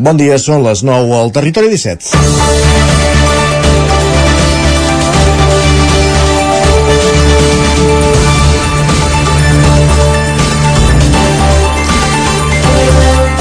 Bon 0.00 0.16
dia, 0.16 0.38
són 0.40 0.62
les 0.64 0.80
9 0.80 1.12
al 1.12 1.28
Territori 1.28 1.68
17. 1.68 2.14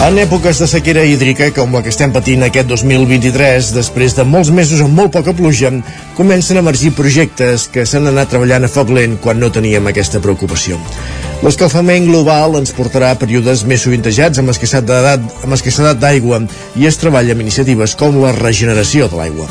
En 0.10 0.20
èpoques 0.20 0.60
de 0.60 0.68
sequera 0.68 1.06
hídrica, 1.08 1.48
com 1.56 1.72
la 1.72 1.84
que 1.86 1.94
estem 1.94 2.12
patint 2.12 2.44
aquest 2.44 2.68
2023, 2.74 3.72
després 3.78 4.18
de 4.20 4.28
molts 4.28 4.52
mesos 4.52 4.84
amb 4.84 5.00
molt 5.00 5.16
poca 5.16 5.32
pluja, 5.38 5.72
comencen 6.20 6.60
a 6.60 6.66
emergir 6.66 6.92
projectes 6.98 7.70
que 7.72 7.88
s'han 7.88 8.12
anat 8.12 8.36
treballant 8.36 8.68
a 8.68 8.74
foc 8.76 8.92
lent 9.00 9.16
quan 9.24 9.40
no 9.40 9.54
teníem 9.54 9.88
aquesta 9.88 10.20
preocupació. 10.20 10.82
L'escalfament 11.40 12.04
global 12.10 12.58
ens 12.60 12.74
portarà 12.76 13.14
a 13.14 13.18
períodes 13.20 13.62
més 13.64 13.86
sovintejats 13.86 14.42
amb 14.42 14.52
escassedat 14.52 16.02
d'aigua 16.02 16.42
i 16.76 16.90
es 16.90 17.00
treballa 17.00 17.32
amb 17.32 17.46
iniciatives 17.46 17.96
com 18.02 18.20
la 18.20 18.34
regeneració 18.36 19.08
de 19.08 19.22
l'aigua. 19.22 19.48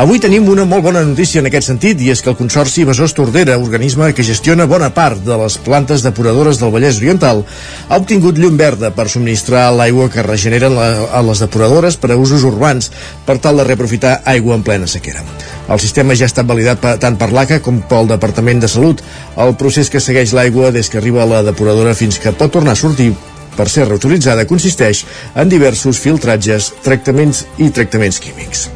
Avui 0.00 0.16
tenim 0.16 0.46
una 0.48 0.64
molt 0.64 0.86
bona 0.86 1.02
notícia 1.04 1.42
en 1.42 1.46
aquest 1.50 1.66
sentit 1.68 2.00
i 2.00 2.06
és 2.08 2.22
que 2.24 2.30
el 2.32 2.36
Consorci 2.38 2.86
Besòs 2.88 3.12
Tordera, 3.12 3.58
organisme 3.60 4.06
que 4.16 4.24
gestiona 4.24 4.64
bona 4.64 4.88
part 4.96 5.20
de 5.20 5.36
les 5.36 5.58
plantes 5.60 6.00
depuradores 6.00 6.56
del 6.56 6.70
Vallès 6.72 6.96
Oriental, 7.02 7.42
ha 7.90 7.98
obtingut 8.00 8.40
llum 8.40 8.56
verda 8.56 8.88
per 8.96 9.10
subministrar 9.12 9.66
l'aigua 9.76 10.08
que 10.08 10.24
regeneren 10.24 10.72
la, 10.78 10.86
a 11.12 11.20
les 11.26 11.42
depuradores 11.44 11.98
per 12.00 12.08
a 12.14 12.16
usos 12.16 12.46
urbans 12.48 12.88
per 13.26 13.36
tal 13.36 13.60
de 13.60 13.66
reaprofitar 13.68 14.22
aigua 14.32 14.56
en 14.56 14.64
plena 14.64 14.88
sequera. 14.88 15.20
El 15.68 15.82
sistema 15.84 16.16
ja 16.16 16.24
ha 16.24 16.32
estat 16.32 16.48
validat 16.48 16.80
per, 16.80 16.94
tant 16.96 17.18
per 17.20 17.28
l'ACA 17.28 17.60
com 17.60 17.82
pel 17.84 18.08
Departament 18.08 18.64
de 18.64 18.70
Salut. 18.72 19.02
El 19.36 19.52
procés 19.60 19.92
que 19.92 20.00
segueix 20.00 20.32
l'aigua 20.32 20.72
des 20.72 20.88
que 20.88 21.02
arriba 21.02 21.26
a 21.26 21.28
la 21.28 21.42
depuradora 21.44 21.92
fins 21.92 22.16
que 22.16 22.32
pot 22.32 22.56
tornar 22.56 22.72
a 22.72 22.80
sortir 22.80 23.10
per 23.58 23.68
ser 23.68 23.84
reutilitzada 23.90 24.48
consisteix 24.48 25.04
en 25.36 25.52
diversos 25.52 26.00
filtratges, 26.00 26.72
tractaments 26.80 27.44
i 27.60 27.68
tractaments 27.68 28.24
químics. 28.24 28.70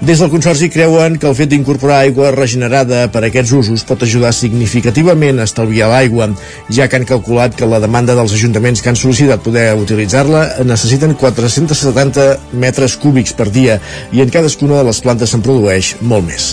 Des 0.00 0.20
del 0.22 0.30
Consorci 0.30 0.68
creuen 0.70 1.16
que 1.18 1.26
el 1.26 1.34
fet 1.34 1.50
d'incorporar 1.50 1.96
aigua 2.04 2.28
regenerada 2.30 3.00
per 3.10 3.18
a 3.24 3.26
aquests 3.26 3.50
usos 3.58 3.82
pot 3.82 4.04
ajudar 4.06 4.30
significativament 4.30 5.40
a 5.42 5.46
estalviar 5.48 5.88
l'aigua, 5.90 6.28
ja 6.70 6.86
que 6.86 7.00
han 7.00 7.06
calculat 7.08 7.56
que 7.58 7.66
la 7.66 7.80
demanda 7.82 8.14
dels 8.14 8.36
ajuntaments 8.36 8.78
que 8.78 8.92
han 8.92 9.00
sol·licitat 9.00 9.42
poder 9.42 9.72
utilitzar-la 9.74 10.62
necessiten 10.70 11.16
470 11.18 12.28
metres 12.54 12.94
cúbics 12.94 13.34
per 13.34 13.50
dia 13.50 13.80
i 14.14 14.22
en 14.22 14.30
cadascuna 14.30 14.78
de 14.78 14.86
les 14.86 15.02
plantes 15.02 15.34
se'n 15.34 15.42
produeix 15.42 15.96
molt 16.00 16.30
més. 16.30 16.52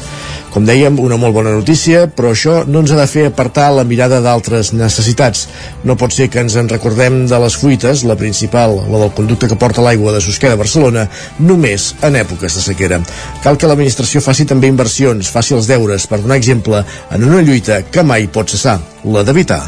Com 0.55 0.63
dèiem, 0.63 0.95
una 1.03 1.17
molt 1.19 1.35
bona 1.35 1.51
notícia, 1.51 2.05
però 2.07 2.29
això 2.31 2.61
no 2.63 2.79
ens 2.79 2.93
ha 2.93 2.99
de 3.01 3.09
fer 3.11 3.25
apartar 3.27 3.65
la 3.75 3.83
mirada 3.83 4.21
d'altres 4.23 4.69
necessitats. 4.71 5.49
No 5.83 5.97
pot 5.99 6.15
ser 6.15 6.29
que 6.31 6.39
ens 6.39 6.55
en 6.55 6.71
recordem 6.71 7.25
de 7.27 7.39
les 7.43 7.57
fuites, 7.59 8.05
la 8.07 8.15
principal, 8.15 8.77
la 8.87 9.01
del 9.01 9.11
conducte 9.17 9.49
que 9.51 9.59
porta 9.59 9.83
l'aigua 9.83 10.15
de 10.15 10.23
Susqueda 10.23 10.55
a 10.55 10.61
Barcelona, 10.63 11.09
només 11.43 11.89
en 12.07 12.15
èpoques 12.23 12.55
de 12.55 12.63
sequera. 12.63 13.01
Cal 13.43 13.59
que 13.59 13.67
l'administració 13.67 14.23
faci 14.23 14.47
també 14.47 14.71
inversions, 14.71 15.27
faci 15.27 15.59
els 15.59 15.67
deures, 15.67 16.07
per 16.07 16.21
donar 16.23 16.39
exemple, 16.39 16.85
en 17.11 17.27
una 17.27 17.43
lluita 17.43 17.81
que 17.91 18.07
mai 18.07 18.31
pot 18.31 18.55
cessar, 18.55 18.79
la 19.03 19.27
d'evitar 19.27 19.65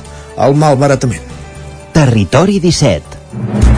el 0.48 0.56
malbaratament. 0.56 1.36
Territori 1.98 2.62
17 2.64 3.77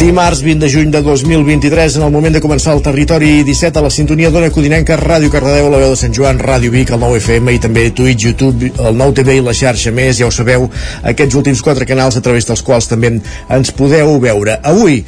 Dimarts 0.00 0.40
20 0.40 0.64
de 0.64 0.68
juny 0.72 0.90
de 0.90 1.02
2023, 1.02 1.96
en 1.96 2.02
el 2.06 2.10
moment 2.10 2.32
de 2.32 2.40
començar 2.40 2.72
el 2.72 2.80
territori 2.80 3.42
17 3.44 3.76
a 3.76 3.82
la 3.84 3.90
sintonia 3.92 4.30
d'Ona 4.32 4.48
Codinenca, 4.48 4.96
Ràdio 4.96 5.28
Cardedeu, 5.28 5.68
la 5.68 5.80
veu 5.82 5.90
de 5.92 5.98
Sant 6.00 6.14
Joan, 6.16 6.40
Ràdio 6.40 6.72
Vic, 6.72 6.88
el 6.96 7.02
9 7.02 7.18
FM 7.20 7.52
i 7.52 7.60
també 7.60 7.82
Twitch, 7.92 8.24
YouTube, 8.24 8.70
el 8.80 8.96
9 8.96 9.18
TV 9.18 9.36
i 9.36 9.42
la 9.44 9.52
xarxa 9.52 9.92
més, 9.92 10.16
ja 10.16 10.30
ho 10.30 10.32
sabeu, 10.32 10.64
aquests 11.12 11.36
últims 11.36 11.60
quatre 11.60 11.84
canals 11.84 12.16
a 12.16 12.24
través 12.24 12.48
dels 12.48 12.64
quals 12.64 12.88
també 12.88 13.12
ens 13.52 13.74
podeu 13.76 14.16
veure. 14.24 14.56
Avui, 14.72 15.02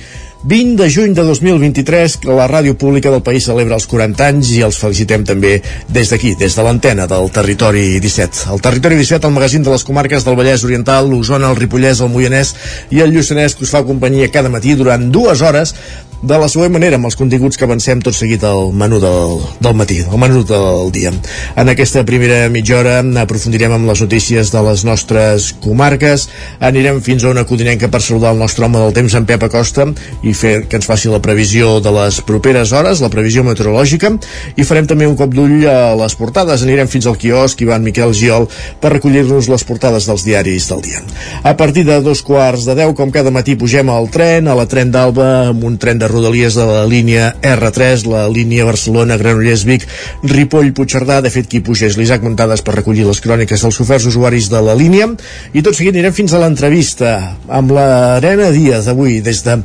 20 0.44 0.76
de 0.76 0.90
juny 0.90 1.12
de 1.14 1.22
2023, 1.22 2.16
la 2.26 2.48
ràdio 2.50 2.74
pública 2.74 3.12
del 3.14 3.22
país 3.22 3.44
celebra 3.46 3.76
els 3.78 3.86
40 3.86 4.26
anys 4.26 4.48
i 4.56 4.62
els 4.66 4.78
felicitem 4.80 5.22
també 5.22 5.52
des 5.86 6.10
d'aquí, 6.10 6.32
des 6.34 6.56
de 6.58 6.64
l'antena 6.66 7.06
del 7.06 7.30
Territori 7.30 8.00
17. 8.02 8.48
El 8.50 8.64
Territori 8.64 8.98
17, 8.98 9.28
el 9.30 9.36
magazín 9.36 9.62
de 9.62 9.70
les 9.70 9.86
comarques 9.86 10.26
del 10.26 10.34
Vallès 10.34 10.64
Oriental, 10.66 11.06
l'Osona, 11.06 11.52
el 11.54 11.60
Ripollès, 11.60 12.02
el 12.02 12.10
Moianès 12.10 12.56
i 12.90 13.04
el 13.06 13.14
Lluçanès, 13.14 13.54
que 13.54 13.62
us 13.62 13.70
fa 13.70 13.84
companyia 13.86 14.32
cada 14.34 14.50
matí 14.50 14.74
durant 14.74 15.12
dues 15.14 15.46
hores 15.46 15.76
de 16.22 16.36
la 16.38 16.46
següent 16.46 16.70
manera 16.70 16.94
amb 17.00 17.08
els 17.08 17.16
continguts 17.18 17.58
que 17.58 17.66
avancem 17.66 17.98
tot 18.04 18.14
seguit 18.14 18.44
al 18.46 18.70
menú 18.78 19.00
del, 19.02 19.40
del 19.58 19.74
matí, 19.74 19.96
el 20.06 20.20
menú 20.22 20.44
del 20.46 20.92
dia. 20.94 21.10
En 21.58 21.70
aquesta 21.72 22.04
primera 22.06 22.44
mitja 22.52 22.76
hora 22.78 23.00
aprofundirem 23.24 23.74
amb 23.74 23.88
les 23.90 24.04
notícies 24.04 24.52
de 24.54 24.62
les 24.62 24.84
nostres 24.86 25.48
comarques, 25.64 26.28
anirem 26.62 27.00
fins 27.02 27.26
a 27.26 27.32
una 27.32 27.42
codinenca 27.48 27.90
per 27.90 27.98
saludar 28.06 28.36
el 28.36 28.38
nostre 28.38 28.68
home 28.68 28.78
del 28.78 28.94
temps, 28.94 29.16
en 29.18 29.26
Pep 29.26 29.48
Acosta, 29.48 29.88
i 30.22 30.34
fer 30.38 30.52
que 30.70 30.78
ens 30.78 30.86
faci 30.86 31.10
la 31.10 31.18
previsió 31.24 31.80
de 31.82 31.90
les 31.96 32.20
properes 32.28 32.70
hores, 32.70 33.02
la 33.02 33.10
previsió 33.10 33.42
meteorològica, 33.42 34.12
i 34.54 34.68
farem 34.68 34.86
també 34.86 35.10
un 35.10 35.18
cop 35.18 35.34
d'ull 35.34 35.66
a 35.66 35.96
les 35.98 36.14
portades. 36.14 36.62
Anirem 36.62 36.86
fins 36.86 37.10
al 37.10 37.18
quiosc 37.18 37.66
Ivan 37.66 37.82
Miquel 37.82 38.14
Giol 38.14 38.46
per 38.78 38.94
recollir-nos 38.94 39.50
les 39.50 39.66
portades 39.66 40.06
dels 40.06 40.22
diaris 40.28 40.70
del 40.70 40.86
dia. 40.86 41.02
A 41.42 41.56
partir 41.58 41.82
de 41.88 41.98
dos 42.04 42.22
quarts 42.22 42.68
de 42.70 42.78
deu, 42.78 42.94
com 42.94 43.10
cada 43.10 43.34
matí, 43.34 43.58
pugem 43.58 43.90
al 43.90 44.06
tren, 44.14 44.46
a 44.46 44.54
la 44.54 44.70
tren 44.70 44.94
d'Alba, 44.94 45.28
amb 45.50 45.66
un 45.66 45.82
tren 45.82 45.98
de 45.98 46.11
rodalies 46.12 46.54
de 46.58 46.68
la 46.68 46.84
línia 46.86 47.32
R3, 47.40 48.06
la 48.12 48.26
línia 48.30 48.68
Barcelona-Granollers-Vic, 48.68 49.88
Ripoll-Puigcerdà. 50.30 51.20
De 51.24 51.32
fet, 51.32 51.48
qui 51.50 51.62
puja 51.64 51.88
és 51.88 51.98
l'Isaac 51.98 52.24
Montades 52.24 52.62
per 52.62 52.76
recollir 52.78 53.08
les 53.08 53.22
cròniques 53.24 53.64
dels 53.64 53.82
oferts 53.82 54.08
usuaris 54.12 54.50
de 54.52 54.62
la 54.62 54.78
línia. 54.78 55.10
I 55.56 55.64
tot 55.64 55.78
seguit 55.78 55.96
anirem 55.96 56.14
fins 56.16 56.34
a 56.34 56.42
l'entrevista 56.42 57.14
amb 57.48 57.72
l'Arena 57.74 58.52
Díaz 58.54 58.92
avui 58.92 59.20
des 59.24 59.42
de 59.46 59.62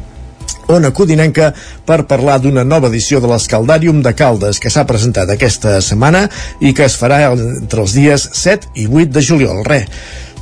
Ona 0.68 0.92
Codinenca 0.92 1.54
per 1.88 2.02
parlar 2.10 2.42
d'una 2.44 2.66
nova 2.68 2.90
edició 2.92 3.22
de 3.24 3.30
l'Escaldàrium 3.32 4.02
de 4.04 4.12
Caldes 4.20 4.60
que 4.60 4.72
s'ha 4.74 4.84
presentat 4.88 5.32
aquesta 5.32 5.78
setmana 5.84 6.26
i 6.60 6.74
que 6.76 6.88
es 6.88 6.98
farà 7.00 7.22
entre 7.32 7.86
els 7.86 7.96
dies 7.96 8.28
7 8.42 8.74
i 8.76 8.88
8 8.88 9.14
de 9.16 9.24
juliol. 9.24 9.64
Re, 9.68 9.86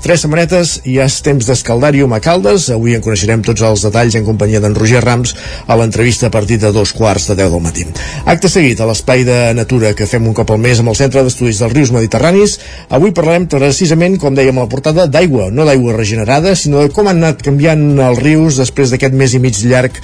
Tres 0.05 0.21
setmanetes 0.21 0.71
i 0.85 0.99
ja 0.99 1.07
és 1.09 1.15
temps 1.25 1.47
d'escaldàrium 1.49 2.11
a 2.13 2.19
Caldes. 2.21 2.67
Avui 2.69 2.93
en 2.93 3.01
coneixerem 3.01 3.41
tots 3.41 3.63
els 3.65 3.81
detalls 3.87 4.13
en 4.13 4.27
companyia 4.27 4.61
d'en 4.61 4.75
Roger 4.77 5.01
Rams 5.01 5.33
a 5.65 5.77
l'entrevista 5.79 6.29
a 6.29 6.33
partir 6.35 6.59
de 6.61 6.69
dos 6.75 6.91
quarts 6.93 7.25
de 7.31 7.37
deu 7.39 7.49
del 7.55 7.63
matí. 7.65 7.87
Acte 8.29 8.51
seguit 8.53 8.77
a 8.77 8.85
l'espai 8.85 9.25
de 9.25 9.39
natura 9.57 9.95
que 9.97 10.05
fem 10.05 10.29
un 10.29 10.37
cop 10.37 10.53
al 10.53 10.61
mes 10.61 10.77
amb 10.83 10.93
el 10.93 10.99
Centre 11.01 11.25
d'Estudis 11.25 11.63
dels 11.63 11.73
Rius 11.73 11.95
Mediterranis. 11.97 12.59
Avui 12.93 13.17
parlarem 13.17 13.49
precisament, 13.49 14.21
com 14.21 14.37
dèiem 14.37 14.61
a 14.61 14.67
la 14.67 14.73
portada, 14.75 15.09
d'aigua, 15.09 15.49
no 15.49 15.65
d'aigua 15.65 15.97
regenerada, 15.97 16.53
sinó 16.53 16.85
de 16.85 16.93
com 16.93 17.09
han 17.09 17.23
anat 17.25 17.41
canviant 17.41 17.87
els 17.97 18.21
rius 18.21 18.61
després 18.61 18.93
d'aquest 18.93 19.17
mes 19.17 19.33
i 19.33 19.41
mig 19.41 19.57
llarg 19.65 20.03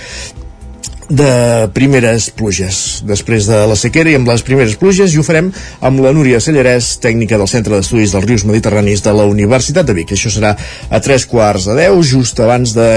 de 1.12 1.68
primeres 1.76 2.30
pluges 2.32 3.02
després 3.08 3.50
de 3.50 3.60
la 3.68 3.76
sequera 3.76 4.14
i 4.14 4.16
amb 4.20 4.30
les 4.32 4.44
primeres 4.48 4.78
pluges 4.80 5.12
i 5.12 5.20
ho 5.20 5.26
farem 5.28 5.50
amb 5.84 6.00
la 6.04 6.14
Núria 6.16 6.40
Sallarès 6.40 6.94
tècnica 7.04 7.40
del 7.42 7.52
Centre 7.52 7.76
d'Estudis 7.76 8.16
dels 8.16 8.28
Rius 8.30 8.48
Mediterranis 8.48 9.04
de 9.04 9.14
la 9.18 9.28
Universitat 9.28 9.88
de 9.88 9.98
Vic. 9.98 10.16
Això 10.16 10.32
serà 10.32 10.56
a 10.56 11.04
tres 11.04 11.28
quarts 11.28 11.68
de 11.68 11.78
deu, 11.84 12.00
just 12.02 12.40
abans 12.40 12.76
de... 12.78 12.88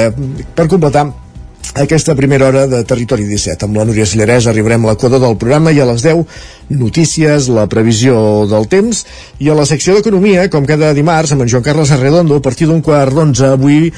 per 0.54 0.70
completar 0.70 1.08
aquesta 1.75 2.14
primera 2.14 2.47
hora 2.47 2.66
de 2.70 2.84
Territori 2.86 3.25
17. 3.26 3.66
Amb 3.66 3.80
la 3.80 3.84
Núria 3.88 4.06
Sallarès 4.06 4.46
arribarem 4.46 4.84
a 4.84 4.92
l'equador 4.92 5.19
del 5.22 5.34
programa 5.41 5.72
i 5.75 5.81
a 5.82 5.88
les 5.88 6.04
10 6.04 6.22
notícies, 6.70 7.48
la 7.50 7.66
previsió 7.66 8.46
del 8.46 8.69
temps 8.70 9.02
i 9.42 9.50
a 9.50 9.56
la 9.58 9.66
secció 9.66 9.96
d'Economia, 9.96 10.46
com 10.52 10.69
cada 10.69 10.92
dimarts, 10.94 11.34
amb 11.34 11.42
en 11.42 11.50
Joan 11.50 11.66
Carles 11.66 11.91
Arredondo, 11.91 12.38
a 12.38 12.44
partir 12.44 12.70
d'un 12.70 12.84
quart 12.84 13.16
d'onze 13.16 13.50
avui 13.56 13.88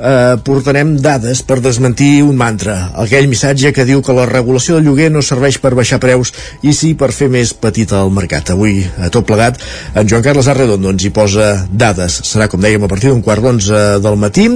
eh, 0.00 0.36
portarem 0.44 0.96
dades 1.02 1.42
per 1.46 1.58
desmentir 1.64 2.22
un 2.24 2.36
mantra, 2.38 2.92
aquell 3.02 3.28
missatge 3.30 3.72
que 3.74 3.86
diu 3.88 4.02
que 4.02 4.14
la 4.16 4.26
regulació 4.30 4.76
del 4.78 4.88
lloguer 4.88 5.10
no 5.12 5.22
serveix 5.24 5.58
per 5.62 5.74
baixar 5.78 6.00
preus 6.02 6.32
i 6.62 6.72
sí 6.76 6.94
per 6.98 7.10
fer 7.14 7.28
més 7.32 7.52
petit 7.54 7.92
el 7.92 8.12
mercat. 8.14 8.52
Avui, 8.54 8.80
a 8.98 9.10
tot 9.14 9.26
plegat, 9.28 9.60
en 9.94 10.08
Joan 10.08 10.24
Carles 10.24 10.48
Arredondo 10.48 10.92
ens 10.94 11.04
hi 11.04 11.12
posa 11.14 11.50
dades. 11.70 12.20
Serà, 12.28 12.48
com 12.48 12.62
dèiem, 12.62 12.82
a 12.84 12.90
partir 12.90 13.12
d'un 13.12 13.22
quart 13.24 13.44
d'onze 13.44 13.98
del 14.04 14.18
matí 14.20 14.48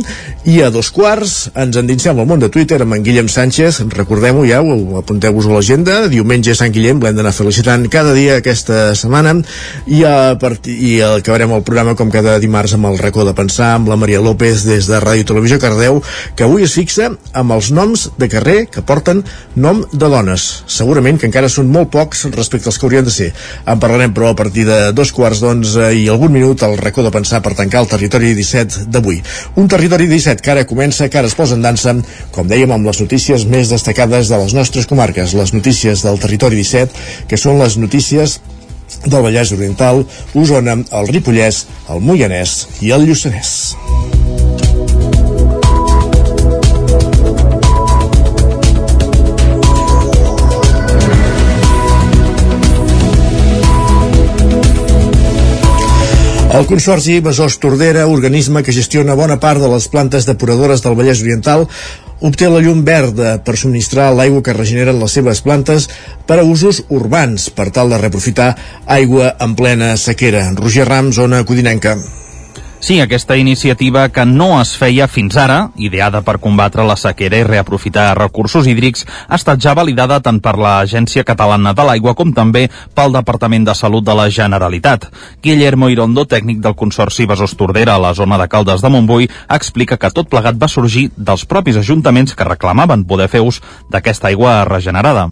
i 0.49 0.61
a 0.63 0.71
dos 0.75 0.91
quarts 0.95 1.51
ens 1.59 1.77
endinsem 1.79 2.19
al 2.19 2.29
món 2.29 2.43
de 2.43 2.51
Twitter 2.53 2.81
amb 2.83 2.97
en 2.97 3.05
Guillem 3.07 3.29
Sánchez. 3.33 3.83
Recordem-ho 3.93 4.47
ja, 4.49 4.63
apunteu-vos 5.03 5.49
a 5.49 5.57
l'agenda. 5.57 5.99
Diumenge 6.13 6.55
Sant 6.59 6.73
Guillem, 6.75 7.03
l'hem 7.03 7.19
d'anar 7.19 7.35
felicitant 7.37 7.89
cada 7.93 8.15
dia 8.17 8.39
aquesta 8.41 8.93
setmana 8.99 9.35
i, 9.87 10.03
a 10.07 10.35
partir, 10.41 10.75
i 10.77 10.93
acabarem 11.05 11.53
el 11.57 11.65
programa 11.67 11.97
com 11.99 12.11
cada 12.13 12.39
dimarts 12.43 12.77
amb 12.77 12.91
el 12.91 12.99
racó 13.01 13.27
de 13.27 13.35
pensar 13.37 13.75
amb 13.77 13.91
la 13.91 13.99
Maria 14.01 14.23
López 14.23 14.67
des 14.69 14.89
de 14.91 15.01
Ràdio 15.03 15.32
Televisió 15.33 15.59
Cardeu, 15.63 16.03
que 16.37 16.45
avui 16.45 16.67
es 16.67 16.77
fixa 16.77 17.09
amb 17.33 17.57
els 17.57 17.73
noms 17.73 18.11
de 18.21 18.29
carrer 18.33 18.67
que 18.73 18.85
porten 18.85 19.25
nom 19.57 19.83
de 19.93 20.11
dones. 20.13 20.47
Segurament 20.71 21.19
que 21.19 21.29
encara 21.31 21.51
són 21.53 21.73
molt 21.73 21.91
pocs 21.95 22.27
respecte 22.37 22.69
als 22.71 22.79
que 22.79 22.87
haurien 22.87 23.07
de 23.09 23.15
ser. 23.15 23.31
En 23.67 23.81
parlarem, 23.83 24.13
però, 24.15 24.33
a 24.33 24.39
partir 24.39 24.67
de 24.69 24.79
dos 24.97 25.13
quarts 25.17 25.43
d'onze 25.43 25.93
i 25.97 26.07
algun 26.13 26.35
minut 26.35 26.63
al 26.63 26.77
racó 26.81 27.05
de 27.07 27.15
pensar 27.15 27.43
per 27.43 27.55
tancar 27.59 27.83
el 27.83 27.91
territori 27.91 28.35
17 28.37 28.87
d'avui. 28.93 29.23
Un 29.57 29.69
territori 29.73 30.09
17 30.11 30.45
que 30.45 30.55
ara 30.55 30.67
comença, 30.69 31.09
que 31.09 31.21
ara 31.21 31.31
es 31.31 31.39
posa 31.39 31.57
en 31.57 31.65
dansa, 31.65 31.97
com 32.33 32.49
dèiem, 32.49 32.73
amb 32.73 32.89
les 32.89 33.01
notícies 33.01 33.47
més 33.49 33.73
destacades 33.73 34.29
de 34.29 34.41
les 34.45 34.57
nostres 34.57 34.89
comarques, 34.91 35.37
les 35.39 35.55
notícies 35.57 36.05
del 36.05 36.21
territori 36.21 36.61
17, 36.61 37.27
que 37.29 37.41
són 37.41 37.61
les 37.63 37.79
notícies 37.81 38.41
del 39.05 39.23
Vallès 39.25 39.53
Oriental, 39.57 40.05
Osona, 40.35 40.77
el 41.01 41.13
Ripollès, 41.13 41.65
el 41.91 42.05
Moianès 42.05 42.59
i 42.85 42.93
el 42.95 43.09
Lluçanès. 43.09 43.57
El 56.53 56.67
Consorci 56.69 57.15
Besòs 57.25 57.55
Tordera, 57.63 58.03
organisme 58.13 58.61
que 58.61 58.75
gestiona 58.77 59.15
bona 59.17 59.39
part 59.41 59.63
de 59.63 59.71
les 59.73 59.87
plantes 59.89 60.27
depuradores 60.29 60.85
del 60.85 60.99
Vallès 60.99 61.23
Oriental, 61.25 61.65
obté 62.21 62.51
la 62.53 62.61
llum 62.61 62.83
verda 62.85 63.39
per 63.47 63.57
subministrar 63.57 64.11
l'aigua 64.13 64.45
que 64.45 64.59
regeneren 64.59 65.01
les 65.01 65.17
seves 65.17 65.41
plantes 65.41 65.89
per 66.29 66.43
a 66.43 66.45
usos 66.45 66.85
urbans, 66.93 67.49
per 67.57 67.71
tal 67.73 67.89
de 67.89 68.05
reprofitar 68.05 68.53
aigua 68.85 69.33
en 69.41 69.57
plena 69.57 69.95
sequera. 69.97 70.51
Roger 70.61 70.91
Ram, 70.93 71.09
zona 71.17 71.41
Codinenca. 71.49 71.97
Sí, 72.83 72.99
aquesta 72.99 73.37
iniciativa 73.37 74.09
que 74.09 74.25
no 74.27 74.57
es 74.61 74.73
feia 74.75 75.07
fins 75.07 75.37
ara, 75.39 75.69
ideada 75.79 76.19
per 76.27 76.41
combatre 76.43 76.83
la 76.83 76.97
sequera 76.99 77.39
i 77.39 77.45
reaprofitar 77.47 78.09
recursos 78.19 78.67
hídrics, 78.67 79.05
ha 79.29 79.37
estat 79.39 79.61
ja 79.63 79.77
validada 79.79 80.17
tant 80.19 80.41
per 80.43 80.57
l'Agència 80.59 81.23
Catalana 81.23 81.77
de 81.79 81.85
l'Aigua 81.87 82.17
com 82.19 82.33
també 82.35 82.65
pel 82.99 83.15
Departament 83.15 83.69
de 83.69 83.77
Salut 83.79 84.03
de 84.03 84.17
la 84.19 84.27
Generalitat. 84.35 85.07
Guillermo 85.47 85.93
Irondo, 85.95 86.25
tècnic 86.27 86.59
del 86.65 86.75
Consorci 86.75 87.29
Besòs 87.31 87.55
Tordera 87.55 87.95
a 87.95 88.03
la 88.03 88.17
zona 88.19 88.41
de 88.43 88.49
Caldes 88.51 88.83
de 88.83 88.91
Montbui, 88.91 89.31
explica 89.47 89.95
que 89.95 90.11
tot 90.11 90.27
plegat 90.27 90.59
va 90.59 90.67
sorgir 90.67 91.13
dels 91.17 91.47
propis 91.47 91.79
ajuntaments 91.79 92.35
que 92.35 92.51
reclamaven 92.51 93.07
poder 93.07 93.31
fer 93.31 93.45
ús 93.47 93.63
d'aquesta 93.95 94.35
aigua 94.35 94.65
regenerada. 94.67 95.29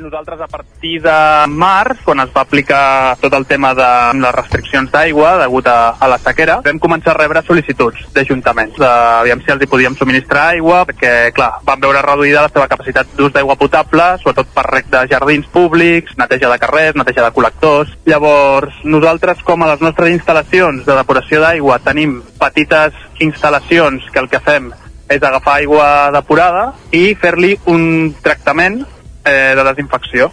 Nosaltres 0.00 0.40
a 0.40 0.48
partir 0.48 1.02
de 1.02 1.14
març, 1.52 1.98
quan 2.06 2.22
es 2.22 2.30
va 2.32 2.40
aplicar 2.46 3.16
tot 3.20 3.34
el 3.36 3.44
tema 3.44 3.74
de 3.76 3.88
les 4.16 4.32
restriccions 4.32 4.88
d'aigua 4.88 5.34
degut 5.42 5.66
a, 5.68 5.92
a 5.92 6.06
la 6.08 6.16
sequera, 6.22 6.54
vam 6.64 6.78
començar 6.80 7.12
a 7.12 7.18
rebre 7.18 7.42
sol·licituds 7.44 8.06
d'ajuntaments, 8.14 8.78
d'aviam 8.80 9.42
si 9.44 9.52
els 9.52 9.60
hi 9.60 9.68
podíem 9.68 9.98
subministrar 9.98 10.46
aigua, 10.54 10.86
perquè, 10.88 11.12
clar, 11.36 11.50
van 11.68 11.82
veure 11.84 12.00
reduïda 12.06 12.46
la 12.46 12.52
seva 12.52 12.68
capacitat 12.72 13.12
d'ús 13.18 13.34
d'aigua 13.34 13.58
potable, 13.60 14.06
sobretot 14.22 14.54
per 14.54 14.64
rec 14.70 14.88
de 14.88 15.02
jardins 15.10 15.50
públics, 15.52 16.16
neteja 16.16 16.48
de 16.48 16.60
carrers, 16.62 16.96
neteja 16.96 17.26
de 17.26 17.34
col·lectors. 17.36 17.92
Llavors, 18.08 18.78
nosaltres, 18.84 19.42
com 19.44 19.60
a 19.60 19.74
les 19.74 19.84
nostres 19.84 20.14
instal·lacions 20.14 20.86
de 20.88 20.96
depuració 20.96 21.42
d'aigua, 21.44 21.76
tenim 21.84 22.22
petites 22.40 22.96
instal·lacions 23.20 24.08
que 24.08 24.24
el 24.24 24.30
que 24.32 24.40
fem 24.48 24.72
és 25.10 25.20
agafar 25.26 25.58
aigua 25.58 25.90
depurada 26.14 26.70
i 26.94 27.12
fer-li 27.20 27.56
un 27.68 28.14
tractament 28.24 28.80
eh, 29.24 29.54
de 29.56 29.64
desinfecció. 29.64 30.30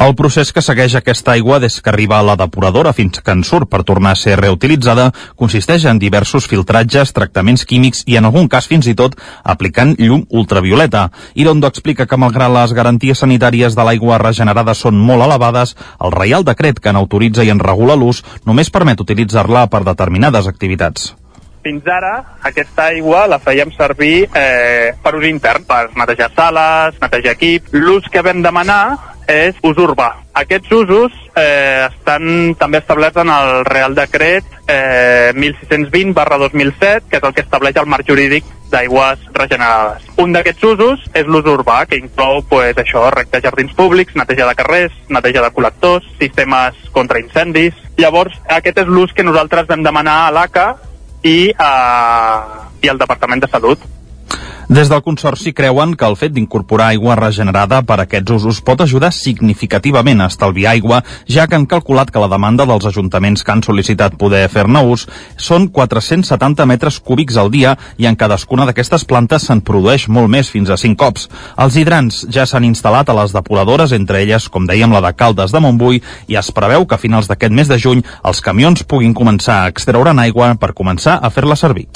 El 0.00 0.14
procés 0.16 0.52
que 0.56 0.62
segueix 0.64 0.94
aquesta 0.96 1.34
aigua 1.34 1.58
des 1.60 1.74
que 1.84 1.90
arriba 1.90 2.18
a 2.18 2.24
la 2.24 2.36
depuradora 2.38 2.94
fins 2.96 3.20
que 3.20 3.34
en 3.36 3.42
surt 3.44 3.68
per 3.68 3.82
tornar 3.84 4.14
a 4.14 4.20
ser 4.20 4.38
reutilitzada 4.40 5.10
consisteix 5.36 5.84
en 5.90 6.00
diversos 6.00 6.46
filtratges, 6.48 7.12
tractaments 7.12 7.66
químics 7.68 8.02
i 8.06 8.16
en 8.16 8.28
algun 8.30 8.48
cas 8.48 8.70
fins 8.70 8.88
i 8.88 8.96
tot 8.96 9.18
aplicant 9.44 9.94
llum 9.98 10.24
ultravioleta. 10.30 11.10
Irondo 11.34 11.68
explica 11.68 12.06
que 12.06 12.20
malgrat 12.20 12.54
les 12.56 12.72
garanties 12.72 13.20
sanitàries 13.20 13.76
de 13.76 13.84
l'aigua 13.84 14.20
regenerada 14.22 14.74
són 14.74 14.96
molt 14.96 15.28
elevades, 15.28 15.76
el 16.00 16.16
Reial 16.16 16.48
Decret 16.48 16.80
que 16.80 16.96
n'autoritza 16.96 17.44
i 17.44 17.52
en 17.52 17.60
regula 17.60 17.98
l'ús 17.98 18.24
només 18.46 18.72
permet 18.72 19.00
utilitzar-la 19.04 19.68
per 19.68 19.84
determinades 19.84 20.48
activitats 20.48 21.12
fins 21.62 21.86
ara 21.86 22.14
aquesta 22.46 22.88
aigua 22.90 23.26
la 23.30 23.40
fèiem 23.42 23.72
servir 23.76 24.26
eh, 24.34 24.92
per 25.02 25.14
ús 25.18 25.26
intern, 25.28 25.66
per 25.68 25.88
netejar 25.96 26.30
sales, 26.34 26.98
netejar 27.02 27.36
equip. 27.36 27.72
L'ús 27.76 28.08
que 28.10 28.24
vam 28.24 28.42
demanar 28.42 28.82
és 29.30 29.58
ús 29.62 29.78
urbà. 29.78 30.10
Aquests 30.40 30.72
usos 30.74 31.14
eh, 31.38 31.86
estan 31.86 32.54
també 32.58 32.80
establerts 32.80 33.20
en 33.22 33.30
el 33.30 33.64
Real 33.68 33.94
Decret 33.94 34.46
eh, 34.66 35.30
1620 35.36 36.14
barra 36.16 36.38
2007, 36.42 37.06
que 37.10 37.20
és 37.20 37.28
el 37.28 37.36
que 37.36 37.44
estableix 37.46 37.78
el 37.78 37.90
marc 37.90 38.08
jurídic 38.08 38.46
d'aigües 38.70 39.22
regenerades. 39.34 40.06
Un 40.22 40.34
d'aquests 40.34 40.66
usos 40.72 41.06
és 41.18 41.26
l'ús 41.26 41.46
urbà, 41.50 41.82
que 41.90 41.98
inclou 41.98 42.42
pues, 42.50 42.76
això, 42.78 43.08
rec 43.14 43.32
de 43.32 43.42
jardins 43.42 43.74
públics, 43.74 44.14
neteja 44.18 44.46
de 44.46 44.54
carrers, 44.58 44.94
neteja 45.10 45.42
de 45.42 45.54
col·lectors, 45.54 46.06
sistemes 46.22 46.78
contra 46.94 47.22
incendis... 47.22 47.76
Llavors, 48.00 48.32
aquest 48.48 48.78
és 48.80 48.88
l'ús 48.88 49.10
que 49.12 49.26
nosaltres 49.26 49.66
vam 49.68 49.82
demanar 49.84 50.14
a 50.24 50.30
l'ACA 50.32 50.70
i, 51.22 51.52
uh, 51.52 52.68
i 52.82 52.92
el 52.92 53.00
Departament 53.00 53.42
de 53.42 53.48
Salut. 53.52 53.82
Des 54.70 54.86
del 54.86 55.02
Consorci 55.02 55.50
creuen 55.50 55.96
que 55.98 56.06
el 56.06 56.14
fet 56.14 56.30
d'incorporar 56.30 56.92
aigua 56.92 57.16
regenerada 57.18 57.80
per 57.82 57.96
a 57.96 58.04
aquests 58.04 58.30
usos 58.36 58.58
pot 58.62 58.78
ajudar 58.84 59.08
significativament 59.10 60.20
a 60.22 60.28
estalviar 60.30 60.76
aigua, 60.76 61.00
ja 61.26 61.48
que 61.50 61.56
han 61.58 61.64
calculat 61.66 62.12
que 62.14 62.22
la 62.22 62.28
demanda 62.30 62.62
dels 62.70 62.86
ajuntaments 62.86 63.42
que 63.42 63.50
han 63.50 63.64
sol·licitat 63.66 64.14
poder 64.14 64.44
fer-ne 64.46 64.78
ús 64.86 65.08
són 65.34 65.66
470 65.74 66.68
metres 66.70 67.00
cúbics 67.02 67.34
al 67.42 67.50
dia 67.50 67.72
i 67.98 68.06
en 68.06 68.14
cadascuna 68.14 68.68
d'aquestes 68.68 69.02
plantes 69.10 69.48
se'n 69.48 69.58
produeix 69.58 70.04
molt 70.06 70.30
més, 70.30 70.52
fins 70.54 70.70
a 70.70 70.78
5 70.78 70.94
cops. 71.02 71.26
Els 71.58 71.80
hidrants 71.82 72.20
ja 72.30 72.46
s'han 72.46 72.68
instal·lat 72.70 73.10
a 73.10 73.18
les 73.18 73.34
depuradores, 73.34 73.90
entre 73.90 74.22
elles, 74.22 74.46
com 74.46 74.70
dèiem, 74.70 74.94
la 74.94 75.02
de 75.02 75.12
Caldes 75.18 75.50
de 75.50 75.64
Montbui, 75.66 75.98
i 76.30 76.38
es 76.38 76.52
preveu 76.54 76.86
que 76.86 76.94
a 76.94 77.02
finals 77.02 77.26
d'aquest 77.26 77.50
mes 77.50 77.66
de 77.66 77.80
juny 77.88 78.04
els 78.22 78.38
camions 78.38 78.86
puguin 78.86 79.18
començar 79.18 79.64
a 79.64 79.74
extreure'n 79.74 80.22
aigua 80.28 80.54
per 80.54 80.70
començar 80.78 81.18
a 81.18 81.34
fer-la 81.34 81.58
servir. 81.58 81.88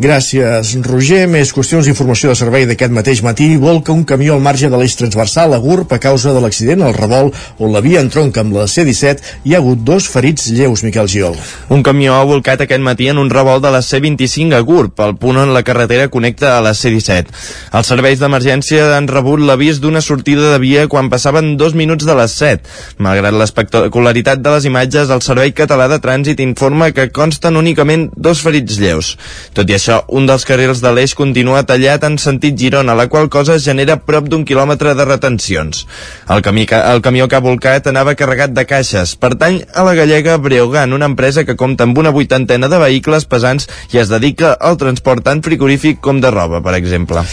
Gràcies, 0.00 0.72
Roger. 0.88 1.26
Més 1.28 1.52
qüestions 1.52 1.84
d'informació 1.84 2.13
informació 2.14 2.30
de 2.30 2.38
servei 2.38 2.64
d'aquest 2.68 2.92
mateix 2.94 3.20
matí 3.26 3.56
volca 3.58 3.90
un 3.90 4.04
camió 4.06 4.36
al 4.36 4.42
marge 4.42 4.68
de 4.70 4.78
l'eix 4.78 4.94
transversal 4.94 5.50
a 5.52 5.58
Gurb 5.58 5.90
a 5.90 5.98
causa 5.98 6.30
de 6.30 6.38
l'accident 6.38 6.84
al 6.86 6.94
revolt 6.94 7.34
on 7.58 7.72
la 7.74 7.80
via 7.82 7.98
entronca 8.04 8.44
amb 8.44 8.54
la 8.54 8.68
C-17 8.70 9.40
hi 9.42 9.54
ha 9.54 9.58
hagut 9.58 9.80
dos 9.82 10.06
ferits 10.06 10.46
lleus, 10.54 10.84
Miquel 10.86 11.08
Giol. 11.10 11.34
Un 11.74 11.82
camió 11.82 12.14
ha 12.14 12.28
volcat 12.28 12.62
aquest 12.62 12.84
matí 12.86 13.08
en 13.10 13.18
un 13.18 13.32
revolt 13.32 13.64
de 13.64 13.72
la 13.74 13.80
C-25 13.82 14.54
a 14.54 14.60
Gurb, 14.62 15.00
al 15.02 15.16
punt 15.18 15.40
on 15.42 15.50
la 15.56 15.64
carretera 15.66 16.06
connecta 16.06 16.52
a 16.54 16.60
la 16.62 16.70
C-17. 16.74 17.34
Els 17.74 17.90
serveis 17.90 18.22
d'emergència 18.22 18.92
han 18.94 19.10
rebut 19.10 19.42
l'avís 19.42 19.82
d'una 19.82 20.04
sortida 20.04 20.52
de 20.52 20.62
via 20.62 20.86
quan 20.86 21.10
passaven 21.10 21.56
dos 21.58 21.74
minuts 21.74 22.06
de 22.06 22.14
les 22.14 22.38
7. 22.38 22.62
Malgrat 23.02 23.34
l'espectacularitat 23.34 24.38
de 24.38 24.54
les 24.54 24.70
imatges, 24.70 25.10
el 25.10 25.24
Servei 25.26 25.50
Català 25.50 25.90
de 25.90 25.98
Trànsit 25.98 26.44
informa 26.46 26.92
que 26.94 27.10
consten 27.10 27.58
únicament 27.58 28.06
dos 28.14 28.44
ferits 28.46 28.78
lleus. 28.78 29.16
Tot 29.58 29.66
i 29.66 29.80
això, 29.80 30.04
un 30.14 30.30
dels 30.30 30.46
carrils 30.46 30.84
de 30.84 30.94
l'eix 30.94 31.18
continua 31.18 31.66
tallat 31.66 32.03
en 32.06 32.18
sentit 32.20 32.58
Girona, 32.60 32.94
la 32.94 33.08
qual 33.08 33.30
cosa 33.32 33.58
genera 33.58 33.98
prop 34.02 34.28
d'un 34.30 34.44
quilòmetre 34.48 34.94
de 34.94 35.08
retencions. 35.08 35.84
El, 36.28 36.44
camí 36.46 36.66
el 36.68 37.02
camió 37.02 37.28
que 37.28 37.38
ha 37.38 37.44
volcat 37.44 37.90
anava 37.90 38.16
carregat 38.18 38.54
de 38.56 38.66
caixes. 38.68 39.16
Pertany 39.16 39.62
a 39.74 39.84
la 39.86 39.96
gallega 39.98 40.38
Breogan, 40.38 40.92
una 40.92 41.10
empresa 41.10 41.44
que 41.44 41.56
compta 41.56 41.88
amb 41.88 41.98
una 41.98 42.14
vuitantena 42.14 42.68
de 42.68 42.80
vehicles 42.86 43.26
pesants 43.26 43.68
i 43.92 44.02
es 44.04 44.12
dedica 44.12 44.54
al 44.54 44.80
transport 44.80 45.24
tant 45.24 45.44
frigorífic 45.44 46.00
com 46.00 46.20
de 46.20 46.32
roba, 46.34 46.62
per 46.64 46.78
exemple. 46.78 47.24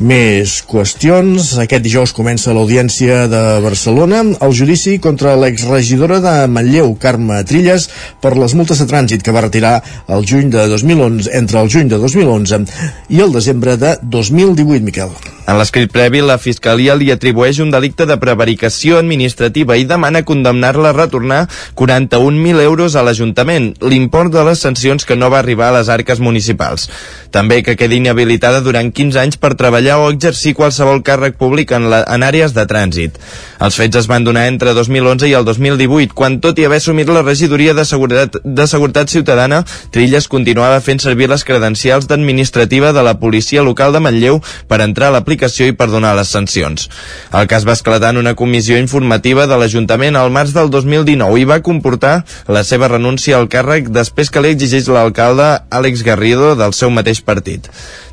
Més 0.00 0.62
qüestions. 0.64 1.50
Aquest 1.60 1.82
dijous 1.84 2.14
comença 2.16 2.54
l'Audiència 2.56 3.26
de 3.28 3.42
Barcelona 3.60 4.22
el 4.46 4.54
judici 4.56 4.94
contra 4.96 5.34
l'exregidora 5.36 6.22
de 6.24 6.32
Manlleu, 6.48 6.94
Carme 7.02 7.42
Trilles, 7.44 7.90
per 8.24 8.32
les 8.40 8.56
multes 8.56 8.80
de 8.80 8.88
trànsit 8.88 9.20
que 9.26 9.34
va 9.36 9.44
retirar 9.44 9.74
el 10.08 10.24
juny 10.24 10.48
de 10.54 10.64
2011, 10.72 11.28
entre 11.42 11.60
el 11.60 11.68
juny 11.76 11.92
de 11.92 12.00
2011 12.00 12.64
i 13.12 13.20
el 13.20 13.36
desembre 13.36 13.76
de 13.76 13.98
2018, 14.00 14.88
Miquel. 14.88 15.12
En 15.50 15.56
l'escrit 15.58 15.90
previ, 15.90 16.20
la 16.22 16.36
Fiscalia 16.38 16.94
li 16.94 17.08
atribueix 17.10 17.58
un 17.58 17.72
delicte 17.74 18.04
de 18.06 18.14
prevaricació 18.22 19.00
administrativa 19.00 19.74
i 19.74 19.86
demana 19.88 20.20
condemnar-la 20.22 20.92
a 20.92 20.94
retornar 20.94 21.40
41.000 21.80 22.60
euros 22.62 22.94
a 22.94 23.02
l'Ajuntament, 23.02 23.72
l'import 23.82 24.30
de 24.30 24.44
les 24.46 24.62
sancions 24.62 25.02
que 25.08 25.16
no 25.18 25.26
va 25.32 25.40
arribar 25.40 25.72
a 25.72 25.80
les 25.80 25.90
arques 25.90 26.22
municipals. 26.22 26.86
També 27.34 27.64
que 27.66 27.74
quedi 27.74 27.98
inhabilitada 27.98 28.60
durant 28.62 28.92
15 28.94 29.18
anys 29.24 29.40
per 29.42 29.56
treballar 29.58 29.96
o 29.98 30.12
exercir 30.12 30.52
qualsevol 30.54 31.02
càrrec 31.02 31.34
públic 31.40 31.74
en, 31.74 31.88
la, 31.90 32.04
en 32.06 32.22
àrees 32.22 32.54
de 32.54 32.66
trànsit. 32.70 33.18
Els 33.58 33.80
fets 33.80 34.04
es 34.04 34.06
van 34.06 34.22
donar 34.22 34.46
entre 34.52 34.76
2011 34.78 35.32
i 35.32 35.34
el 35.34 35.48
2018, 35.48 36.14
quan 36.14 36.38
tot 36.38 36.62
i 36.62 36.68
haver 36.68 36.78
assumit 36.78 37.10
la 37.10 37.24
regidoria 37.26 37.74
de 37.74 37.88
Seguretat, 37.88 38.38
de 38.44 38.68
Seguretat 38.70 39.10
Ciutadana, 39.10 39.64
Trilles 39.90 40.30
continuava 40.30 40.78
fent 40.78 41.02
servir 41.02 41.26
les 41.32 41.42
credencials 41.44 42.06
d'administrativa 42.06 42.94
de 42.94 43.02
la 43.02 43.18
policia 43.18 43.66
local 43.66 43.92
de 43.92 44.06
Manlleu 44.06 44.38
per 44.70 44.82
entrar 44.86 45.10
a 45.10 45.18
l'aplicació 45.18 45.39
i 45.40 45.72
per 45.72 45.88
donar 45.90 46.12
les 46.18 46.28
sancions. 46.28 46.88
El 47.32 47.46
cas 47.50 47.64
va 47.66 47.76
esclatar 47.78 48.10
en 48.14 48.20
una 48.20 48.34
comissió 48.34 48.78
informativa 48.78 49.46
de 49.46 49.56
l'Ajuntament 49.56 50.16
al 50.16 50.30
març 50.34 50.52
del 50.56 50.70
2019 50.70 51.40
i 51.40 51.48
va 51.48 51.62
comportar 51.64 52.24
la 52.48 52.64
seva 52.64 52.88
renúncia 52.88 53.38
al 53.38 53.48
càrrec 53.48 53.88
després 53.88 54.30
que 54.30 54.42
li 54.44 54.52
exigeix 54.54 54.88
l'alcalde 54.88 55.48
Àlex 55.70 56.04
Garrido 56.04 56.54
del 56.56 56.76
seu 56.76 56.90
mateix 56.90 57.22
partit. 57.24 57.70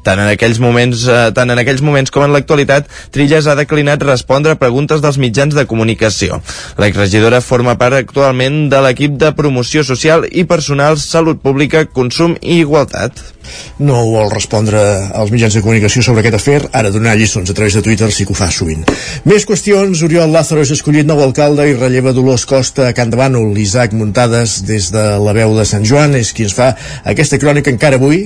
Tant 0.07 0.21
en 0.23 0.29
aquells 0.31 0.61
moments, 0.63 1.03
eh, 1.11 1.17
tant 1.35 1.51
en 1.51 1.59
aquells 1.59 1.83
moments 1.83 2.13
com 2.15 2.23
en 2.23 2.31
l'actualitat, 2.31 2.87
Trilles 3.11 3.47
ha 3.47 3.57
declinat 3.59 4.05
respondre 4.07 4.55
a 4.55 4.59
preguntes 4.59 5.03
dels 5.03 5.19
mitjans 5.19 5.55
de 5.57 5.65
comunicació. 5.67 6.39
L'exregidora 6.79 7.43
forma 7.43 7.75
part 7.75 7.99
actualment 7.99 8.69
de 8.71 8.79
l'equip 8.85 9.17
de 9.19 9.33
promoció 9.35 9.83
social 9.83 10.23
i 10.31 10.45
personal, 10.47 10.95
salut 10.97 11.43
pública, 11.43 11.83
consum 11.91 12.37
i 12.41 12.61
igualtat. 12.63 13.19
no 13.79 14.01
vol 14.11 14.31
respondre 14.31 14.79
als 15.15 15.31
mitjans 15.31 15.53
de 15.55 15.61
comunicació 15.63 16.01
sobre 16.03 16.23
aquest 16.23 16.35
afer, 16.35 16.57
ara 16.75 16.91
donar 16.91 17.15
lliçons 17.15 17.49
a 17.49 17.55
través 17.55 17.77
de 17.77 17.83
Twitter 17.85 18.09
sí 18.11 18.25
que 18.25 18.33
ho 18.33 18.37
fa 18.37 18.49
sovint. 18.51 18.83
Més 19.23 19.45
qüestions, 19.47 20.01
Oriol 20.03 20.33
Lázaro 20.33 20.65
és 20.65 20.73
escollit 20.75 21.07
nou 21.07 21.21
alcalde 21.23 21.67
i 21.69 21.77
relleva 21.77 22.11
Dolors 22.15 22.45
Costa 22.49 22.89
a 22.89 22.95
Can 22.97 23.13
de 23.13 23.19
Bànol. 23.19 23.55
Isaac 23.57 23.93
Muntades, 23.93 24.59
des 24.67 24.91
de 24.91 25.05
la 25.23 25.35
veu 25.37 25.55
de 25.57 25.65
Sant 25.65 25.85
Joan, 25.87 26.17
és 26.19 26.33
qui 26.33 26.47
ens 26.47 26.57
fa 26.57 26.73
aquesta 27.05 27.39
crònica 27.39 27.71
encara 27.73 28.01
avui, 28.01 28.25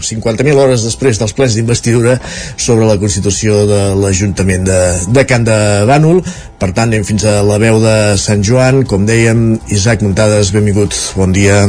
50.000 0.00 0.58
hores 0.60 0.84
després 0.86 1.20
dels 1.20 1.34
plens 1.36 1.56
d'investidura 1.56 2.16
sobre 2.56 2.88
la 2.88 2.98
constitució 3.00 3.64
de 3.68 3.80
l'Ajuntament 4.00 4.66
de, 4.66 4.80
de 5.12 5.26
Can 5.28 5.46
de 5.46 5.58
Bànol. 5.88 6.22
Per 6.56 6.70
tant, 6.72 6.88
anem 6.88 7.04
fins 7.04 7.26
a 7.28 7.42
la 7.44 7.58
veu 7.60 7.76
de 7.82 8.16
Sant 8.20 8.40
Joan. 8.44 8.84
Com 8.88 9.04
dèiem, 9.08 9.58
Isaac 9.76 10.00
Muntades, 10.04 10.54
benvingut, 10.54 10.96
bon 11.18 11.34
dia. 11.36 11.66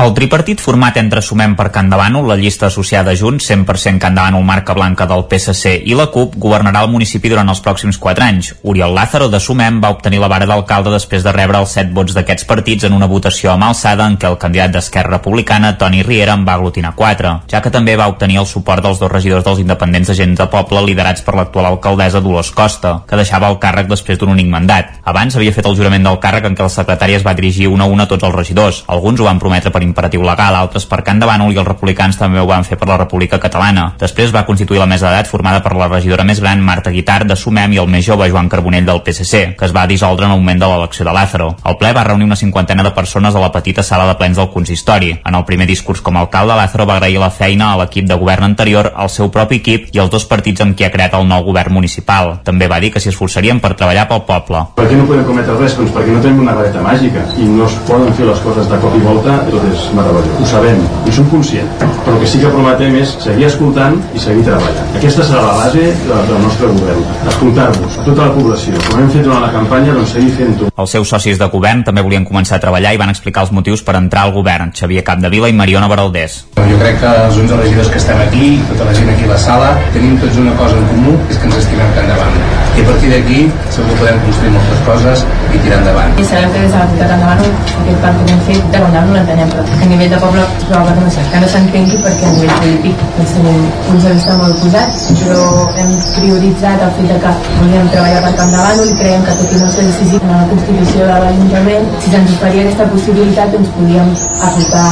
El 0.00 0.14
tripartit 0.16 0.62
format 0.64 0.96
entre 0.96 1.20
Sumem 1.20 1.52
per 1.58 1.66
Can 1.74 1.90
de 1.92 1.98
Bànol, 2.00 2.24
la 2.30 2.38
llista 2.40 2.70
associada 2.70 3.12
Junts, 3.12 3.50
100% 3.50 4.00
Can 4.00 4.16
de 4.16 4.22
Bànol 4.22 4.46
marca 4.48 4.72
blanca 4.72 5.04
del 5.10 5.26
PSC 5.28 5.74
i 5.84 5.96
la 5.98 6.08
CUP, 6.14 6.38
governarà 6.40 6.86
el 6.86 6.88
municipi 6.92 7.28
durant 7.28 7.52
els 7.52 7.60
pròxims 7.60 8.00
4 8.00 8.24
anys. 8.24 8.54
Oriol 8.64 8.96
Lázaro, 8.96 9.28
de 9.28 9.42
Sumem, 9.44 9.82
va 9.84 9.92
obtenir 9.92 10.22
la 10.22 10.30
vara 10.32 10.48
d'alcalde 10.48 10.94
després 10.94 11.26
de 11.26 11.34
rebre 11.36 11.60
els 11.60 11.76
7 11.76 11.92
vots 11.92 12.16
d'aquests 12.16 12.48
partits 12.48 12.88
en 12.88 12.96
una 12.96 13.10
votació 13.10 13.52
amb 13.52 13.68
alçada 13.68 14.08
en 14.08 14.16
què 14.16 14.30
el 14.30 14.40
candidat 14.40 14.72
d'Esquerra 14.72 15.18
Republicana, 15.18 15.76
Toni 15.76 16.00
Riera, 16.06 16.38
en 16.38 16.48
va 16.48 16.56
aglutinar 16.56 16.94
4, 16.96 17.34
ja 17.52 17.59
que 17.62 17.72
també 17.72 17.96
va 17.96 18.08
obtenir 18.10 18.40
el 18.40 18.46
suport 18.46 18.82
dels 18.84 18.98
dos 19.00 19.10
regidors 19.12 19.44
dels 19.44 19.60
independents 19.62 20.08
de 20.08 20.16
gent 20.18 20.34
de 20.38 20.46
poble 20.52 20.82
liderats 20.86 21.22
per 21.26 21.34
l'actual 21.36 21.68
alcaldessa 21.70 22.20
Dolors 22.20 22.50
Costa, 22.56 23.00
que 23.08 23.18
deixava 23.18 23.50
el 23.52 23.58
càrrec 23.62 23.88
després 23.90 24.18
d'un 24.18 24.32
únic 24.32 24.48
mandat. 24.50 24.96
Abans 25.04 25.36
havia 25.36 25.52
fet 25.52 25.66
el 25.66 25.76
jurament 25.76 26.06
del 26.06 26.20
càrrec 26.22 26.46
en 26.48 26.56
què 26.56 26.64
el 26.66 26.72
secretari 26.72 27.16
es 27.18 27.26
va 27.26 27.34
dirigir 27.34 27.68
una 27.68 27.84
a 27.84 27.92
una 27.92 28.04
a 28.04 28.10
tots 28.10 28.24
els 28.26 28.34
regidors. 28.34 28.82
Alguns 28.88 29.20
ho 29.20 29.28
van 29.28 29.38
prometre 29.42 29.72
per 29.74 29.82
imperatiu 29.84 30.22
legal, 30.26 30.56
altres 30.56 30.86
per 30.86 31.02
Can 31.06 31.20
de 31.20 31.28
Bànol 31.28 31.52
i 31.54 31.60
els 31.60 31.68
republicans 31.68 32.18
també 32.18 32.40
ho 32.40 32.46
van 32.48 32.64
fer 32.64 32.78
per 32.78 32.88
la 32.88 32.98
República 33.00 33.40
Catalana. 33.40 33.94
Després 34.00 34.34
va 34.34 34.44
constituir 34.48 34.80
la 34.80 34.88
mesa 34.90 35.08
d'edat 35.08 35.30
formada 35.30 35.62
per 35.64 35.74
la 35.76 35.88
regidora 35.88 36.24
més 36.24 36.40
gran 36.40 36.62
Marta 36.64 36.92
Guitart 36.94 37.28
de 37.28 37.36
Sumem 37.36 37.74
i 37.74 37.80
el 37.82 37.90
més 37.90 38.06
jove 38.06 38.28
Joan 38.30 38.48
Carbonell 38.48 38.86
del 38.86 39.02
PSC, 39.06 39.54
que 39.58 39.68
es 39.68 39.74
va 39.76 39.86
dissoldre 39.86 40.26
en 40.26 40.34
el 40.34 40.40
moment 40.40 40.60
de 40.60 40.70
l'elecció 40.70 41.04
de 41.04 41.14
Lázaro. 41.14 41.54
El 41.64 41.78
ple 41.80 41.92
va 41.96 42.04
reunir 42.04 42.28
una 42.28 42.36
cinquantena 42.36 42.84
de 42.86 42.94
persones 42.96 43.34
a 43.34 43.42
la 43.42 43.52
petita 43.52 43.82
sala 43.82 44.06
de 44.08 44.16
plens 44.20 44.36
del 44.36 44.50
consistori. 44.50 45.12
En 45.24 45.34
el 45.34 45.44
primer 45.44 45.66
discurs 45.66 46.00
com 46.00 46.16
a 46.16 46.24
alcalde, 46.26 46.56
Lázaro 46.56 46.86
va 46.86 46.96
agrair 46.96 47.18
la 47.20 47.30
feina 47.50 47.72
a 47.72 47.78
l'equip 47.80 48.06
de 48.06 48.16
govern 48.20 48.46
anterior, 48.46 48.92
al 48.94 49.10
seu 49.10 49.30
propi 49.34 49.58
equip 49.60 49.88
i 49.94 49.98
als 49.98 50.10
dos 50.14 50.26
partits 50.30 50.62
amb 50.62 50.76
qui 50.78 50.86
ha 50.86 50.92
creat 50.94 51.16
el 51.18 51.26
nou 51.26 51.42
govern 51.48 51.74
municipal. 51.74 52.36
També 52.46 52.68
va 52.70 52.78
dir 52.82 52.92
que 52.94 53.02
s'hi 53.02 53.10
esforçarien 53.10 53.60
per 53.60 53.74
treballar 53.74 54.06
pel 54.10 54.22
poble. 54.28 54.62
Per 54.78 54.86
què 54.86 54.98
no 54.98 55.08
podem 55.10 55.26
cometre 55.26 55.58
res? 55.58 55.74
Doncs 55.78 55.94
perquè 55.96 56.14
no 56.14 56.22
tenim 56.22 56.44
una 56.46 56.54
vareta 56.58 56.84
màgica 56.84 57.26
i 57.36 57.48
no 57.50 57.66
es 57.66 57.78
poden 57.90 58.14
fer 58.14 58.28
les 58.30 58.44
coses 58.46 58.70
de 58.70 58.80
cop 58.84 58.94
i 58.94 59.02
volta, 59.06 59.40
tot 59.50 59.66
és 59.72 59.88
meravellós. 59.98 60.36
Ho 60.38 60.50
sabem 60.54 60.84
i 61.06 61.16
som 61.16 61.26
conscients. 61.32 61.89
Però 62.04 62.14
el 62.16 62.22
que 62.22 62.28
sí 62.32 62.40
que 62.42 62.50
prometem 62.52 62.96
és 63.00 63.12
seguir 63.22 63.46
escoltant 63.48 63.98
i 64.14 64.22
seguir 64.22 64.44
treballant. 64.46 64.94
Aquesta 64.98 65.26
serà 65.28 65.42
la 65.46 65.56
base 65.58 65.90
del 66.06 66.40
nostre 66.42 66.70
govern. 66.72 67.04
Escoltar-vos, 67.28 67.98
a 68.00 68.06
tota 68.06 68.28
la 68.28 68.34
població. 68.36 68.80
Com 68.88 69.02
hem 69.02 69.10
fet 69.12 69.26
durant 69.26 69.44
la 69.44 69.52
campanya, 69.52 69.94
doncs 69.96 70.14
seguir 70.16 70.32
fent-ho. 70.38 70.70
Els 70.80 70.96
seus 70.96 71.12
socis 71.12 71.40
de 71.40 71.50
govern 71.52 71.84
també 71.86 72.04
volien 72.06 72.26
començar 72.28 72.56
a 72.58 72.64
treballar 72.64 72.94
i 72.96 73.00
van 73.00 73.12
explicar 73.12 73.44
els 73.46 73.52
motius 73.52 73.84
per 73.86 73.98
entrar 74.00 74.26
al 74.26 74.34
govern, 74.36 74.72
Xavier 74.76 75.04
Capdevila 75.04 75.52
i 75.52 75.56
Mariona 75.60 75.90
Baraldés. 75.92 76.40
Jo 76.56 76.80
crec 76.80 77.00
que 77.02 77.14
els 77.26 77.38
11 77.44 77.62
regidors 77.62 77.92
que 77.92 78.00
estem 78.02 78.24
aquí, 78.26 78.50
tota 78.72 78.88
la 78.88 78.96
gent 78.96 79.12
aquí 79.12 79.28
a 79.28 79.34
la 79.34 79.38
sala, 79.38 79.70
tenim 79.94 80.18
tots 80.22 80.40
una 80.40 80.56
cosa 80.60 80.78
en 80.80 80.90
comú, 80.94 81.16
és 81.28 81.38
que 81.38 81.50
ens 81.50 81.62
estimem 81.64 81.96
que 81.96 82.06
endavant. 82.06 82.69
I 82.80 82.82
a 82.82 82.86
partir 82.88 83.10
d'aquí 83.12 83.40
segur 83.68 83.90
que 83.90 83.96
podem 84.00 84.20
construir 84.24 84.52
moltes 84.54 84.78
coses 84.86 85.24
i 85.52 85.58
tirar 85.60 85.80
endavant. 85.82 86.14
I 86.16 86.24
sabem 86.24 86.52
que 86.54 86.62
des 86.62 86.72
de 86.72 86.78
la 86.80 86.86
ciutat 86.88 87.10
endavant 87.16 87.42
aquest 87.42 88.00
parc 88.04 88.22
que 88.24 88.32
hem 88.32 88.40
fet 88.46 88.70
de 88.72 88.80
guanyar 88.80 89.02
no 89.04 89.16
l'entenem, 89.16 89.50
però 89.52 89.64
a 89.84 89.88
nivell 89.90 90.14
de 90.14 90.20
poble 90.22 90.44
probable 90.62 90.94
que 90.96 91.04
no 91.04 91.10
sé, 91.12 91.24
que 91.32 91.42
no 91.42 91.50
s'entengui 91.52 91.98
perquè 92.06 92.30
a 92.30 92.32
nivell 92.38 92.54
polític 92.62 93.02
doncs 93.18 93.34
tenim 93.36 93.60
punts 93.88 94.06
de 94.08 94.14
vista 94.16 94.36
molt 94.40 94.62
posats, 94.64 95.04
però 95.20 95.44
hem 95.82 95.92
prioritzat 96.16 96.84
el 96.86 96.94
fet 96.96 97.12
de 97.12 97.18
que 97.26 97.34
volíem 97.58 97.92
treballar 97.92 98.22
per 98.26 98.32
Camp 98.40 98.54
de 98.56 98.64
Bànol 98.64 98.92
i 98.94 98.98
creiem 99.02 99.26
que 99.28 99.36
tot 99.42 99.52
i 99.52 99.60
no 99.60 99.72
ser 99.76 99.86
decidit 99.90 100.24
en 100.24 100.32
la 100.38 100.48
Constitució 100.54 101.10
de 101.10 101.18
l'Ajuntament, 101.26 101.90
si 102.00 102.14
se'ns 102.14 102.36
oferia 102.38 102.64
aquesta 102.64 102.88
possibilitat 102.94 103.56
doncs 103.58 103.74
podíem 103.76 104.14
aportar 104.48 104.88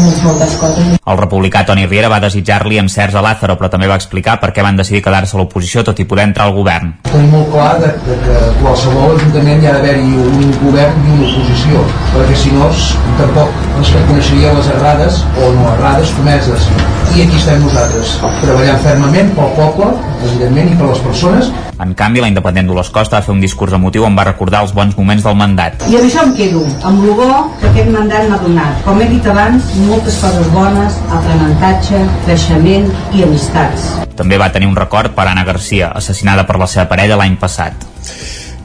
doncs, 0.00 0.22
moltes 0.24 0.56
coses. 0.60 0.98
El 1.04 1.18
republicà 1.18 1.64
Toni 1.66 1.86
Riera 1.86 2.10
va 2.12 2.20
desitjar-li 2.22 2.78
encerts 2.82 3.16
a 3.18 3.24
Lázaro, 3.24 3.56
però 3.60 3.70
també 3.72 3.88
va 3.90 3.98
explicar 4.00 4.38
per 4.42 4.52
què 4.54 4.64
van 4.66 4.78
decidir 4.78 5.02
quedar-se 5.04 5.36
a 5.36 5.40
l'oposició 5.40 5.84
tot 5.86 5.98
i 6.00 6.08
poder 6.08 6.28
entrar 6.30 6.48
al 6.48 6.56
govern. 6.56 6.94
Tenim 7.20 7.34
molt 7.36 7.50
clar 7.52 7.74
de, 7.82 7.88
de 8.06 8.14
que 8.22 8.36
qualsevol 8.62 9.10
ajuntament 9.18 9.60
hi 9.60 9.68
ha 9.68 9.74
d'haver-hi 9.74 10.14
un 10.22 10.54
govern 10.62 11.02
i 11.04 11.10
una 11.18 11.26
oposició, 11.28 11.82
perquè 12.14 12.38
si 12.40 12.54
no 12.54 12.70
tampoc 13.18 13.60
ens 13.76 13.92
coneixeria 14.08 14.54
les 14.56 14.72
errades 14.78 15.20
o 15.36 15.52
no 15.58 15.68
errades 15.74 16.16
comeses. 16.16 16.70
I 17.10 17.26
aquí 17.26 17.36
estem 17.36 17.60
nosaltres, 17.60 18.16
treballant 18.40 18.80
fermament 18.86 19.34
pel 19.36 19.52
poble, 19.58 19.90
evidentment, 20.22 20.72
i 20.72 20.78
per 20.80 20.94
les 20.94 21.04
persones. 21.10 21.52
En 21.80 21.94
canvi, 21.96 22.20
la 22.20 22.28
independent 22.28 22.68
Dolors 22.68 22.90
Costa 22.92 23.16
va 23.18 23.24
fer 23.24 23.32
un 23.32 23.40
discurs 23.40 23.72
emotiu 23.76 24.04
on 24.04 24.16
va 24.16 24.26
recordar 24.28 24.60
els 24.66 24.74
bons 24.76 24.96
moments 24.98 25.24
del 25.24 25.36
mandat. 25.36 25.80
I 25.88 25.96
amb 25.96 26.08
això 26.08 26.24
em 26.26 26.34
quedo, 26.36 26.60
amb 26.84 27.04
el 27.04 27.14
bo 27.16 27.30
que 27.60 27.70
aquest 27.70 27.88
mandat 27.94 28.28
m'ha 28.28 28.36
donat. 28.42 28.82
Com 28.84 29.00
he 29.00 29.08
dit 29.08 29.28
abans, 29.32 29.72
moltes 29.88 30.20
coses 30.20 30.52
bones, 30.52 31.00
aprenentatge, 31.08 32.04
creixement 32.26 32.92
i 33.16 33.24
amistats. 33.24 33.88
També 34.20 34.36
va 34.36 34.50
tenir 34.52 34.68
un 34.68 34.76
record 34.76 35.14
per 35.16 35.24
Anna 35.30 35.46
Garcia, 35.48 35.88
assassinada 35.96 36.44
per 36.44 36.58
la 36.60 36.68
seva 36.68 36.84
parella 36.90 37.09
l'any 37.18 37.38
passat. 37.40 37.86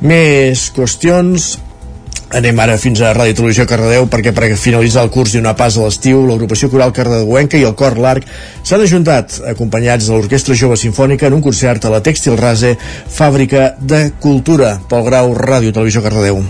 Més 0.02 0.70
qüestions. 0.76 1.56
Anem 2.36 2.58
ara 2.60 2.76
fins 2.82 3.00
a 3.06 3.12
Ràdio 3.14 3.36
Televisió 3.38 3.64
Cardedeu 3.70 4.08
perquè 4.12 4.34
per 4.36 4.50
finalitzar 4.58 5.04
el 5.06 5.12
curs 5.14 5.36
i 5.36 5.40
una 5.40 5.54
pas 5.56 5.78
a 5.78 5.86
l'estiu. 5.86 6.26
L'agrupació 6.26 6.72
coral 6.74 6.92
cardedeuenca 6.92 7.58
i 7.58 7.64
el 7.64 7.76
cor 7.78 7.96
l'Arc 8.02 8.26
s'han 8.64 8.84
ajuntat 8.84 9.40
acompanyats 9.54 10.10
de 10.10 10.16
l'Orquestra 10.16 10.58
Jove 10.58 10.76
Sinfònica 10.76 11.30
en 11.30 11.38
un 11.38 11.46
concert 11.46 11.86
a 11.86 11.94
la 11.94 12.02
Tèxtil 12.04 12.36
Rase 12.42 12.76
Fàbrica 13.08 13.76
de 13.80 14.10
Cultura 14.20 14.80
Pol 14.90 15.06
Grau, 15.08 15.36
Ràdio 15.38 15.72
Televisió 15.72 16.04
Cardedeu. 16.04 16.42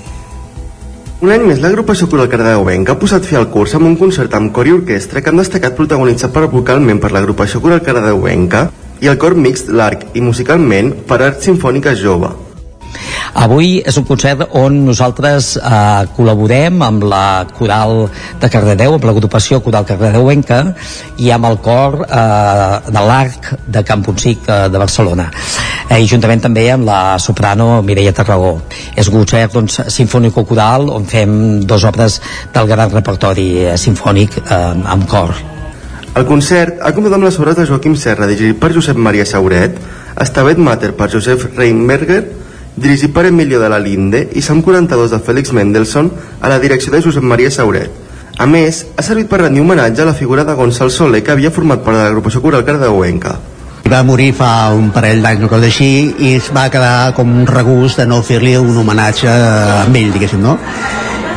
Un 1.26 1.32
any 1.32 1.46
més, 1.48 1.62
l'agrupació 1.64 2.10
coral 2.12 2.28
cardedeuenca 2.32 2.96
ha 2.96 3.00
posat 3.00 3.24
fi 3.28 3.38
al 3.40 3.48
curs 3.52 3.76
amb 3.78 3.88
un 3.88 3.96
concert 4.00 4.34
amb 4.36 4.52
cor 4.56 4.68
i 4.68 4.74
orquestra 4.76 5.22
que 5.22 5.32
han 5.32 5.40
destacat 5.40 5.76
protagonitzat 5.78 6.34
per 6.34 6.48
vocalment 6.52 7.00
per 7.04 7.14
l'agrupació 7.16 7.62
coral 7.64 7.84
cardedeuenca 7.86 8.66
i 9.02 9.12
el 9.12 9.20
cor 9.22 9.36
mixt 9.36 9.72
l'Arc 9.72 10.10
i 10.16 10.24
musicalment 10.24 10.94
per 11.08 11.22
Art 11.26 11.44
Sinfònica 11.44 11.96
Jove. 12.00 12.32
Avui 13.36 13.82
és 13.84 13.98
un 14.00 14.06
concert 14.08 14.46
on 14.56 14.78
nosaltres 14.88 15.56
eh, 15.60 16.04
col·laborem 16.16 16.80
amb 16.86 17.04
la 17.12 17.44
coral 17.58 18.06
de 18.40 18.50
Cardedeu, 18.52 18.96
amb 18.96 19.08
l'agrupació 19.10 19.60
coral 19.66 19.88
cardedeuenca 19.90 20.62
i 21.20 21.32
amb 21.36 21.50
el 21.50 21.58
cor 21.66 22.00
eh, 22.06 22.78
de 22.88 23.04
l'Arc 23.10 23.50
de 23.68 23.84
Camponsic 23.88 24.46
de, 24.48 24.60
de 24.72 24.80
Barcelona 24.80 25.28
eh, 25.90 26.00
i 26.00 26.08
juntament 26.08 26.46
també 26.46 26.70
amb 26.72 26.88
la 26.88 27.02
soprano 27.20 27.82
Mireia 27.86 28.14
Tarragó. 28.16 28.54
És 28.96 29.10
un 29.12 29.20
concert 29.20 29.58
doncs, 29.58 29.82
sinfònico-coral 29.98 30.88
on 30.94 31.10
fem 31.10 31.36
dues 31.68 31.84
obres 31.92 32.22
del 32.56 32.72
gran 32.72 32.94
repertori 32.94 33.50
eh, 33.66 33.76
sinfònic 33.82 34.40
eh, 34.46 34.64
amb 34.96 35.12
cor. 35.12 35.55
El 36.16 36.24
concert 36.24 36.78
ha 36.80 36.94
comptat 36.96 37.18
amb 37.18 37.26
les 37.28 37.36
obres 37.42 37.58
de 37.58 37.66
Joaquim 37.68 37.98
Serra, 38.00 38.28
dirigit 38.30 38.56
per 38.56 38.70
Josep 38.72 38.96
Maria 38.96 39.26
Sauret, 39.28 39.76
Estavet 40.24 40.62
Mater 40.64 40.94
per 40.96 41.10
Josep 41.12 41.42
Reinberger, 41.58 42.22
dirigit 42.80 43.12
per 43.12 43.26
Emilio 43.28 43.60
de 43.60 43.68
la 43.68 43.82
Linde 43.84 44.22
i 44.32 44.44
Sam 44.46 44.62
42 44.64 45.12
de 45.12 45.20
Félix 45.20 45.52
Mendelssohn 45.52 46.08
a 46.40 46.52
la 46.54 46.60
direcció 46.64 46.94
de 46.94 47.02
Josep 47.04 47.24
Maria 47.24 47.52
Sauret. 47.52 47.92
A 48.40 48.48
més, 48.48 48.86
ha 48.96 49.04
servit 49.04 49.28
per 49.28 49.42
rendir 49.42 49.64
homenatge 49.64 50.06
a 50.06 50.08
la 50.08 50.16
figura 50.16 50.46
de 50.48 50.56
Gonçal 50.56 50.92
Soler 50.92 51.20
que 51.24 51.36
havia 51.36 51.52
format 51.52 51.84
part 51.84 52.00
de 52.00 52.06
l'agrupació 52.06 52.40
coral 52.44 52.64
cardeuenca. 52.64 53.36
Va 53.92 54.00
morir 54.08 54.32
fa 54.40 54.72
un 54.72 54.94
parell 54.96 55.20
d'anys 55.24 55.44
o 55.46 55.52
cosa 55.52 55.68
així 55.68 55.90
i 56.16 56.32
es 56.40 56.48
va 56.56 56.70
quedar 56.72 57.12
com 57.20 57.36
un 57.42 57.44
regust 57.48 58.00
de 58.00 58.08
no 58.08 58.22
fer-li 58.24 58.56
un 58.56 58.72
homenatge 58.72 59.28
a 59.28 59.84
ell, 59.84 60.16
diguéssim, 60.16 60.40
no? 60.48 60.56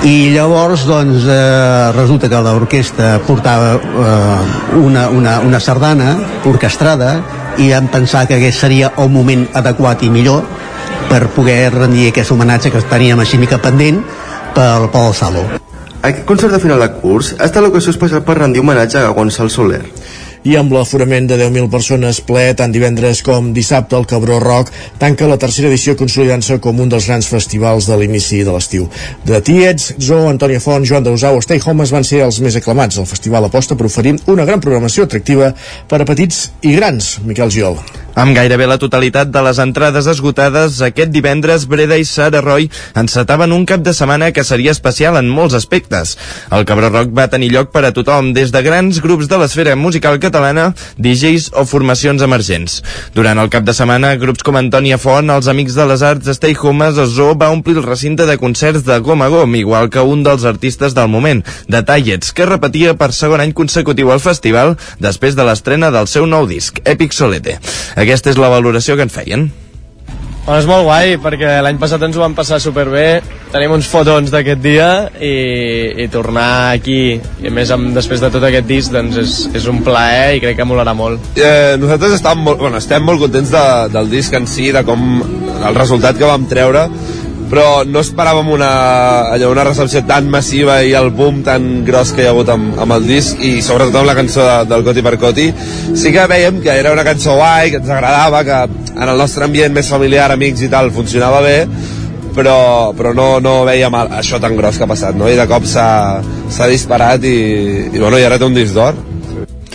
I 0.06 0.30
llavors 0.30 0.84
doncs 0.86 1.24
eh, 1.26 1.90
resulta 1.96 2.28
que 2.30 2.38
l'orquestra 2.44 3.16
portava 3.26 3.72
eh, 3.74 4.78
una, 4.78 5.08
una, 5.10 5.38
una 5.42 5.58
sardana 5.58 6.12
orquestrada 6.46 7.16
i 7.58 7.72
vam 7.72 7.88
pensar 7.90 8.26
que 8.28 8.36
aquest 8.38 8.62
seria 8.62 8.92
el 9.02 9.10
moment 9.10 9.48
adequat 9.58 10.04
i 10.06 10.10
millor 10.14 10.44
per 11.08 11.26
poder 11.34 11.72
rendir 11.74 12.12
aquest 12.12 12.30
homenatge 12.30 12.70
que 12.70 12.84
teníem 12.86 13.18
així 13.24 13.40
mica 13.42 13.58
pendent 13.58 13.98
pel 14.54 14.86
Pol 14.94 15.10
Salo. 15.16 15.42
Aquest 15.98 16.22
concert 16.28 16.54
de 16.54 16.62
final 16.62 16.78
de 16.78 16.92
curs 17.00 17.32
ha 17.34 17.48
estat 17.48 17.64
l'ocasió 17.64 17.90
especial 17.90 18.22
per 18.22 18.38
rendir 18.38 18.62
homenatge 18.62 19.02
a 19.02 19.10
Gonçal 19.16 19.50
Soler 19.50 19.82
i 20.44 20.56
amb 20.60 20.72
l'aforament 20.74 21.26
de 21.30 21.38
10.000 21.40 21.70
persones 21.72 22.20
ple 22.28 22.44
tant 22.58 22.74
divendres 22.74 23.22
com 23.26 23.52
dissabte 23.56 23.96
el 23.98 24.06
Cabró 24.10 24.38
Rock 24.42 24.72
tanca 25.00 25.28
la 25.30 25.38
tercera 25.40 25.70
edició 25.70 25.96
consolidant-se 25.98 26.58
com 26.64 26.80
un 26.80 26.92
dels 26.92 27.08
grans 27.10 27.28
festivals 27.30 27.88
de 27.90 27.98
l'inici 27.98 28.42
de 28.46 28.54
l'estiu. 28.54 28.88
De 29.26 29.40
Tiets, 29.44 29.94
Zo, 29.98 30.24
Antònia 30.30 30.62
Font, 30.62 30.86
Joan 30.86 31.06
Dausau 31.06 31.40
Stay 31.44 31.62
Homes 31.64 31.94
van 31.94 32.06
ser 32.06 32.24
els 32.26 32.40
més 32.44 32.58
aclamats. 32.58 32.98
El 32.98 33.08
festival 33.10 33.48
aposta 33.48 33.76
per 33.78 33.88
oferir 33.88 34.18
una 34.26 34.46
gran 34.48 34.60
programació 34.64 35.08
atractiva 35.08 35.54
per 35.88 36.02
a 36.02 36.08
petits 36.08 36.48
i 36.62 36.76
grans. 36.76 37.16
Miquel 37.26 37.52
Giol. 37.54 37.80
Amb 38.18 38.34
gairebé 38.34 38.66
la 38.66 38.80
totalitat 38.82 39.28
de 39.30 39.40
les 39.46 39.60
entrades 39.62 40.08
esgotades, 40.10 40.80
aquest 40.82 41.12
divendres 41.14 41.68
Breda 41.70 41.94
i 42.00 42.06
Sara 42.08 42.40
Roy 42.42 42.64
encetaven 42.98 43.52
un 43.54 43.62
cap 43.62 43.84
de 43.86 43.92
setmana 43.94 44.32
que 44.34 44.42
seria 44.42 44.72
especial 44.74 45.14
en 45.20 45.28
molts 45.30 45.54
aspectes. 45.54 46.16
El 46.50 46.64
Cabró 46.66 46.88
Rock 46.90 47.12
va 47.14 47.28
tenir 47.30 47.52
lloc 47.52 47.70
per 47.70 47.84
a 47.86 47.92
tothom, 47.94 48.32
des 48.34 48.50
de 48.50 48.62
grans 48.66 48.98
grups 49.04 49.28
de 49.30 49.38
l'esfera 49.38 49.76
musical 49.78 50.18
catalana, 50.18 50.72
DJs 50.98 51.52
o 51.62 51.62
formacions 51.62 52.24
emergents. 52.26 52.80
Durant 53.14 53.38
el 53.38 53.52
cap 53.54 53.62
de 53.62 53.76
setmana, 53.78 54.10
grups 54.18 54.42
com 54.42 54.58
Antònia 54.58 54.98
Font, 54.98 55.30
els 55.30 55.46
Amics 55.46 55.78
de 55.78 55.86
les 55.86 56.02
Arts, 56.02 56.32
Stay 56.40 56.58
Homes 56.58 56.98
o 56.98 57.06
Zoo 57.06 57.38
va 57.38 57.52
omplir 57.54 57.78
el 57.78 57.86
recinte 57.86 58.26
de 58.26 58.34
concerts 58.42 58.82
de 58.82 58.98
gom 58.98 59.22
a 59.22 59.30
gom, 59.30 59.54
igual 59.54 59.92
que 59.94 60.02
un 60.02 60.26
dels 60.26 60.42
artistes 60.42 60.98
del 60.98 61.06
moment, 61.06 61.44
de 61.70 61.84
Tallets, 61.86 62.34
que 62.34 62.50
repetia 62.50 62.98
per 62.98 63.12
segon 63.14 63.46
any 63.46 63.54
consecutiu 63.54 64.10
al 64.10 64.26
festival 64.26 64.74
després 64.98 65.38
de 65.38 65.46
l'estrena 65.46 65.94
del 65.94 66.10
seu 66.10 66.26
nou 66.26 66.50
disc, 66.50 66.82
Epic 66.82 67.14
Solete. 67.14 67.60
Aquesta 68.08 68.30
és 68.32 68.38
la 68.40 68.48
valoració 68.48 68.94
que 68.96 69.04
en 69.04 69.10
feien. 69.12 69.42
Bueno, 70.46 70.62
és 70.62 70.64
molt 70.64 70.86
guai 70.86 71.18
perquè 71.20 71.58
l'any 71.60 71.76
passat 71.76 72.00
ens 72.06 72.16
ho 72.16 72.22
vam 72.22 72.32
passar 72.32 72.56
superbé. 72.64 73.18
Tenim 73.52 73.74
uns 73.74 73.84
fotons 73.92 74.32
d'aquest 74.32 74.62
dia 74.64 74.86
i, 75.20 75.32
i 76.00 76.06
tornar 76.08 76.72
aquí 76.72 77.18
i 77.18 77.50
a 77.50 77.52
més 77.52 77.68
amb, 77.74 77.90
després 77.92 78.22
de 78.24 78.30
tot 78.32 78.46
aquest 78.48 78.64
disc 78.64 78.94
doncs 78.94 79.18
és, 79.20 79.34
és 79.60 79.68
un 79.68 79.82
plaer 79.84 80.38
i 80.38 80.40
crec 80.40 80.56
que 80.56 80.64
molarà 80.70 80.96
molt. 80.96 81.20
Eh, 81.36 81.76
nosaltres 81.76 82.16
estem 82.16 82.40
molt, 82.46 82.62
bueno, 82.64 82.80
estem 82.80 83.04
molt 83.04 83.20
contents 83.26 83.52
de, 83.52 83.66
del 83.92 84.08
disc 84.08 84.40
en 84.40 84.48
si 84.48 84.70
de 84.72 84.80
com 84.88 85.04
el 85.20 85.76
resultat 85.76 86.16
que 86.16 86.32
vam 86.32 86.48
treure 86.48 86.86
però 87.48 87.82
no 87.88 88.02
esperàvem 88.04 88.50
una, 88.52 88.70
allò, 89.32 89.50
una 89.52 89.64
recepció 89.66 90.02
tan 90.08 90.28
massiva 90.30 90.78
i 90.84 90.92
el 90.98 91.10
boom 91.16 91.40
tan 91.46 91.68
gros 91.86 92.12
que 92.12 92.24
hi 92.24 92.28
ha 92.28 92.34
hagut 92.34 92.52
amb, 92.52 92.76
amb 92.80 92.96
el 92.98 93.06
disc 93.08 93.40
i 93.40 93.58
sobretot 93.64 93.96
amb 94.00 94.10
la 94.10 94.16
cançó 94.18 94.44
de, 94.44 94.56
del 94.68 94.84
Coti 94.86 95.04
per 95.04 95.14
Coti 95.20 95.48
sí 95.96 96.12
que 96.14 96.26
veiem 96.30 96.60
que 96.64 96.74
era 96.74 96.92
una 96.92 97.06
cançó 97.08 97.38
guai, 97.40 97.72
que 97.72 97.80
ens 97.80 97.88
agradava 97.88 98.44
que 98.44 98.60
en 98.92 99.08
el 99.08 99.16
nostre 99.16 99.48
ambient 99.48 99.72
més 99.74 99.88
familiar, 99.88 100.30
amics 100.34 100.66
i 100.66 100.72
tal, 100.72 100.92
funcionava 100.92 101.40
bé 101.44 101.58
però, 102.36 102.92
però 102.94 103.14
no, 103.16 103.28
no 103.42 103.62
veiem 103.66 103.96
això 104.04 104.38
tan 104.42 104.54
gros 104.58 104.78
que 104.78 104.86
ha 104.86 104.90
passat, 104.90 105.16
no? 105.18 105.26
I 105.26 105.38
de 105.38 105.48
cop 105.50 105.66
s'ha 105.66 106.68
disparat 106.70 107.24
i, 107.26 107.38
i, 107.88 107.98
bueno, 107.98 108.18
i 108.18 108.26
ara 108.28 108.38
té 108.38 108.46
un 108.46 108.54
disc 108.54 108.76
d'or 108.76 109.07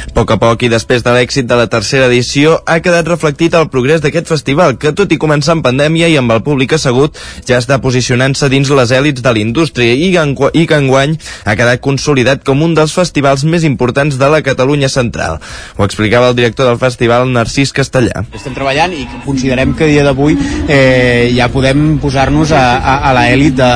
a 0.09 0.13
poc 0.15 0.31
a 0.35 0.37
poc 0.41 0.63
i 0.65 0.69
després 0.71 1.03
de 1.03 1.13
l'èxit 1.15 1.47
de 1.47 1.55
la 1.57 1.67
tercera 1.71 2.07
edició 2.09 2.57
ha 2.67 2.79
quedat 2.83 3.07
reflectit 3.07 3.55
el 3.55 3.69
progrés 3.71 4.01
d'aquest 4.03 4.27
festival 4.27 4.75
que 4.77 4.91
tot 4.91 5.11
i 5.15 5.19
començar 5.21 5.55
en 5.55 5.63
pandèmia 5.65 6.09
i 6.11 6.17
amb 6.19 6.33
el 6.35 6.43
públic 6.43 6.75
assegut 6.75 7.17
ja 7.47 7.59
està 7.61 7.79
posicionant-se 7.83 8.49
dins 8.51 8.69
les 8.69 8.91
èlits 8.91 9.23
de 9.23 9.33
l'indústria 9.33 9.95
i, 9.95 10.11
i 10.11 10.65
que 10.67 10.79
enguany 10.79 11.15
ha 11.45 11.55
quedat 11.55 11.81
consolidat 11.83 12.43
com 12.43 12.61
un 12.65 12.75
dels 12.75 12.93
festivals 12.93 13.45
més 13.47 13.63
importants 13.63 14.19
de 14.19 14.29
la 14.29 14.41
Catalunya 14.43 14.89
central. 14.91 15.39
Ho 15.77 15.87
explicava 15.87 16.29
el 16.31 16.37
director 16.37 16.67
del 16.67 16.81
festival 16.81 17.29
Narcís 17.31 17.73
Castellà. 17.75 18.25
Estem 18.35 18.55
treballant 18.55 18.93
i 18.95 19.07
considerem 19.25 19.73
que 19.77 19.87
dia 19.89 20.03
d'avui 20.05 20.35
eh, 20.67 21.31
ja 21.35 21.49
podem 21.53 21.97
posar-nos 22.03 22.51
a, 22.51 22.63
a, 22.77 22.97
a 23.09 23.15
l'èlit 23.17 23.57
de, 23.57 23.71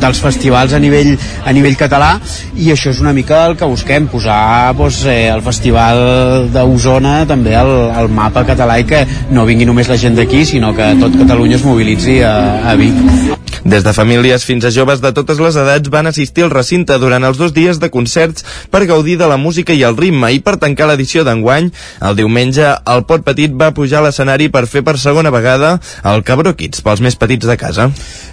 dels 0.00 0.22
festivals 0.24 0.72
a 0.72 0.80
nivell, 0.82 1.14
a 1.44 1.54
nivell 1.56 1.76
català 1.78 2.16
i 2.56 2.72
això 2.72 2.92
és 2.94 3.02
una 3.04 3.14
mica 3.16 3.44
el 3.46 3.56
que 3.60 3.68
busquem, 3.68 4.08
posar 4.10 4.72
doncs, 4.76 5.04
eh, 5.10 5.28
el 5.32 5.42
festival 5.44 5.65
festival 5.66 6.46
d'Osona 6.54 7.26
també 7.26 7.56
al, 7.58 7.72
al 7.90 8.08
mapa 8.08 8.44
català 8.46 8.78
i 8.78 8.86
que 8.86 9.02
no 9.34 9.46
vingui 9.48 9.66
només 9.66 9.90
la 9.90 9.98
gent 9.98 10.14
d'aquí 10.14 10.44
sinó 10.46 10.72
que 10.76 10.92
tot 11.00 11.18
Catalunya 11.18 11.58
es 11.58 11.66
mobilitzi 11.66 12.20
a, 12.22 12.36
a 12.70 12.76
Vic. 12.78 13.35
Des 13.66 13.82
de 13.82 13.90
famílies 13.90 14.44
fins 14.46 14.62
a 14.62 14.70
joves 14.70 15.00
de 15.02 15.10
totes 15.10 15.40
les 15.42 15.56
edats 15.58 15.90
van 15.90 16.06
assistir 16.06 16.44
al 16.46 16.52
recinte 16.52 16.94
durant 17.02 17.24
els 17.26 17.38
dos 17.40 17.50
dies 17.50 17.80
de 17.82 17.88
concerts 17.90 18.44
per 18.70 18.84
gaudir 18.86 19.16
de 19.18 19.26
la 19.26 19.40
música 19.42 19.74
i 19.74 19.82
el 19.82 19.96
ritme 19.98 20.28
i 20.30 20.38
per 20.38 20.54
tancar 20.62 20.86
l'edició 20.86 21.24
d'enguany, 21.26 21.72
el 22.06 22.14
diumenge 22.14 22.68
el 22.94 23.02
Pot 23.08 23.24
Petit 23.26 23.50
va 23.50 23.72
pujar 23.74 23.98
a 23.98 24.04
l'escenari 24.04 24.46
per 24.54 24.68
fer 24.70 24.84
per 24.86 24.94
segona 25.02 25.32
vegada 25.34 25.80
el 26.06 26.22
Cabró 26.22 26.52
Kids 26.54 26.84
pels 26.86 27.02
més 27.02 27.18
petits 27.18 27.48
de 27.50 27.56
casa. 27.58 27.88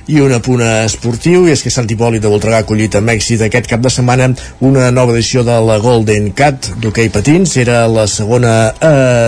I 0.05 0.19
un 0.21 0.35
apunt 0.35 0.61
esportiu, 0.61 1.47
i 1.47 1.55
és 1.55 1.65
que 1.65 1.73
Sant 1.73 1.89
Hipòlit 1.89 2.21
de 2.21 2.29
Voltregà 2.29 2.59
ha 2.61 2.67
acollit 2.67 2.99
amb 2.99 3.09
èxit 3.15 3.41
aquest 3.41 3.71
cap 3.71 3.81
de 3.81 3.89
setmana 3.89 4.29
una 4.61 4.91
nova 4.91 5.15
edició 5.15 5.41
de 5.47 5.57
la 5.65 5.79
Golden 5.81 6.29
Cat 6.37 6.69
d'hoquei 6.83 7.09
patins. 7.09 7.55
Era 7.57 7.87
la 7.87 8.05
segona 8.11 8.53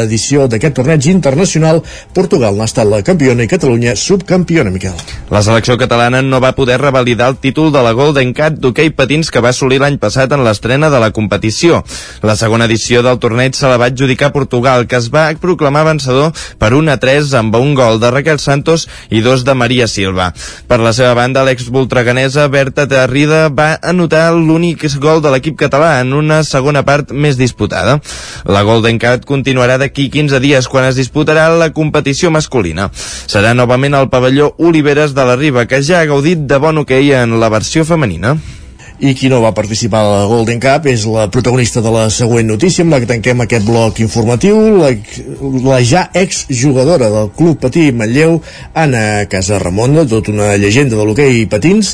edició 0.03 0.45
d'aquest 0.51 0.77
torneig 0.77 1.09
internacional. 1.09 1.81
Portugal 2.13 2.59
n'ha 2.59 2.69
estat 2.69 2.91
la 2.91 3.01
campiona 3.07 3.47
i 3.47 3.49
Catalunya 3.49 3.95
subcampiona, 3.97 4.69
Miquel. 4.75 4.99
La 5.31 5.41
selecció 5.41 5.79
catalana 5.79 5.94
catalana 5.95 6.21
no 6.21 6.41
va 6.43 6.51
poder 6.55 6.75
revalidar 6.81 7.29
el 7.29 7.37
títol 7.39 7.71
de 7.71 7.79
la 7.79 7.93
Golden 7.95 8.33
Cat 8.35 8.57
d'hoquei 8.59 8.89
patins 8.91 9.29
que 9.31 9.39
va 9.39 9.53
assolir 9.53 9.77
l'any 9.79 9.95
passat 9.95 10.33
en 10.35 10.41
l'estrena 10.43 10.89
de 10.91 10.99
la 10.99 11.13
competició. 11.15 11.77
La 12.19 12.35
segona 12.35 12.65
edició 12.67 12.99
del 13.05 13.19
torneig 13.23 13.55
se 13.55 13.69
la 13.71 13.77
va 13.79 13.87
adjudicar 13.87 14.33
Portugal, 14.33 14.89
que 14.91 14.99
es 14.99 15.07
va 15.13 15.29
proclamar 15.39 15.85
vencedor 15.87 16.33
per 16.59 16.73
1 16.75 16.91
a 16.91 16.97
3 16.99 17.31
amb 17.39 17.55
un 17.55 17.71
gol 17.79 18.01
de 18.01 18.09
Raquel 18.11 18.41
Santos 18.43 18.89
i 19.07 19.21
dos 19.23 19.45
de 19.47 19.55
Maria 19.55 19.87
Silva. 19.87 20.33
Per 20.67 20.81
la 20.83 20.91
seva 20.91 21.13
banda, 21.15 21.45
l'ex-voltreganesa 21.47 22.49
Berta 22.51 22.89
Terrida 22.91 23.47
va 23.47 23.77
anotar 23.79 24.33
l'únic 24.35 24.83
gol 24.99 25.23
de 25.23 25.31
l'equip 25.31 25.55
català 25.55 26.01
en 26.01 26.11
una 26.11 26.41
segona 26.43 26.83
part 26.83 27.15
més 27.15 27.39
disputada. 27.39 28.01
La 28.43 28.65
Golden 28.67 28.99
Cat 28.99 29.23
continuarà 29.23 29.79
d'aquí 29.79 30.09
15 30.11 30.43
dies 30.43 30.67
quan 30.67 30.89
es 30.89 30.99
disputarà 30.99 31.47
la 31.55 31.71
competició 31.71 32.35
masculina. 32.35 32.91
Serà 33.31 33.55
novament 33.55 33.95
al 33.95 34.11
pavelló 34.11 34.51
Oliveres 34.57 35.15
de 35.15 35.23
la 35.23 35.39
Riba, 35.39 35.65
que 35.71 35.84
ja 35.87 36.01
ha 36.01 36.09
gaudit 36.09 36.45
de 36.49 36.57
bon 36.61 36.81
hoquei 36.81 37.11
en 37.15 37.39
la 37.39 37.49
versió 37.53 37.85
femenina. 37.85 38.35
I 38.95 39.11
qui 39.11 39.27
no 39.27 39.41
va 39.43 39.51
participar 39.51 39.99
a 40.05 40.11
la 40.11 40.27
Golden 40.29 40.61
Cup 40.63 40.85
és 40.87 41.03
la 41.11 41.25
protagonista 41.27 41.81
de 41.83 41.91
la 41.91 42.05
següent 42.13 42.47
notícia 42.47 42.85
amb 42.85 42.95
la 42.95 43.01
que 43.03 43.09
tanquem 43.09 43.43
aquest 43.43 43.67
bloc 43.67 43.99
informatiu 43.99 44.61
la, 44.79 44.93
la 45.65 45.81
ja 45.83 46.05
exjugadora 46.15 47.11
del 47.11 47.29
Club 47.35 47.59
Patí 47.65 47.89
Manlleu 47.91 48.39
Anna 48.73 49.25
Casaramona, 49.27 50.07
tot 50.07 50.31
una 50.31 50.53
llegenda 50.55 50.95
de 50.95 51.03
l'hoquei 51.03 51.43
patins 51.51 51.91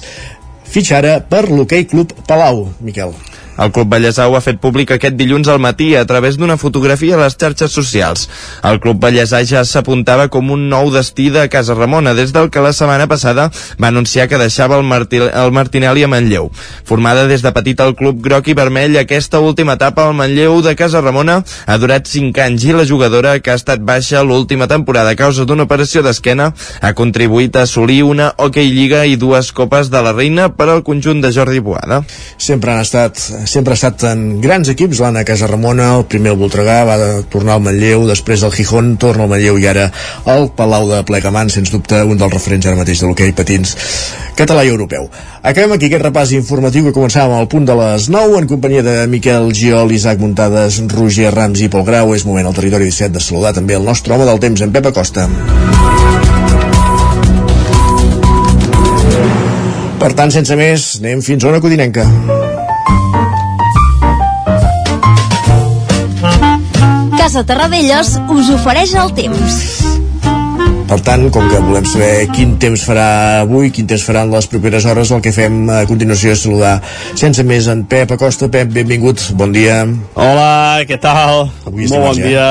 fitxa 0.71 1.01
ara 1.01 1.17
per 1.25 1.47
l'hoquei 1.49 1.89
Club 1.89 2.13
Palau. 2.29 2.67
Miquel 2.85 3.17
el 3.61 3.71
Club 3.71 3.91
Vallèsau 3.93 4.35
ha 4.35 4.41
fet 4.41 4.57
públic 4.61 4.91
aquest 4.95 5.15
dilluns 5.19 5.49
al 5.51 5.59
matí 5.61 5.91
a 5.95 6.05
través 6.09 6.37
d'una 6.37 6.57
fotografia 6.57 7.15
a 7.17 7.21
les 7.23 7.35
xarxes 7.37 7.71
socials. 7.71 8.27
El 8.65 8.79
Club 8.81 9.01
Vallèsà 9.03 9.43
ja 9.45 9.61
s'apuntava 9.67 10.27
com 10.33 10.49
un 10.55 10.67
nou 10.71 10.89
destí 10.93 11.29
de 11.29 11.47
Casa 11.53 11.75
Ramona 11.77 12.15
des 12.17 12.33
del 12.33 12.49
que 12.49 12.63
la 12.63 12.73
setmana 12.73 13.07
passada 13.07 13.49
va 13.81 13.91
anunciar 13.91 14.27
que 14.27 14.39
deixava 14.41 14.79
el, 14.79 14.83
Martí, 14.83 15.21
el 15.21 15.51
Martinelli 15.53 16.03
a 16.03 16.09
Manlleu. 16.09 16.49
Formada 16.85 17.27
des 17.29 17.43
de 17.45 17.51
petit 17.53 17.79
al 17.81 17.95
Club 17.95 18.21
Groc 18.25 18.49
i 18.49 18.57
Vermell, 18.57 18.97
aquesta 18.97 19.39
última 19.39 19.77
etapa 19.77 20.07
al 20.07 20.17
Manlleu 20.17 20.61
de 20.65 20.75
Casa 20.75 21.01
Ramona 21.01 21.41
ha 21.65 21.77
durat 21.77 22.09
5 22.09 22.41
anys 22.41 22.65
i 22.65 22.73
la 22.73 22.87
jugadora, 22.87 23.37
que 23.39 23.53
ha 23.53 23.59
estat 23.59 23.85
baixa 23.85 24.23
l'última 24.25 24.67
temporada 24.67 25.13
a 25.13 25.19
causa 25.19 25.45
d'una 25.45 25.67
operació 25.69 26.01
d'esquena, 26.01 26.51
ha 26.81 26.93
contribuït 26.97 27.55
a 27.55 27.67
assolir 27.67 28.01
una 28.03 28.31
Hockey 28.37 28.71
Lliga 28.73 29.05
i 29.05 29.17
dues 29.21 29.51
Copes 29.53 29.93
de 29.93 30.01
la 30.01 30.15
Reina 30.17 30.49
per 30.55 30.69
al 30.71 30.83
conjunt 30.87 31.21
de 31.21 31.31
Jordi 31.35 31.61
Boada. 31.61 32.01
Sempre 32.41 32.73
han 32.73 32.81
estat 32.81 33.21
sempre 33.51 33.75
ha 33.75 33.79
estat 33.79 34.05
en 34.07 34.39
grans 34.41 34.69
equips, 34.71 35.01
l'Anna 35.03 35.23
Ramona, 35.47 35.97
el 35.97 36.05
primer 36.05 36.31
al 36.31 36.39
Voltregà, 36.39 36.81
va 36.87 36.97
tornar 37.29 37.57
al 37.57 37.65
Manlleu, 37.65 38.05
després 38.07 38.43
al 38.43 38.53
Gijón, 38.55 38.95
torna 38.97 39.23
al 39.23 39.29
Manlleu 39.29 39.57
i 39.59 39.67
ara 39.67 39.89
al 40.25 40.49
Palau 40.55 40.87
de 40.89 41.03
Plegamans, 41.03 41.53
sens 41.53 41.71
dubte 41.71 42.01
un 42.03 42.17
dels 42.17 42.33
referents 42.33 42.65
ara 42.65 42.79
mateix 42.79 43.01
de 43.01 43.09
l'hoquei 43.09 43.33
patins 43.35 43.75
català 44.35 44.63
i 44.65 44.71
europeu. 44.71 45.09
Acabem 45.43 45.75
aquí 45.75 45.89
aquest 45.89 46.05
repàs 46.05 46.31
informatiu 46.37 46.85
que 46.87 46.95
començàvem 46.95 47.35
al 47.37 47.49
punt 47.51 47.65
de 47.67 47.75
les 47.77 48.07
9 48.13 48.39
en 48.41 48.47
companyia 48.49 48.83
de 48.85 48.95
Miquel 49.11 49.51
Giol, 49.57 49.91
Isaac 49.91 50.21
Muntades, 50.21 50.79
Roger 50.93 51.33
Rams 51.33 51.61
i 51.61 51.69
Pol 51.69 51.85
Grau. 51.87 52.15
És 52.15 52.25
moment 52.25 52.47
al 52.47 52.57
territori 52.57 52.89
17 52.89 53.17
de 53.17 53.23
saludar 53.23 53.53
també 53.57 53.77
el 53.77 53.85
nostre 53.85 54.15
home 54.15 54.27
del 54.29 54.39
temps, 54.39 54.61
en 54.61 54.71
Pep 54.71 54.91
Acosta. 54.91 55.27
Per 60.01 60.13
tant, 60.17 60.31
sense 60.33 60.55
més, 60.57 60.95
anem 61.01 61.21
fins 61.25 61.45
a 61.45 61.51
una 61.53 61.61
codinenca. 61.61 62.07
Casa 67.21 67.43
Terradellos 67.45 68.15
us 68.33 68.47
ofereix 68.49 68.95
el 68.97 69.11
temps. 69.13 69.57
Per 70.89 70.97
tant, 71.05 71.27
com 71.29 71.45
que 71.51 71.59
volem 71.61 71.85
saber 71.85 72.23
quin 72.33 72.55
temps 72.57 72.81
farà 72.81 73.43
avui, 73.43 73.69
quin 73.69 73.85
temps 73.85 74.01
faran 74.07 74.31
les 74.33 74.47
properes 74.49 74.87
hores, 74.89 75.11
el 75.13 75.21
que 75.21 75.29
fem 75.35 75.69
a 75.69 75.83
continuació 75.85 76.33
és 76.33 76.41
saludar 76.41 76.71
sense 77.21 77.45
més 77.45 77.69
en 77.69 77.83
Pep 77.91 78.15
Acosta. 78.15 78.49
Pep, 78.49 78.73
benvingut, 78.73 79.21
bon 79.37 79.53
dia. 79.53 79.83
Hola, 80.17 80.81
què 80.89 80.97
tal? 80.97 81.51
Avui 81.69 81.91
Molt 81.93 82.07
bon 82.07 82.23
dia. 82.25 82.49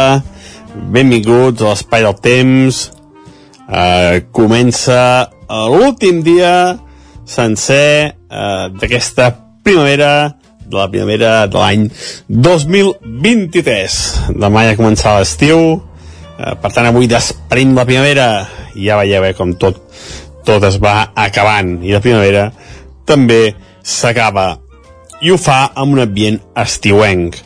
Benvinguts 0.95 1.67
a 1.67 1.73
l'Espai 1.73 2.07
del 2.07 2.21
Temps. 2.23 2.81
Uh, 3.67 4.23
comença 4.31 5.01
l'últim 5.51 6.23
dia 6.23 6.55
sencer 7.27 8.15
uh, 8.31 8.71
d'aquesta 8.79 9.33
primavera 9.67 10.13
de 10.71 10.79
la 10.79 10.89
primavera 10.91 11.33
de 11.51 11.59
l'any 11.59 11.89
2023. 12.29 13.99
Demà 14.39 14.65
ja 14.69 14.79
començarà 14.79 15.19
l'estiu, 15.19 15.81
eh, 16.39 16.55
per 16.63 16.73
tant 16.73 16.87
avui 16.89 17.11
desprèn 17.11 17.75
la 17.75 17.87
primavera 17.89 18.31
i 18.75 18.87
ja 18.87 19.01
veieu 19.01 19.27
eh, 19.27 19.35
com 19.37 19.57
tot, 19.59 19.83
tot 20.47 20.65
es 20.65 20.79
va 20.83 21.11
acabant 21.15 21.81
i 21.85 21.93
la 21.93 22.03
primavera 22.05 22.49
també 23.09 23.55
s'acaba 23.83 24.53
i 25.21 25.31
ho 25.31 25.37
fa 25.37 25.67
amb 25.75 25.99
un 25.99 26.05
ambient 26.07 26.39
estiuenc. 26.63 27.37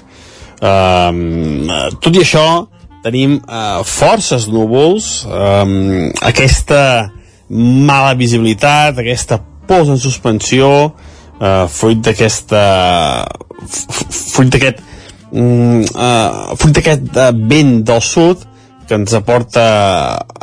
Um, 0.65 1.67
tot 2.01 2.15
i 2.15 2.23
això, 2.23 2.45
tenim 3.05 3.35
eh, 3.43 3.81
forces 3.85 4.47
núvols, 4.49 5.09
eh, 5.27 6.13
aquesta 6.25 7.11
mala 7.51 8.15
visibilitat, 8.17 8.97
aquesta 8.99 9.41
pols 9.69 9.91
en 9.93 10.01
suspensió, 10.01 10.69
eh, 11.45 11.67
fruit 11.71 12.03
d'aquesta 12.05 12.65
fruit 13.65 14.51
d'aquest 14.53 14.83
mm, 15.33 15.85
uh, 15.95 16.55
fruit 16.61 16.75
d'aquest 16.77 17.17
uh, 17.17 17.31
vent 17.53 17.79
del 17.87 18.03
sud 18.05 18.45
que 18.89 18.99
ens 18.99 19.15
aporta 19.17 19.65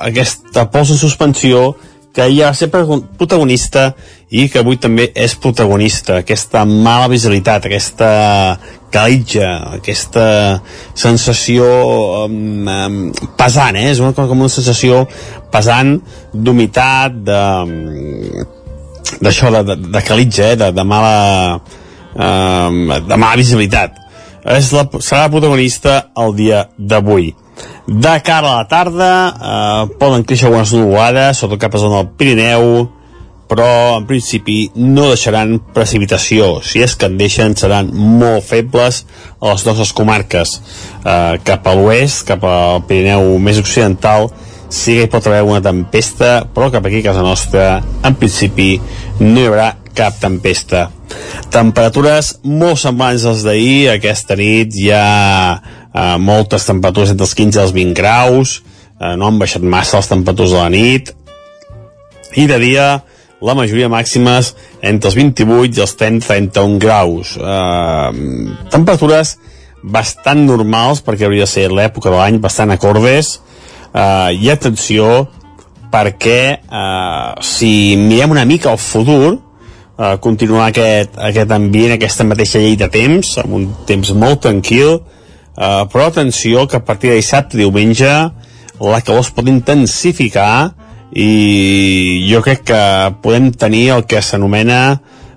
aquesta 0.09 0.65
pols 0.73 0.93
en 0.95 1.01
suspensió 1.01 1.71
que 2.11 2.25
ja 2.33 2.49
va 2.49 2.57
ser 2.57 2.67
protagonista 2.71 3.91
i 4.31 4.47
que 4.51 4.59
avui 4.59 4.77
també 4.79 5.09
és 5.15 5.35
protagonista 5.39 6.17
aquesta 6.21 6.65
mala 6.67 7.07
visibilitat, 7.11 7.67
aquesta 7.67 8.09
calitja, 8.91 9.47
aquesta 9.77 10.25
sensació 10.91 11.67
um, 12.25 12.67
um, 12.67 12.97
pesant, 13.39 13.79
eh? 13.79 13.87
és 13.93 14.01
una 14.03 14.11
com 14.15 14.43
una 14.43 14.51
sensació 14.51 15.05
pesant 15.51 15.97
d'humitat, 16.33 17.15
de, 17.27 17.39
d'això 19.21 19.51
de, 19.51 19.63
de, 19.71 19.75
de 19.91 20.03
calitja, 20.05 20.51
eh? 20.51 20.59
de, 20.59 20.71
de 20.75 20.85
mala 20.87 21.59
um, 22.13 22.95
de 23.07 23.17
mala 23.17 23.39
visibilitat 23.39 23.99
és 24.57 24.71
la, 24.73 24.87
serà 24.99 25.27
la 25.27 25.33
protagonista 25.33 25.97
el 26.17 26.33
dia 26.37 26.65
d'avui 26.77 27.31
de 27.87 28.15
cara 28.25 28.53
a 28.53 28.61
la 28.61 28.69
tarda 28.69 29.11
eh, 29.29 29.83
poden 30.01 30.25
créixer 30.25 30.47
algunes 30.49 30.73
nuvolades 30.73 31.43
sota 31.43 31.59
cap 31.61 31.75
a 31.75 31.81
zona 31.81 32.01
del 32.01 32.15
Pirineu 32.17 32.89
però 33.51 33.97
en 33.97 34.05
principi 34.07 34.69
no 34.79 35.09
deixaran 35.09 35.57
precipitació. 35.75 36.61
Si 36.63 36.79
és 36.79 36.93
que 36.95 37.09
en 37.11 37.17
deixen 37.19 37.57
seran 37.59 37.89
molt 37.91 38.45
febles 38.47 39.01
a 39.41 39.51
les 39.51 39.65
nostres 39.67 39.91
comarques. 39.91 40.53
Eh, 41.03 41.35
cap 41.43 41.67
a 41.67 41.73
l'oest, 41.75 42.23
cap 42.29 42.45
al 42.47 42.85
Pirineu 42.87 43.35
més 43.43 43.59
occidental, 43.59 44.29
sí 44.71 44.95
que 44.95 45.05
hi 45.05 45.11
pot 45.11 45.27
haver 45.27 45.43
una 45.43 45.61
tempesta, 45.61 46.47
però 46.55 46.71
cap 46.71 46.87
aquí 46.87 47.01
a 47.01 47.09
casa 47.11 47.23
nostra, 47.25 47.81
en 48.07 48.17
principi, 48.17 48.71
no 49.19 49.35
hi 49.41 49.47
haurà 49.49 49.69
cap 49.95 50.17
tempesta. 50.21 50.87
Temperatures 51.51 52.37
molt 52.47 52.79
semblants 52.79 53.27
als 53.27 53.43
d'ahir, 53.43 53.91
aquesta 53.91 54.37
nit 54.39 54.75
hi 54.79 54.89
ha 54.95 55.05
eh, 55.59 56.17
moltes 56.23 56.65
temperatures 56.69 57.11
entre 57.11 57.27
els 57.27 57.35
15 57.35 57.59
i 57.59 57.63
els 57.65 57.75
20 57.75 57.97
graus, 57.99 58.61
eh, 58.95 59.13
no 59.19 59.27
han 59.27 59.39
baixat 59.41 59.67
massa 59.67 59.99
les 59.99 60.11
temperatures 60.11 60.55
de 60.55 60.61
la 60.61 60.71
nit, 60.71 61.11
i 62.39 62.47
de 62.47 62.59
dia 62.63 62.87
la 63.41 63.55
majoria 63.57 63.89
màximes 63.91 64.53
entre 64.85 65.09
els 65.09 65.17
28 65.17 65.79
i 65.79 65.83
els 65.83 65.95
30-31 65.99 66.79
graus. 66.79 67.35
Eh, 67.35 68.09
temperatures 68.71 69.35
bastant 69.81 70.45
normals 70.45 71.01
perquè 71.03 71.25
hauria 71.25 71.47
de 71.47 71.51
ser 71.51 71.71
l'època 71.73 72.11
de 72.11 72.19
l'any, 72.19 72.37
bastant 72.39 72.71
acordes, 72.71 73.39
eh, 73.93 74.31
i 74.39 74.49
atenció 74.51 75.27
perquè 75.91 76.41
eh, 76.57 77.31
si 77.43 77.95
mirem 77.99 78.31
una 78.31 78.45
mica 78.47 78.71
al 78.71 78.79
futur 78.79 79.37
eh, 80.01 80.17
continuar 80.23 80.69
aquest, 80.71 81.17
aquest 81.19 81.51
ambient, 81.51 81.95
aquesta 81.95 82.25
mateixa 82.27 82.61
llei 82.61 82.77
de 82.79 82.89
temps, 82.91 83.35
amb 83.41 83.57
un 83.59 83.67
temps 83.87 84.13
molt 84.17 84.41
tranquil, 84.47 85.01
eh, 85.55 85.83
però 85.91 86.07
atenció 86.07 86.67
que 86.67 86.79
a 86.79 86.85
partir 86.85 87.11
de 87.11 87.19
dissabte 87.19 87.59
diumenge 87.59 88.11
la 88.81 89.01
calor 89.05 89.21
es 89.21 89.29
pot 89.35 89.45
intensificar 89.45 90.73
i 91.11 92.25
jo 92.31 92.39
crec 92.41 92.63
que 92.71 92.83
podem 93.21 93.51
tenir 93.51 93.89
el 93.97 94.05
que 94.09 94.23
s'anomena 94.23 94.81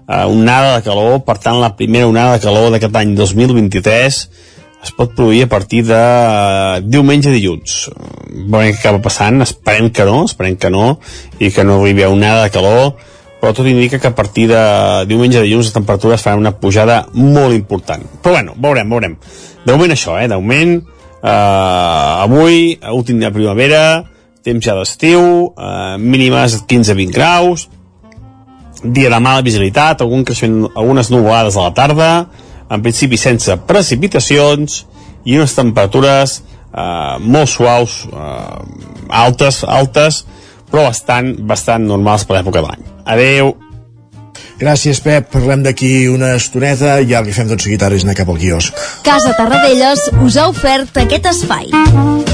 eh, 0.09 0.25
onada 0.25 0.79
de 0.79 0.87
calor, 0.87 1.21
per 1.27 1.39
tant 1.43 1.61
la 1.61 1.75
primera 1.77 2.09
onada 2.09 2.39
de 2.39 2.45
calor 2.47 2.71
d'aquest 2.73 2.97
any 3.03 3.15
2023 3.19 4.21
es 4.85 4.93
pot 4.93 5.15
produir 5.17 5.47
a 5.47 5.49
partir 5.49 5.83
de 5.89 6.01
diumenge 6.85 7.33
dilluns. 7.33 7.89
Veurem 8.29 8.75
què 8.75 8.83
acaba 8.83 9.01
passant, 9.05 9.41
esperem 9.43 9.89
que 9.95 10.05
no, 10.05 10.25
esperem 10.29 10.59
que 10.61 10.71
no, 10.73 10.99
i 11.41 11.51
que 11.51 11.65
no 11.65 11.81
arribi 11.81 12.05
a 12.05 12.13
onada 12.13 12.45
de 12.45 12.53
calor, 12.53 12.95
però 13.41 13.53
tot 13.57 13.69
indica 13.69 13.99
que 14.01 14.11
a 14.11 14.17
partir 14.17 14.47
de 14.53 14.61
diumenge 15.09 15.43
dilluns 15.45 15.71
les 15.71 15.77
temperatures 15.77 16.23
faran 16.25 16.45
una 16.45 16.55
pujada 16.61 17.07
molt 17.17 17.57
important. 17.57 18.05
Però 18.21 18.37
bueno, 18.37 18.57
veurem, 18.61 18.93
veurem. 18.93 19.17
De 19.65 19.73
moment 19.73 19.97
això, 19.97 20.19
eh, 20.21 20.29
de 20.29 20.37
moment, 20.37 20.77
eh, 21.23 22.25
avui, 22.29 22.79
últim 22.93 23.21
de 23.21 23.33
primavera, 23.33 24.05
temps 24.45 24.65
ja 24.65 24.77
d'estiu, 24.77 25.55
eh, 25.57 25.97
mínimes 25.99 26.61
15-20 26.69 27.13
graus, 27.13 27.69
dia 28.85 29.09
de 29.09 29.21
mala 29.21 29.41
visibilitat, 29.41 30.03
algun 30.03 30.25
creixement, 30.25 30.69
algunes 30.77 31.09
nuvolades 31.11 31.57
a 31.57 31.63
la 31.69 31.75
tarda, 31.75 32.11
en 32.71 32.83
principi 32.85 33.19
sense 33.21 33.57
precipitacions 33.69 34.85
i 35.25 35.39
unes 35.39 35.55
temperatures 35.57 36.39
eh, 36.75 37.17
molt 37.21 37.51
suaus, 37.51 38.05
eh, 38.13 39.19
altes, 39.25 39.63
altes, 39.69 40.25
però 40.71 40.89
bastant, 40.89 41.35
bastant 41.47 41.87
normals 41.87 42.27
per 42.27 42.39
l'època 42.39 42.61
de 42.63 42.69
l'any. 42.69 42.91
Adeu! 43.05 43.55
Gràcies, 44.59 45.01
Pep. 45.03 45.33
Parlem 45.33 45.65
d'aquí 45.67 46.07
una 46.11 46.35
estoneta 46.39 47.01
i 47.03 47.15
ara 47.15 47.27
li 47.27 47.35
fem 47.35 47.51
tot 47.51 47.63
seguit 47.63 47.83
ara 47.83 47.99
és 47.99 48.07
anar 48.07 48.15
cap 48.19 48.31
al 48.31 48.39
quiosc. 48.39 48.79
Casa 49.07 49.35
Tarradellas 49.39 50.09
us 50.23 50.39
ha 50.39 50.49
ofert 50.53 51.03
aquest 51.05 51.31
espai. 51.35 52.34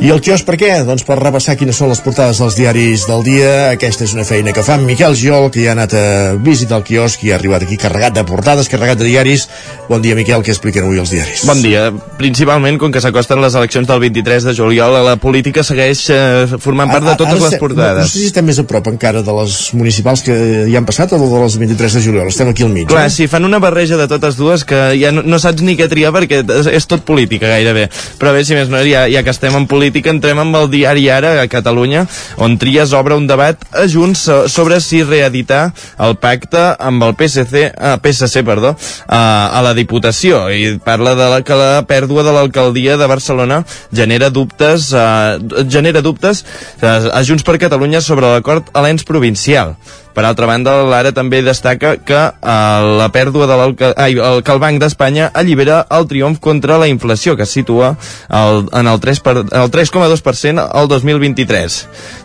I 0.00 0.08
el 0.08 0.22
quios 0.24 0.40
per 0.48 0.54
què? 0.56 0.68
Doncs 0.88 1.02
per 1.04 1.18
repassar 1.20 1.58
quines 1.60 1.76
són 1.76 1.90
les 1.90 1.98
portades 2.00 2.38
dels 2.40 2.54
diaris 2.56 3.02
del 3.04 3.20
dia. 3.20 3.48
Aquesta 3.74 4.06
és 4.06 4.14
una 4.16 4.24
feina 4.24 4.54
que 4.56 4.62
fa 4.64 4.78
en 4.80 4.86
Miquel 4.88 5.12
Giol, 5.12 5.50
que 5.52 5.60
ja 5.60 5.74
ha 5.74 5.76
anat 5.76 5.92
a 5.92 6.04
visitar 6.40 6.78
el 6.78 6.86
quiosc 6.88 7.20
i 7.26 7.34
ha 7.34 7.36
arribat 7.36 7.66
aquí 7.66 7.76
carregat 7.76 8.14
de 8.16 8.22
portades, 8.24 8.70
carregat 8.72 8.96
de 8.96 9.10
diaris. 9.10 9.44
Bon 9.90 10.00
dia, 10.00 10.16
Miquel, 10.16 10.40
què 10.40 10.54
expliquen 10.54 10.86
avui 10.86 11.02
els 11.02 11.12
diaris? 11.12 11.42
Bon 11.44 11.60
dia. 11.60 11.90
Principalment, 12.16 12.78
com 12.80 12.94
que 12.94 13.02
s'acosten 13.04 13.42
les 13.44 13.58
eleccions 13.60 13.90
del 13.90 14.00
23 14.06 14.46
de 14.48 14.54
juliol, 14.56 14.96
la 15.04 15.18
política 15.20 15.60
segueix 15.68 16.06
eh, 16.14 16.56
formant 16.56 16.94
part 16.94 17.04
de 17.04 17.18
totes 17.20 17.44
les 17.44 17.58
portades. 17.60 18.00
No, 18.00 18.08
no 18.08 18.14
sé 18.14 18.22
si 18.22 18.30
estem 18.30 18.48
més 18.48 18.62
a 18.62 18.64
prop 18.72 18.88
encara 18.88 19.20
de 19.26 19.36
les 19.42 19.58
municipals 19.76 20.24
que 20.24 20.38
hi 20.64 20.78
han 20.80 20.88
passat 20.88 21.12
o 21.12 21.20
de 21.20 21.44
les 21.44 21.58
23 21.60 21.98
de 21.98 22.04
juliol. 22.08 22.32
Estem 22.32 22.54
aquí 22.54 22.64
al 22.64 22.72
mig. 22.72 22.88
Clar, 22.88 23.04
eh? 23.10 23.12
si 23.12 23.28
fan 23.28 23.44
una 23.44 23.60
barreja 23.60 24.00
de 24.00 24.08
totes 24.08 24.40
dues 24.40 24.64
que 24.64 24.80
ja 24.96 25.12
no, 25.12 25.26
no 25.28 25.42
saps 25.44 25.60
ni 25.60 25.76
què 25.76 25.92
triar 25.92 26.16
perquè 26.16 26.40
és 26.72 26.88
tot 26.88 27.04
política 27.04 27.52
gairebé. 27.52 27.90
Però 28.16 28.32
bé, 28.32 28.48
si 28.48 28.56
més 28.56 28.72
no, 28.72 28.80
ja, 28.88 29.04
ja 29.12 29.26
que 29.26 29.36
estem 29.36 29.60
en 29.60 29.68
política, 29.68 29.89
entrem 29.94 30.38
amb 30.38 30.56
el 30.56 30.68
diari 30.70 31.08
Ara 31.10 31.34
a 31.42 31.46
Catalunya, 31.50 32.06
on 32.38 32.56
Trias 32.58 32.92
obre 32.96 33.16
un 33.18 33.26
debat 33.26 33.58
a 33.72 33.86
Junts 33.90 34.28
sobre 34.52 34.80
si 34.80 35.02
reeditar 35.02 35.72
el 35.98 36.16
pacte 36.16 36.76
amb 36.78 37.02
el 37.02 37.14
PSC, 37.18 37.70
eh, 37.70 37.96
PSC 38.02 38.44
perdó, 38.46 38.74
eh, 38.76 39.14
a 39.14 39.60
la 39.62 39.74
Diputació 39.74 40.48
i 40.50 40.78
parla 40.84 41.14
de 41.14 41.30
la, 41.32 41.40
que 41.42 41.56
la 41.58 41.82
pèrdua 41.88 42.22
de 42.26 42.32
l'alcaldia 42.36 42.96
de 42.96 43.06
Barcelona 43.10 43.64
genera 43.92 44.30
dubtes 44.30 44.92
eh, 44.92 45.64
genera 45.68 46.00
dubtes 46.00 46.44
eh, 46.80 47.10
a 47.12 47.24
Junts 47.24 47.42
per 47.46 47.58
Catalunya 47.58 48.00
sobre 48.00 48.30
l'acord 48.30 48.70
a 48.72 48.84
l'ens 48.84 49.04
provincial. 49.04 49.76
Per 50.20 50.26
altra 50.28 50.44
banda, 50.44 50.74
l'Ara 50.84 51.14
també 51.16 51.38
destaca 51.40 51.94
que 52.04 52.18
eh, 52.20 52.88
la 53.00 53.06
pèrdua 53.08 53.46
de 53.48 53.54
ai, 53.96 54.18
el, 54.20 54.42
que 54.44 54.52
el 54.52 54.58
Banc 54.60 54.76
d'Espanya 54.82 55.30
allibera 55.32 55.78
el 55.96 56.04
triomf 56.10 56.42
contra 56.44 56.76
la 56.76 56.90
inflació, 56.92 57.38
que 57.38 57.46
es 57.48 57.54
situa 57.56 57.94
el, 58.28 58.66
en 58.76 58.90
el 58.92 59.00
3,2% 59.00 60.66
el 60.82 60.90
2023. 60.92 61.78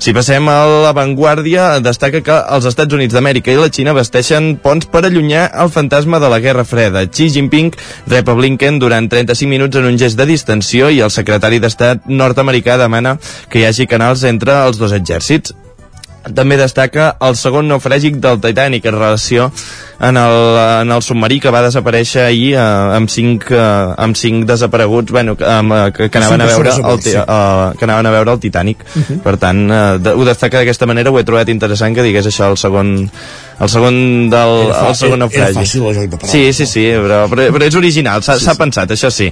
Si 0.04 0.12
passem 0.12 0.52
a 0.52 0.58
l'avantguàrdia, 0.84 1.80
destaca 1.80 2.20
que 2.20 2.44
els 2.58 2.68
Estats 2.68 3.00
Units 3.00 3.16
d'Amèrica 3.16 3.56
i 3.56 3.64
la 3.64 3.72
Xina 3.72 3.96
vesteixen 3.96 4.58
ponts 4.60 4.92
per 4.92 5.06
allunyar 5.08 5.48
el 5.64 5.72
fantasma 5.72 6.20
de 6.20 6.36
la 6.36 6.44
Guerra 6.44 6.68
Freda. 6.68 7.08
Xi 7.08 7.32
Jinping 7.32 7.72
rep 8.12 8.28
a 8.28 8.36
Blinken 8.36 8.84
durant 8.84 9.08
35 9.08 9.48
minuts 9.56 9.80
en 9.80 9.88
un 9.88 10.02
gest 10.04 10.20
de 10.20 10.28
distensió 10.28 10.92
i 10.92 11.00
el 11.00 11.16
secretari 11.16 11.64
d'Estat 11.64 12.12
nord-americà 12.12 12.76
demana 12.76 13.16
que 13.48 13.64
hi 13.64 13.70
hagi 13.70 13.88
canals 13.88 14.28
entre 14.28 14.66
els 14.66 14.84
dos 14.84 14.92
exèrcits 14.92 15.56
també 16.34 16.58
destaca 16.58 17.16
el 17.22 17.36
segon 17.38 17.68
naufràgic 17.70 18.18
del 18.24 18.40
Titanic 18.42 18.86
en 18.86 18.96
relació 18.98 19.52
en 20.00 20.18
el, 20.18 20.38
en 20.82 20.92
el 20.92 21.04
submarí 21.06 21.40
que 21.40 21.52
va 21.54 21.62
desaparèixer 21.64 22.26
ahir 22.26 22.56
eh, 22.56 22.64
amb, 22.98 23.12
cinc, 23.12 23.48
eh, 23.52 23.94
amb 24.06 24.18
cinc 24.18 24.48
desapareguts 24.50 25.12
bueno, 25.12 25.36
que, 25.38 25.46
eh, 25.46 25.92
que, 25.96 26.10
que, 26.10 26.18
anaven 26.18 26.42
a 26.42 26.50
veure 26.50 26.74
el, 26.76 27.02
sí. 27.02 27.16
uh, 27.16 27.72
que 27.78 27.86
anaven 27.88 28.10
a 28.10 28.16
veure 28.18 28.36
el 28.36 28.40
Titanic 28.40 28.84
uh 28.84 29.02
-huh. 29.02 29.20
per 29.22 29.38
tant, 29.38 29.68
de, 30.02 30.12
ho 30.12 30.26
destaca 30.26 30.58
d'aquesta 30.58 30.86
manera 30.86 31.12
ho 31.12 31.20
he 31.20 31.24
trobat 31.24 31.50
interessant 31.50 31.96
que 31.96 32.04
digués 32.04 32.26
això 32.26 32.50
el 32.50 32.58
segon 32.58 33.10
el 33.60 33.70
segon 33.72 33.98
del 34.32 34.54
fa, 34.74 34.90
el 34.90 34.98
segon 35.00 35.22
naufragi 35.24 35.56
era 35.56 35.62
fàcil 35.62 35.86
el 35.88 35.96
joc 35.96 36.10
de 36.12 36.20
paraules 36.20 36.32
sí, 36.32 36.54
sí, 36.54 36.66
sí, 36.70 36.86
però, 37.06 37.22
però, 37.32 37.48
però 37.56 37.70
és 37.70 37.78
original 37.80 38.24
s'ha 38.26 38.38
sí, 38.40 38.48
sí. 38.50 38.58
pensat, 38.60 38.92
això 38.92 39.12
sí. 39.14 39.30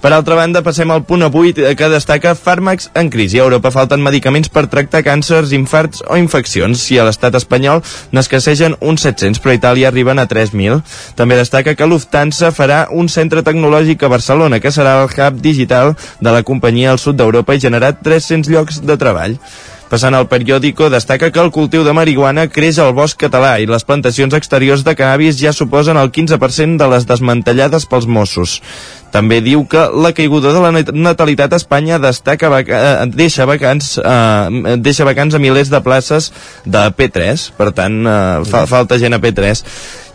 Per 0.00 0.12
altra 0.14 0.38
banda 0.38 0.62
passem 0.66 0.90
al 0.94 1.04
punt 1.08 1.26
avui 1.26 1.52
que 1.54 1.88
destaca 1.90 2.34
fàrmacs 2.38 2.90
en 2.94 3.10
crisi. 3.10 3.40
A 3.40 3.46
Europa 3.46 3.72
falten 3.74 4.02
medicaments 4.04 4.50
per 4.52 4.66
tractar 4.70 5.02
càncers, 5.06 5.54
infarts 5.56 6.04
o 6.06 6.18
infeccions 6.20 6.84
i 6.94 7.00
a 7.00 7.06
l'estat 7.08 7.34
espanyol 7.38 7.82
n'escassegen 8.14 8.78
uns 8.80 9.06
700 9.06 9.42
però 9.42 9.54
a 9.54 9.58
Itàlia 9.58 9.90
arriben 9.90 10.20
a 10.22 10.28
3.000 10.30 10.80
també 11.18 11.38
destaca 11.38 11.74
que 11.74 11.88
Lufthansa 11.88 12.52
farà 12.54 12.84
un 12.90 13.10
centre 13.12 13.42
tecnològic 13.46 14.04
a 14.04 14.12
Barcelona 14.12 14.60
que 14.60 14.72
serà 14.74 14.96
el 15.02 15.10
hub 15.10 15.40
digital 15.42 15.94
de 16.20 16.34
la 16.34 16.42
companyia 16.42 16.92
al 16.92 17.02
sud 17.02 17.18
d'Europa 17.18 17.54
i 17.54 17.62
generat 17.62 18.02
300 18.04 18.50
llocs 18.52 18.82
de 18.84 18.98
treball 19.00 19.38
Passant 19.94 20.16
al 20.18 20.24
periòdico, 20.26 20.88
destaca 20.90 21.28
que 21.30 21.38
el 21.38 21.52
cultiu 21.54 21.84
de 21.86 21.92
marihuana 21.94 22.48
creix 22.50 22.80
al 22.82 22.88
bosc 22.96 23.20
català 23.20 23.52
i 23.62 23.68
les 23.70 23.84
plantacions 23.86 24.34
exteriors 24.34 24.82
de 24.82 24.96
cannabis 24.98 25.38
ja 25.38 25.52
suposen 25.54 26.00
el 26.00 26.10
15% 26.16 26.82
de 26.82 26.88
les 26.90 27.06
desmantellades 27.06 27.86
pels 27.86 28.08
Mossos. 28.10 28.56
També 29.14 29.38
diu 29.44 29.62
que 29.70 29.84
la 29.94 30.10
caiguda 30.10 30.50
de 30.50 30.60
la 30.62 30.72
natalitat 30.74 31.52
a 31.54 31.58
Espanya 31.60 32.00
destaca 32.02 32.48
vaca, 32.50 32.78
deixa, 33.06 33.46
vacants, 33.46 33.92
eh, 34.02 34.76
deixa 34.82 35.06
vacants 35.06 35.36
a 35.36 35.40
milers 35.42 35.70
de 35.70 35.78
places 35.86 36.32
de 36.66 36.82
P3, 36.98 37.44
per 37.54 37.70
tant, 37.76 38.00
eh, 38.02 38.16
fa, 38.50 38.64
falta 38.66 38.98
gent 38.98 39.14
a 39.14 39.20
P3. 39.22 39.62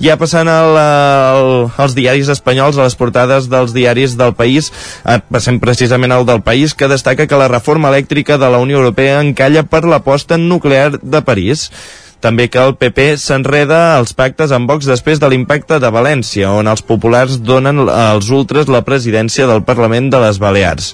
Ja 0.04 0.18
passant 0.20 0.52
al, 0.52 0.76
al, 0.80 1.48
als 1.80 1.96
diaris 1.96 2.28
espanyols, 2.32 2.76
a 2.76 2.88
les 2.88 2.98
portades 3.00 3.48
dels 3.52 3.72
diaris 3.76 4.18
del 4.20 4.36
país, 4.36 4.68
eh, 5.06 5.22
passem 5.32 5.62
precisament 5.64 6.12
al 6.12 6.28
del 6.28 6.44
país, 6.44 6.76
que 6.76 6.92
destaca 6.92 7.28
que 7.28 7.40
la 7.40 7.48
reforma 7.48 7.94
elèctrica 7.94 8.38
de 8.38 8.52
la 8.52 8.60
Unió 8.60 8.84
Europea 8.84 9.24
encalla 9.24 9.64
per 9.64 9.86
l'aposta 9.88 10.38
nuclear 10.38 11.00
de 11.00 11.24
París. 11.24 11.70
També 12.20 12.50
que 12.52 12.60
el 12.60 12.74
PP 12.76 13.14
s'enreda 13.16 13.96
als 13.96 14.12
pactes 14.12 14.52
amb 14.52 14.68
Vox 14.68 14.88
després 14.90 15.22
de 15.22 15.30
l'impacte 15.32 15.78
de 15.80 15.92
València, 15.94 16.52
on 16.52 16.68
els 16.68 16.84
populars 16.84 17.38
donen 17.40 17.86
als 17.88 18.28
ultres 18.36 18.68
la 18.68 18.84
presidència 18.84 19.48
del 19.48 19.64
Parlament 19.64 20.10
de 20.12 20.20
les 20.26 20.40
Balears. 20.44 20.92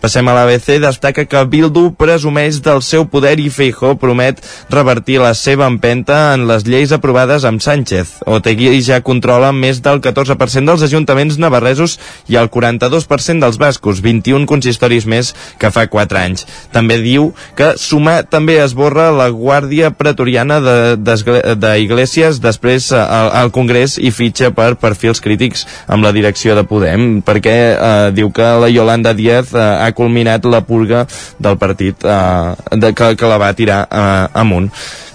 Passem 0.00 0.28
a 0.28 0.34
l'ABC, 0.36 0.78
destaca 0.80 1.26
que 1.28 1.42
Bildu 1.52 1.90
presumeix 1.98 2.60
del 2.64 2.80
seu 2.80 3.04
poder 3.10 3.34
i 3.42 3.50
Feijó 3.52 3.92
promet 4.00 4.40
revertir 4.72 5.18
la 5.20 5.34
seva 5.36 5.68
empenta 5.68 6.32
en 6.34 6.46
les 6.48 6.64
lleis 6.64 6.94
aprovades 6.96 7.44
amb 7.44 7.60
Sánchez. 7.60 8.14
Otegui 8.24 8.72
ja 8.80 9.02
controla 9.04 9.52
més 9.52 9.82
del 9.84 10.00
14% 10.00 10.64
dels 10.70 10.84
ajuntaments 10.86 11.36
navarresos 11.42 11.98
i 12.32 12.38
el 12.40 12.48
42% 12.48 13.44
dels 13.44 13.60
bascos, 13.60 14.00
21 14.00 14.48
consistoris 14.48 15.04
més 15.04 15.34
que 15.60 15.68
fa 15.74 15.84
4 15.92 16.22
anys. 16.22 16.46
També 16.72 16.96
diu 17.02 17.30
que 17.58 17.74
sumar 17.76 18.22
també 18.30 18.56
esborra 18.64 19.10
la 19.12 19.28
guàrdia 19.28 19.92
pretoriana 19.92 20.60
d'Iglesias 20.96 22.38
de, 22.38 22.40
de 22.40 22.48
després 22.48 22.90
al, 22.96 23.30
al 23.36 23.52
Congrés 23.54 23.98
i 24.00 24.10
fitxa 24.14 24.50
per 24.56 24.72
perfils 24.80 25.20
crítics 25.20 25.66
amb 25.90 26.04
la 26.06 26.14
direcció 26.16 26.56
de 26.56 26.64
Podem, 26.64 27.20
perquè 27.26 27.56
eh, 27.74 28.10
diu 28.16 28.32
que 28.34 28.48
la 28.64 28.70
Yolanda 28.72 29.12
Díaz 29.16 29.52
eh, 29.54 29.60
ha 29.60 29.89
culminat 29.96 30.44
la 30.44 30.62
purga 30.66 31.06
del 31.38 31.58
partit 31.58 32.04
eh, 32.04 32.54
de, 32.76 32.92
que, 32.94 33.14
que 33.16 33.30
la 33.30 33.38
va 33.40 33.52
tirar 33.56 33.84
eh, 33.90 34.26
amunt. 34.42 34.70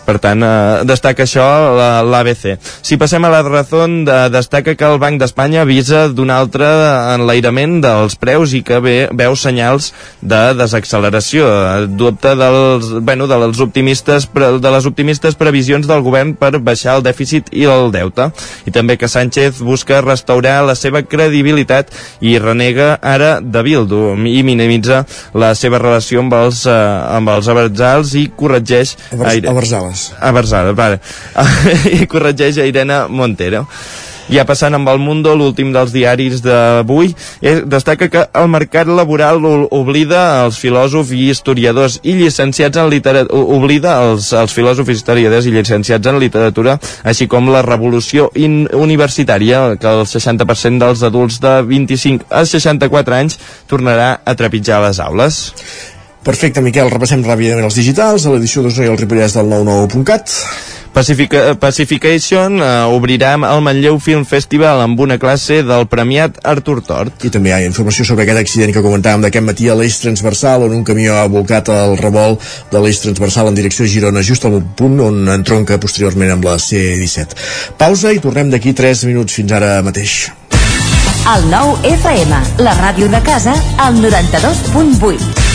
Per 0.06 0.20
tant, 0.22 0.44
eh, 0.46 0.84
destaca 0.86 1.26
això 1.26 1.46
l'ABC. 2.06 2.56
Si 2.86 2.98
passem 3.02 3.24
a 3.26 3.32
la 3.34 3.41
raó, 3.41 3.86
de, 4.06 4.18
destaca 4.30 4.76
que 4.78 4.86
el 4.86 5.00
Banc 5.02 5.20
d'Espanya 5.20 5.63
avisa 5.65 6.06
d'un 6.13 6.30
altre 6.30 6.68
enlairament 7.15 7.80
dels 7.82 8.15
preus 8.22 8.54
i 8.54 8.62
que 8.65 8.80
ve, 8.84 8.96
veu 9.12 9.36
senyals 9.36 9.91
de 10.22 10.54
desacceleració. 10.58 11.48
Dubta 11.89 12.36
dels, 12.38 12.91
bueno, 13.02 13.28
dels 13.32 13.62
optimistes, 13.63 14.28
de 14.30 14.74
les 14.76 14.86
optimistes 14.86 15.38
previsions 15.39 15.88
del 15.89 16.04
govern 16.06 16.36
per 16.38 16.54
baixar 16.60 17.00
el 17.00 17.06
dèficit 17.06 17.50
i 17.52 17.65
el 17.70 17.89
deute. 17.96 18.30
I 18.70 18.74
també 18.76 19.00
que 19.02 19.10
Sánchez 19.10 19.62
busca 19.65 20.04
restaurar 20.06 20.62
la 20.68 20.76
seva 20.78 21.02
credibilitat 21.02 21.89
i 22.22 22.38
renega 22.39 22.96
ara 23.02 23.39
de 23.41 23.65
Bildu 23.65 24.13
i 24.30 24.41
minimitza 24.46 25.04
la 25.34 25.54
seva 25.58 25.80
relació 25.82 26.22
amb 26.22 26.38
els, 26.38 26.65
eh, 26.70 26.78
amb 27.18 27.34
els 27.34 27.50
abertzals 27.52 28.13
i 28.20 28.28
corregeix... 28.38 28.96
Abertzales. 29.12 29.94
A 30.19 30.34
Barçales, 30.36 30.75
vale. 30.77 30.99
I 31.99 32.10
corregeix 32.12 32.60
a 32.60 32.67
Irene 32.69 33.05
Montero. 33.10 33.65
Ja 34.25 34.41
passant 34.49 34.73
amb 34.73 34.89
el 34.89 34.97
Mundo, 34.97 35.36
l'últim 35.38 35.69
dels 35.73 35.91
diaris 35.93 36.39
d'avui, 36.41 37.12
eh, 37.45 37.60
destaca 37.62 38.08
que 38.10 38.23
el 38.34 38.47
mercat 38.49 38.89
laboral 38.89 39.43
oblida 39.69 40.45
els 40.45 40.58
filòsofs 40.58 41.13
i 41.13 41.29
historiadors 41.29 41.99
i 42.01 42.15
llicenciats 42.17 42.81
en 42.81 42.89
literatura, 42.89 43.38
oblida 43.38 43.99
els, 44.01 44.31
els 44.34 44.53
filòsofs 44.53 44.89
historiadors 44.95 45.45
i 45.45 45.53
llicenciats 45.53 46.10
en 46.10 46.17
literatura, 46.19 46.79
així 47.03 47.29
com 47.29 47.51
la 47.53 47.62
revolució 47.62 48.31
universitària, 48.34 49.75
que 49.77 49.93
el 49.93 50.08
60% 50.10 50.81
dels 50.81 51.05
adults 51.05 51.38
de 51.43 51.60
25 51.62 52.25
a 52.31 52.45
64 52.49 53.19
anys 53.21 53.38
tornarà 53.69 54.15
a 54.25 54.34
trepitjar 54.34 54.81
les 54.88 54.99
aules. 55.05 55.43
Perfecte, 56.25 56.61
Miquel, 56.65 56.89
repassem 56.89 57.21
ràpidament 57.21 57.67
els 57.67 57.75
digitals 57.77 58.23
a 58.25 58.31
l'edició 58.33 58.63
d'Osona 58.65 58.88
i 58.88 58.89
el 58.89 58.97
Ripollès 58.97 59.35
del 59.38 59.45
99.cat. 59.51 60.31
Pacifica, 60.95 61.41
Pacification 61.59 62.55
uh, 62.63 62.88
obrirà 62.95 63.33
el 63.35 63.61
Manlleu 63.61 63.99
Film 63.99 64.23
Festival 64.25 64.79
amb 64.81 64.99
una 65.03 65.19
classe 65.21 65.59
del 65.67 65.85
premiat 65.91 66.39
Artur 66.47 66.79
Tort. 66.88 67.27
I 67.27 67.29
també 67.29 67.51
hi 67.51 67.55
ha 67.57 67.67
informació 67.67 68.07
sobre 68.07 68.23
aquest 68.25 68.41
accident 68.41 68.73
que 68.73 68.81
comentàvem 68.81 69.27
d'aquest 69.27 69.45
matí 69.45 69.69
a 69.69 69.75
l'eix 69.77 69.99
transversal 70.01 70.65
on 70.65 70.73
un 70.79 70.85
camió 70.88 71.19
ha 71.19 71.27
volcat 71.29 71.69
el 71.75 71.97
revolt 71.99 72.41
de 72.71 72.81
l'eix 72.81 73.03
transversal 73.03 73.51
en 73.51 73.59
direcció 73.59 73.85
a 73.85 73.91
Girona 73.91 74.23
just 74.25 74.47
al 74.49 74.61
punt 74.79 74.97
on 75.03 75.27
entronca 75.35 75.77
posteriorment 75.83 76.31
amb 76.39 76.47
la 76.47 76.55
C-17. 76.57 77.38
Pausa 77.77 78.15
i 78.15 78.23
tornem 78.23 78.49
d'aquí 78.55 78.73
3 78.73 79.05
minuts 79.11 79.38
fins 79.38 79.53
ara 79.53 79.75
mateix. 79.85 80.23
El 81.35 81.51
nou 81.51 81.75
FM, 81.85 82.45
la 82.65 82.79
ràdio 82.81 83.11
de 83.13 83.21
casa, 83.27 83.53
al 83.83 83.99
92.8. 84.01 85.55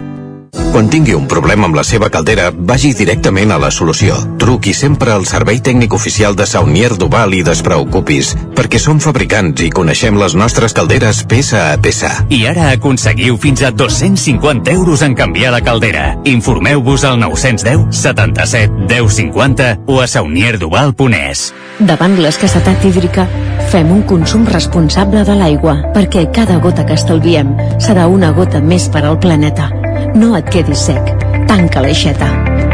Quan 0.51 0.89
tingui 0.91 1.13
un 1.15 1.27
problema 1.31 1.67
amb 1.67 1.75
la 1.75 1.83
seva 1.83 2.09
caldera, 2.11 2.49
vagi 2.51 2.93
directament 2.95 3.51
a 3.51 3.57
la 3.59 3.69
solució. 3.71 4.15
Truqui 4.39 4.73
sempre 4.75 5.11
al 5.11 5.25
servei 5.27 5.61
tècnic 5.63 5.93
oficial 5.95 6.35
de 6.35 6.45
Saunier 6.47 6.93
Duval 6.99 7.35
i 7.35 7.41
despreocupis, 7.43 8.33
perquè 8.55 8.79
som 8.79 8.99
fabricants 9.03 9.63
i 9.63 9.69
coneixem 9.71 10.19
les 10.19 10.35
nostres 10.35 10.75
calderes 10.75 11.23
peça 11.27 11.65
a 11.71 11.77
peça. 11.79 12.11
I 12.31 12.45
ara 12.51 12.69
aconseguiu 12.75 13.35
fins 13.39 13.63
a 13.63 13.71
250 13.71 14.71
euros 14.71 15.03
en 15.07 15.15
canviar 15.15 15.51
la 15.55 15.61
caldera. 15.63 16.05
Informeu-vos 16.23 17.03
al 17.07 17.19
910 17.19 17.87
77 17.95 18.87
10 18.87 19.19
50 19.21 19.69
o 19.87 19.99
a 19.99 20.07
saunierduval.es. 20.07 21.51
Davant 21.79 22.15
l'escassetat 22.19 22.83
hídrica, 22.87 23.27
fem 23.71 23.91
un 23.91 24.03
consum 24.07 24.47
responsable 24.47 25.23
de 25.27 25.35
l'aigua, 25.35 25.77
perquè 25.95 26.27
cada 26.31 26.59
gota 26.63 26.87
que 26.87 26.99
estalviem 26.99 27.55
serà 27.79 28.07
una 28.07 28.31
gota 28.35 28.63
més 28.63 28.87
per 28.91 29.05
al 29.07 29.19
planeta. 29.19 29.80
No 30.15 30.35
et 30.35 30.47
quedis 30.51 30.87
sec. 30.89 31.11
Tanca 31.47 31.81
l'aixeta. 31.83 32.27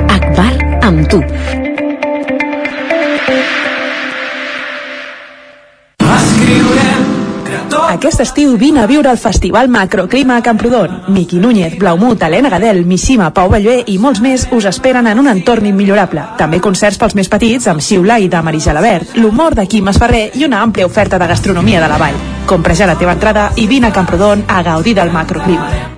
Akbar 0.10 0.52
amb 0.88 1.06
tu. 1.12 1.22
Aquest 7.88 8.20
estiu 8.22 8.58
vine 8.60 8.82
a 8.82 8.88
viure 8.90 9.10
al 9.10 9.18
Festival 9.18 9.70
Macroclima 9.70 10.36
a 10.38 10.42
Camprodon. 10.44 11.04
Miqui 11.08 11.40
Núñez, 11.40 11.78
Blaumut, 11.80 12.22
Helena 12.22 12.50
Gadel, 12.50 12.86
Missima, 12.86 13.32
Pau 13.34 13.50
Ballvé 13.50 13.80
i 13.88 13.98
molts 13.98 14.22
més 14.22 14.48
us 14.52 14.68
esperen 14.70 15.08
en 15.08 15.20
un 15.22 15.30
entorn 15.32 15.66
immillorable. 15.66 16.26
També 16.38 16.60
concerts 16.60 17.00
pels 17.00 17.16
més 17.16 17.30
petits 17.30 17.70
amb 17.72 17.82
Xiula 17.82 18.20
i 18.20 18.28
de 18.28 18.42
Marisa 18.44 18.76
Labert, 18.76 19.16
l'humor 19.16 19.56
de 19.56 19.66
Quim 19.72 19.88
Esferrer 19.94 20.32
i 20.36 20.46
una 20.46 20.62
àmplia 20.62 20.86
oferta 20.86 21.18
de 21.18 21.30
gastronomia 21.32 21.82
de 21.82 21.90
la 21.90 22.02
vall. 22.02 22.22
Compra 22.46 22.76
ja 22.76 22.90
la 22.90 22.98
teva 22.98 23.16
entrada 23.16 23.52
i 23.56 23.68
vine 23.68 23.88
a 23.88 23.96
Camprodon 23.96 24.46
a 24.48 24.62
gaudir 24.64 24.96
del 24.96 25.12
macroclima. 25.12 25.98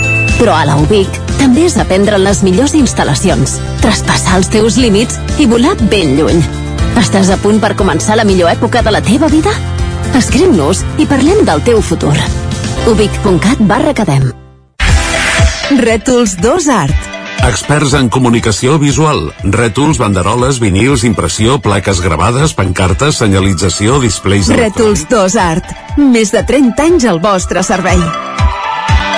Però 0.41 0.55
a 0.57 0.63
la 0.65 0.73
UBIC 0.81 1.17
també 1.37 1.67
és 1.67 1.75
aprendre 1.77 2.17
en 2.17 2.23
les 2.25 2.39
millors 2.41 2.71
instal·lacions, 2.73 3.59
traspassar 3.77 4.39
els 4.39 4.47
teus 4.49 4.79
límits 4.81 5.19
i 5.37 5.45
volar 5.45 5.75
ben 5.91 6.15
lluny. 6.17 6.39
Estàs 6.97 7.29
a 7.29 7.37
punt 7.37 7.59
per 7.61 7.75
començar 7.77 8.17
la 8.17 8.25
millor 8.25 8.49
època 8.49 8.81
de 8.81 8.89
la 8.89 9.03
teva 9.05 9.29
vida? 9.29 9.53
Escriu-nos 10.17 10.81
i 10.97 11.05
parlem 11.05 11.43
del 11.45 11.61
teu 11.61 11.77
futur. 11.85 12.15
ubic.cat 12.89 13.61
barra 13.69 13.93
cadem. 13.93 14.31
Rètols 15.77 16.33
2 16.41 16.69
Art. 16.73 17.11
Experts 17.45 17.93
en 17.97 18.09
comunicació 18.09 18.79
visual, 18.81 19.29
rètols, 19.45 20.01
banderoles, 20.01 20.57
vinils, 20.59 21.05
impressió, 21.05 21.59
plaques 21.61 22.01
gravades, 22.01 22.57
pancartes, 22.57 23.21
senyalització, 23.21 24.01
displays... 24.01 24.49
Rètols 24.49 25.05
2 25.05 25.37
Art. 25.37 25.71
Més 26.01 26.33
de 26.33 26.41
30 26.49 26.89
anys 26.89 27.09
al 27.13 27.21
vostre 27.21 27.61
servei. 27.61 28.01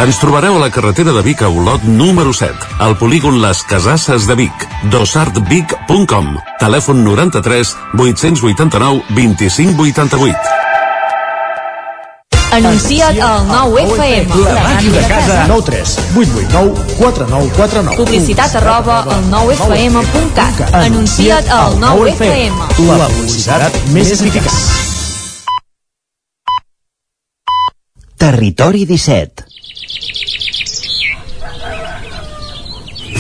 Ens 0.02 0.18
trobareu 0.20 0.58
a 0.58 0.60
la 0.60 0.72
carretera 0.72 1.14
de 1.14 1.22
Vic 1.22 1.42
a 1.44 1.50
Olot 1.50 1.84
número 1.84 2.34
7, 2.34 2.54
al 2.80 2.98
polígon 2.98 3.42
Les 3.42 3.62
Casasses 3.64 4.26
de 4.28 4.36
Vic, 4.36 4.66
dosartvic.com, 4.92 6.34
telèfon 6.60 7.04
93 7.06 7.76
889 7.94 9.04
2588. 9.14 10.64
Anuncia't 12.54 13.22
al 13.22 13.48
9FM. 13.48 14.36
La 14.44 14.60
màquina 14.62 14.98
de 15.00 15.08
casa. 15.08 15.38
9 15.48 15.64
3 15.70 15.96
8 16.18 16.36
8 16.44 16.52
9 16.52 16.84
4 17.00 17.28
9 17.30 17.52
4 17.56 17.84
9. 17.88 17.98
Publicitat 17.98 18.56
arroba 18.60 19.00
al 19.08 19.24
9FM.cat. 19.32 20.62
Anuncia't 20.84 21.50
al 21.50 21.80
9FM. 21.82 22.60
La 22.92 23.08
publicitat 23.08 23.80
més 23.96 24.14
eficaç. 24.14 24.60
Territori 28.22 28.86
17 28.86 29.53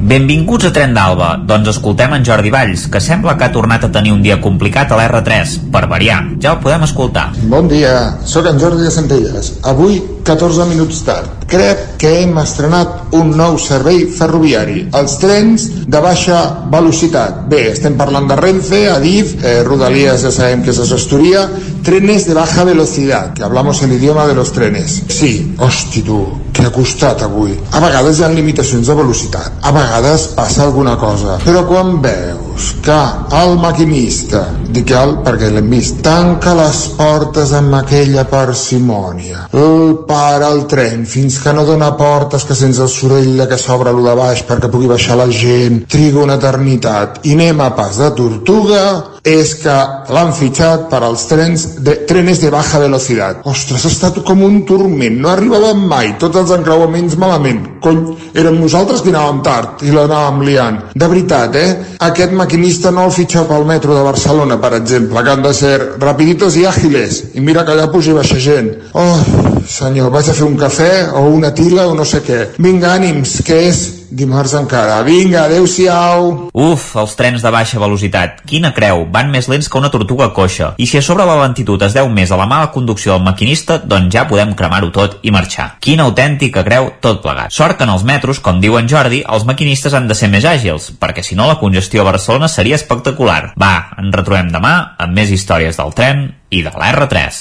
Benvinguts 0.00 0.64
a 0.64 0.70
Tren 0.72 0.94
d'Alba. 0.96 1.34
Doncs 1.44 1.74
escoltem 1.74 2.14
en 2.16 2.22
Jordi 2.24 2.48
Valls, 2.52 2.86
que 2.88 3.02
sembla 3.04 3.34
que 3.36 3.44
ha 3.44 3.52
tornat 3.52 3.84
a 3.84 3.90
tenir 3.92 4.14
un 4.14 4.22
dia 4.24 4.38
complicat 4.40 4.94
a 4.94 4.96
l'R3, 4.96 5.58
per 5.74 5.82
variar. 5.90 6.22
Ja 6.40 6.54
el 6.54 6.62
podem 6.64 6.86
escoltar. 6.86 7.26
Bon 7.52 7.68
dia, 7.68 7.92
sóc 8.24 8.48
en 8.48 8.56
Jordi 8.62 8.86
de 8.86 8.94
Centelles. 8.94 9.52
Avui, 9.68 10.00
14 10.24 10.64
minuts 10.70 11.02
tard. 11.04 11.44
Crec 11.50 11.98
que 12.00 12.14
hem 12.22 12.38
estrenat 12.40 13.12
un 13.18 13.34
nou 13.36 13.58
servei 13.60 14.06
ferroviari, 14.16 14.86
els 14.96 15.18
trens 15.20 15.66
de 15.84 16.00
baixa 16.00 16.40
velocitat. 16.72 17.44
Bé, 17.52 17.66
estem 17.74 17.98
parlant 18.00 18.28
de 18.30 18.38
Renfe, 18.40 18.86
Adif, 18.88 19.36
eh, 19.44 19.60
Rodalies 19.66 20.24
ja 20.24 20.32
sabem 20.32 20.64
que 20.64 20.72
és 20.72 20.92
Astoria, 20.96 21.44
trenes 21.84 22.24
de 22.28 22.34
baja 22.38 22.64
velocidad, 22.64 23.34
que 23.34 23.44
hablamos 23.44 23.82
el 23.82 23.92
idioma 23.92 24.26
de 24.26 24.34
los 24.34 24.52
trenes. 24.52 25.02
Sí, 25.08 25.54
hosti 25.58 26.02
tu, 26.06 26.22
que 26.60 26.68
ha 26.68 26.74
costat 26.74 27.24
avui. 27.24 27.56
A 27.72 27.80
vegades 27.82 28.18
hi 28.20 28.24
ha 28.24 28.30
limitacions 28.32 28.88
de 28.90 28.96
velocitat, 28.96 29.60
a 29.62 29.72
vegades 29.74 30.28
passa 30.36 30.64
alguna 30.66 30.96
cosa, 31.00 31.38
però 31.44 31.64
quan 31.68 31.96
veus 32.04 32.74
que 32.84 32.98
el 33.40 33.56
maquinista, 33.60 34.42
dic 34.74 34.92
el 34.96 35.16
perquè 35.24 35.50
l'hem 35.52 35.70
vist, 35.72 36.02
tanca 36.04 36.52
les 36.58 36.82
portes 36.98 37.54
amb 37.56 37.78
aquella 37.80 38.26
parsimònia, 38.28 39.46
el 39.56 39.94
para 40.08 40.50
el 40.52 40.66
tren 40.70 41.06
fins 41.08 41.38
que 41.40 41.54
no 41.56 41.64
dona 41.68 41.92
portes 41.96 42.44
que 42.44 42.56
sents 42.58 42.80
el 42.82 42.90
soroll 42.92 43.38
de 43.40 43.48
que 43.48 43.58
s'obre 43.60 43.94
lo 43.96 44.04
de 44.04 44.16
baix 44.18 44.44
perquè 44.48 44.70
pugui 44.72 44.90
baixar 44.90 45.16
la 45.20 45.30
gent, 45.32 45.84
triga 45.90 46.24
una 46.24 46.36
eternitat 46.40 47.24
i 47.24 47.36
anem 47.38 47.64
a 47.64 47.72
pas 47.76 47.96
de 48.00 48.10
tortuga, 48.18 48.84
és 49.26 49.52
que 49.60 49.74
l'han 50.14 50.32
fitxat 50.32 50.86
per 50.90 51.02
als 51.04 51.26
trens 51.28 51.66
de, 51.84 51.94
trenes 52.08 52.40
de 52.40 52.50
baja 52.52 52.80
velocitat. 52.80 53.42
Ostres, 53.48 53.84
ha 53.84 53.92
estat 53.92 54.20
com 54.24 54.42
un 54.46 54.62
turment, 54.68 55.18
no 55.20 55.30
arribàvem 55.32 55.82
mai, 55.90 56.14
tots 56.20 56.40
els 56.40 56.52
encreuaments 56.56 57.18
malament. 57.20 57.60
Cony, 57.84 58.00
érem 58.34 58.56
nosaltres 58.60 59.04
que 59.04 59.12
anàvem 59.12 59.42
tard 59.44 59.84
i 59.84 59.92
l'anàvem 59.92 60.42
liant. 60.48 60.80
De 60.94 61.08
veritat, 61.10 61.56
eh? 61.56 61.68
Aquest 62.10 62.32
maquinista 62.36 62.92
no 62.94 63.06
el 63.08 63.14
fitxa 63.14 63.44
pel 63.48 63.68
metro 63.68 63.96
de 63.96 64.06
Barcelona, 64.06 64.60
per 64.60 64.72
exemple, 64.80 65.22
que 65.22 65.34
han 65.36 65.44
de 65.44 65.54
ser 65.56 65.76
rapiditos 66.00 66.56
i 66.56 66.66
àgiles. 66.68 67.22
I 67.34 67.44
mira 67.44 67.64
que 67.64 67.76
allà 67.76 67.90
puja 67.92 68.14
i 68.14 68.16
baixa 68.16 68.40
gent. 68.40 68.72
Oh, 68.96 69.20
senyor, 69.68 70.10
vaig 70.14 70.32
a 70.32 70.36
fer 70.36 70.48
un 70.48 70.58
cafè 70.60 70.92
o 71.14 71.28
una 71.28 71.52
tila 71.54 71.88
o 71.90 71.96
no 71.96 72.08
sé 72.08 72.24
què. 72.24 72.42
Vinga, 72.58 72.94
ànims, 72.96 73.40
que 73.44 73.64
és 73.68 73.99
dimarts 74.10 74.54
encara. 74.58 75.00
Vinga, 75.06 75.44
adeu-siau. 75.46 76.50
Uf, 76.52 76.84
els 77.00 77.14
trens 77.18 77.42
de 77.42 77.52
baixa 77.54 77.80
velocitat. 77.80 78.42
Quina 78.48 78.72
creu, 78.76 79.06
van 79.12 79.30
més 79.32 79.48
lents 79.50 79.68
que 79.70 79.78
una 79.78 79.90
tortuga 79.92 80.30
coixa. 80.36 80.72
I 80.78 80.86
si 80.90 80.98
a 80.98 81.02
sobre 81.04 81.26
la 81.28 81.38
lentitud 81.42 81.82
es 81.86 81.94
deu 81.96 82.10
més 82.12 82.30
a 82.30 82.38
la 82.40 82.48
mala 82.50 82.70
conducció 82.74 83.14
del 83.14 83.24
maquinista, 83.26 83.78
doncs 83.78 84.12
ja 84.14 84.26
podem 84.30 84.54
cremar-ho 84.58 84.90
tot 84.94 85.18
i 85.22 85.32
marxar. 85.34 85.76
Quina 85.80 86.08
autèntica 86.08 86.64
creu 86.66 86.90
tot 87.00 87.22
plegat. 87.22 87.54
Sort 87.54 87.78
que 87.78 87.86
en 87.88 87.94
els 87.94 88.04
metros, 88.04 88.42
com 88.42 88.60
diu 88.60 88.76
en 88.80 88.90
Jordi, 88.90 89.22
els 89.26 89.46
maquinistes 89.48 89.94
han 89.94 90.10
de 90.10 90.18
ser 90.18 90.30
més 90.32 90.44
àgils, 90.48 90.90
perquè 91.00 91.24
si 91.26 91.38
no 91.38 91.48
la 91.48 91.60
congestió 91.62 92.02
a 92.02 92.10
Barcelona 92.10 92.50
seria 92.50 92.78
espectacular. 92.80 93.54
Va, 93.60 93.74
ens 94.00 94.14
retrobem 94.14 94.52
demà 94.52 94.74
amb 94.98 95.16
més 95.16 95.30
històries 95.30 95.78
del 95.80 95.94
tren 95.96 96.28
i 96.50 96.62
de 96.66 96.74
l'R3. 96.74 97.40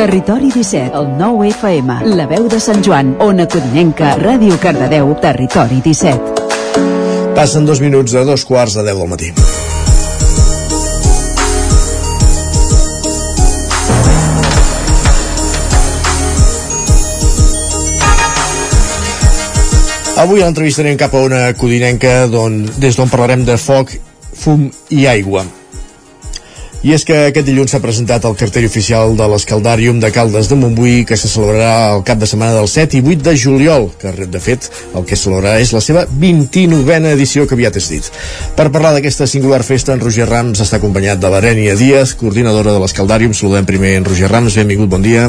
Territori 0.00 0.50
17, 0.50 0.96
el 0.96 1.08
9 1.18 1.48
FM, 1.48 1.94
la 2.16 2.24
veu 2.24 2.46
de 2.48 2.56
Sant 2.56 2.78
Joan, 2.80 3.10
Ona 3.20 3.44
Codinenca, 3.44 4.14
Ràdio 4.16 4.56
Cardedeu, 4.56 5.10
Territori 5.20 5.82
17. 5.84 7.34
Passen 7.36 7.68
dos 7.68 7.82
minuts 7.84 8.16
de 8.16 8.22
dos 8.24 8.46
quarts 8.48 8.78
de 8.78 8.86
deu 8.86 9.02
del 9.02 9.12
matí. 9.12 9.28
Avui 20.16 20.40
entrevistarem 20.48 20.96
cap 20.96 21.12
a 21.12 21.26
una 21.28 21.46
codinenca 21.52 22.24
don, 22.32 22.62
des 22.80 22.96
d'on 22.96 23.12
parlarem 23.12 23.44
de 23.44 23.60
foc, 23.60 23.98
fum 24.32 24.70
i 24.88 25.04
aigua. 25.12 25.44
I 26.80 26.94
és 26.96 27.02
que 27.04 27.16
aquest 27.28 27.44
dilluns 27.44 27.74
s'ha 27.74 27.78
presentat 27.84 28.24
el 28.24 28.36
cartell 28.40 28.64
oficial 28.64 29.10
de 29.12 29.26
l'Escaldàrium 29.28 29.98
de 30.00 30.08
Caldes 30.14 30.48
de 30.48 30.56
Montbui 30.56 31.02
que 31.04 31.18
se 31.20 31.28
celebrarà 31.28 31.90
el 31.92 32.00
cap 32.08 32.16
de 32.22 32.28
setmana 32.30 32.54
del 32.56 32.70
7 32.72 32.96
i 32.96 33.02
8 33.04 33.26
de 33.26 33.34
juliol, 33.36 33.90
que 34.00 34.14
de 34.16 34.40
fet 34.40 34.70
el 34.96 35.04
que 35.04 35.18
celebrarà 35.20 35.60
és 35.60 35.74
la 35.76 35.84
seva 35.84 36.06
29a 36.08 37.12
edició 37.12 37.44
que 37.44 37.58
aviat 37.58 37.76
és 37.76 37.92
dit. 37.92 38.10
Per 38.56 38.70
parlar 38.72 38.94
d'aquesta 38.96 39.28
singular 39.28 39.60
festa, 39.60 39.92
en 39.92 40.00
Roger 40.00 40.24
Rams 40.30 40.64
està 40.64 40.80
acompanyat 40.80 41.20
de 41.20 41.28
l'Arènia 41.28 41.76
Díaz, 41.76 42.16
coordinadora 42.16 42.72
de 42.72 42.80
l'Escaldàrium. 42.80 43.36
Saludem 43.36 43.68
primer 43.68 43.98
en 43.98 44.08
Roger 44.08 44.32
Rams, 44.32 44.56
benvingut, 44.56 44.88
bon 44.88 45.04
dia. 45.04 45.28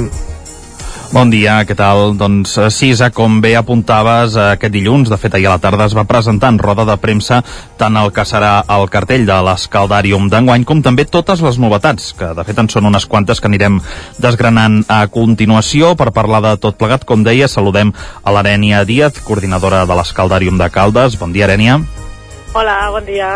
Bon 1.12 1.28
dia, 1.28 1.58
què 1.68 1.76
tal? 1.76 2.14
Doncs 2.16 2.54
eh, 2.56 2.70
sí, 2.72 2.94
Isaac, 2.94 3.12
com 3.18 3.42
bé 3.44 3.50
apuntaves, 3.60 4.38
eh, 4.40 4.54
aquest 4.54 4.72
dilluns, 4.72 5.10
de 5.12 5.18
fet 5.20 5.34
ahir 5.36 5.50
a 5.50 5.58
la 5.58 5.60
tarda 5.60 5.90
es 5.90 5.96
va 5.98 6.06
presentar 6.08 6.54
en 6.54 6.60
roda 6.62 6.86
de 6.88 6.96
premsa 7.04 7.42
tant 7.76 8.00
el 8.00 8.14
que 8.16 8.24
serà 8.24 8.54
el 8.78 8.88
cartell 8.94 9.28
de 9.28 9.42
l'Escaldàrium 9.44 10.30
d'enguany 10.32 10.64
com 10.64 10.80
també 10.80 11.04
totes 11.04 11.44
les 11.44 11.60
novetats, 11.60 12.14
que 12.16 12.32
de 12.38 12.46
fet 12.48 12.64
en 12.64 12.72
són 12.72 12.88
unes 12.88 13.10
quantes 13.12 13.44
que 13.44 13.52
anirem 13.52 13.82
desgranant 14.24 14.86
a 14.88 15.04
continuació. 15.12 15.98
Per 16.00 16.14
parlar 16.16 16.40
de 16.48 16.56
tot 16.64 16.80
plegat, 16.80 17.04
com 17.04 17.28
deia, 17.28 17.52
saludem 17.52 17.92
a 18.24 18.32
l'Arènia 18.32 18.86
Díaz, 18.88 19.20
coordinadora 19.28 19.84
de 19.84 20.00
l'Escaldàrium 20.00 20.64
de 20.64 20.72
Caldes. 20.72 21.20
Bon 21.20 21.36
dia, 21.36 21.50
Arènia. 21.50 21.82
Hola, 22.56 22.86
bon 22.96 23.04
dia. 23.04 23.34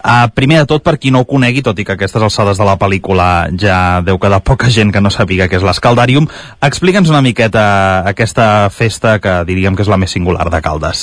Uh, 0.00 0.30
primer 0.32 0.62
de 0.62 0.66
tot, 0.70 0.80
per 0.80 0.94
qui 0.96 1.10
no 1.12 1.20
ho 1.20 1.26
conegui, 1.28 1.60
tot 1.60 1.76
i 1.76 1.84
que 1.84 1.92
aquestes 1.92 2.22
alçades 2.24 2.56
de 2.56 2.64
la 2.64 2.78
pel·lícula 2.80 3.50
ja 3.60 4.00
deu 4.00 4.16
quedar 4.16 4.38
poca 4.40 4.70
gent 4.72 4.88
que 4.94 5.02
no 5.04 5.12
sàpiga 5.12 5.44
què 5.44 5.58
és 5.58 5.66
l'Escaldàrium, 5.66 6.24
explica'ns 6.64 7.10
una 7.12 7.20
miqueta 7.20 7.64
aquesta 8.08 8.70
festa 8.72 9.18
que 9.20 9.42
diríem 9.44 9.76
que 9.76 9.84
és 9.84 9.90
la 9.92 9.98
més 10.00 10.14
singular 10.16 10.46
de 10.48 10.60
Caldes. 10.64 11.02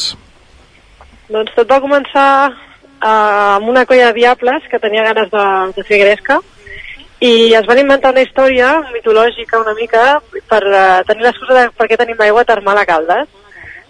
Doncs 1.29 1.53
tot 1.53 1.69
va 1.69 1.77
començar 1.83 2.29
uh, 2.49 3.57
amb 3.59 3.69
una 3.69 3.85
colla 3.85 4.09
de 4.09 4.17
diables 4.17 4.65
que 4.71 4.79
tenia 4.81 5.05
ganes 5.05 5.29
de, 5.29 5.45
de 5.77 5.85
fer 5.85 5.99
gresca 6.01 6.39
i 7.21 7.53
es 7.57 7.69
van 7.69 7.81
inventar 7.81 8.13
una 8.15 8.23
història 8.25 8.71
mitològica 8.93 9.61
una 9.61 9.75
mica 9.77 10.07
per 10.49 10.63
uh, 10.63 11.03
tenir 11.05 11.27
l'excusa 11.27 11.59
de 11.59 11.67
per 11.77 11.89
què 11.91 11.99
tenim 12.01 12.25
aigua 12.25 12.45
termal 12.49 12.81
a 12.81 12.87
Caldes. 12.89 13.29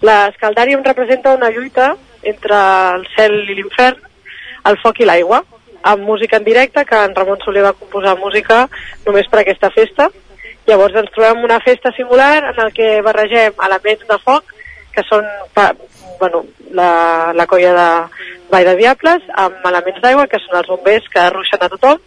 L'Escaldàrium 0.04 0.84
representa 0.84 1.36
una 1.36 1.50
lluita 1.50 1.93
entre 2.28 2.60
el 2.98 3.08
cel 3.15 3.39
i 3.48 3.56
l'infern 3.56 4.04
el 4.69 4.77
foc 4.82 5.01
i 5.01 5.08
l'aigua, 5.08 5.43
amb 5.88 6.03
música 6.03 6.38
en 6.38 6.43
directe, 6.43 6.84
que 6.86 7.03
en 7.06 7.15
Ramon 7.15 7.39
Soler 7.43 7.63
va 7.63 7.75
composar 7.77 8.17
música 8.19 8.65
només 9.06 9.30
per 9.32 9.41
aquesta 9.41 9.69
festa. 9.71 10.10
Llavors 10.67 10.97
ens 10.99 11.13
trobem 11.15 11.43
una 11.47 11.60
festa 11.63 11.93
singular 11.95 12.51
en 12.51 12.60
el 12.65 12.73
que 12.75 12.89
barregem 13.06 13.56
elements 13.69 14.08
de 14.10 14.17
foc, 14.25 14.53
que 14.95 15.03
són 15.08 15.23
pa, 15.56 15.69
bueno, 16.19 16.43
la, 16.75 17.32
la 17.38 17.45
colla 17.47 17.73
de 17.77 17.89
Vall 18.51 18.67
de 18.71 18.75
Diables, 18.82 19.23
amb 19.45 19.63
elements 19.69 20.03
d'aigua, 20.03 20.27
que 20.27 20.41
són 20.43 20.60
els 20.60 20.69
bombers 20.71 21.08
que 21.13 21.30
ruixen 21.32 21.63
a 21.63 21.71
tothom, 21.71 22.01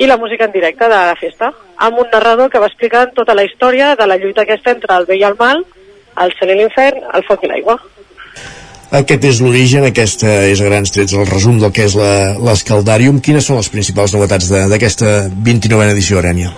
i 0.00 0.06
la 0.08 0.16
música 0.16 0.46
en 0.48 0.54
directe 0.54 0.88
de 0.88 1.00
la 1.10 1.16
festa, 1.20 1.52
amb 1.76 1.98
un 2.00 2.08
narrador 2.12 2.50
que 2.50 2.62
va 2.62 2.70
explicant 2.70 3.12
tota 3.14 3.34
la 3.36 3.44
història 3.44 3.94
de 4.00 4.06
la 4.08 4.16
lluita 4.16 4.46
aquesta 4.46 4.72
entre 4.72 4.96
el 4.96 5.06
bé 5.06 5.20
i 5.20 5.26
el 5.28 5.36
mal, 5.38 5.62
el 6.24 6.32
cel 6.38 6.54
i 6.54 6.56
l'infern, 6.58 7.02
el 7.14 7.26
foc 7.28 7.44
i 7.44 7.50
l'aigua. 7.50 7.76
Aquest 8.90 9.22
és 9.22 9.38
l'origen, 9.38 9.84
aquest 9.86 10.24
és 10.26 10.58
a 10.58 10.66
grans 10.66 10.90
trets 10.90 11.12
el 11.14 11.28
resum 11.28 11.60
del 11.62 11.70
que 11.70 11.84
és 11.86 11.94
l'Escaldàrium. 11.94 13.20
Quines 13.22 13.46
són 13.46 13.60
les 13.60 13.70
principals 13.70 14.16
novetats 14.16 14.48
d'aquesta 14.50 15.12
29a 15.30 15.92
edició, 15.92 16.18
Arènia? 16.18 16.50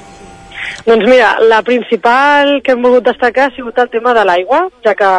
Doncs 0.87 1.05
mira, 1.05 1.35
la 1.45 1.61
principal 1.63 2.55
que 2.65 2.73
hem 2.73 2.81
volgut 2.83 3.05
destacar 3.11 3.51
ha 3.51 3.55
sigut 3.55 3.77
el 3.79 3.91
tema 3.93 4.15
de 4.17 4.25
l'aigua, 4.25 4.63
ja 4.83 4.95
que 4.97 5.11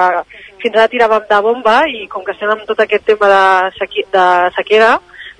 fins 0.63 0.73
ara 0.73 0.89
tiràvem 0.89 1.29
de 1.29 1.41
bomba 1.45 1.75
i 1.85 2.07
com 2.09 2.25
que 2.25 2.33
estem 2.33 2.49
amb 2.49 2.65
tot 2.65 2.81
aquest 2.81 3.05
tema 3.05 3.29
de, 3.29 3.43
sequi 3.77 4.07
de 4.11 4.25
sequera, 4.57 4.95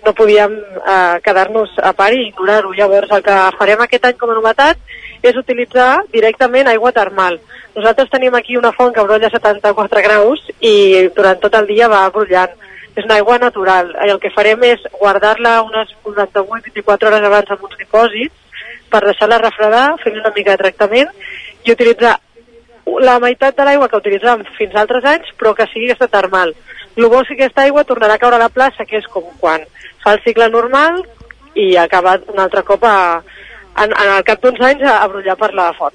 no 0.05 0.13
podíem 0.13 0.53
eh, 0.53 1.17
quedar-nos 1.25 1.73
a 1.81 1.95
part 1.97 2.13
i 2.13 2.27
ignorar-ho. 2.29 2.75
Llavors 2.77 3.17
el 3.17 3.25
que 3.25 3.39
farem 3.57 3.81
aquest 3.81 4.05
any 4.11 4.19
com 4.21 4.29
a 4.29 4.37
novetat 4.37 4.77
és 5.23 5.39
utilitzar 5.39 6.03
directament 6.11 6.67
aigua 6.67 6.91
termal. 6.91 7.39
Nosaltres 7.73 8.11
tenim 8.11 8.35
aquí 8.35 8.57
una 8.59 8.73
font 8.75 8.93
que 8.93 9.05
brolla 9.07 9.29
a 9.31 9.33
74 9.33 10.03
graus 10.05 10.43
i 10.59 11.09
durant 11.15 11.39
tot 11.41 11.55
el 11.57 11.69
dia 11.71 11.89
va 11.91 12.03
brollant. 12.13 12.59
És 12.93 13.07
una 13.07 13.15
aigua 13.15 13.39
natural. 13.41 13.95
El 14.05 14.19
que 14.21 14.29
farem 14.29 14.67
és 14.67 14.83
guardar-la 14.99 15.63
unes 15.65 15.95
48-24 16.05 17.09
hores 17.09 17.23
abans 17.25 17.55
en 17.55 17.63
uns 17.65 17.79
dipòsits 17.79 18.59
per 18.93 19.01
deixar-la 19.07 19.39
refredar, 19.41 19.95
fer 20.03 20.13
una 20.13 20.29
mica 20.35 20.53
de 20.53 20.61
tractament 20.61 21.09
i 21.65 21.73
utilitzar 21.73 22.19
la 23.01 23.17
meitat 23.23 23.57
de 23.57 23.65
l'aigua 23.65 23.87
que 23.89 23.97
utilitzàvem 23.97 24.45
fins 24.59 24.75
altres 24.77 25.07
anys, 25.09 25.31
però 25.39 25.55
que 25.57 25.65
sigui 25.71 25.89
aquesta 25.89 26.11
termal. 26.19 26.53
El 26.93 27.09
bo 27.09 27.23
és 27.23 27.31
que 27.31 27.39
aquesta 27.39 27.63
aigua 27.63 27.85
tornarà 27.89 28.19
a 28.19 28.21
caure 28.21 28.37
a 28.37 28.43
la 28.43 28.51
plaça, 28.53 28.85
que 28.85 28.99
és 28.99 29.07
com 29.09 29.25
quan 29.41 29.63
fa 30.03 30.13
el 30.13 30.21
cicle 30.25 30.49
normal 30.53 31.01
i 31.55 31.73
acaba 31.77 32.19
un 32.29 32.41
altre 32.43 32.61
cop 32.67 32.83
a, 32.85 33.23
en, 33.77 33.91
en 33.91 34.15
el 34.17 34.23
cap 34.27 34.41
d'uns 34.43 34.61
anys 34.61 34.83
a, 34.87 35.01
a 35.03 35.11
brollar 35.11 35.37
per 35.39 35.53
la 35.53 35.71
font. 35.77 35.93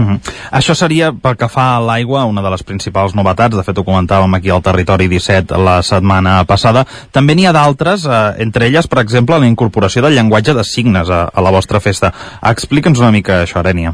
Mm 0.00 0.06
-hmm. 0.06 0.20
Això 0.58 0.74
seria, 0.74 1.12
pel 1.12 1.36
que 1.36 1.48
fa 1.48 1.76
a 1.76 1.80
l'aigua, 1.80 2.24
una 2.24 2.42
de 2.42 2.50
les 2.50 2.62
principals 2.62 3.14
novetats. 3.14 3.56
De 3.56 3.62
fet, 3.62 3.78
ho 3.78 3.84
comentàvem 3.84 4.34
aquí 4.34 4.50
al 4.50 4.62
Territori 4.62 5.08
17 5.08 5.58
la 5.58 5.82
setmana 5.82 6.44
passada. 6.44 6.86
També 7.12 7.34
n'hi 7.34 7.46
ha 7.46 7.52
d'altres, 7.52 8.06
eh, 8.06 8.34
entre 8.38 8.66
elles, 8.66 8.86
per 8.86 9.00
exemple, 9.00 9.38
la 9.38 9.46
incorporació 9.46 10.02
del 10.02 10.14
llenguatge 10.14 10.54
de 10.54 10.64
signes 10.64 11.10
a, 11.10 11.28
a 11.34 11.40
la 11.40 11.50
vostra 11.50 11.80
festa. 11.80 12.12
Explica'ns 12.42 12.98
una 12.98 13.10
mica 13.10 13.42
això, 13.42 13.58
Arènia. 13.58 13.92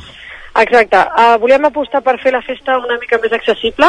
Exacte. 0.55 0.97
Uh, 0.97 1.39
volíem 1.41 1.65
apostar 1.65 2.01
per 2.03 2.19
fer 2.23 2.33
la 2.33 2.43
festa 2.43 2.79
una 2.79 2.97
mica 3.01 3.19
més 3.23 3.33
accessible, 3.33 3.87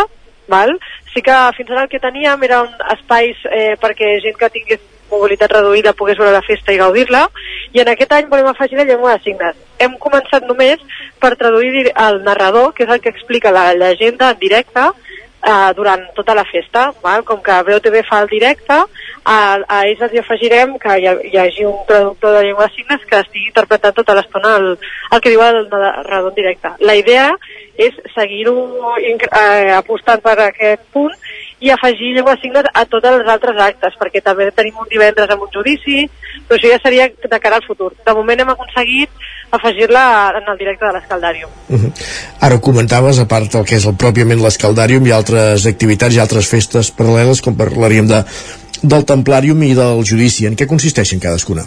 val? 0.47 0.73
Sí 1.13 1.21
que 1.21 1.35
fins 1.57 1.71
ara 1.71 1.83
el 1.83 1.89
que 1.89 1.99
teníem 1.99 2.43
eren 2.43 2.67
espais 2.97 3.37
eh, 3.51 3.75
perquè 3.79 4.19
gent 4.23 4.37
que 4.39 4.49
tingués 4.49 4.81
mobilitat 5.11 5.51
reduïda 5.55 5.95
pogués 5.97 6.19
veure 6.19 6.35
la 6.35 6.45
festa 6.45 6.73
i 6.73 6.79
gaudir-la, 6.81 7.25
i 7.73 7.81
en 7.83 7.91
aquest 7.91 8.13
any 8.13 8.29
volem 8.31 8.51
afegir 8.51 8.79
la 8.79 8.87
llengua 8.89 9.15
de 9.15 9.23
signes. 9.25 9.57
Hem 9.79 9.97
començat 10.01 10.47
només 10.47 10.81
per 11.21 11.35
traduir 11.35 11.91
el 11.91 12.23
narrador, 12.23 12.73
que 12.73 12.85
és 12.85 12.93
el 12.93 13.01
que 13.03 13.13
explica 13.13 13.53
la 13.55 13.73
llegenda 13.73 14.31
en 14.31 14.39
directe, 14.39 14.87
eh, 15.47 15.73
durant 15.75 16.07
tota 16.15 16.35
la 16.35 16.45
festa, 16.45 16.91
val? 17.03 17.23
com 17.23 17.41
que 17.43 17.61
BOTV 17.67 18.03
fa 18.07 18.21
el 18.23 18.27
directe, 18.31 18.77
a, 19.27 19.37
a 19.67 19.81
ells 19.89 20.01
els 20.05 20.13
hi 20.15 20.21
afegirem 20.21 20.77
que 20.79 20.97
hi, 20.99 21.07
ha, 21.07 21.13
hi 21.29 21.37
hagi 21.41 21.65
un 21.67 21.79
traductor 21.87 22.37
de 22.37 22.43
llengua 22.45 22.67
de 22.67 22.75
signes 22.75 23.05
que 23.09 23.19
estigui 23.19 23.49
interpretant 23.51 23.95
tota 23.97 24.15
l'estona 24.15 24.55
el, 24.59 24.69
el 25.11 25.23
que 25.23 25.33
diu 25.33 25.43
el 25.43 25.65
narrador 25.67 26.31
en 26.31 26.37
directe. 26.37 26.73
La 26.79 26.95
idea 26.95 27.29
és 27.77 27.97
seguir-ho 28.15 28.95
eh, 28.97 29.73
apostant 29.75 30.23
per 30.23 30.37
aquest 30.47 30.87
punt 30.95 31.13
i 31.59 31.71
afegir 31.73 32.13
llengua 32.13 32.35
de 32.35 32.41
signes 32.41 32.67
a 32.73 32.85
tots 32.85 33.07
els 33.09 33.29
altres 33.33 33.57
actes, 33.61 33.95
perquè 33.97 34.21
també 34.21 34.49
tenim 34.51 34.77
un 34.77 34.89
divendres 34.91 35.31
amb 35.33 35.47
un 35.47 35.49
judici, 35.53 36.05
però 36.47 36.59
això 36.59 36.69
ja 36.69 36.79
seria 36.83 37.07
de 37.07 37.39
cara 37.39 37.57
al 37.57 37.65
futur. 37.65 37.93
De 38.05 38.13
moment 38.13 38.43
hem 38.43 38.51
aconseguit 38.53 39.09
afegir-la 39.57 40.03
en 40.37 40.51
el 40.51 40.59
directe 40.59 40.85
de 40.85 40.93
l'Escaldàrium. 40.93 41.49
Uh 41.69 41.79
-huh. 41.79 41.91
Ara 42.41 42.55
ho 42.55 42.61
comentaves, 42.61 43.19
a 43.19 43.27
part 43.27 43.51
del 43.51 43.65
que 43.65 43.75
és 43.75 43.85
el 43.85 43.95
pròpiament 43.95 44.39
l'Escaldàrium, 44.41 45.05
hi 45.05 45.11
ha 45.11 45.17
altres 45.17 45.65
activitats 45.65 46.15
i 46.15 46.19
altres 46.19 46.47
festes 46.47 46.93
paral·leles, 46.93 47.41
com 47.41 47.57
parlaríem 47.57 48.07
de, 48.07 48.23
del 48.83 49.05
Templàrium 49.05 49.63
i 49.63 49.73
del 49.73 50.03
judici. 50.03 50.45
En 50.45 50.55
què 50.55 50.67
consisteixen 50.67 51.19
cadascuna? 51.19 51.63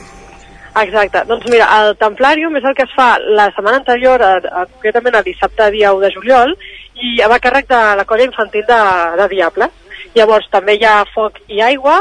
Exacte. 0.80 1.24
Doncs 1.26 1.46
mira, 1.50 1.66
el 1.82 1.96
Templàrium 1.98 2.56
és 2.56 2.64
el 2.64 2.76
que 2.78 2.86
es 2.86 2.94
fa 2.94 3.18
la 3.18 3.50
setmana 3.56 3.80
anterior, 3.82 4.22
a, 4.22 4.36
a, 4.38 4.66
concretament 4.66 5.18
el 5.18 5.24
dissabte 5.24 5.70
dia 5.70 5.92
1 5.92 6.00
de 6.00 6.12
juliol, 6.14 6.54
i 7.00 7.16
va 7.26 7.38
a 7.40 7.42
càrrec 7.42 7.68
de 7.68 7.80
la 7.96 8.04
colla 8.04 8.28
infantil 8.28 8.64
de, 8.68 8.80
de 9.18 9.28
Diables. 9.34 9.79
Llavors 10.14 10.48
també 10.50 10.76
hi 10.78 10.84
ha 10.84 11.04
foc 11.14 11.38
i 11.48 11.60
aigua, 11.62 12.00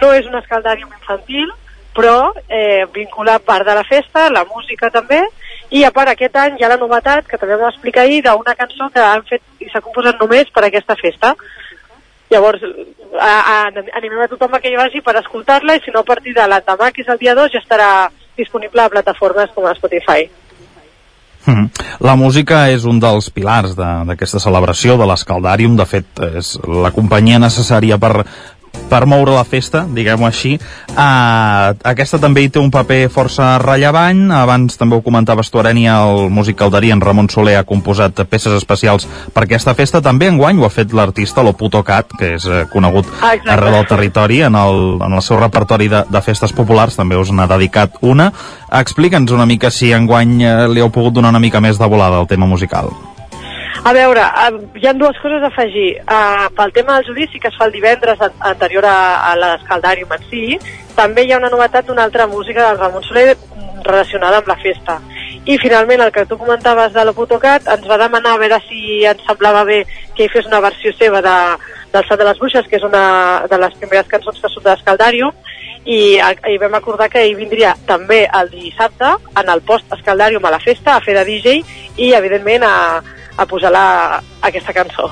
no 0.00 0.12
és 0.16 0.26
un 0.26 0.38
escaldàrium 0.38 0.92
infantil, 0.96 1.50
però 1.94 2.32
eh, 2.48 2.86
vincula 2.94 3.38
part 3.44 3.66
de 3.66 3.74
la 3.74 3.84
festa, 3.84 4.28
la 4.30 4.44
música 4.48 4.90
també, 4.90 5.20
i 5.70 5.82
a 5.84 5.90
part 5.94 6.10
aquest 6.12 6.36
any 6.36 6.56
hi 6.58 6.64
ha 6.64 6.70
la 6.72 6.78
novetat, 6.80 7.26
que 7.28 7.38
també 7.38 7.58
vam 7.58 7.70
explicar 7.70 8.06
ahir, 8.06 8.22
d'una 8.24 8.56
cançó 8.58 8.88
que 8.94 9.02
han 9.04 9.26
fet 9.28 9.42
i 9.60 9.68
s'ha 9.70 9.82
composat 9.84 10.18
només 10.22 10.50
per 10.54 10.64
aquesta 10.66 10.96
festa. 10.98 11.34
Llavors, 12.30 12.62
a, 13.18 13.30
a, 13.30 13.54
animem 13.98 14.22
a 14.22 14.28
tothom 14.30 14.54
a 14.54 14.60
que 14.62 14.70
hi 14.70 14.78
vagi 14.78 15.02
per 15.02 15.16
escoltar-la 15.18 15.76
i 15.76 15.82
si 15.84 15.94
no 15.94 16.02
a 16.04 16.06
partir 16.06 16.34
de 16.34 16.46
l'endemà, 16.46 16.92
que 16.94 17.02
és 17.02 17.10
el 17.10 17.18
dia 17.22 17.34
2, 17.38 17.52
ja 17.54 17.62
estarà 17.62 17.90
disponible 18.38 18.82
a 18.82 18.92
plataformes 18.92 19.50
com 19.54 19.66
a 19.66 19.74
Spotify. 19.74 20.28
Mm. 21.50 21.86
La 22.06 22.16
música 22.16 22.64
és 22.72 22.86
un 22.88 23.00
dels 23.02 23.30
pilars 23.34 23.74
d'aquesta 23.76 24.38
de, 24.38 24.44
celebració 24.44 24.96
de 25.00 25.08
l'Escaldàrium. 25.10 25.76
De 25.78 25.86
fet, 25.88 26.08
és 26.40 26.54
la 26.64 26.92
companyia 26.94 27.40
necessària 27.42 27.98
per, 28.00 28.24
per 28.90 29.06
moure 29.06 29.32
la 29.32 29.44
festa, 29.46 29.84
diguem-ho 29.86 30.26
així. 30.26 30.56
Uh, 30.90 31.70
aquesta 31.86 32.18
també 32.20 32.42
hi 32.42 32.50
té 32.52 32.58
un 32.60 32.72
paper 32.74 33.04
força 33.12 33.52
rellevant. 33.62 34.26
Abans 34.34 34.76
també 34.80 34.98
ho 34.98 35.04
comentaves 35.06 35.50
tu, 35.50 35.60
Arènia, 35.62 36.00
el 36.08 36.26
músic 36.34 36.58
calderí 36.58 36.90
en 36.90 37.02
Ramon 37.04 37.30
Soler 37.30 37.56
ha 37.60 37.66
composat 37.68 38.24
peces 38.30 38.56
especials 38.58 39.06
per 39.34 39.46
aquesta 39.46 39.76
festa. 39.78 40.02
També 40.02 40.28
enguany 40.30 40.58
ho 40.58 40.66
ha 40.66 40.72
fet 40.74 40.94
l'artista 40.96 41.44
Loputo 41.46 41.84
Cat, 41.86 42.10
que 42.18 42.34
és 42.36 42.48
uh, 42.50 42.64
conegut 42.72 43.08
ah, 43.20 43.36
arreu 43.54 43.78
del 43.78 43.90
territori, 43.90 44.42
en 44.48 44.58
el, 44.58 44.82
en 44.98 45.14
el 45.14 45.22
seu 45.22 45.38
repertori 45.38 45.86
de, 45.92 46.02
de 46.10 46.24
festes 46.26 46.54
populars, 46.56 46.98
també 46.98 47.18
us 47.20 47.30
n'ha 47.30 47.46
dedicat 47.50 48.02
una. 48.02 48.32
Explica'ns 48.80 49.30
una 49.36 49.46
mica 49.46 49.70
si 49.70 49.94
enguany 49.94 50.40
uh, 50.42 50.66
li 50.72 50.82
heu 50.82 50.90
pogut 50.90 51.14
donar 51.14 51.30
una 51.30 51.42
mica 51.42 51.62
més 51.62 51.78
de 51.78 51.90
volada 51.90 52.18
al 52.18 52.28
tema 52.30 52.50
musical. 52.50 52.90
A 53.80 53.92
veure, 53.96 54.20
hi 54.76 54.86
ha 54.86 54.92
dues 54.92 55.18
coses 55.22 55.40
a 55.40 55.48
afegir. 55.48 55.94
Uh, 56.04 56.50
pel 56.56 56.72
tema 56.76 56.98
del 56.98 57.06
judici, 57.06 57.38
que 57.40 57.48
es 57.48 57.56
fa 57.56 57.64
el 57.64 57.72
divendres 57.72 58.20
anterior 58.20 58.84
a, 58.84 58.96
a 59.30 59.36
l'escaldàrium 59.40 60.10
en 60.12 60.26
si, 60.28 60.42
també 60.98 61.24
hi 61.24 61.32
ha 61.32 61.38
una 61.40 61.48
novetat, 61.48 61.88
una 61.88 62.04
altra 62.04 62.26
música 62.28 62.66
del 62.66 62.76
Ramon 62.76 63.06
Soler 63.06 63.38
relacionada 63.86 64.42
amb 64.42 64.50
la 64.52 64.58
festa. 64.60 64.98
I 65.48 65.56
finalment 65.62 66.02
el 66.04 66.12
que 66.12 66.26
tu 66.28 66.36
comentaves 66.36 66.92
de 66.92 67.04
l'Oputocat 67.06 67.70
ens 67.72 67.86
va 67.88 67.96
demanar 68.02 68.34
a 68.36 68.40
veure 68.42 68.58
si 68.66 69.06
ens 69.08 69.22
semblava 69.24 69.62
bé 69.64 69.78
que 70.16 70.26
hi 70.26 70.32
fes 70.34 70.50
una 70.50 70.60
versió 70.60 70.92
seva 70.98 71.22
de, 71.24 71.36
del 71.94 72.04
Sant 72.08 72.20
de 72.20 72.26
les 72.28 72.42
Bruixes, 72.42 72.68
que 72.68 72.76
és 72.76 72.84
una 72.84 73.04
de 73.48 73.60
les 73.62 73.78
primeres 73.80 74.10
cançons 74.10 74.42
que 74.42 74.50
surt 74.52 74.66
de 74.66 74.74
l'Escaldàrium, 74.74 75.32
i, 75.88 76.20
i 76.20 76.58
vam 76.60 76.76
acordar 76.76 77.08
que 77.08 77.22
ell 77.24 77.38
vindria 77.38 77.72
també 77.88 78.26
el 78.42 78.52
dissabte 78.52 79.14
en 79.40 79.48
el 79.48 79.64
post 79.64 79.88
Escaldàrium 79.96 80.44
a 80.44 80.52
la 80.52 80.60
festa 80.60 80.98
a 80.98 81.00
fer 81.00 81.16
de 81.16 81.24
DJ 81.24 81.56
i 81.96 82.12
evidentment 82.18 82.68
a, 82.68 82.74
a 83.40 83.46
posar 83.48 83.72
la, 83.72 84.20
aquesta 84.44 84.76
cançó. 84.76 85.08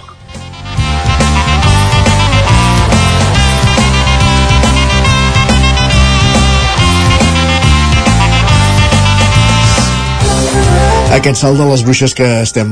aquest 11.08 11.40
salt 11.40 11.56
de 11.58 11.64
les 11.66 11.82
bruixes 11.82 12.12
que 12.14 12.26
estem 12.44 12.68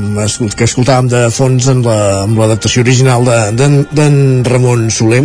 que 0.55 0.67
escoltàvem 0.67 1.09
de 1.09 1.23
fons 1.33 1.65
en 1.71 1.81
l'adaptació 1.83 2.83
la, 2.83 2.85
original 2.85 3.25
d'en 3.57 3.79
de, 3.91 4.05
Ramon 4.47 4.87
Soler 4.93 5.23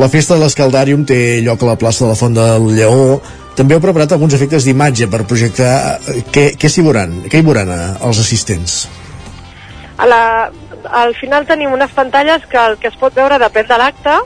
la 0.00 0.08
festa 0.10 0.34
de 0.34 0.42
l'Escaldàrium 0.42 1.04
té 1.06 1.44
lloc 1.44 1.62
a 1.62 1.74
la 1.74 1.78
plaça 1.78 2.06
de 2.06 2.10
la 2.10 2.18
Font 2.18 2.34
del 2.34 2.72
Lleó 2.72 3.20
també 3.60 3.76
heu 3.76 3.84
preparat 3.84 4.16
alguns 4.16 4.34
efectes 4.34 4.66
d'imatge 4.66 5.06
per 5.12 5.26
projectar 5.28 5.72
eh, 6.00 6.22
què, 6.32 6.46
què 6.56 6.72
s'hi 6.72 6.84
veuran, 6.84 7.20
què 7.28 7.38
hi 7.38 7.46
veuran 7.46 7.70
eh, 7.76 7.82
els 8.08 8.24
assistents? 8.24 8.86
A 9.96 10.06
la, 10.06 10.22
al 10.92 11.14
final 11.16 11.46
tenim 11.48 11.72
unes 11.72 11.92
pantalles 11.96 12.44
que 12.46 12.58
el 12.60 12.76
que 12.78 12.90
es 12.92 12.96
pot 13.00 13.14
veure 13.16 13.40
depèn 13.40 13.68
de 13.68 13.78
l'acte 13.80 14.16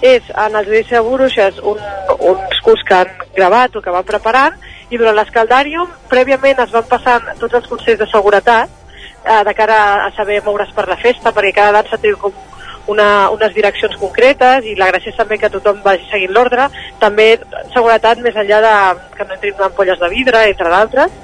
és 0.00 0.28
en 0.32 0.56
el 0.56 0.64
judici 0.64 0.96
de 0.96 1.02
Bruixes 1.04 1.58
un, 1.60 1.80
uns 2.32 2.60
curs 2.64 2.84
que 2.88 2.96
han 2.96 3.10
gravat 3.36 3.76
o 3.76 3.82
que 3.84 3.92
van 3.92 4.06
preparant 4.08 4.56
i 4.88 4.96
durant 4.96 5.18
l'escaldàrium 5.18 5.90
prèviament 6.08 6.62
es 6.64 6.72
van 6.72 6.88
passant 6.88 7.28
tots 7.38 7.58
els 7.60 7.68
consells 7.68 8.00
de 8.00 8.08
seguretat 8.08 8.72
eh, 9.24 9.42
de 9.44 9.54
cara 9.54 10.06
a 10.06 10.10
saber 10.16 10.40
moure's 10.46 10.72
per 10.72 10.88
la 10.88 10.96
festa 10.96 11.34
perquè 11.36 11.52
cada 11.52 11.82
dansa 11.82 12.00
té 12.00 12.14
com 12.16 12.32
una, 12.90 13.30
unes 13.30 13.52
direccions 13.54 13.96
concretes 14.00 14.64
i 14.66 14.74
la 14.78 14.88
gràcia 14.90 15.12
és 15.12 15.18
també 15.18 15.38
que 15.38 15.50
tothom 15.52 15.82
vagi 15.84 16.06
seguint 16.10 16.32
l'ordre. 16.34 16.66
També 16.98 17.32
seguretat 17.74 18.18
més 18.24 18.34
enllà 18.34 18.60
de 18.64 18.76
que 19.16 19.26
no 19.26 19.36
entrin 19.36 19.66
ampolles 19.68 20.00
de 20.00 20.08
vidre 20.10 20.46
entre 20.48 20.72
d'altres 20.72 21.18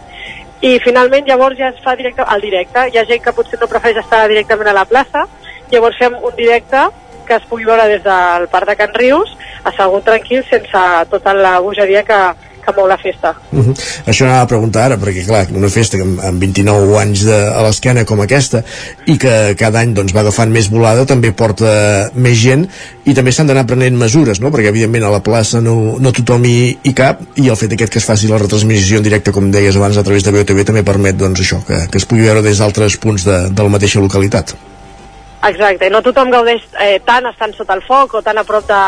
i 0.60 0.78
finalment 0.80 1.26
llavors 1.28 1.58
ja 1.58 1.68
es 1.68 1.82
fa 1.84 1.96
directe 1.96 2.24
al 2.24 2.40
directe. 2.40 2.86
Hi 2.88 2.98
ha 2.98 3.04
gent 3.08 3.22
que 3.24 3.34
potser 3.36 3.58
no 3.60 3.68
prefereix 3.68 4.00
estar 4.02 4.26
directament 4.28 4.70
a 4.72 4.76
la 4.76 4.86
plaça, 4.88 5.26
llavors 5.72 5.98
fem 6.00 6.16
un 6.22 6.36
directe 6.36 6.86
que 7.26 7.34
es 7.34 7.46
pugui 7.50 7.66
veure 7.66 7.88
des 7.90 8.02
del 8.04 8.46
Parc 8.48 8.68
de 8.70 8.76
Can 8.78 8.94
Rius, 8.94 9.32
assegut 9.66 10.04
tranquil, 10.06 10.44
sense 10.48 10.82
tota 11.10 11.34
la 11.34 11.58
bogeria 11.60 12.04
que, 12.06 12.20
que 12.66 12.74
mou 12.76 12.88
la 12.90 12.98
festa. 12.98 13.34
Uh 13.52 13.62
-huh. 13.64 13.74
Això 14.06 14.26
anava 14.26 14.42
a 14.42 14.50
preguntar 14.50 14.84
ara, 14.84 14.98
perquè 14.98 15.24
clar, 15.26 15.46
una 15.54 15.68
festa 15.68 15.98
amb, 16.02 16.20
amb 16.20 16.40
29 16.40 16.98
anys 16.98 17.24
de, 17.24 17.38
a 17.48 17.62
l'esquena 17.62 18.04
com 18.04 18.20
aquesta 18.20 18.62
i 19.06 19.16
que 19.18 19.54
cada 19.56 19.80
any 19.80 19.94
doncs, 19.94 20.14
va 20.14 20.20
agafant 20.20 20.50
més 20.50 20.68
volada 20.70 21.06
també 21.06 21.32
porta 21.32 22.10
més 22.14 22.38
gent 22.38 22.68
i 23.04 23.14
també 23.14 23.32
s'han 23.32 23.46
d'anar 23.46 23.66
prenent 23.66 23.96
mesures, 23.96 24.40
no? 24.40 24.50
perquè 24.50 24.68
evidentment 24.68 25.04
a 25.04 25.10
la 25.10 25.22
plaça 25.22 25.60
no, 25.60 25.96
no 25.98 26.12
tothom 26.12 26.44
hi, 26.44 26.78
hi 26.82 26.92
cap 26.92 27.20
i 27.36 27.48
el 27.48 27.56
fet 27.56 27.72
aquest 27.72 27.92
que 27.92 27.98
es 27.98 28.04
faci 28.04 28.28
la 28.28 28.38
retransmissió 28.38 28.98
en 28.98 29.04
directe, 29.04 29.32
com 29.32 29.50
deies 29.50 29.76
abans, 29.76 29.96
a 29.96 30.02
través 30.02 30.24
de 30.24 30.32
BOTV 30.32 30.64
també 30.64 30.82
permet 30.82 31.16
doncs, 31.16 31.40
això, 31.40 31.62
que, 31.66 31.86
que 31.90 31.98
es 31.98 32.04
pugui 32.04 32.26
veure 32.26 32.42
des 32.42 32.58
d'altres 32.58 32.96
punts 32.96 33.24
de, 33.24 33.50
de 33.50 33.62
la 33.62 33.68
mateixa 33.68 34.00
localitat. 34.00 34.56
Exacte, 35.46 35.90
no 35.90 36.02
tothom 36.02 36.30
gaudeix 36.32 36.64
eh, 36.82 36.98
tant 37.06 37.26
estant 37.30 37.54
sota 37.54 37.76
el 37.76 37.84
foc 37.86 38.16
o 38.18 38.22
tan 38.22 38.38
a 38.40 38.44
prop 38.44 38.66
de, 38.66 38.80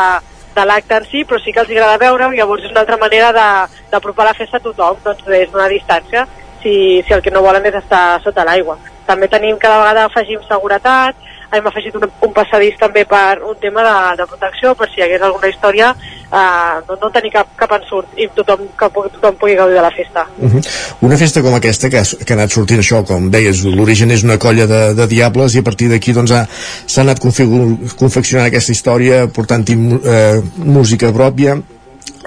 de 0.59 0.65
l'acte 0.67 0.95
en 0.99 1.05
si, 1.09 1.23
però 1.25 1.39
sí 1.41 1.53
que 1.53 1.63
els 1.63 1.71
agrada 1.71 1.97
veure-ho, 2.01 2.31
llavors 2.35 2.63
és 2.65 2.71
una 2.71 2.81
altra 2.85 2.97
manera 2.97 3.31
de- 3.33 3.87
d'apropar 3.91 4.25
la 4.29 4.33
festa 4.37 4.57
a 4.57 4.65
tothom, 4.67 4.97
doncs 5.03 5.25
des 5.25 5.51
d'una 5.51 5.67
distància, 5.71 6.27
si, 6.61 7.01
si 7.07 7.13
el 7.13 7.21
que 7.21 7.31
no 7.31 7.41
volen 7.41 7.65
és 7.65 7.75
estar 7.75 8.21
sota 8.23 8.45
l'aigua. 8.45 8.77
També 9.07 9.27
tenim, 9.27 9.57
cada 9.57 9.79
vegada 9.79 10.05
afegim 10.05 10.41
seguretat, 10.47 11.15
hem 11.51 11.67
afegit 11.67 11.95
un, 11.95 12.05
un 12.27 12.33
passadís 12.33 12.77
també 12.79 13.05
per 13.09 13.41
un 13.43 13.55
tema 13.61 13.83
de, 13.83 13.95
de 14.21 14.27
protecció, 14.29 14.75
per 14.75 14.87
si 14.89 14.99
hi 14.99 15.03
hagués 15.05 15.21
alguna 15.21 15.49
història, 15.49 15.93
eh, 16.29 16.75
no, 16.87 16.97
no 17.01 17.09
tenir 17.15 17.31
cap, 17.33 17.47
cap 17.57 17.71
ensurt 17.79 18.07
i 18.17 18.27
tothom, 18.35 18.67
que 18.79 18.89
tothom 19.15 19.35
pugui 19.41 19.55
gaudir 19.55 19.75
de 19.79 19.81
la 19.81 19.91
festa. 19.91 20.27
Uh 20.37 20.51
-huh. 20.53 20.61
Una 21.01 21.17
festa 21.17 21.41
com 21.41 21.55
aquesta 21.55 21.89
que 21.89 22.03
que 22.25 22.33
ha 22.33 22.37
anat 22.37 22.51
sortint 22.51 22.79
això, 22.79 23.03
com 23.05 23.29
deies, 23.31 23.63
l'origen 23.63 24.11
és 24.11 24.23
una 24.23 24.37
colla 24.37 24.65
de, 24.67 24.93
de 24.93 25.07
diables 25.07 25.55
i 25.55 25.59
a 25.59 25.63
partir 25.63 25.89
d'aquí 25.89 26.13
doncs, 26.13 26.31
ha- 26.31 26.47
s'ha 26.85 27.01
anat 27.01 27.19
confeccionant 27.19 28.47
aquesta 28.47 28.71
història, 28.71 29.27
portant-hi 29.27 29.73
eh, 30.05 30.41
música 30.57 31.11
pròpia, 31.11 31.61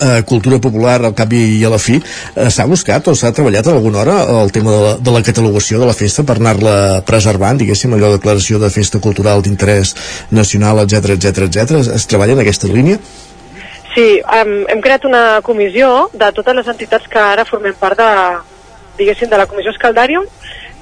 eh, 0.01 0.23
cultura 0.29 0.59
popular 0.61 1.01
al 1.05 1.15
cap 1.15 1.33
i 1.33 1.63
a 1.65 1.71
la 1.73 1.81
fi 1.83 1.99
eh, 1.99 2.49
s'ha 2.51 2.67
buscat 2.71 3.09
o 3.09 3.15
s'ha 3.15 3.33
treballat 3.33 3.67
a 3.67 3.75
alguna 3.77 4.03
hora 4.03 4.17
el 4.43 4.53
tema 4.53 4.71
de 4.71 4.81
la, 4.85 4.95
de 4.99 5.17
la 5.17 5.23
catalogació 5.23 5.81
de 5.81 5.89
la 5.89 5.97
festa 5.97 6.25
per 6.25 6.39
anar-la 6.39 7.03
preservant, 7.07 7.59
diguéssim, 7.59 7.95
allò 7.95 8.13
de 8.13 8.21
declaració 8.21 8.61
de 8.63 8.71
festa 8.71 9.01
cultural 9.01 9.43
d'interès 9.43 9.95
nacional, 10.31 10.83
etc 10.85 11.17
etc 11.17 11.47
etc. 11.49 11.83
Es, 11.95 12.07
treballa 12.07 12.37
en 12.39 12.45
aquesta 12.45 12.71
línia? 12.71 12.99
Sí, 13.95 14.07
hem, 14.39 14.53
hem 14.73 14.81
creat 14.81 15.05
una 15.05 15.43
comissió 15.45 16.09
de 16.13 16.33
totes 16.33 16.57
les 16.57 16.69
entitats 16.73 17.09
que 17.13 17.21
ara 17.21 17.45
formem 17.45 17.75
part 17.77 17.99
de, 18.01 18.13
diguéssim, 18.97 19.29
de 19.29 19.41
la 19.41 19.47
comissió 19.51 19.73
Escaldàrium, 19.75 20.25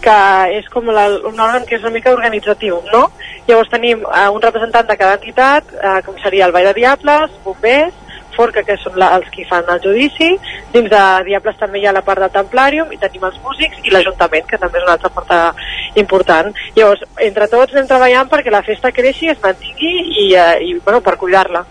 que 0.01 0.18
és 0.57 0.68
com 0.72 0.86
la, 0.88 1.07
un 1.28 1.40
òrgan 1.40 1.66
que 1.68 1.76
és 1.76 1.82
una 1.84 1.92
mica 1.94 2.12
organitzatiu, 2.14 2.78
no? 2.92 3.09
Llavors 3.48 3.72
tenim 3.72 4.05
eh, 4.07 4.28
un 4.32 4.42
representant 4.42 4.86
de 4.88 4.96
cada 4.96 5.18
entitat, 5.18 5.74
eh, 5.74 5.98
com 6.07 6.16
seria 6.22 6.46
el 6.46 6.55
Ball 6.57 6.70
de 6.70 6.76
Diables, 6.78 7.34
Bombers, 7.44 7.98
Forca, 8.37 8.62
que 8.66 8.76
són 8.81 8.97
la, 9.01 9.12
els 9.18 9.28
qui 9.35 9.45
fan 9.49 9.68
el 9.72 9.83
judici, 9.85 10.31
dins 10.72 10.91
de 10.91 11.03
Diables 11.28 11.59
també 11.61 11.81
hi 11.81 11.87
ha 11.87 11.95
la 11.97 12.05
part 12.07 12.22
del 12.22 12.33
Templàrium, 12.35 12.93
i 12.93 12.99
tenim 13.01 13.26
els 13.28 13.39
músics 13.45 13.81
i 13.85 13.95
l'Ajuntament, 13.95 14.47
que 14.49 14.59
també 14.59 14.81
és 14.81 14.87
una 14.87 14.97
altra 14.99 15.12
part 15.14 15.99
important. 16.01 16.53
Llavors, 16.76 17.05
entre 17.26 17.49
tots 17.53 17.74
anem 17.74 17.89
treballant 17.91 18.31
perquè 18.31 18.53
la 18.53 18.64
festa 18.66 18.93
creixi, 18.93 19.31
es 19.33 19.41
mantingui 19.43 19.95
i, 20.24 20.28
eh, 20.35 20.59
i 20.66 20.74
bueno, 20.85 21.01
per 21.01 21.16
cuidar-la. 21.16 21.64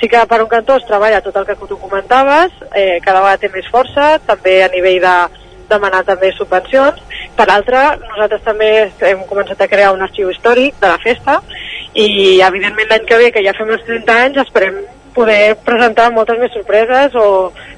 Sí 0.00 0.06
que 0.08 0.20
per 0.30 0.42
un 0.42 0.48
cantó 0.48 0.76
es 0.78 0.86
treballa 0.86 1.20
tot 1.20 1.36
el 1.36 1.46
que 1.46 1.56
tu 1.66 1.78
comentaves, 1.78 2.52
eh, 2.72 3.00
cada 3.02 3.20
vegada 3.20 3.42
té 3.42 3.48
més 3.50 3.66
força, 3.66 4.18
també 4.26 4.62
a 4.62 4.70
nivell 4.70 5.00
de 5.02 5.16
demanar 5.68 6.04
també 6.04 6.30
subvencions. 6.32 7.00
Per 7.36 7.46
altra, 7.50 7.96
nosaltres 8.02 8.44
també 8.44 8.70
hem 9.10 9.24
començat 9.28 9.60
a 9.60 9.68
crear 9.70 9.92
un 9.94 10.02
arxiu 10.02 10.30
històric 10.30 10.78
de 10.80 10.88
la 10.90 10.98
festa 11.02 11.40
i 11.94 12.40
evidentment 12.44 12.88
l'any 12.90 13.04
que 13.08 13.18
ve, 13.20 13.32
que 13.34 13.42
ja 13.44 13.54
fem 13.56 13.70
els 13.74 13.84
30 13.86 14.16
anys, 14.24 14.40
esperem 14.44 14.80
poder 15.18 15.58
presentar 15.66 16.08
moltes 16.14 16.38
més 16.40 16.54
sorpreses 16.54 17.14
o 17.18 17.26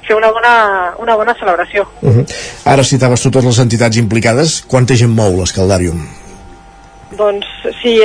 fer 0.07 0.15
una 0.17 0.31
bona, 0.35 0.55
una 1.01 1.17
bona 1.19 1.35
celebració. 1.39 1.87
Uh 2.01 2.15
-huh. 2.15 2.25
Ara 2.65 2.83
citaves 2.83 3.21
totes 3.25 3.45
les 3.45 3.59
entitats 3.65 3.97
implicades, 3.97 4.61
quanta 4.67 4.95
gent 4.95 5.13
mou 5.21 5.37
l'Escaldàrium? 5.39 6.01
Doncs 7.11 7.47
sí, 7.81 7.99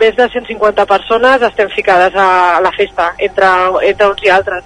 més 0.00 0.16
de 0.16 0.28
150 0.28 0.86
persones 0.86 1.42
estem 1.42 1.68
ficades 1.70 2.14
a 2.16 2.60
la 2.60 2.72
festa, 2.72 3.12
entre, 3.18 3.48
entre 3.90 4.08
uns 4.08 4.22
i 4.24 4.30
altres. 4.30 4.64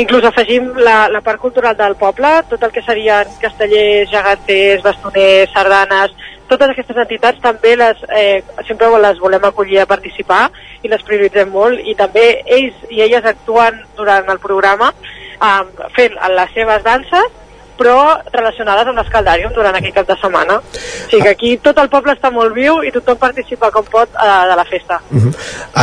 Inclús 0.00 0.24
afegim 0.24 0.70
la, 0.80 1.08
la 1.12 1.20
part 1.20 1.40
cultural 1.40 1.76
del 1.76 1.98
poble, 2.00 2.30
tot 2.48 2.62
el 2.64 2.70
que 2.72 2.80
serien 2.84 3.28
castellers, 3.42 4.08
geganters, 4.08 4.80
bastoners, 4.86 5.52
sardanes, 5.52 6.14
totes 6.48 6.72
aquestes 6.72 6.96
entitats 6.96 7.40
també 7.44 7.74
les, 7.76 8.00
eh, 8.08 8.40
sempre 8.68 8.88
les 9.04 9.20
volem 9.20 9.44
acollir 9.44 9.82
a 9.82 9.88
participar 9.88 10.46
i 10.82 10.88
les 10.88 11.04
prioritzem 11.04 11.52
molt. 11.52 11.80
I 11.84 11.94
també 11.96 12.24
ells 12.46 12.80
i 12.88 13.04
elles 13.04 13.28
actuen 13.28 13.82
durant 13.96 14.32
el 14.32 14.40
programa 14.40 14.92
eh, 14.92 15.86
fent 15.96 16.18
les 16.40 16.56
seves 16.56 16.84
danses 16.88 17.41
però 17.78 18.20
relacionades 18.32 18.88
amb 18.88 18.98
l'escaldàrium 19.00 19.54
durant 19.56 19.76
aquell 19.78 19.94
cap 19.94 20.08
de 20.08 20.16
setmana. 20.20 20.58
O 20.58 21.10
sigui 21.10 21.22
que 21.22 21.32
aquí 21.32 21.56
tot 21.62 21.78
el 21.82 21.90
poble 21.92 22.14
està 22.16 22.30
molt 22.34 22.54
viu 22.54 22.82
i 22.86 22.92
tothom 22.94 23.18
participa 23.20 23.70
com 23.74 23.86
pot 23.90 24.08
eh, 24.14 24.30
de 24.50 24.56
la 24.58 24.66
festa. 24.68 25.00
Uh 25.10 25.22
-huh. 25.22 25.32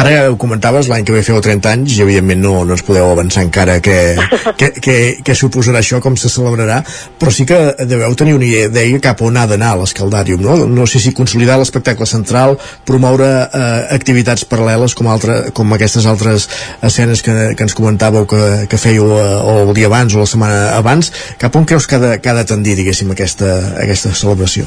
Ara 0.01 0.29
ho 0.31 0.37
comentaves, 0.37 0.87
l'any 0.87 1.05
que 1.05 1.13
ve 1.13 1.23
feu 1.23 1.41
30 1.41 1.71
anys 1.71 1.97
i 1.97 2.01
evidentment 2.01 2.41
no, 2.41 2.65
no 2.65 2.73
ens 2.73 2.83
podeu 2.83 3.11
avançar 3.11 3.43
encara 3.43 3.79
què, 3.79 4.15
què, 4.57 4.71
què, 4.81 4.97
què 5.23 5.33
suposarà 5.35 5.79
això, 5.79 5.99
com 5.99 6.15
se 6.17 6.29
celebrarà, 6.29 6.83
però 7.19 7.31
sí 7.31 7.45
que 7.45 7.75
deveu 7.85 8.15
tenir 8.15 8.33
una 8.33 8.45
idea 8.45 8.99
cap 8.99 9.21
on 9.21 9.37
ha 9.37 9.45
d'anar 9.47 9.75
l'Escaldàrium, 9.79 10.41
no? 10.41 10.55
No 10.67 10.85
sé 10.87 10.99
si 10.99 11.13
consolidar 11.13 11.57
l'espectacle 11.59 12.05
central, 12.05 12.57
promoure 12.85 13.27
eh, 13.53 13.95
activitats 13.95 14.45
paral·leles 14.49 14.95
com, 14.95 15.07
altre, 15.07 15.51
com 15.53 15.71
aquestes 15.73 16.05
altres 16.09 16.49
escenes 16.81 17.23
que, 17.25 17.35
que 17.55 17.63
ens 17.63 17.75
comentàveu 17.77 18.27
que, 18.29 18.41
que 18.71 18.77
fèieu 18.81 19.11
eh, 19.17 19.27
el 19.55 19.73
dia 19.77 19.87
abans 19.91 20.15
o 20.15 20.23
la 20.23 20.29
setmana 20.29 20.59
abans, 20.77 21.11
cap 21.41 21.55
on 21.55 21.67
creus 21.69 21.78
que 21.87 21.95
ha 21.95 21.99
de, 21.99 22.13
que 22.21 22.29
ha 22.29 22.37
de 22.37 22.45
tendir, 22.45 22.75
diguéssim, 22.79 23.11
aquesta, 23.13 23.49
aquesta 23.79 24.13
celebració? 24.17 24.65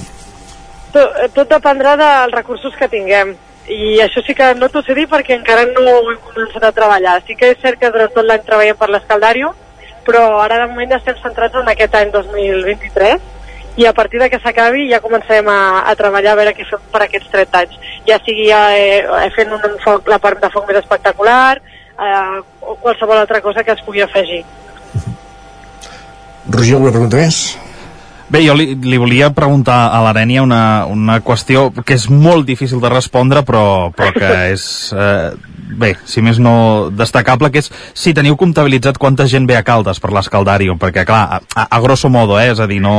Tot, 0.92 1.16
tot 1.34 1.48
dependrà 1.50 1.96
dels 1.96 2.36
recursos 2.36 2.76
que 2.78 2.88
tinguem 2.92 3.34
i 3.72 4.00
això 4.02 4.22
sí 4.26 4.34
que 4.34 4.48
no 4.58 4.68
t'ho 4.68 4.82
sé 4.82 4.94
dir 4.98 5.06
perquè 5.10 5.36
encara 5.38 5.64
no 5.70 5.82
ho 5.86 6.10
hem 6.10 6.18
començat 6.24 6.64
a 6.66 6.72
treballar. 6.74 7.20
Sí 7.26 7.36
que 7.38 7.52
és 7.52 7.60
cert 7.62 7.78
que 7.80 7.90
durant 7.94 8.10
tot 8.14 8.26
l'any 8.26 8.42
treballem 8.46 8.78
per 8.78 8.88
l'Escaldàrium, 8.90 9.54
però 10.06 10.24
ara 10.42 10.58
de 10.62 10.72
moment 10.72 10.96
estem 10.96 11.16
centrats 11.22 11.60
en 11.60 11.70
aquest 11.70 11.94
any 11.94 12.10
2023 12.10 13.30
i 13.76 13.86
a 13.86 13.92
partir 13.96 14.20
de 14.20 14.28
que 14.28 14.40
s'acabi 14.42 14.88
ja 14.90 15.00
començarem 15.00 15.46
a, 15.48 15.60
a 15.88 15.94
treballar 15.96 16.34
a 16.34 16.40
veure 16.42 16.52
què 16.56 16.66
fem 16.68 16.82
per 16.92 17.04
aquests 17.06 17.30
30 17.32 17.62
anys. 17.62 17.78
Ja 18.08 18.18
sigui 18.26 18.50
eh, 18.52 19.30
fent 19.36 19.54
un 19.56 19.78
foc, 19.84 20.10
la 20.10 20.18
part 20.20 20.42
de 20.42 20.50
foc 20.52 20.66
més 20.68 20.82
espectacular 20.82 21.56
eh, 21.56 22.42
o 22.60 22.76
qualsevol 22.82 23.22
altra 23.22 23.40
cosa 23.40 23.64
que 23.64 23.72
es 23.72 23.84
pugui 23.86 24.02
afegir. 24.02 24.42
Roger, 26.50 26.78
alguna 26.78 26.94
pregunta 26.94 27.20
més? 27.20 27.42
Bé, 28.32 28.40
jo 28.46 28.54
li, 28.56 28.72
li 28.80 28.96
volia 28.96 29.28
preguntar 29.36 29.90
a 29.92 29.98
l'Arènia 30.06 30.40
una, 30.40 30.86
una 30.88 31.18
qüestió 31.20 31.66
que 31.84 31.98
és 31.98 32.06
molt 32.08 32.46
difícil 32.48 32.80
de 32.80 32.88
respondre, 32.88 33.42
però, 33.44 33.90
però 33.92 34.08
que 34.16 34.30
és, 34.54 34.64
eh, 34.96 35.34
bé, 35.76 35.90
si 36.08 36.24
més 36.24 36.40
no 36.40 36.88
destacable, 36.96 37.50
que 37.52 37.60
és 37.60 37.68
si 37.92 38.14
teniu 38.16 38.38
comptabilitzat 38.40 38.96
quanta 38.96 39.28
gent 39.28 39.44
ve 39.50 39.58
a 39.58 39.62
Caldes 39.66 40.00
per 40.00 40.14
l'escaldàrium, 40.16 40.80
perquè, 40.80 41.04
clar, 41.08 41.22
a, 41.28 41.42
a, 41.52 41.68
a 41.76 41.82
grosso 41.84 42.08
modo, 42.08 42.40
eh, 42.40 42.48
és 42.54 42.64
a 42.64 42.70
dir, 42.70 42.80
no, 42.80 42.96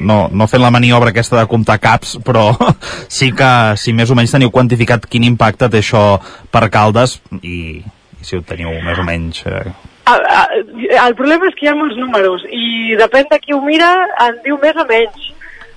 no, 0.00 0.18
no 0.32 0.48
fent 0.48 0.64
la 0.64 0.72
maniobra 0.72 1.12
aquesta 1.12 1.42
de 1.42 1.48
comptar 1.50 1.76
caps, 1.84 2.16
però 2.24 2.48
sí 3.20 3.34
que, 3.36 3.54
si 3.76 3.92
més 3.92 4.08
o 4.08 4.16
menys 4.16 4.32
teniu 4.32 4.54
quantificat 4.54 5.04
quin 5.04 5.28
impacte 5.28 5.68
té 5.68 5.84
això 5.84 6.06
per 6.48 6.70
Caldes 6.72 7.18
i, 7.42 7.82
i 7.84 8.24
si 8.24 8.40
ho 8.40 8.46
teniu 8.48 8.72
més 8.80 8.96
o 8.96 9.04
menys... 9.12 9.44
Eh, 9.44 9.92
El, 10.12 10.24
el, 10.38 10.96
el 11.00 11.14
problema 11.16 11.48
és 11.48 11.54
que 11.56 11.64
hi 11.66 11.70
ha 11.70 11.76
molts 11.78 11.96
números 11.96 12.44
i 12.52 12.96
depèn 13.00 13.30
de 13.30 13.38
qui 13.40 13.54
ho 13.56 13.60
mira 13.64 13.90
en 14.26 14.40
diu 14.44 14.58
més 14.62 14.76
o 14.76 14.84
menys. 14.88 15.30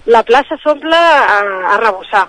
La 0.08 0.24
plaça 0.28 0.58
s'omple 0.64 0.98
a, 0.98 1.38
a 1.74 1.78
rebossar. 1.84 2.26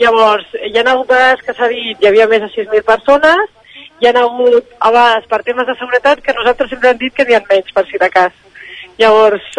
Llavors, 0.00 0.48
hi 0.56 0.72
ha 0.78 0.84
hagut 0.94 1.10
vegades 1.12 1.44
que 1.46 1.54
s'ha 1.56 1.68
dit 1.72 2.00
hi 2.00 2.08
havia 2.08 2.28
més 2.30 2.42
de 2.44 2.50
6.000 2.54 2.86
persones, 2.88 3.52
hi 4.00 4.08
ha 4.08 4.14
hagut 4.22 4.72
a 4.80 4.90
vegades 4.90 5.28
per 5.30 5.42
temes 5.46 5.68
de 5.68 5.76
seguretat 5.78 6.24
que 6.24 6.36
nosaltres 6.38 6.72
sempre 6.72 6.92
hem 6.92 7.02
dit 7.04 7.14
que 7.16 7.28
n'hi 7.28 7.38
ha 7.38 7.44
menys, 7.50 7.72
per 7.76 7.86
si 7.88 8.00
de 8.00 8.10
cas. 8.16 8.38
Llavors, 8.98 9.50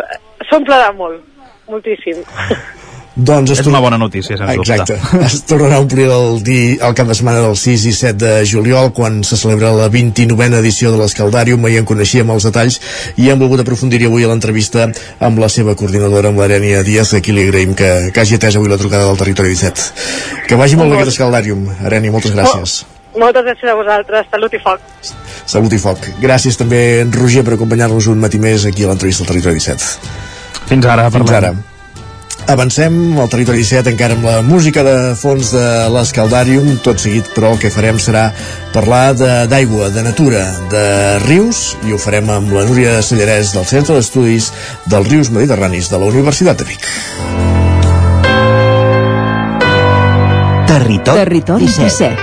s'omple 0.50 0.80
de 0.86 0.94
molt, 0.98 1.46
moltíssim. 1.70 2.26
Doncs 3.14 3.52
és 3.54 3.68
una 3.70 3.78
bona 3.78 3.98
notícia, 4.02 4.34
sens 4.40 4.56
Exacte. 4.56 4.96
dubte. 4.98 5.26
Es 5.28 5.44
tornarà 5.46 5.78
a 5.78 5.84
omplir 5.84 6.08
el, 6.10 6.40
di, 6.42 6.80
el 6.82 6.96
cap 6.98 7.06
de 7.06 7.14
setmana 7.14 7.44
del 7.44 7.54
6 7.60 7.84
i 7.86 7.94
7 7.94 8.18
de 8.18 8.32
juliol, 8.50 8.90
quan 8.98 9.20
se 9.24 9.38
celebra 9.38 9.70
la 9.78 9.86
29a 9.94 10.58
edició 10.58 10.90
de 10.90 10.98
l'Escaldàrium. 10.98 11.68
Ahir 11.70 11.84
en 11.84 11.86
coneixíem 11.90 12.32
els 12.34 12.48
detalls 12.48 12.80
i 13.22 13.30
hem 13.30 13.44
volgut 13.44 13.62
aprofundir 13.62 14.00
avui 14.08 14.26
a 14.26 14.32
l'entrevista 14.32 14.88
amb 15.22 15.42
la 15.44 15.50
seva 15.54 15.76
coordinadora, 15.78 16.32
amb 16.34 16.42
l'Arènia 16.42 16.82
Díaz, 16.82 17.14
a 17.14 17.22
qui 17.22 17.36
li 17.36 17.46
agraïm 17.46 17.76
que, 17.78 17.92
que 18.16 18.24
hagi 18.24 18.40
atès 18.40 18.58
avui 18.58 18.72
la 18.72 18.80
trucada 18.82 19.06
del 19.06 19.20
Territori 19.22 19.54
17. 19.54 20.48
Que 20.50 20.58
vagi 20.58 20.80
molt 20.80 20.90
bé 20.90 20.98
aquest 20.98 21.14
Escaldàrium. 21.14 21.68
Arènia, 21.86 22.14
moltes 22.16 22.34
gràcies. 22.34 22.80
Oh, 23.14 23.20
moltes 23.22 23.46
gràcies 23.46 23.70
a 23.70 23.76
vosaltres. 23.78 24.26
Salut 24.34 24.58
i 24.58 24.62
foc. 24.64 24.82
Salut 25.46 25.76
i 25.78 25.80
foc. 25.86 26.10
Gràcies 26.24 26.58
també, 26.58 26.82
en 27.04 27.14
Roger, 27.14 27.46
per 27.46 27.60
acompanyar-nos 27.60 28.10
un 28.10 28.18
matí 28.26 28.42
més 28.42 28.66
aquí 28.66 28.88
a 28.88 28.90
l'entrevista 28.90 29.22
del 29.22 29.36
Territori 29.36 29.62
17. 29.62 29.94
Fins 30.72 30.90
ara, 30.90 31.06
Fins 31.14 31.30
parlem. 31.30 31.62
ara. 31.62 31.73
Avancem 32.48 33.18
al 33.20 33.30
territori 33.32 33.62
17 33.64 33.90
encara 33.94 34.14
amb 34.18 34.26
la 34.28 34.42
música 34.44 34.84
de 34.84 35.16
fons 35.18 35.54
de 35.56 35.64
l'Escaldàrium. 35.94 36.76
Tot 36.84 37.00
seguit, 37.00 37.30
però, 37.34 37.54
el 37.56 37.60
que 37.62 37.72
farem 37.72 37.98
serà 38.04 38.28
parlar 38.74 39.14
de- 39.16 39.48
d'aigua, 39.48 39.88
de, 39.90 39.96
de 39.96 40.04
natura, 40.04 40.44
de 40.70 40.84
rius, 41.26 41.76
i 41.88 41.94
ho 41.94 41.98
farem 41.98 42.30
amb 42.30 42.52
la 42.54 42.66
Núria 42.68 43.00
Sallarès 43.02 43.54
del 43.56 43.66
Centre 43.66 43.96
d'Estudis 43.96 44.52
dels 44.86 45.08
Rius 45.08 45.30
Mediterranis 45.32 45.90
de 45.90 45.98
la 45.98 46.06
Universitat 46.12 46.58
de 46.60 46.66
Vic. 46.66 46.84
Territori, 50.68 51.20
Territori 51.24 51.66
17. 51.66 52.16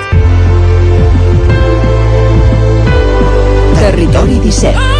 Territori 3.80 4.38
17. 4.38 4.99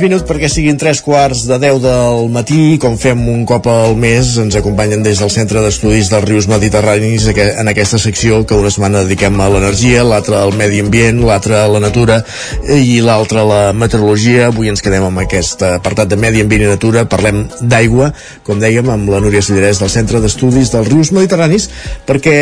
Mig 0.00 0.08
minut 0.08 0.22
perquè 0.24 0.48
siguin 0.48 0.78
tres 0.80 1.02
quarts 1.04 1.42
de 1.44 1.58
10 1.60 1.80
del 1.82 2.30
matí, 2.32 2.78
com 2.80 2.94
fem 2.96 3.20
un 3.28 3.42
cop 3.44 3.66
al 3.68 3.98
mes, 4.00 4.30
ens 4.40 4.54
acompanyen 4.56 5.02
des 5.04 5.18
del 5.20 5.28
Centre 5.28 5.60
d'Estudis 5.60 6.08
dels 6.08 6.24
Rius 6.24 6.46
Mediterranis 6.48 7.26
en 7.36 7.68
aquesta 7.68 7.98
secció 8.00 8.38
que 8.48 8.56
una 8.56 8.70
setmana 8.72 9.02
dediquem 9.04 9.36
a 9.36 9.50
l'energia, 9.52 10.00
l'altra 10.08 10.38
al 10.40 10.54
medi 10.56 10.80
ambient, 10.80 11.20
l'altra 11.28 11.66
a 11.66 11.68
la 11.68 11.82
natura 11.84 12.16
i 12.64 13.02
l'altra 13.04 13.42
a 13.42 13.48
la 13.50 13.58
meteorologia. 13.76 14.46
Avui 14.46 14.70
ens 14.72 14.80
quedem 14.80 15.04
amb 15.04 15.20
aquest 15.20 15.66
apartat 15.68 16.08
de 16.08 16.16
medi 16.16 16.40
ambient 16.46 16.64
i 16.64 16.70
natura, 16.70 17.04
parlem 17.04 17.42
d'aigua, 17.60 18.08
com 18.46 18.62
dèiem, 18.62 18.88
amb 18.88 19.12
la 19.12 19.20
Núria 19.20 19.44
Sallarès 19.44 19.82
del 19.84 19.92
Centre 19.92 20.24
d'Estudis 20.24 20.72
dels 20.72 20.88
Rius 20.88 21.12
Mediterranis, 21.12 21.68
perquè, 22.08 22.38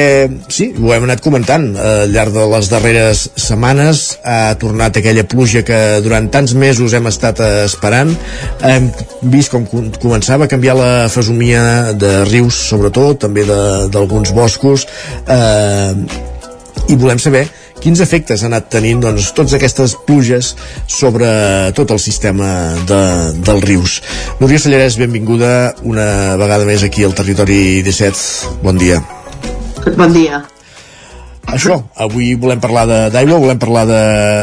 sí, 0.47 0.71
ho 0.79 0.95
hem 0.95 1.09
anat 1.09 1.27
comentant 1.27 1.73
al 1.75 2.15
llarg 2.15 2.39
de 2.39 2.47
les 2.55 2.71
darreres 2.71 3.27
setmanes, 3.35 4.07
ha 4.23 4.55
tornat 4.63 5.03
aquella 5.03 5.27
pluja 5.27 5.67
que 5.67 5.83
durant 6.07 6.31
tants 6.31 6.55
mesos 6.55 6.95
hem 6.95 7.11
estat 7.11 7.48
esperant 7.65 8.15
hem 8.67 8.91
vist 9.33 9.53
com 9.53 9.67
començava 10.01 10.47
a 10.47 10.51
canviar 10.51 10.77
la 10.79 10.91
fesomia 11.13 11.95
de 11.99 12.13
rius 12.31 12.59
sobretot, 12.71 13.21
també 13.27 13.47
d'alguns 13.47 14.35
boscos 14.37 14.87
eh, 15.27 15.95
i 16.89 16.97
volem 16.97 17.21
saber 17.21 17.47
quins 17.79 18.01
efectes 18.03 18.43
ha 18.43 18.49
anat 18.51 18.69
tenint 18.73 19.03
doncs, 19.05 19.31
totes 19.37 19.55
aquestes 19.59 19.95
pluges 20.07 20.53
sobre 20.91 21.29
tot 21.79 21.95
el 21.95 22.03
sistema 22.03 22.51
de, 22.89 23.01
dels 23.39 23.67
rius. 23.69 23.99
Núria 24.43 24.61
Sallarès, 24.63 24.99
benvinguda 25.01 25.55
una 25.87 26.37
vegada 26.41 26.69
més 26.69 26.85
aquí 26.87 27.07
al 27.07 27.17
Territori 27.19 27.81
17. 27.87 28.61
Bon 28.67 28.79
dia. 28.79 29.03
Bon 29.97 30.13
dia. 30.15 30.43
Això, 31.49 31.79
avui 31.97 32.35
volem 32.37 32.61
parlar 32.61 32.83
d'aigua, 33.09 33.39
volem 33.41 33.59
parlar 33.61 33.87
de, 33.89 34.01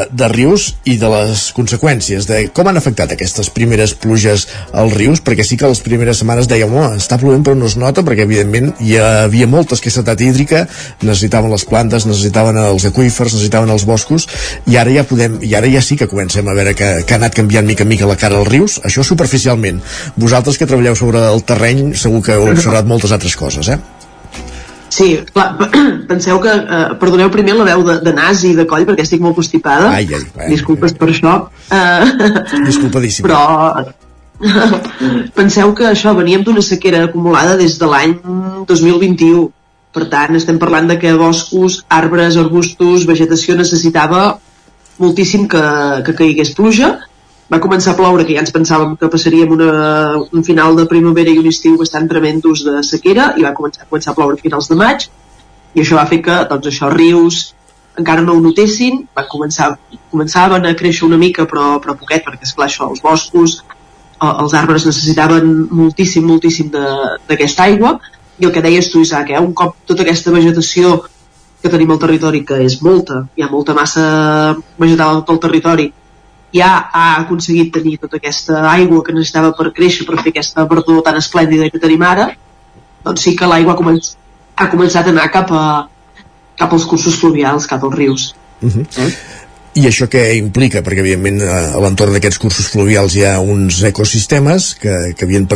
de 0.10 0.30
rius 0.32 0.72
i 0.90 0.96
de 0.98 1.10
les 1.12 1.44
conseqüències, 1.54 2.26
de 2.26 2.40
com 2.56 2.66
han 2.66 2.80
afectat 2.80 3.14
aquestes 3.14 3.52
primeres 3.54 3.94
pluges 3.94 4.48
als 4.74 4.96
rius, 4.98 5.22
perquè 5.22 5.46
sí 5.46 5.54
que 5.62 5.70
les 5.70 5.84
primeres 5.86 6.24
setmanes 6.24 6.50
dèiem, 6.50 6.74
oh, 6.74 6.88
està 6.98 7.20
plovent 7.22 7.46
però 7.46 7.60
no 7.60 7.70
es 7.70 7.78
nota, 7.78 8.02
perquè 8.02 8.26
evidentment 8.26 8.74
hi 8.82 8.98
havia 8.98 9.46
molta 9.46 9.78
escassetat 9.78 10.26
hídrica, 10.26 10.64
necessitaven 11.06 11.54
les 11.54 11.68
plantes, 11.70 12.10
necessitaven 12.10 12.58
els 12.64 12.90
aqüífers, 12.90 13.38
necessitaven 13.38 13.70
els 13.76 13.86
boscos, 13.86 14.26
i 14.66 14.80
ara 14.82 14.98
ja 14.98 15.06
podem, 15.06 15.38
i 15.46 15.54
ara 15.54 15.70
ja 15.70 15.86
sí 15.86 16.00
que 16.02 16.10
comencem 16.10 16.50
a 16.50 16.58
veure 16.58 16.74
que, 16.74 16.90
que 17.06 17.14
ha 17.14 17.22
anat 17.22 17.38
canviant 17.38 17.70
mica 17.70 17.86
en 17.86 17.94
mica 17.94 18.10
la 18.10 18.18
cara 18.18 18.42
als 18.42 18.50
rius, 18.50 18.80
això 18.82 19.06
superficialment. 19.06 19.84
Vosaltres 20.18 20.58
que 20.58 20.66
treballeu 20.66 20.98
sobre 20.98 21.22
el 21.30 21.46
terreny 21.46 21.92
segur 21.94 22.26
que 22.26 22.34
heu 22.34 22.50
observat 22.50 22.90
moltes 22.90 23.14
altres 23.14 23.38
coses, 23.38 23.70
eh? 23.70 23.95
Sí, 24.96 25.10
clar, 25.34 25.58
penseu 26.12 26.40
que... 26.40 26.52
Eh, 26.52 26.96
perdoneu 27.02 27.32
primer 27.34 27.58
la 27.58 27.68
veu 27.68 27.84
de, 27.84 27.98
de 28.06 28.14
nas 28.16 28.46
i 28.48 28.54
de 28.56 28.64
coll 28.70 28.86
perquè 28.88 29.04
estic 29.04 29.24
molt 29.24 29.36
constipada. 29.36 29.90
Ai, 29.92 30.08
ai, 30.08 30.24
ai, 30.40 30.50
Disculpes 30.54 30.96
ai. 30.96 31.00
per 31.02 31.12
això. 31.12 31.36
Uh, 31.66 32.62
Disculpadíssim. 32.62 33.26
Però 33.26 33.40
penseu 35.40 35.72
que 35.74 35.88
això 35.90 36.12
veníem 36.14 36.44
d'una 36.46 36.62
sequera 36.62 37.00
acumulada 37.08 37.56
des 37.58 37.80
de 37.82 37.90
l'any 37.90 38.14
2021. 38.70 39.48
Per 39.96 40.06
tant, 40.12 40.38
estem 40.38 40.60
parlant 40.62 40.92
de 40.92 41.00
que 41.02 41.16
boscos, 41.18 41.80
arbres, 41.90 42.38
arbustos, 42.38 43.08
vegetació 43.10 43.58
necessitava 43.58 44.22
moltíssim 45.02 45.48
que, 45.50 45.64
que 46.06 46.16
caigués 46.22 46.54
pluja 46.56 46.94
va 47.52 47.62
començar 47.62 47.94
a 47.94 47.98
ploure, 48.00 48.26
que 48.26 48.34
ja 48.34 48.42
ens 48.42 48.54
pensàvem 48.54 48.96
que 48.98 49.10
passaríem 49.12 49.52
una, 49.54 49.74
un 50.34 50.46
final 50.48 50.78
de 50.80 50.88
primavera 50.90 51.34
i 51.34 51.42
un 51.42 51.50
estiu 51.52 51.76
bastant 51.78 52.08
tremendos 52.10 52.64
de 52.66 52.82
sequera, 52.84 53.34
i 53.38 53.46
va 53.46 53.54
començar, 53.58 53.86
començar 53.90 54.14
a 54.14 54.18
ploure 54.18 54.40
a 54.40 54.42
finals 54.42 54.72
de 54.72 54.80
maig, 54.80 55.06
i 55.76 55.84
això 55.84 56.00
va 56.00 56.08
fer 56.10 56.24
que, 56.26 56.40
doncs 56.50 56.72
això, 56.72 56.90
rius 56.94 57.44
encara 57.98 58.22
no 58.22 58.34
ho 58.36 58.42
notessin, 58.44 59.06
van 59.16 59.28
començar, 59.32 59.70
començaven 60.12 60.68
a 60.68 60.74
créixer 60.76 61.06
una 61.08 61.20
mica, 61.22 61.46
però, 61.48 61.78
però 61.84 61.96
poquet, 62.00 62.26
perquè, 62.26 62.44
esclar, 62.44 62.68
això, 62.68 62.90
els 62.92 63.04
boscos, 63.04 63.62
els 64.26 64.56
arbres 64.56 64.86
necessitaven 64.88 65.52
moltíssim, 65.72 66.26
moltíssim 66.28 66.72
d'aquesta 66.74 67.70
aigua, 67.70 67.96
i 68.40 68.48
el 68.48 68.52
que 68.52 68.64
deies 68.64 68.90
tu, 68.92 69.02
Isaac, 69.06 69.32
eh? 69.32 69.40
un 69.40 69.54
cop 69.56 69.78
tota 69.88 70.04
aquesta 70.04 70.34
vegetació 70.36 70.98
que 71.62 71.72
tenim 71.72 71.94
al 71.94 72.02
territori, 72.02 72.44
que 72.48 72.60
és 72.66 72.82
molta, 72.84 73.24
hi 73.36 73.46
ha 73.46 73.52
molta 73.52 73.76
massa 73.78 74.06
vegetal 74.82 75.24
al 75.24 75.40
territori, 75.40 75.88
ja 76.54 76.90
ha 76.92 77.06
aconseguit 77.22 77.74
tenir 77.74 77.98
tota 78.02 78.18
aquesta 78.18 78.62
aigua 78.72 79.04
que 79.04 79.16
necessitava 79.16 79.54
per 79.58 79.72
créixer, 79.76 80.06
per 80.08 80.20
fer 80.22 80.32
aquesta 80.34 80.66
verdor 80.70 81.02
tan 81.06 81.18
esplèndida 81.20 81.70
que 81.72 81.82
tenim 81.82 82.04
ara, 82.06 82.30
doncs 83.06 83.26
sí 83.28 83.36
que 83.36 83.50
l'aigua 83.50 83.74
ha, 83.76 83.80
començ, 83.80 84.14
ha 84.56 84.70
començat 84.72 85.08
a 85.08 85.16
anar 85.16 85.30
cap, 85.34 85.52
a, 85.52 86.26
cap 86.60 86.74
als 86.74 86.86
cursos 86.90 87.18
fluvials, 87.22 87.68
cap 87.68 87.84
als 87.84 87.96
rius. 87.96 88.36
Uh 88.62 88.70
-huh. 88.70 88.86
eh? 89.06 89.12
I 89.76 89.90
això 89.90 90.06
què 90.08 90.38
implica? 90.38 90.80
Perquè, 90.80 91.02
evidentment, 91.04 91.42
a 91.42 91.80
l'entorn 91.84 92.14
d'aquests 92.16 92.40
cursos 92.40 92.70
fluvials 92.72 93.16
hi 93.16 93.26
ha 93.28 93.42
uns 93.44 93.82
ecosistemes 93.84 94.70
que, 94.80 94.94
que 95.18 95.26
havien 95.26 95.48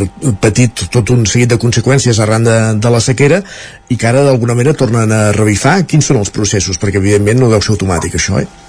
patit 0.41 0.83
tot 0.91 1.09
un 1.09 1.25
seguit 1.25 1.47
de 1.47 1.57
conseqüències 1.57 2.19
arran 2.19 2.43
de, 2.43 2.57
de 2.83 2.89
la 2.89 2.99
sequera 2.99 3.41
i 3.87 3.95
que 3.95 4.07
ara, 4.07 4.25
d'alguna 4.27 4.55
manera, 4.55 4.73
tornen 4.73 5.11
a 5.11 5.31
revifar. 5.31 5.85
Quins 5.87 6.05
són 6.05 6.17
els 6.17 6.33
processos? 6.35 6.77
Perquè, 6.81 6.97
evidentment, 6.97 7.39
no 7.39 7.49
deu 7.49 7.61
ser 7.61 7.71
automàtic, 7.77 8.19
això, 8.19 8.41
eh? 8.43 8.68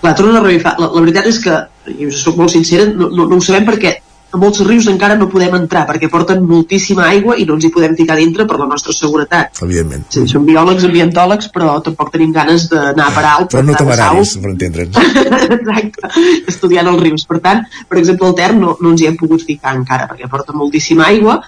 Clar, 0.00 0.14
torno 0.14 0.36
a 0.38 0.42
revifar. 0.44 0.76
La, 0.78 0.90
la 0.94 1.00
veritat 1.02 1.26
és 1.30 1.40
que, 1.42 1.56
i 1.94 2.10
us 2.10 2.20
soc 2.22 2.38
molt 2.38 2.54
sincera, 2.54 2.86
no, 2.90 3.10
no, 3.10 3.26
no 3.26 3.38
ho 3.38 3.44
sabem 3.44 3.66
perquè 3.66 3.96
a 4.28 4.36
molts 4.36 4.60
rius 4.60 4.86
encara 4.90 5.16
no 5.16 5.28
podem 5.32 5.54
entrar 5.56 5.86
perquè 5.88 6.10
porten 6.12 6.42
moltíssima 6.44 7.06
aigua 7.08 7.38
i 7.40 7.46
no 7.48 7.54
ens 7.56 7.64
hi 7.64 7.70
podem 7.72 7.94
ficar 7.96 8.18
dintre 8.18 8.44
per 8.48 8.58
la 8.60 8.66
nostra 8.68 8.92
seguretat. 8.92 9.62
Evidentment. 9.64 10.04
Sí, 10.12 10.26
som 10.28 10.44
biòlegs, 10.44 10.84
ambientòlegs, 10.84 11.48
però 11.54 11.78
tampoc 11.84 12.12
tenim 12.12 12.34
ganes 12.36 12.66
d'anar 12.68 13.06
a 13.08 13.14
parar 13.16 13.30
alt. 13.38 13.54
Però 13.54 13.64
no 13.64 13.76
temeraris, 13.78 14.34
per 14.42 14.52
entendre'ns. 14.52 15.00
Exacte, 15.58 16.12
estudiant 16.52 16.92
els 16.92 17.00
rius. 17.06 17.24
Per 17.28 17.40
tant, 17.44 17.64
per 17.88 18.02
exemple, 18.02 18.28
el 18.28 18.36
Ter 18.38 18.50
no, 18.58 18.76
no 18.82 18.92
ens 18.92 19.02
hi 19.02 19.08
hem 19.08 19.16
pogut 19.16 19.46
ficar 19.48 19.72
encara 19.78 20.10
perquè 20.10 20.28
porta 20.28 20.52
moltíssima 20.56 21.08
aigua, 21.08 21.40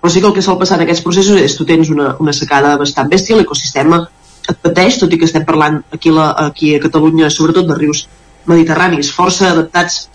però 0.00 0.10
sí 0.10 0.24
que 0.24 0.30
el 0.32 0.34
que 0.34 0.42
sol 0.42 0.56
passar 0.58 0.80
en 0.80 0.86
aquests 0.86 1.04
processos 1.04 1.38
és 1.38 1.52
tu 1.58 1.68
tens 1.68 1.92
una, 1.92 2.14
una 2.18 2.32
secada 2.32 2.72
bastant 2.80 3.12
bèstia, 3.12 3.36
l'ecosistema 3.36 4.00
pateix, 4.62 4.98
tot 5.00 5.12
i 5.12 5.18
que 5.20 5.28
estem 5.28 5.44
parlant 5.46 5.82
aquí, 5.94 6.10
la, 6.10 6.32
aquí 6.48 6.74
a 6.76 6.80
Catalunya 6.82 7.30
sobretot 7.30 7.68
de 7.68 7.76
rius 7.78 8.06
mediterranis 8.50 9.12
força 9.14 9.50
adaptats 9.52 10.08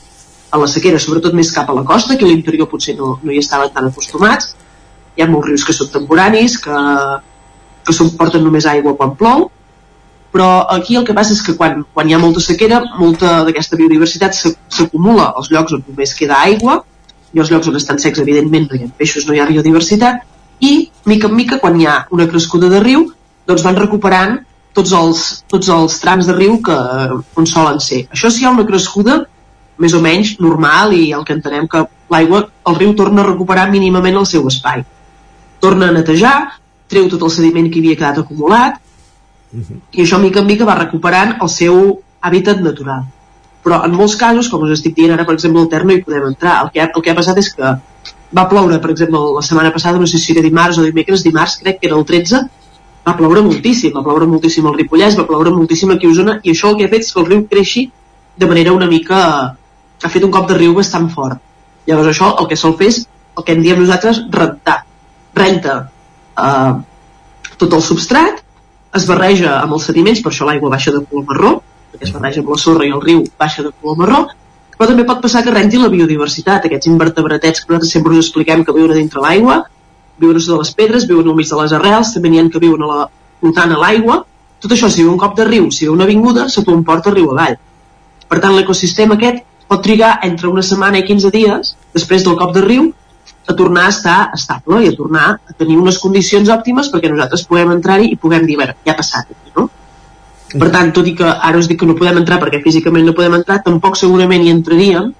a 0.51 0.59
la 0.59 0.67
sequera, 0.71 0.99
sobretot 0.99 1.36
més 1.36 1.51
cap 1.51 1.69
a 1.69 1.75
la 1.75 1.84
costa, 1.88 2.15
que 2.15 2.25
a 2.25 2.30
l'interior 2.30 2.69
potser 2.71 2.95
no, 2.97 3.17
no 3.23 3.34
hi 3.34 3.39
estaven 3.41 3.71
tan 3.75 3.89
acostumats. 3.89 4.53
Hi 5.17 5.23
ha 5.23 5.30
molts 5.32 5.49
rius 5.49 5.65
que 5.67 5.75
són 5.75 5.91
temporanis, 5.91 6.57
que, 6.63 6.82
que 7.88 7.95
són, 7.95 8.13
porten 8.19 8.43
només 8.45 8.67
aigua 8.69 8.95
quan 8.99 9.15
plou, 9.19 9.47
però 10.32 10.67
aquí 10.71 10.95
el 10.99 11.05
que 11.07 11.15
passa 11.17 11.34
és 11.34 11.41
que 11.43 11.55
quan, 11.57 11.82
quan 11.93 12.07
hi 12.07 12.15
ha 12.15 12.21
molta 12.21 12.43
sequera, 12.43 12.80
molta 12.99 13.41
d'aquesta 13.47 13.80
biodiversitat 13.80 14.38
s'acumula 14.38 15.32
als 15.39 15.51
llocs 15.51 15.75
on 15.75 15.84
només 15.88 16.15
queda 16.15 16.39
aigua, 16.45 16.82
i 17.34 17.41
als 17.41 17.51
llocs 17.51 17.67
on 17.71 17.80
estan 17.80 17.99
secs, 17.99 18.21
evidentment, 18.23 18.67
no 18.69 18.78
hi 18.78 18.86
ha 18.86 18.91
peixos, 18.99 19.28
no 19.28 19.36
hi 19.36 19.41
ha 19.41 19.47
biodiversitat, 19.49 20.23
i, 20.63 20.73
mica 21.05 21.28
en 21.30 21.36
mica, 21.36 21.59
quan 21.63 21.80
hi 21.80 21.88
ha 21.88 21.99
una 22.15 22.28
crescuda 22.30 22.69
de 22.71 22.80
riu, 22.84 23.07
doncs 23.48 23.64
van 23.66 23.80
recuperant 23.80 24.38
tots 24.78 24.93
els, 24.93 25.24
tots 25.50 25.70
els 25.74 25.98
trams 26.04 26.28
de 26.30 26.36
riu 26.38 26.60
que, 26.64 26.78
on 27.39 27.50
solen 27.50 27.80
ser. 27.84 28.04
Això 28.14 28.30
si 28.30 28.43
hi 28.43 28.48
ha 28.48 28.54
una 28.54 28.68
crescuda 28.68 29.24
més 29.82 29.93
o 29.93 30.02
menys 30.04 30.36
normal 30.43 30.93
i 30.98 31.12
el 31.18 31.26
que 31.26 31.36
entenem 31.38 31.68
que 31.72 31.86
l'aigua, 32.14 32.43
el 32.70 32.78
riu 32.78 32.93
torna 32.98 33.24
a 33.24 33.28
recuperar 33.30 33.68
mínimament 33.72 34.18
el 34.20 34.30
seu 34.30 34.45
espai. 34.50 34.84
Torna 35.64 35.89
a 35.89 35.95
netejar, 35.95 36.36
treu 36.91 37.10
tot 37.12 37.26
el 37.26 37.34
sediment 37.34 37.70
que 37.72 37.82
havia 37.82 37.98
quedat 37.98 38.22
acumulat 38.22 38.78
uh 38.78 39.60
-huh. 39.60 39.80
i 39.91 40.04
això 40.04 40.20
mica 40.22 40.39
en 40.39 40.48
mica 40.48 40.66
va 40.66 40.76
recuperant 40.76 41.38
el 41.41 41.50
seu 41.50 42.02
hàbitat 42.22 42.62
natural. 42.62 43.06
Però 43.64 43.84
en 43.86 43.91
molts 43.91 44.16
casos, 44.16 44.50
com 44.50 44.62
us 44.64 44.72
estic 44.72 44.95
dient 44.95 45.14
ara, 45.14 45.26
per 45.26 45.34
exemple, 45.34 45.62
al 45.62 45.70
Ter 45.70 45.84
hi 45.84 46.04
podem 46.04 46.28
entrar. 46.28 46.64
El 46.64 46.72
que, 46.72 46.82
ha, 46.82 46.89
el 46.95 47.02
que 47.02 47.12
ha 47.12 47.16
passat 47.16 47.38
és 47.38 47.54
que 47.54 47.78
va 48.38 48.48
ploure, 48.50 48.80
per 48.80 48.91
exemple, 48.91 49.20
la 49.36 49.41
setmana 49.41 49.72
passada, 49.72 50.00
no 50.00 50.08
sé 50.08 50.18
si 50.18 50.32
era 50.32 50.41
dimarts 50.41 50.78
o 50.78 50.84
dimecres, 50.84 51.24
dimarts 51.24 51.58
crec 51.58 51.80
que 51.80 51.88
era 51.88 51.98
el 51.98 52.06
13, 52.06 52.50
va 53.08 53.16
ploure 53.16 53.43
moltíssim, 53.45 53.93
va 53.95 54.03
ploure 54.03 54.28
moltíssim 54.28 54.66
al 54.68 54.76
Ripollès, 54.76 55.16
va 55.16 55.26
ploure 55.28 55.53
moltíssim 55.55 55.93
aquí 55.93 56.10
a 56.10 56.12
Osona, 56.12 56.39
i 56.43 56.51
això 56.51 56.74
el 56.74 56.80
que 56.80 56.88
ha 56.88 56.91
fet 56.91 57.05
és 57.05 57.14
que 57.14 57.22
el 57.22 57.30
riu 57.30 57.45
creixi 57.53 57.88
de 58.38 58.49
manera 58.49 58.74
una 58.76 58.89
mica... 58.91 59.20
ha 60.03 60.10
fet 60.14 60.26
un 60.26 60.34
cop 60.34 60.49
de 60.49 60.58
riu 60.58 60.76
bastant 60.78 61.08
fort. 61.10 61.39
Llavors 61.88 62.12
això 62.12 62.34
el 62.41 62.49
que 62.51 62.58
sol 62.60 62.76
fer 62.78 62.91
és 62.91 62.99
el 63.38 63.45
que 63.45 63.55
en 63.55 63.64
diem 63.64 63.80
nosaltres 63.82 64.20
rentar. 64.34 64.82
Renta 65.38 65.78
eh, 66.43 66.74
tot 67.58 67.74
el 67.74 67.82
substrat, 67.86 68.43
es 68.97 69.08
barreja 69.10 69.55
amb 69.62 69.78
els 69.78 69.88
sediments, 69.89 70.22
per 70.22 70.34
això 70.34 70.45
l'aigua 70.49 70.74
baixa 70.74 70.93
de 70.93 71.01
color 71.05 71.26
marró, 71.32 71.53
perquè 71.93 72.10
es 72.10 72.14
barreja 72.14 72.43
amb 72.43 72.51
la 72.53 72.60
sorra 72.62 72.86
i 72.86 72.91
el 72.93 73.01
riu 73.01 73.24
baixa 73.39 73.66
de 73.66 73.72
color 73.80 73.97
marró, 74.03 74.22
però 74.76 74.91
també 74.91 75.08
pot 75.08 75.24
passar 75.24 75.41
que 75.45 75.55
renti 75.55 75.80
la 75.82 75.89
biodiversitat, 75.93 76.68
aquests 76.68 76.91
invertebratets 76.91 77.64
que 77.64 77.72
nosaltres 77.72 77.95
sempre 77.95 78.14
us 78.14 78.28
expliquem 78.28 78.66
que 78.66 78.76
viuen 78.76 78.99
dintre 78.99 79.24
l'aigua, 79.24 79.64
viuen 80.20 80.39
sota 80.41 80.63
les 80.63 80.74
pedres, 80.78 81.07
viuen 81.09 81.28
al 81.28 81.38
mig 81.38 81.49
de 81.49 81.61
les 81.61 81.76
arrels, 81.78 82.13
també 82.15 82.32
n'hi 82.32 82.41
ha 82.41 82.47
que 82.53 82.63
viuen 82.63 82.84
a 82.84 82.91
la, 82.91 83.07
flotant 83.41 83.74
a 83.74 83.80
l'aigua. 83.82 84.22
Tot 84.63 84.74
això, 84.74 84.89
si 84.89 85.03
viu 85.03 85.11
un 85.13 85.20
cop 85.22 85.36
de 85.38 85.45
riu, 85.45 85.70
si 85.72 85.86
viu 85.86 85.93
una 85.93 86.07
avinguda, 86.09 86.47
se 86.49 86.63
t'ho 86.65 86.76
emporta 86.76 87.13
riu 87.13 87.32
avall. 87.34 87.57
Per 88.28 88.39
tant, 88.43 88.55
l'ecosistema 88.55 89.15
aquest 89.15 89.43
pot 89.68 89.84
trigar 89.84 90.18
entre 90.24 90.49
una 90.49 90.63
setmana 90.63 91.01
i 91.01 91.05
15 91.07 91.32
dies, 91.34 91.76
després 91.93 92.24
del 92.26 92.38
cop 92.39 92.53
de 92.55 92.63
riu, 92.65 92.88
a 93.47 93.55
tornar 93.55 93.86
a 93.88 93.89
estar 93.89 94.18
estable 94.36 94.84
i 94.84 94.89
a 94.89 94.95
tornar 94.95 95.28
a 95.47 95.53
tenir 95.55 95.78
unes 95.80 95.97
condicions 96.03 96.49
òptimes 96.51 96.89
perquè 96.91 97.11
nosaltres 97.11 97.45
puguem 97.47 97.72
entrar-hi 97.78 98.11
i 98.11 98.18
puguem 98.20 98.43
dir, 98.47 98.57
veure, 98.59 98.76
ja 98.84 98.91
ha 98.91 98.97
passat 98.99 99.32
no? 99.55 99.70
Per 100.47 100.68
tant, 100.72 100.91
tot 100.95 101.07
i 101.07 101.13
que 101.15 101.28
ara 101.28 101.59
us 101.59 101.68
dic 101.68 101.80
que 101.80 101.88
no 101.88 101.95
podem 101.95 102.20
entrar 102.22 102.41
perquè 102.43 102.59
físicament 102.63 103.07
no 103.07 103.15
podem 103.15 103.38
entrar, 103.39 103.61
tampoc 103.63 103.95
segurament 103.99 104.43
hi 104.43 104.51
entraríem 104.51 105.13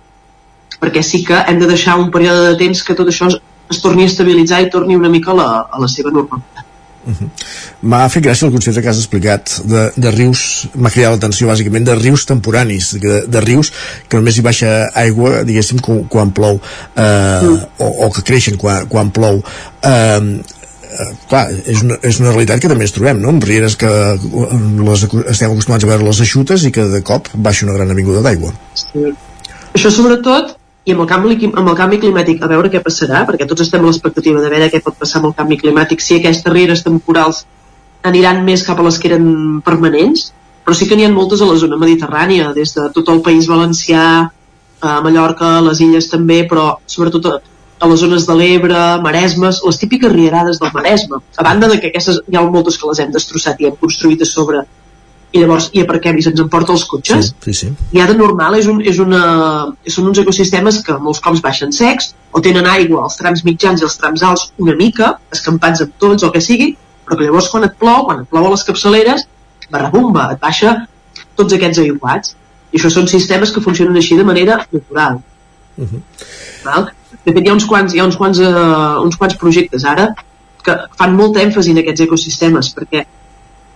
perquè 0.82 1.04
sí 1.04 1.24
que 1.28 1.40
hem 1.48 1.60
de 1.60 1.70
deixar 1.72 1.98
un 2.00 2.12
període 2.12 2.52
de 2.52 2.58
temps 2.60 2.84
que 2.84 2.96
tot 2.96 3.08
això 3.12 3.32
es, 3.70 3.82
torni 3.84 4.08
a 4.08 4.12
estabilitzar 4.12 4.62
i 4.64 4.72
torni 4.74 4.96
una 4.96 5.12
mica 5.12 5.32
a 5.34 5.38
la, 5.42 5.50
a 5.72 5.84
la 5.84 5.92
seva 5.92 6.14
normalitat. 6.14 6.66
Uh 7.08 7.14
-huh. 7.14 7.30
M'ha 7.82 8.10
fet 8.10 8.24
gràcia 8.24 8.46
el 8.46 8.52
concepte 8.52 8.82
que 8.82 8.90
has 8.90 8.98
explicat 8.98 9.62
de, 9.64 9.92
de 9.96 10.12
rius, 10.12 10.68
m'ha 10.74 10.90
cridat 10.90 11.12
l'atenció 11.12 11.48
bàsicament 11.48 11.86
de 11.86 11.96
rius 11.96 12.26
temporanis, 12.26 12.92
de, 13.00 13.22
de 13.28 13.42
rius 13.42 13.72
que 14.10 14.18
només 14.18 14.38
hi 14.38 14.42
baixa 14.42 14.90
aigua, 14.94 15.44
diguéssim, 15.44 15.80
quan, 15.80 16.04
quan 16.04 16.32
plou, 16.32 16.60
eh, 16.96 17.42
mm. 17.44 17.60
o, 17.78 17.88
o 18.06 18.12
que 18.12 18.22
creixen 18.22 18.58
quan, 18.58 18.88
quan 18.88 19.12
plou. 19.12 19.44
Eh, 19.82 20.42
eh, 21.00 21.10
clar, 21.30 21.48
és 21.66 21.82
una, 21.82 21.98
és 22.02 22.20
una 22.20 22.32
realitat 22.32 22.60
que 22.60 22.68
també 22.68 22.84
ens 22.84 22.92
trobem, 22.92 23.22
no? 23.22 23.30
En 23.30 23.42
rieres 23.42 23.76
que 23.76 23.88
les, 24.90 25.08
estem 25.28 25.52
acostumats 25.52 25.84
a 25.84 25.88
veure 25.88 26.04
les 26.04 26.20
eixutes 26.20 26.64
i 26.64 26.72
que 26.72 26.84
de 26.92 27.02
cop 27.02 27.30
baixa 27.34 27.66
una 27.66 27.78
gran 27.80 27.92
avinguda 27.92 28.22
d'aigua. 28.22 28.52
Sí. 28.74 29.14
Això 29.78 29.92
sobretot 29.94 30.58
i 30.88 30.94
amb 30.96 31.04
el, 31.04 31.08
canvi, 31.10 31.36
amb 31.52 31.68
el 31.68 31.76
canvi 31.76 32.00
climàtic 32.00 32.40
a 32.42 32.48
veure 32.48 32.72
què 32.72 32.80
passarà, 32.84 33.26
perquè 33.28 33.46
tots 33.48 33.66
estem 33.66 33.84
a 33.84 33.90
l'expectativa 33.90 34.40
de 34.40 34.52
veure 34.54 34.70
què 34.72 34.80
pot 34.86 34.96
passar 34.96 35.20
amb 35.20 35.30
el 35.30 35.36
canvi 35.36 35.58
climàtic, 35.60 36.00
si 36.04 36.16
aquestes 36.16 36.54
rieres 36.54 36.84
temporals 36.86 37.44
aniran 38.08 38.46
més 38.48 38.64
cap 38.64 38.80
a 38.80 38.86
les 38.86 39.00
que 39.02 39.10
eren 39.12 39.28
permanents, 39.66 40.30
però 40.64 40.76
sí 40.78 40.88
que 40.88 40.96
n'hi 40.96 41.04
ha 41.04 41.12
moltes 41.12 41.44
a 41.44 41.50
la 41.50 41.58
zona 41.60 41.80
mediterrània, 41.82 42.54
des 42.56 42.72
de 42.78 42.88
tot 42.96 43.12
el 43.12 43.20
País 43.26 43.50
Valencià, 43.52 44.06
a 44.80 44.96
Mallorca, 45.04 45.58
les 45.66 45.84
illes 45.84 46.08
també, 46.12 46.42
però 46.48 46.70
sobretot 46.88 47.28
a, 47.34 47.36
a 47.84 47.92
les 47.92 48.00
zones 48.06 48.28
de 48.30 48.40
l'Ebre, 48.40 48.82
Maresmes, 49.04 49.60
les 49.68 49.80
típiques 49.84 50.14
rierades 50.14 50.62
del 50.62 50.72
Maresme. 50.74 51.20
A 51.36 51.44
banda 51.44 51.68
de 51.68 51.82
que 51.82 51.92
aquestes 51.92 52.22
hi 52.28 52.40
ha 52.40 52.48
moltes 52.48 52.80
que 52.80 52.88
les 52.88 53.04
hem 53.04 53.12
destrossat 53.12 53.60
i 53.60 53.68
hem 53.68 53.80
construït 53.82 54.24
a 54.24 54.30
sobre 54.30 54.64
i 55.36 55.42
llavors 55.42 55.70
hi 55.76 55.84
aparquem 55.84 56.18
i 56.18 56.24
se'ns 56.24 56.40
emporta 56.40 56.72
els 56.74 56.86
cotxes 56.88 57.30
sí, 57.30 57.52
sí, 57.52 57.54
sí. 57.60 57.70
i 57.98 58.02
ara 58.04 58.16
normal 58.16 58.56
és, 58.60 58.68
un, 58.72 58.80
és 58.92 59.00
una, 59.04 59.22
són 59.96 60.10
uns 60.12 60.22
ecosistemes 60.24 60.80
que 60.86 60.96
molts 61.04 61.20
cops 61.24 61.44
baixen 61.44 61.74
secs 61.76 62.14
o 62.32 62.42
tenen 62.44 62.68
aigua 62.72 63.04
als 63.04 63.18
trams 63.20 63.44
mitjans 63.48 63.84
i 63.84 63.88
als 63.88 63.98
trams 64.00 64.24
alts 64.24 64.52
una 64.64 64.76
mica, 64.80 65.16
escampats 65.36 65.84
amb 65.84 65.98
tots 66.00 66.24
o 66.24 66.32
que 66.32 66.44
sigui, 66.44 66.70
però 67.06 67.18
que 67.18 67.28
llavors 67.28 67.50
quan 67.52 67.68
et 67.68 67.76
plou 67.82 68.06
quan 68.08 68.24
et 68.24 68.30
plou 68.32 68.48
a 68.48 68.54
les 68.54 68.64
capçaleres 68.68 69.28
barrabumba, 69.72 70.30
et 70.32 70.40
baixa 70.40 70.78
tots 71.36 71.58
aquests 71.58 71.84
aiguats 71.84 72.36
i 72.72 72.80
això 72.80 72.92
són 72.94 73.12
sistemes 73.12 73.52
que 73.52 73.64
funcionen 73.64 74.00
així 74.00 74.16
de 74.16 74.28
manera 74.28 74.62
natural 74.72 75.20
uh 75.20 75.84
-huh. 75.84 76.02
Val? 76.64 76.90
de 77.26 77.34
fet 77.34 77.44
hi 77.44 77.50
ha 77.50 77.54
uns 77.54 77.66
quants, 77.66 77.94
hi 77.94 78.00
ha 78.00 78.06
uns 78.06 78.16
quants, 78.16 78.40
uh, 78.40 79.04
uns 79.04 79.18
quants 79.18 79.36
projectes 79.36 79.84
ara 79.84 80.14
que 80.64 80.74
fan 81.00 81.16
molta 81.16 81.42
èmfasi 81.42 81.72
en 81.72 81.80
aquests 81.84 82.02
ecosistemes 82.08 82.74
perquè 82.76 83.06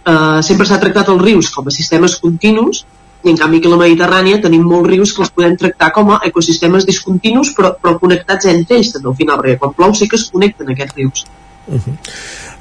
eh, 0.06 0.40
sempre 0.46 0.68
s'ha 0.68 0.80
tractat 0.82 1.12
els 1.14 1.22
rius 1.22 1.52
com 1.56 1.68
a 1.68 1.76
sistemes 1.76 2.18
continus 2.24 2.84
i 3.22 3.30
en 3.30 3.38
canvi 3.38 3.60
aquí 3.62 3.70
a 3.70 3.76
la 3.76 3.82
Mediterrània 3.84 4.42
tenim 4.42 4.64
molts 4.66 4.90
rius 4.90 5.14
que 5.14 5.22
els 5.26 5.34
podem 5.36 5.58
tractar 5.58 5.92
com 5.94 6.10
a 6.16 6.22
ecosistemes 6.30 6.88
discontinus 6.90 7.54
però, 7.58 7.76
però 7.78 7.98
connectats 8.02 8.50
entre 8.52 8.80
ells 8.80 8.94
també 8.96 9.12
al 9.12 9.20
final 9.20 9.42
perquè 9.42 9.60
quan 9.62 9.76
plou 9.78 9.94
sí 9.98 10.10
que 10.10 10.18
es 10.18 10.30
connecten 10.34 10.74
aquests 10.74 10.98
rius 10.98 11.26
uh 11.68 11.78
-huh. 11.78 11.98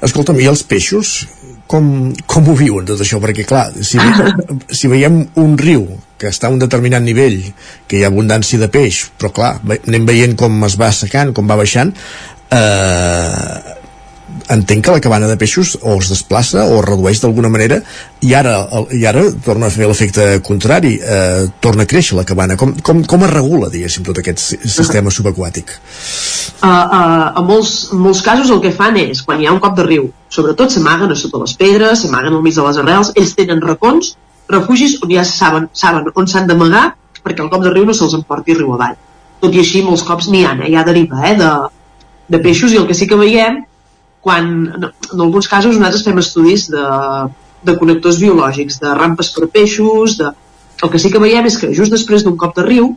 Escolta'm, 0.01 0.39
i 0.41 0.47
els 0.49 0.63
peixos 0.63 1.27
com, 1.71 2.11
com 2.25 2.47
ho 2.49 2.55
viuen 2.57 2.85
tot 2.85 3.01
això? 3.03 3.19
Perquè 3.23 3.45
clar, 3.47 3.69
si, 3.85 3.99
si 4.77 4.89
veiem 4.91 5.21
un 5.41 5.57
riu 5.57 5.85
que 6.17 6.29
està 6.29 6.49
a 6.49 6.53
un 6.53 6.59
determinat 6.61 7.03
nivell, 7.05 7.39
que 7.87 7.97
hi 7.97 8.03
ha 8.03 8.11
abundància 8.11 8.59
de 8.61 8.69
peix, 8.69 9.05
però 9.17 9.31
clar, 9.33 9.51
anem 9.79 10.05
veient 10.05 10.35
com 10.37 10.63
es 10.67 10.77
va 10.77 10.91
secant, 10.93 11.33
com 11.33 11.47
va 11.49 11.57
baixant, 11.61 11.93
eh, 12.51 13.80
entenc 14.51 14.85
que 14.85 14.93
la 14.95 15.01
cabana 15.03 15.27
de 15.29 15.37
peixos 15.39 15.75
o 15.81 15.97
es 15.99 16.09
desplaça 16.11 16.65
o 16.65 16.79
es 16.79 16.85
redueix 16.85 17.21
d'alguna 17.21 17.49
manera 17.49 17.81
i 18.21 18.33
ara, 18.37 18.55
i 18.93 19.05
ara 19.09 19.23
torna 19.45 19.67
a 19.67 19.73
fer 19.73 19.87
l'efecte 19.89 20.25
contrari, 20.45 20.95
eh, 21.01 21.47
torna 21.63 21.83
a 21.83 21.89
créixer 21.89 22.17
la 22.17 22.25
cabana. 22.27 22.57
Com, 22.59 22.73
com, 22.83 23.03
com 23.03 23.25
es 23.25 23.33
regula, 23.33 23.69
diguéssim, 23.73 24.05
tot 24.07 24.21
aquest 24.21 24.55
sistema 24.61 25.13
subaquàtic? 25.13 25.73
Uh, 26.61 26.67
uh, 26.67 27.27
en, 27.41 27.45
molts, 27.47 27.75
en 27.91 28.01
molts 28.03 28.21
casos 28.25 28.51
el 28.53 28.61
que 28.63 28.73
fan 28.75 28.99
és, 29.01 29.23
quan 29.25 29.41
hi 29.41 29.49
ha 29.49 29.55
un 29.55 29.61
cop 29.63 29.77
de 29.77 29.87
riu, 29.87 30.09
sobretot 30.29 30.73
s'amaguen 30.73 31.13
a 31.13 31.17
sota 31.17 31.41
les 31.41 31.55
pedres, 31.57 32.03
s'amaguen 32.03 32.37
al 32.37 32.43
mig 32.45 32.57
de 32.57 32.65
les 32.67 32.81
arrels, 32.81 33.13
ells 33.17 33.33
tenen 33.37 33.63
racons, 33.65 34.15
refugis 34.51 34.97
on 35.01 35.13
ja 35.13 35.23
saben, 35.27 35.69
saben 35.73 36.11
on 36.13 36.27
s'han 36.27 36.49
d'amagar 36.49 36.91
perquè 37.23 37.43
el 37.43 37.49
cop 37.51 37.63
de 37.63 37.71
riu 37.73 37.85
no 37.85 37.95
se'ls 37.97 38.17
emporti 38.17 38.55
riu 38.57 38.73
avall. 38.75 38.97
Tot 39.41 39.55
i 39.55 39.61
així, 39.61 39.81
molts 39.85 40.03
cops 40.05 40.29
n'hi 40.29 40.43
ha, 40.45 40.55
eh? 40.59 40.69
hi 40.69 40.77
ha 40.77 40.85
deriva 40.85 41.21
eh? 41.29 41.35
de, 41.39 41.51
de 42.33 42.39
peixos 42.41 42.73
i 42.73 42.79
el 42.81 42.87
que 42.89 42.97
sí 42.97 43.07
que 43.09 43.19
veiem 43.19 43.61
quan 44.21 44.49
en, 44.77 44.89
alguns 45.17 45.49
casos 45.49 45.77
nosaltres 45.77 46.05
fem 46.05 46.21
estudis 46.21 46.67
de, 46.71 46.85
de 47.65 47.77
connectors 47.79 48.19
biològics, 48.21 48.79
de 48.83 48.93
rampes 48.97 49.31
per 49.35 49.49
peixos, 49.53 50.17
de... 50.21 50.31
el 50.81 50.89
que 50.93 51.01
sí 51.01 51.11
que 51.13 51.21
veiem 51.21 51.47
és 51.49 51.57
que 51.61 51.73
just 51.77 51.93
després 51.93 52.25
d'un 52.25 52.37
cop 52.37 52.55
de 52.57 52.65
riu, 52.67 52.93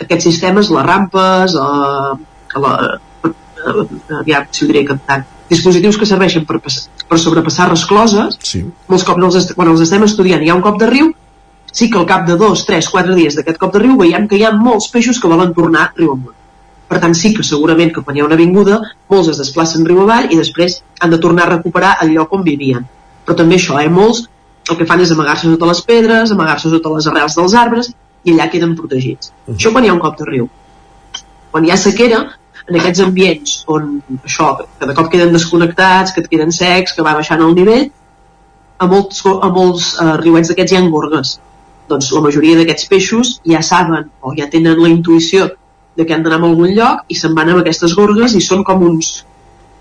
aquests 0.00 0.26
sistemes, 0.30 0.70
les 0.74 0.86
rampes, 0.86 1.54
eh, 1.54 2.58
la, 2.64 2.72
eh, 3.26 3.84
ja, 4.30 4.44
si 4.50 4.64
ho 4.64 4.70
diré 4.70 4.84
cantant, 4.88 5.26
dispositius 5.50 5.98
que 5.98 6.08
serveixen 6.08 6.46
per, 6.46 6.60
per 6.62 7.18
sobrepassar 7.18 7.68
rescloses, 7.70 8.38
sí. 8.46 8.62
molts 8.88 9.06
cops 9.06 9.40
els, 9.42 9.50
quan 9.58 9.72
els 9.72 9.82
estem 9.86 10.06
estudiant 10.06 10.42
hi 10.42 10.50
ha 10.50 10.58
un 10.58 10.64
cop 10.64 10.78
de 10.80 10.88
riu, 10.90 11.10
sí 11.70 11.90
que 11.90 11.98
al 12.00 12.08
cap 12.10 12.26
de 12.26 12.36
dos, 12.38 12.64
tres, 12.66 12.88
quatre 12.90 13.14
dies 13.18 13.36
d'aquest 13.38 13.58
cop 13.60 13.74
de 13.74 13.82
riu 13.84 13.98
veiem 13.98 14.26
que 14.30 14.38
hi 14.38 14.46
ha 14.46 14.54
molts 14.56 14.90
peixos 14.94 15.20
que 15.22 15.30
volen 15.30 15.54
tornar 15.54 15.90
riu 15.98 16.14
amunt. 16.14 16.36
Per 16.90 16.98
tant, 16.98 17.14
sí 17.14 17.30
que 17.36 17.46
segurament 17.46 17.92
que 17.94 18.02
quan 18.02 18.16
hi 18.16 18.22
ha 18.22 18.26
una 18.26 18.34
avinguda, 18.34 18.80
molts 19.12 19.30
es 19.30 19.38
desplacen 19.38 19.84
riu 19.86 20.02
avall 20.02 20.26
i 20.34 20.38
després 20.38 20.80
han 20.98 21.12
de 21.14 21.20
tornar 21.22 21.46
a 21.46 21.52
recuperar 21.52 21.92
el 22.02 22.16
lloc 22.16 22.32
on 22.34 22.42
vivien. 22.46 22.86
Però 23.26 23.36
també 23.38 23.60
això, 23.60 23.78
eh? 23.78 23.88
molts 23.88 24.24
el 24.70 24.78
que 24.78 24.86
fan 24.86 25.02
és 25.02 25.12
amagar-se 25.14 25.46
sota 25.46 25.68
les 25.70 25.82
pedres, 25.86 26.32
amagar-se 26.34 26.70
sota 26.72 26.94
les 26.96 27.06
arrels 27.10 27.36
dels 27.38 27.54
arbres 27.60 27.92
i 28.24 28.34
allà 28.34 28.48
queden 28.50 28.74
protegits. 28.78 29.30
Uh 29.30 29.52
-huh. 29.52 29.56
Això 29.56 29.72
quan 29.72 29.84
hi 29.84 29.88
ha 29.88 29.94
un 29.94 30.02
cop 30.02 30.18
de 30.18 30.24
riu. 30.30 30.48
Quan 31.50 31.64
hi 31.64 31.70
ha 31.70 31.76
sequera, 31.76 32.20
en 32.68 32.76
aquests 32.76 33.00
ambients 33.00 33.64
on 33.66 34.02
això, 34.24 34.66
que 34.78 34.86
de 34.86 34.94
cop 34.94 35.10
queden 35.12 35.32
desconnectats, 35.32 36.12
que 36.12 36.20
et 36.20 36.28
queden 36.28 36.52
secs, 36.52 36.92
que 36.92 37.02
va 37.02 37.14
baixant 37.14 37.40
el 37.40 37.54
nivell, 37.54 37.90
a 38.78 38.86
molts, 38.86 39.24
a 39.26 39.48
molts 39.48 39.94
uh, 40.00 40.16
riuets 40.16 40.48
d'aquests 40.48 40.72
hi 40.72 40.76
ha 40.76 40.88
gorgues. 40.88 41.40
Doncs 41.88 42.12
la 42.12 42.20
majoria 42.20 42.56
d'aquests 42.56 42.86
peixos 42.88 43.40
ja 43.44 43.62
saben 43.62 44.10
o 44.20 44.34
ja 44.36 44.48
tenen 44.48 44.78
la 44.78 44.88
intuïció 44.88 45.50
de 45.96 46.06
que 46.06 46.14
han 46.14 46.22
d'anar 46.24 46.40
a 46.40 46.48
algun 46.48 46.72
lloc 46.76 47.04
i 47.08 47.18
se'n 47.18 47.34
van 47.36 47.50
amb 47.52 47.62
aquestes 47.62 47.94
gorgues 47.98 48.34
i 48.38 48.42
són 48.44 48.64
com 48.66 48.82
uns, 48.86 49.12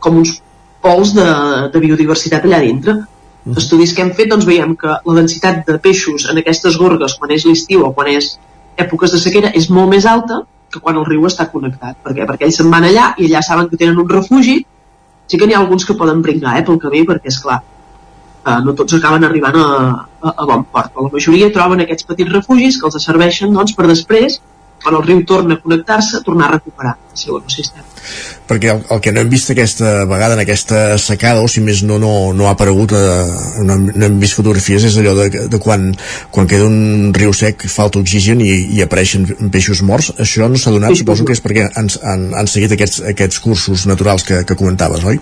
com 0.03 0.17
uns 0.21 0.39
pols 0.83 1.13
de, 1.15 1.27
de 1.73 1.81
biodiversitat 1.83 2.45
allà 2.47 2.61
dintre. 2.63 2.95
Mm. 3.45 3.57
Estudis 3.61 3.93
que 3.95 4.03
hem 4.03 4.13
fet 4.17 4.31
doncs 4.31 4.47
veiem 4.49 4.75
que 4.79 4.99
la 5.05 5.17
densitat 5.19 5.65
de 5.67 5.77
peixos 5.83 6.27
en 6.31 6.41
aquestes 6.41 6.77
gorgues 6.81 7.15
quan 7.19 7.35
és 7.35 7.45
l'estiu 7.47 7.85
o 7.87 7.93
quan 7.95 8.11
és 8.11 8.33
èpoques 8.79 9.15
de 9.15 9.21
sequera 9.21 9.53
és 9.55 9.69
molt 9.69 9.91
més 9.93 10.07
alta 10.09 10.41
que 10.69 10.81
quan 10.83 10.99
el 10.99 11.07
riu 11.07 11.25
està 11.27 11.47
connectat. 11.51 11.97
Per 12.03 12.13
què? 12.13 12.27
Perquè 12.29 12.47
ells 12.47 12.59
se'n 12.61 12.69
van 12.71 12.85
allà 12.87 13.13
i 13.17 13.29
allà 13.29 13.41
saben 13.45 13.69
que 13.69 13.79
tenen 13.79 13.97
un 13.99 14.09
refugi. 14.09 14.59
Sí 15.29 15.37
que 15.37 15.47
n'hi 15.47 15.55
ha 15.57 15.61
alguns 15.61 15.85
que 15.85 15.97
poden 15.97 16.21
brincar 16.25 16.57
eh, 16.57 16.63
pel 16.65 16.79
camí 16.81 17.03
perquè, 17.05 17.29
és 17.29 17.37
clar, 17.41 17.59
eh, 18.45 18.59
no 18.65 18.73
tots 18.77 18.95
acaben 18.97 19.25
arribant 19.25 19.57
a, 19.61 19.67
a, 20.21 20.31
a 20.31 20.47
bon 20.49 20.63
port, 20.73 20.93
però 20.93 21.05
la 21.05 21.13
majoria 21.13 21.51
troben 21.53 21.83
aquests 21.85 22.07
petits 22.09 22.33
refugis 22.33 22.79
que 22.79 22.89
els 22.89 23.05
serveixen 23.05 23.53
doncs, 23.53 23.75
per 23.77 23.85
després 23.89 24.39
quan 24.83 24.95
el 24.95 25.05
riu 25.05 25.21
torna 25.27 25.55
a 25.57 25.61
connectar-se, 25.61 26.23
tornar 26.25 26.49
a 26.49 26.57
recuperar 26.57 26.95
el 27.11 27.17
seu 27.19 27.37
ecosistema. 27.37 27.85
Perquè 28.49 28.71
el, 28.73 28.81
el 28.89 29.01
que 29.03 29.11
no 29.13 29.21
hem 29.21 29.29
vist 29.31 29.51
aquesta 29.51 30.05
vegada 30.09 30.37
en 30.37 30.41
aquesta 30.43 30.97
secada, 31.01 31.43
o 31.43 31.49
si 31.51 31.61
més 31.61 31.83
no, 31.85 31.99
no, 32.01 32.11
no 32.33 32.47
ha 32.47 32.53
aparegut, 32.55 32.95
eh, 32.95 33.63
no, 33.63 33.75
hem, 33.75 33.87
no 33.93 34.07
hem 34.07 34.19
vist 34.21 34.39
fotografies, 34.39 34.87
és 34.89 34.97
allò 35.01 35.15
de, 35.19 35.45
de 35.51 35.61
quan, 35.61 35.89
quan 36.33 36.49
queda 36.49 36.69
un 36.69 37.11
riu 37.15 37.35
sec, 37.35 37.67
falta 37.69 38.01
oxigen 38.01 38.43
i, 38.45 38.51
i 38.77 38.83
apareixen 38.85 39.27
peixos 39.53 39.83
morts. 39.85 40.13
Això 40.17 40.49
no 40.49 40.59
s'ha 40.59 40.73
donat, 40.75 40.97
suposo 40.97 41.27
que 41.27 41.35
és 41.37 41.43
perquè 41.43 41.67
han, 41.69 41.91
han, 42.03 42.29
han 42.41 42.51
seguit 42.51 42.73
aquests, 42.77 43.03
aquests 43.13 43.43
cursos 43.43 43.85
naturals 43.89 44.25
que, 44.27 44.43
que 44.47 44.57
comentaves, 44.59 45.05
oi? 45.05 45.19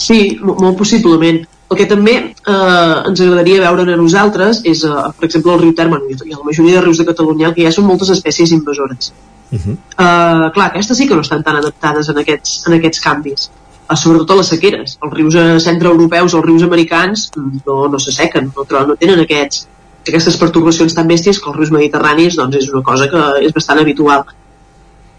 Sí, 0.00 0.38
molt 0.42 0.78
possiblement. 0.80 1.44
El 1.70 1.78
que 1.78 1.86
també 1.90 2.14
eh, 2.20 2.52
ens 2.52 3.20
agradaria 3.24 3.62
veure 3.64 3.94
a 3.94 3.98
nosaltres 3.98 4.62
és, 4.68 4.84
eh, 4.84 5.04
per 5.18 5.28
exemple, 5.28 5.54
el 5.54 5.62
riu 5.62 5.74
Terme 5.74 6.00
i 6.10 6.16
a 6.16 6.38
la 6.38 6.44
majoria 6.44 6.78
de 6.78 6.84
rius 6.84 7.00
de 7.00 7.08
Catalunya 7.08 7.48
el 7.48 7.54
que 7.56 7.64
hi 7.64 7.68
ha 7.68 7.72
són 7.74 7.88
moltes 7.88 8.12
espècies 8.14 8.52
invasores. 8.52 9.12
Uh 9.50 9.58
-huh. 9.58 9.76
eh, 10.04 10.50
clar, 10.54 10.68
aquestes 10.68 10.96
sí 10.96 11.08
que 11.08 11.14
no 11.14 11.22
estan 11.22 11.42
tan 11.42 11.56
adaptades 11.56 12.08
en 12.08 12.18
aquests, 12.18 12.66
en 12.66 12.74
aquests 12.74 13.00
canvis. 13.00 13.50
Eh, 13.90 13.96
sobretot 13.96 14.30
a 14.30 14.36
les 14.36 14.46
sequeres. 14.46 14.98
Els 15.02 15.14
rius 15.14 15.34
eh, 15.34 15.60
centreeuropeus, 15.60 16.34
els 16.34 16.44
rius 16.44 16.62
americans, 16.62 17.30
no, 17.66 17.88
no 17.88 17.98
s'assequen, 17.98 18.52
no, 18.56 18.86
no 18.86 18.96
tenen 18.96 19.20
aquests, 19.20 19.66
aquestes 20.08 20.36
pertorbacions 20.36 20.94
tan 20.94 21.08
bèsties 21.08 21.40
que 21.40 21.48
els 21.50 21.56
rius 21.56 21.70
mediterranis 21.70 22.36
doncs, 22.36 22.56
és 22.56 22.72
una 22.72 22.82
cosa 22.82 23.08
que 23.08 23.22
és 23.46 23.52
bastant 23.52 23.78
habitual 23.78 24.24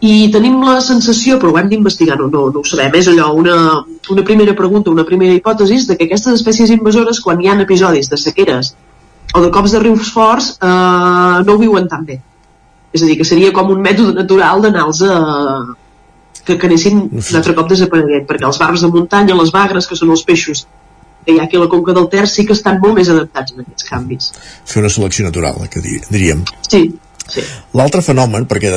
i 0.03 0.29
tenim 0.31 0.59
la 0.65 0.79
sensació, 0.83 1.37
però 1.39 1.53
ho 1.53 1.59
hem 1.59 1.69
d'investigar, 1.71 2.17
no, 2.19 2.27
no, 2.31 2.49
no 2.51 2.61
ho 2.61 2.67
sabem, 2.67 2.97
és 2.99 3.07
allò, 3.11 3.29
una, 3.39 3.55
una 4.11 4.25
primera 4.27 4.55
pregunta, 4.57 4.91
una 4.91 5.05
primera 5.07 5.33
hipòtesi 5.37 5.79
de 5.87 5.95
que 5.95 6.09
aquestes 6.09 6.41
espècies 6.41 6.73
invasores, 6.75 7.21
quan 7.23 7.41
hi 7.41 7.49
ha 7.49 7.55
episodis 7.63 8.11
de 8.11 8.19
sequeres 8.19 8.75
o 9.33 9.41
de 9.41 9.49
cops 9.51 9.75
de 9.75 9.81
rius 9.83 10.11
forts, 10.13 10.51
eh, 10.59 11.41
no 11.47 11.55
ho 11.55 11.57
viuen 11.61 11.87
tan 11.91 12.05
bé. 12.05 12.19
És 12.95 13.03
a 13.03 13.07
dir, 13.07 13.17
que 13.19 13.27
seria 13.27 13.51
com 13.55 13.71
un 13.71 13.81
mètode 13.83 14.13
natural 14.15 14.61
d'anar-los 14.63 15.01
a... 15.03 15.15
que, 16.45 16.57
que 16.59 16.67
anessin 16.67 16.99
un 17.09 17.37
altre 17.39 17.55
cop 17.57 17.71
desapareguent, 17.71 18.27
perquè 18.29 18.45
els 18.47 18.59
barbs 18.61 18.83
de 18.85 18.91
muntanya, 18.93 19.35
les 19.35 19.51
bagres, 19.51 19.87
que 19.89 19.97
són 19.99 20.13
els 20.13 20.23
peixos 20.27 20.67
que 21.25 21.33
hi 21.33 21.39
ha 21.39 21.47
aquí 21.47 21.57
a 21.57 21.63
la 21.63 21.69
conca 21.71 21.95
del 21.97 22.05
Ter, 22.11 22.27
sí 22.29 22.45
que 22.45 22.53
estan 22.53 22.77
molt 22.83 22.99
més 22.99 23.09
adaptats 23.09 23.55
a 23.55 23.63
aquests 23.63 23.87
canvis. 23.89 24.27
Fer 24.69 24.83
una 24.83 24.91
selecció 24.93 25.25
natural, 25.25 25.57
que 25.73 25.81
diríem. 25.81 26.43
Sí, 26.69 26.83
Sí. 27.25 27.41
L'altre 27.75 28.03
fenomen, 28.05 28.45
perquè 28.49 28.71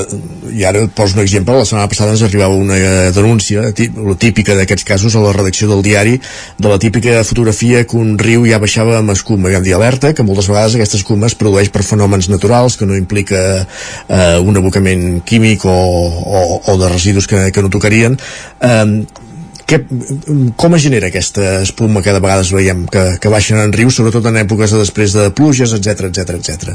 i 0.56 0.64
ara 0.64 0.80
et 0.86 0.92
poso 0.96 1.18
un 1.18 1.22
exemple, 1.22 1.56
la 1.58 1.66
setmana 1.68 1.90
passada 1.90 2.14
ens 2.14 2.24
arribava 2.24 2.56
una 2.56 2.78
eh, 2.78 3.10
denúncia 3.14 3.66
la 3.68 4.16
típica 4.18 4.56
d'aquests 4.56 4.86
casos 4.88 5.16
a 5.16 5.22
la 5.22 5.34
redacció 5.36 5.68
del 5.68 5.84
diari 5.84 6.16
de 6.56 6.72
la 6.72 6.78
típica 6.80 7.20
fotografia 7.28 7.84
que 7.84 7.98
un 8.00 8.16
riu 8.18 8.46
ja 8.48 8.60
baixava 8.62 8.96
amb 8.98 9.12
escuma. 9.12 9.52
Vam 9.52 9.66
dir 9.66 9.76
alerta 9.76 10.14
que 10.14 10.26
moltes 10.26 10.48
vegades 10.48 10.78
aquesta 10.78 10.98
escuma 11.00 11.28
es 11.28 11.36
produeix 11.38 11.70
per 11.74 11.84
fenòmens 11.84 12.30
naturals 12.32 12.78
que 12.80 12.88
no 12.88 12.96
implica 12.96 13.44
eh, 13.62 14.38
un 14.40 14.56
abocament 14.56 15.22
químic 15.28 15.68
o, 15.68 15.78
o, 15.78 16.44
o 16.64 16.76
de 16.80 16.92
residus 16.92 17.28
que, 17.28 17.50
que 17.52 17.62
no 17.64 17.72
tocarien. 17.72 18.16
Eh, 18.60 19.06
que, 19.68 19.82
com 20.56 20.74
es 20.78 20.82
genera 20.86 21.10
aquesta 21.12 21.60
espuma 21.60 22.00
que 22.00 22.14
de 22.16 22.22
vegades 22.24 22.50
veiem 22.56 22.86
que, 22.88 23.04
que 23.20 23.32
baixen 23.32 23.60
en 23.60 23.74
rius, 23.76 23.98
sobretot 23.98 24.24
en 24.30 24.40
èpoques 24.40 24.72
de 24.72 24.80
després 24.80 25.12
de 25.12 25.28
pluges, 25.36 25.74
etc 25.76 26.08
etc 26.08 26.38
etc. 26.38 26.72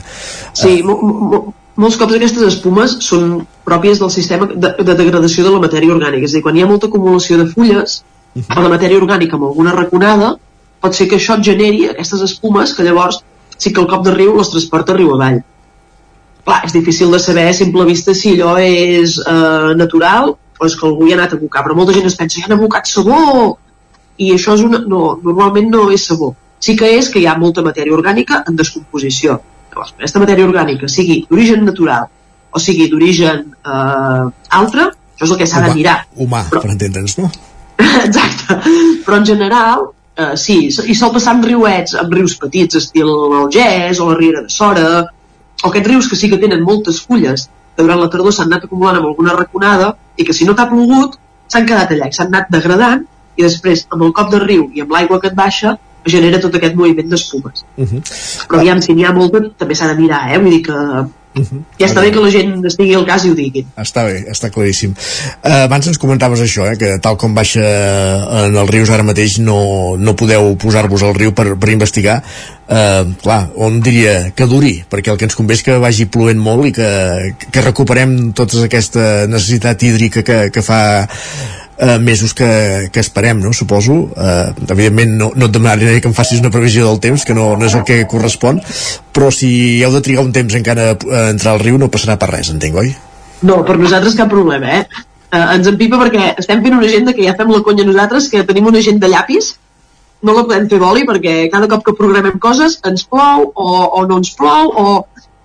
Sí, 0.54 0.76
uh, 0.86 1.42
molts 1.80 1.98
cops 1.98 2.16
aquestes 2.16 2.46
espumes 2.48 2.98
són 3.06 3.44
pròpies 3.66 4.02
del 4.02 4.12
sistema 4.14 4.48
de, 4.48 4.74
de 4.78 4.96
degradació 5.00 5.46
de 5.46 5.54
la 5.56 5.62
matèria 5.64 5.94
orgànica, 5.96 6.28
és 6.28 6.34
a 6.34 6.38
dir, 6.38 6.44
quan 6.46 6.58
hi 6.58 6.64
ha 6.64 6.70
molta 6.70 6.90
acumulació 6.92 7.40
de 7.40 7.48
fulles 7.50 8.04
uh 8.36 8.42
-huh. 8.42 8.60
o 8.60 8.64
de 8.64 8.74
matèria 8.76 9.00
orgànica 9.00 9.36
amb 9.36 9.48
alguna 9.50 9.74
raconada, 9.74 10.36
pot 10.82 10.94
ser 10.94 11.08
que 11.08 11.16
això 11.16 11.40
generi 11.42 11.88
aquestes 11.90 12.22
espumes 12.22 12.74
que 12.76 12.84
llavors 12.84 13.24
sí 13.58 13.74
que 13.74 13.82
el 13.82 13.88
cop 13.88 14.06
de 14.06 14.12
riu 14.12 14.38
les 14.38 14.50
transporta 14.50 14.94
riu 14.94 15.14
avall. 15.14 15.42
Clar, 16.46 16.62
és 16.66 16.74
difícil 16.74 17.12
de 17.12 17.20
saber 17.20 17.48
a 17.48 17.54
simple 17.54 17.86
vista 17.86 18.14
si 18.14 18.34
allò 18.34 18.58
és 18.60 19.18
eh, 19.18 19.76
natural 19.76 20.36
o 20.60 20.66
és 20.66 20.76
que 20.76 20.86
algú 20.86 21.08
hi 21.08 21.14
ha 21.14 21.18
anat 21.18 21.34
a 21.34 21.36
abocar, 21.38 21.64
però 21.64 21.76
molta 21.76 21.94
gent 21.94 22.06
es 22.06 22.16
pensa, 22.16 22.40
hi 22.40 22.44
han 22.44 22.58
abocat 22.58 22.88
sabó, 22.88 23.58
i 24.18 24.34
això 24.34 24.54
és 24.58 24.62
una, 24.62 24.80
no, 24.80 25.20
normalment 25.24 25.72
no 25.72 25.90
és 25.92 26.06
sabó. 26.06 26.34
Sí 26.60 26.76
que 26.80 26.90
és 26.98 27.10
que 27.10 27.20
hi 27.20 27.28
ha 27.28 27.38
molta 27.40 27.64
matèria 27.66 27.96
orgànica 27.96 28.44
en 28.48 28.56
descomposició. 28.60 29.40
Llavors, 29.74 29.96
aquesta 29.98 30.22
matèria 30.22 30.46
orgànica 30.46 30.90
sigui 30.92 31.24
d'origen 31.30 31.66
natural 31.66 32.12
o 32.54 32.62
sigui 32.62 32.86
d'origen 32.92 33.42
eh, 33.66 34.58
altre, 34.60 34.86
això 35.16 35.26
és 35.26 35.34
el 35.34 35.40
que 35.40 35.48
s'ha 35.50 35.64
de 35.66 35.74
mirar. 35.74 35.98
Humà, 36.22 36.44
però, 36.52 36.62
per 36.62 36.72
entendre'ns, 36.76 37.18
no? 37.18 37.32
Exacte. 38.06 38.60
Però 39.06 39.18
en 39.18 39.26
general, 39.26 39.88
eh, 40.14 40.36
sí, 40.38 40.60
i 40.70 40.96
sol 40.98 41.14
passar 41.16 41.34
amb 41.34 41.48
riuets, 41.50 41.98
amb 41.98 42.14
rius 42.14 42.38
petits, 42.42 42.78
estil 42.78 43.10
el 43.10 43.50
Gès 43.54 44.02
o 44.04 44.12
la 44.12 44.20
Riera 44.20 44.46
de 44.46 44.54
Sora, 44.54 44.88
o 45.64 45.72
aquests 45.72 45.90
rius 45.90 46.10
que 46.12 46.20
sí 46.20 46.30
que 46.30 46.42
tenen 46.42 46.62
moltes 46.68 47.02
fulles, 47.02 47.48
que 47.74 47.82
durant 47.82 48.02
la 48.04 48.10
tardor 48.14 48.36
s'han 48.36 48.52
anat 48.52 48.68
acumulant 48.68 49.00
amb 49.00 49.10
alguna 49.10 49.34
raconada 49.38 49.94
i 50.18 50.28
que 50.28 50.36
si 50.38 50.46
no 50.46 50.54
t'ha 50.54 50.68
plogut 50.70 51.18
s'han 51.50 51.66
quedat 51.70 51.94
allà 51.96 52.10
i 52.10 52.16
s'han 52.16 52.30
anat 52.30 52.52
degradant 52.54 53.02
i 53.38 53.46
després 53.46 53.88
amb 53.90 54.06
el 54.06 54.14
cop 54.14 54.30
de 54.34 54.42
riu 54.44 54.68
i 54.78 54.84
amb 54.84 54.94
l'aigua 54.94 55.20
que 55.22 55.32
et 55.32 55.38
baixa 55.38 55.74
genera 56.06 56.40
tot 56.40 56.56
aquest 56.56 56.76
moviment 56.76 57.10
d'espumes. 57.10 57.66
Uh 57.78 57.86
-huh. 57.86 58.02
Però 58.48 58.60
aviam, 58.60 58.82
si 58.82 58.94
n'hi 58.94 59.06
ha 59.06 59.14
molta, 59.14 59.40
també 59.58 59.76
s'ha 59.76 59.88
de 59.88 60.00
mirar, 60.02 60.32
eh? 60.34 60.40
Vull 60.40 60.52
dir 60.52 60.62
que 60.62 60.74
Uh 61.34 61.42
-huh. 61.42 61.62
Ja 61.80 61.88
està 61.88 62.02
bé 62.02 62.12
que 62.12 62.20
la 62.20 62.30
gent 62.30 62.66
estigui 62.66 62.94
al 62.94 63.06
cas 63.06 63.26
i 63.26 63.30
ho 63.30 63.34
diguin. 63.34 63.66
Està 63.76 64.06
bé, 64.06 64.26
està 64.30 64.52
claríssim. 64.52 64.94
Uh, 65.44 65.66
abans 65.66 65.88
ens 65.88 65.98
comentaves 65.98 66.40
això, 66.40 66.72
eh, 66.72 66.78
que 66.78 67.00
tal 67.00 67.18
com 67.18 67.34
baixa 67.34 67.60
en 68.46 68.56
els 68.56 68.70
rius 68.70 68.90
ara 68.90 69.04
mateix 69.04 69.40
no, 69.40 69.98
no 69.98 70.16
podeu 70.16 70.56
posar-vos 70.56 71.02
al 71.02 71.16
riu 71.16 71.34
per, 71.34 71.58
per 71.58 71.70
investigar. 71.70 72.22
Uh, 72.70 73.14
clar, 73.22 73.50
on 73.56 73.82
diria 73.82 74.32
que 74.36 74.46
duri, 74.46 74.84
perquè 74.90 75.12
el 75.12 75.18
que 75.18 75.26
ens 75.26 75.36
convé 75.36 75.54
és 75.56 75.64
que 75.64 75.78
vagi 75.78 76.06
plovent 76.06 76.40
molt 76.40 76.66
i 76.66 76.72
que, 76.72 77.36
que 77.52 77.62
recuperem 77.62 78.32
tota 78.34 78.64
aquesta 78.66 79.28
necessitat 79.28 79.84
hídrica 79.84 80.22
que, 80.22 80.52
que 80.52 80.62
fa 80.62 81.10
eh, 81.78 82.00
mesos 82.00 82.34
que, 82.34 82.90
que 82.92 83.00
esperem, 83.00 83.40
no? 83.40 83.54
suposo. 83.54 84.10
Eh, 84.16 84.54
evidentment 84.70 85.16
no, 85.18 85.32
no 85.36 85.50
et 85.50 85.56
demanaré 85.56 86.00
que 86.02 86.10
em 86.10 86.18
facis 86.18 86.42
una 86.44 86.52
previsió 86.54 86.88
del 86.88 87.00
temps, 87.04 87.26
que 87.26 87.36
no, 87.38 87.54
no 87.58 87.70
és 87.70 87.78
el 87.78 87.86
que 87.88 88.04
correspon, 88.10 88.62
però 89.14 89.32
si 89.32 89.82
heu 89.84 89.94
de 89.96 90.04
trigar 90.06 90.26
un 90.26 90.36
temps 90.36 90.56
encara 90.60 90.94
a 90.94 91.26
entrar 91.32 91.56
al 91.56 91.64
riu 91.64 91.80
no 91.82 91.92
passarà 91.94 92.18
per 92.20 92.32
res, 92.34 92.54
entenc, 92.54 92.78
oi? 92.84 92.94
No, 93.44 93.64
per 93.68 93.80
nosaltres 93.80 94.16
cap 94.20 94.32
problema, 94.32 94.80
eh? 94.80 95.04
eh 95.34 95.44
ens 95.58 95.68
empipa 95.68 96.00
perquè 96.00 96.34
estem 96.38 96.64
fent 96.64 96.78
una 96.78 96.88
agenda 96.88 97.14
que 97.14 97.26
ja 97.26 97.36
fem 97.38 97.52
la 97.52 97.64
conya 97.66 97.86
nosaltres, 97.88 98.30
que 98.32 98.46
tenim 98.48 98.70
una 98.72 98.80
agenda 98.84 99.10
llapis, 99.12 99.56
no 100.24 100.34
la 100.36 100.46
podem 100.48 100.70
fer 100.72 100.80
boli 100.80 101.04
perquè 101.08 101.34
cada 101.52 101.68
cop 101.72 101.84
que 101.86 101.98
programem 101.98 102.40
coses 102.40 102.78
ens 102.88 103.04
plou 103.04 103.50
o, 103.50 103.68
o 104.00 104.06
no 104.08 104.22
ens 104.22 104.32
plou 104.40 104.72
o 104.72 104.86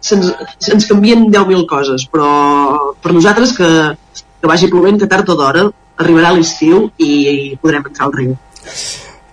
se'ns 0.01 0.31
se 0.63 0.87
canvien 0.87 1.27
10.000 1.27 1.67
coses, 1.67 2.05
però 2.07 2.95
per 3.03 3.13
nosaltres 3.13 3.57
que, 3.57 3.69
que 4.15 4.51
vagi 4.51 4.71
plovent 4.71 5.01
que 5.01 5.11
tard 5.11 5.29
o 5.29 5.37
d'hora 5.39 5.67
arribarà 5.99 6.33
l'estiu 6.37 6.89
i, 6.97 7.13
i 7.53 7.59
podrem 7.61 7.87
entrar 7.91 8.09
al 8.09 8.17
riu. 8.17 8.35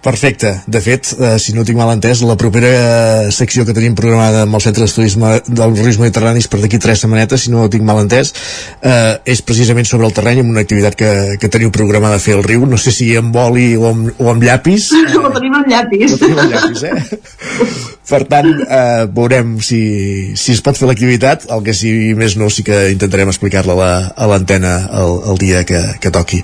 Perfecte. 0.05 0.61
De 0.67 0.79
fet, 0.85 1.15
eh, 1.17 1.39
si 1.41 1.55
no 1.57 1.63
tinc 1.65 1.79
mal 1.79 1.89
entès, 1.89 2.19
la 2.21 2.35
propera 2.37 2.69
eh, 2.69 3.31
secció 3.33 3.63
que 3.65 3.73
tenim 3.73 3.95
programada 3.97 4.43
amb 4.45 4.53
el 4.53 4.61
Centre 4.61 4.85
d'Estudis 4.85 5.15
dels 5.17 5.81
Rius 5.81 5.97
Mediterranis 5.97 6.45
per 6.45 6.59
d'aquí 6.61 6.77
tres 6.77 7.01
setmanetes, 7.01 7.47
si 7.47 7.53
no 7.53 7.65
tinc 7.73 7.81
mal 7.87 8.03
entès, 8.03 8.29
eh, 8.85 9.15
és 9.33 9.41
precisament 9.41 9.89
sobre 9.89 10.05
el 10.05 10.13
terreny 10.13 10.43
amb 10.43 10.53
una 10.53 10.61
activitat 10.61 10.93
que, 10.99 11.09
que 11.41 11.49
teniu 11.49 11.73
programada 11.73 12.19
a 12.19 12.21
fer 12.21 12.37
al 12.37 12.45
riu. 12.45 12.67
No 12.69 12.77
sé 12.77 12.93
si 12.93 13.09
amb 13.17 13.33
boli 13.33 13.71
o 13.79 13.89
amb, 13.89 14.13
o 14.21 14.29
amb 14.29 14.45
llapis. 14.45 14.91
Eh, 14.93 15.17
ho 15.23 15.33
tenim 15.39 15.57
amb 15.57 15.73
llapis. 15.73 16.13
Ho 16.13 16.21
tenim 16.21 16.43
amb 16.45 16.53
llapis, 16.53 16.85
eh? 16.85 17.89
per 18.05 18.21
tant, 18.29 18.47
eh, 18.61 19.05
veurem 19.09 19.55
si, 19.65 19.81
si 20.37 20.53
es 20.53 20.61
pot 20.65 20.77
fer 20.77 20.87
l'activitat, 20.89 21.47
el 21.53 21.63
que 21.65 21.73
si 21.73 21.91
més 22.17 22.35
no 22.37 22.51
sí 22.53 22.65
que 22.65 22.91
intentarem 22.93 23.31
explicar-la 23.31 23.89
a 24.13 24.27
l'antena 24.29 24.75
el, 25.01 25.17
el 25.31 25.39
dia 25.41 25.63
que, 25.65 25.81
que 26.01 26.13
toqui. 26.13 26.43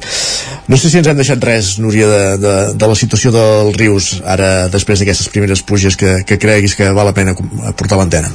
No 0.68 0.80
sé 0.80 0.90
si 0.90 1.02
ens 1.02 1.10
hem 1.12 1.20
deixat 1.20 1.44
res, 1.46 1.76
Núria, 1.84 2.08
de, 2.10 2.24
de, 2.42 2.56
de 2.82 2.90
la 2.90 2.98
situació 2.98 3.34
de 3.36 3.42
dels 3.42 3.78
rius 3.78 4.14
ara 4.26 4.70
després 4.74 5.02
d'aquestes 5.02 5.30
primeres 5.34 5.62
puges 5.66 5.98
que, 5.98 6.22
que 6.28 6.40
creguis 6.42 6.76
que 6.78 6.90
val 6.96 7.10
la 7.10 7.18
pena 7.18 7.36
portar 7.36 8.00
l'antena? 8.00 8.32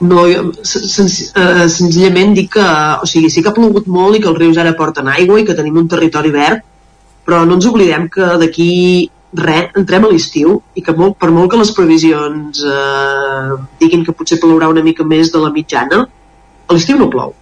No, 0.00 0.24
jo, 0.30 0.44
sen, 0.62 1.08
uh, 1.34 1.66
senzillament 1.66 2.34
dic 2.36 2.52
que, 2.54 2.66
o 3.02 3.06
sigui, 3.10 3.30
sí 3.34 3.42
que 3.42 3.50
ha 3.50 3.56
plogut 3.56 3.88
molt 3.90 4.14
i 4.14 4.22
que 4.22 4.30
els 4.30 4.38
rius 4.38 4.58
ara 4.62 4.76
porten 4.78 5.10
aigua 5.10 5.40
i 5.40 5.46
que 5.46 5.56
tenim 5.58 5.80
un 5.80 5.88
territori 5.90 6.30
verd, 6.34 6.62
però 7.26 7.42
no 7.44 7.58
ens 7.58 7.66
oblidem 7.66 8.06
que 8.12 8.28
d'aquí 8.40 8.70
res, 9.36 9.70
entrem 9.76 10.06
a 10.06 10.10
l'estiu 10.12 10.58
i 10.74 10.82
que 10.84 10.94
molt, 10.96 11.18
per 11.20 11.30
molt 11.34 11.50
que 11.52 11.60
les 11.60 11.72
previsions 11.76 12.62
eh, 12.64 13.58
diguin 13.80 14.04
que 14.06 14.14
potser 14.16 14.40
plourà 14.40 14.70
una 14.72 14.84
mica 14.84 15.04
més 15.04 15.32
de 15.32 15.42
la 15.42 15.52
mitjana, 15.52 16.04
a 16.68 16.76
l'estiu 16.76 16.98
no 16.98 17.10
plou. 17.12 17.34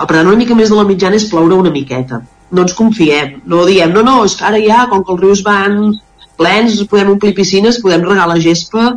Per 0.00 0.06
tant, 0.08 0.26
una 0.26 0.38
mica 0.38 0.54
més 0.56 0.70
de 0.70 0.78
la 0.78 0.86
mitjana 0.88 1.18
és 1.18 1.28
ploure 1.28 1.58
una 1.58 1.72
miqueta. 1.74 2.22
No 2.50 2.64
ens 2.64 2.74
confiem, 2.74 3.40
no 3.46 3.66
diem, 3.66 3.92
no, 3.92 4.02
no, 4.06 4.24
és 4.24 4.34
que 4.38 4.46
ara 4.46 4.60
ja, 4.62 4.86
com 4.90 5.04
que 5.04 5.12
els 5.14 5.22
rius 5.22 5.44
van 5.46 5.92
plens, 6.40 6.80
podem 6.88 7.12
omplir 7.14 7.34
piscines, 7.36 7.78
podem 7.82 8.06
regar 8.06 8.26
la 8.30 8.40
gespa, 8.40 8.94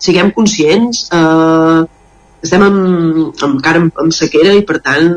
siguem 0.00 0.32
conscients, 0.34 1.06
eh, 1.14 1.82
estem 2.42 2.64
en, 2.66 2.78
encara 3.46 3.82
en, 3.84 3.90
en 4.02 4.12
sequera 4.16 4.56
i 4.56 4.64
per 4.66 4.80
tant 4.82 5.12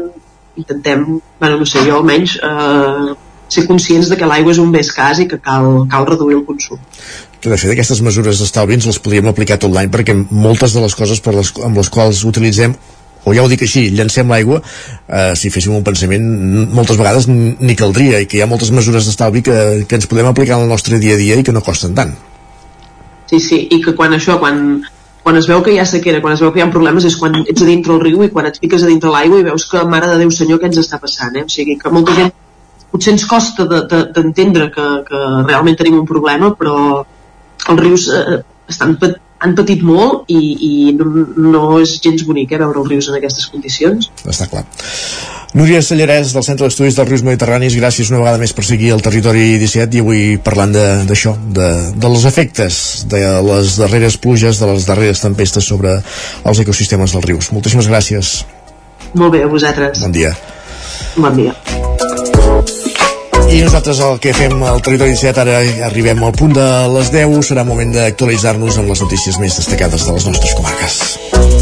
intentem, 0.59 1.05
bueno, 1.39 1.57
no 1.63 1.65
sé, 1.65 1.81
jo 1.87 1.97
almenys 1.97 2.37
eh, 2.37 3.15
ser 3.49 3.65
conscients 3.67 4.09
de 4.09 4.17
que 4.19 4.29
l'aigua 4.29 4.53
és 4.53 4.61
un 4.61 4.71
bé 4.73 4.81
escàs 4.85 5.21
i 5.23 5.27
que 5.29 5.39
cal, 5.41 5.85
cal 5.91 6.07
reduir 6.09 6.39
el 6.39 6.45
consum. 6.47 6.81
De 7.43 7.57
fet, 7.57 7.71
aquestes 7.73 7.99
mesures 8.05 8.39
d'estalvi 8.39 8.77
ens 8.77 8.87
les 8.87 8.99
podríem 9.03 9.27
aplicar 9.27 9.59
tot 9.59 9.73
l'any 9.73 9.91
perquè 9.91 10.15
moltes 10.15 10.75
de 10.75 10.83
les 10.83 10.95
coses 10.95 11.19
per 11.23 11.35
les, 11.35 11.51
amb 11.65 11.77
les 11.77 11.89
quals 11.91 12.23
utilitzem 12.29 12.75
o 13.23 13.33
ja 13.35 13.43
ho 13.43 13.49
dic 13.51 13.63
així, 13.63 13.87
llancem 13.95 14.31
l'aigua 14.31 14.59
eh, 14.59 15.31
si 15.39 15.51
féssim 15.53 15.75
un 15.75 15.83
pensament 15.83 16.25
moltes 16.75 16.99
vegades 16.99 17.27
ni 17.29 17.75
caldria 17.79 18.19
i 18.23 18.27
que 18.27 18.39
hi 18.39 18.43
ha 18.43 18.49
moltes 18.51 18.71
mesures 18.75 19.07
d'estalvi 19.07 19.43
que, 19.47 19.57
que 19.87 19.99
ens 19.99 20.09
podem 20.11 20.27
aplicar 20.27 20.57
en 20.57 20.65
el 20.67 20.73
nostre 20.73 20.99
dia 20.99 21.15
a 21.15 21.21
dia 21.21 21.39
i 21.39 21.45
que 21.45 21.55
no 21.55 21.63
costen 21.63 21.95
tant 21.95 22.15
Sí, 23.31 23.39
sí, 23.39 23.57
i 23.71 23.79
que 23.81 23.95
quan 23.97 24.13
això, 24.13 24.35
quan, 24.37 24.83
quan 25.23 25.39
es 25.39 25.47
veu 25.49 25.63
que 25.65 25.71
hi 25.73 25.79
ha 25.81 25.87
sequera, 25.89 26.19
quan 26.21 26.35
es 26.35 26.43
veu 26.43 26.51
que 26.53 26.59
hi 26.59 26.65
ha 26.65 26.71
problemes 26.71 27.07
és 27.07 27.15
quan 27.17 27.39
ets 27.41 27.63
a 27.63 27.67
dintre 27.69 27.95
el 27.95 28.03
riu 28.03 28.25
i 28.25 28.29
quan 28.29 28.49
et 28.49 28.59
fiques 28.61 28.83
a 28.83 28.89
dintre 28.91 29.13
l'aigua 29.13 29.39
i 29.39 29.47
veus 29.47 29.65
que, 29.71 29.81
mare 29.89 30.11
de 30.11 30.19
Déu 30.21 30.31
senyor, 30.35 30.59
què 30.61 30.69
ens 30.69 30.81
està 30.83 30.99
passant 31.01 31.39
eh? 31.39 31.45
o 31.47 31.51
sigui, 31.51 31.79
que 31.79 31.91
molta 31.93 32.15
gent 32.19 32.33
potser 32.93 33.15
ens 33.15 33.25
costa 33.29 33.65
d'entendre 33.65 34.69
de, 34.69 34.69
de, 34.69 34.71
que, 34.75 34.87
que 35.09 35.21
realment 35.49 35.77
tenim 35.79 35.99
un 35.99 36.07
problema 36.09 36.53
però 36.57 36.77
els 37.01 37.81
rius 37.81 38.07
eh, 38.13 38.41
estan 38.69 38.95
han 39.43 39.55
patit 39.57 39.83
molt 39.83 40.31
i, 40.31 40.39
i 40.39 40.73
no, 40.95 41.25
no 41.35 41.63
és 41.83 41.97
gens 42.03 42.23
bonic 42.27 42.53
eh, 42.53 42.59
veure 42.61 42.79
els 42.79 42.89
rius 42.89 43.09
en 43.11 43.17
aquestes 43.19 43.49
condicions. 43.51 44.09
Està 44.23 44.47
clar. 44.51 44.63
Núria 45.53 45.83
Sallarès, 45.85 46.31
del 46.33 46.45
Centre 46.47 46.65
d'Estudis 46.65 46.95
dels 46.97 47.09
Rius 47.11 47.21
Mediterranis, 47.27 47.75
gràcies 47.77 48.09
una 48.09 48.23
vegada 48.23 48.39
més 48.41 48.55
per 48.57 48.65
seguir 48.65 48.89
el 48.95 49.03
territori 49.05 49.59
17 49.61 49.99
i 49.99 50.01
avui 50.01 50.23
parlant 50.41 50.73
d'això, 50.73 51.35
de, 51.43 51.53
de, 51.59 51.93
de 52.01 52.09
els 52.09 52.25
efectes 52.29 52.81
de 53.11 53.21
les 53.51 53.77
darreres 53.83 54.17
pluges, 54.17 54.63
de 54.63 54.71
les 54.71 54.89
darreres 54.89 55.21
tempestes 55.21 55.69
sobre 55.69 55.99
els 56.01 56.65
ecosistemes 56.65 57.13
dels 57.13 57.29
rius. 57.29 57.53
Moltíssimes 57.53 57.91
gràcies. 57.91 58.35
Molt 59.13 59.35
bé, 59.35 59.43
a 59.45 59.51
vosaltres. 59.51 60.01
Bon 60.01 60.15
dia. 60.15 60.33
Bon 61.19 61.35
dia. 61.37 62.32
I 63.53 63.59
nosaltres 63.61 63.99
el 64.01 64.15
que 64.17 64.31
fem 64.33 64.63
al 64.65 64.79
Territori 64.81 65.13
17 65.13 65.41
ara 65.43 65.59
arribem 65.85 66.23
al 66.25 66.33
punt 66.33 66.55
de 66.57 66.65
les 66.95 67.11
10 67.13 67.45
serà 67.45 67.61
moment 67.67 67.93
d'actualitzar-nos 67.93 68.81
amb 68.81 68.89
les 68.89 69.05
notícies 69.05 69.37
més 69.37 69.61
destacades 69.61 70.07
de 70.07 70.17
les 70.17 70.25
nostres 70.31 70.57
comarques. 70.57 71.52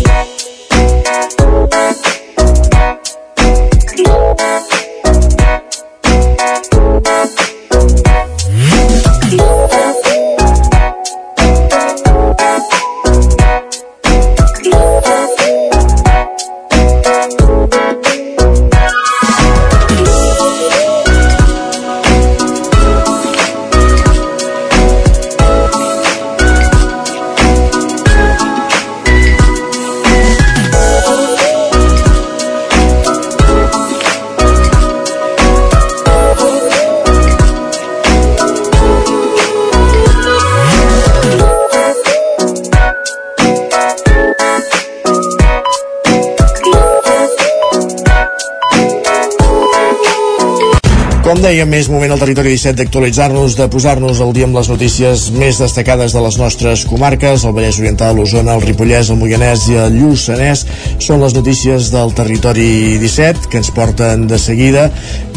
Dèiem, 51.51 51.73
és 51.75 51.89
moment 51.91 52.13
al 52.15 52.19
territori 52.21 52.53
17 52.53 52.77
d'actualitzar-nos, 52.79 53.57
de 53.59 53.65
posar-nos 53.67 54.21
al 54.23 54.29
dia 54.31 54.45
amb 54.47 54.55
les 54.55 54.69
notícies 54.71 55.25
més 55.35 55.57
destacades 55.59 56.13
de 56.15 56.21
les 56.23 56.37
nostres 56.39 56.85
comarques, 56.87 57.43
el 57.43 57.51
Vallès 57.57 57.79
Oriental, 57.81 58.15
l'Osona, 58.15 58.55
el 58.55 58.63
Ripollès, 58.63 59.09
el 59.11 59.19
Moianès 59.19 59.65
i 59.67 59.75
el 59.83 59.97
Lluçanès. 59.97 60.63
Són 61.03 61.19
les 61.19 61.35
notícies 61.35 61.91
del 61.91 62.15
territori 62.15 62.95
17 63.03 63.51
que 63.51 63.59
ens 63.59 63.73
porten 63.75 64.29
de 64.31 64.39
seguida 64.39 64.87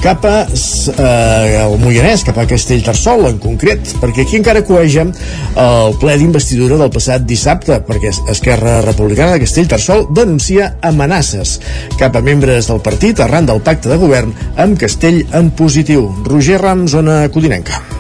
cap 0.05 0.25
a 0.29 0.43
eh, 0.45 1.63
el 1.63 1.79
Moianès, 1.81 2.27
cap 2.27 2.37
a 2.37 2.45
Castellterçol 2.49 3.25
en 3.31 3.39
concret, 3.41 3.95
perquè 4.03 4.27
aquí 4.27 4.37
encara 4.37 4.61
coeja 4.69 5.07
el 5.07 5.97
ple 6.03 6.19
d'investidura 6.21 6.77
del 6.81 6.93
passat 6.93 7.25
dissabte, 7.25 7.81
perquè 7.89 8.13
Esquerra 8.35 8.77
Republicana 8.85 9.33
de 9.33 9.47
Castellterçol 9.47 10.07
denuncia 10.13 10.75
amenaces 10.85 11.57
cap 11.97 12.21
a 12.21 12.25
membres 12.25 12.69
del 12.69 12.85
partit 12.85 13.25
arran 13.25 13.49
del 13.49 13.65
pacte 13.65 13.89
de 13.89 14.01
govern 14.01 14.37
amb 14.61 14.77
Castell 14.81 15.25
en 15.33 15.53
positiu. 15.57 16.11
Roger 16.29 16.61
Ram, 16.61 16.89
zona 16.91 17.23
Codinenca. 17.33 17.94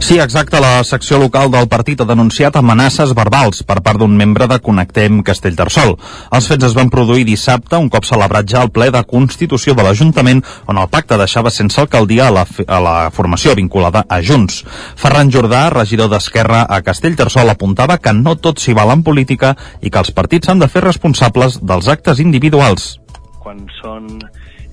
Sí, 0.00 0.18
exacte. 0.18 0.60
La 0.60 0.82
secció 0.84 1.18
local 1.18 1.50
del 1.52 1.66
partit 1.68 2.00
ha 2.00 2.06
denunciat 2.08 2.56
amenaces 2.56 3.10
verbals 3.18 3.60
per 3.66 3.80
part 3.84 3.98
d'un 4.00 4.14
membre 4.16 4.46
de 4.48 4.56
Connectem 4.64 5.18
Castellterçol. 5.26 5.96
Els 6.32 6.48
fets 6.48 6.68
es 6.70 6.76
van 6.78 6.88
produir 6.88 7.26
dissabte, 7.28 7.76
un 7.76 7.90
cop 7.92 8.06
celebrat 8.08 8.48
ja 8.48 8.62
el 8.64 8.70
ple 8.72 8.88
de 8.94 9.02
Constitució 9.10 9.74
de 9.76 9.84
l'Ajuntament, 9.84 10.40
on 10.70 10.80
el 10.80 10.88
pacte 10.88 11.18
deixava 11.20 11.52
sense 11.52 11.80
alcaldia 11.82 12.28
a 12.28 12.34
la, 12.38 12.46
a 12.46 12.80
la 12.80 12.96
formació 13.12 13.52
vinculada 13.58 14.06
a 14.08 14.22
Junts. 14.22 14.62
Ferran 14.96 15.34
Jordà, 15.34 15.66
regidor 15.74 16.08
d'Esquerra 16.14 16.64
a 16.64 16.80
Castellterçol, 16.86 17.50
apuntava 17.52 17.98
que 17.98 18.14
no 18.16 18.38
tot 18.38 18.62
s'hi 18.62 18.78
val 18.78 18.94
en 18.94 19.04
política 19.04 19.56
i 19.82 19.90
que 19.90 20.00
els 20.00 20.14
partits 20.14 20.48
s'han 20.48 20.62
de 20.62 20.70
fer 20.72 20.86
responsables 20.86 21.60
dels 21.60 21.90
actes 21.92 22.22
individuals. 22.24 22.94
Quan 23.42 23.66
són 23.82 24.08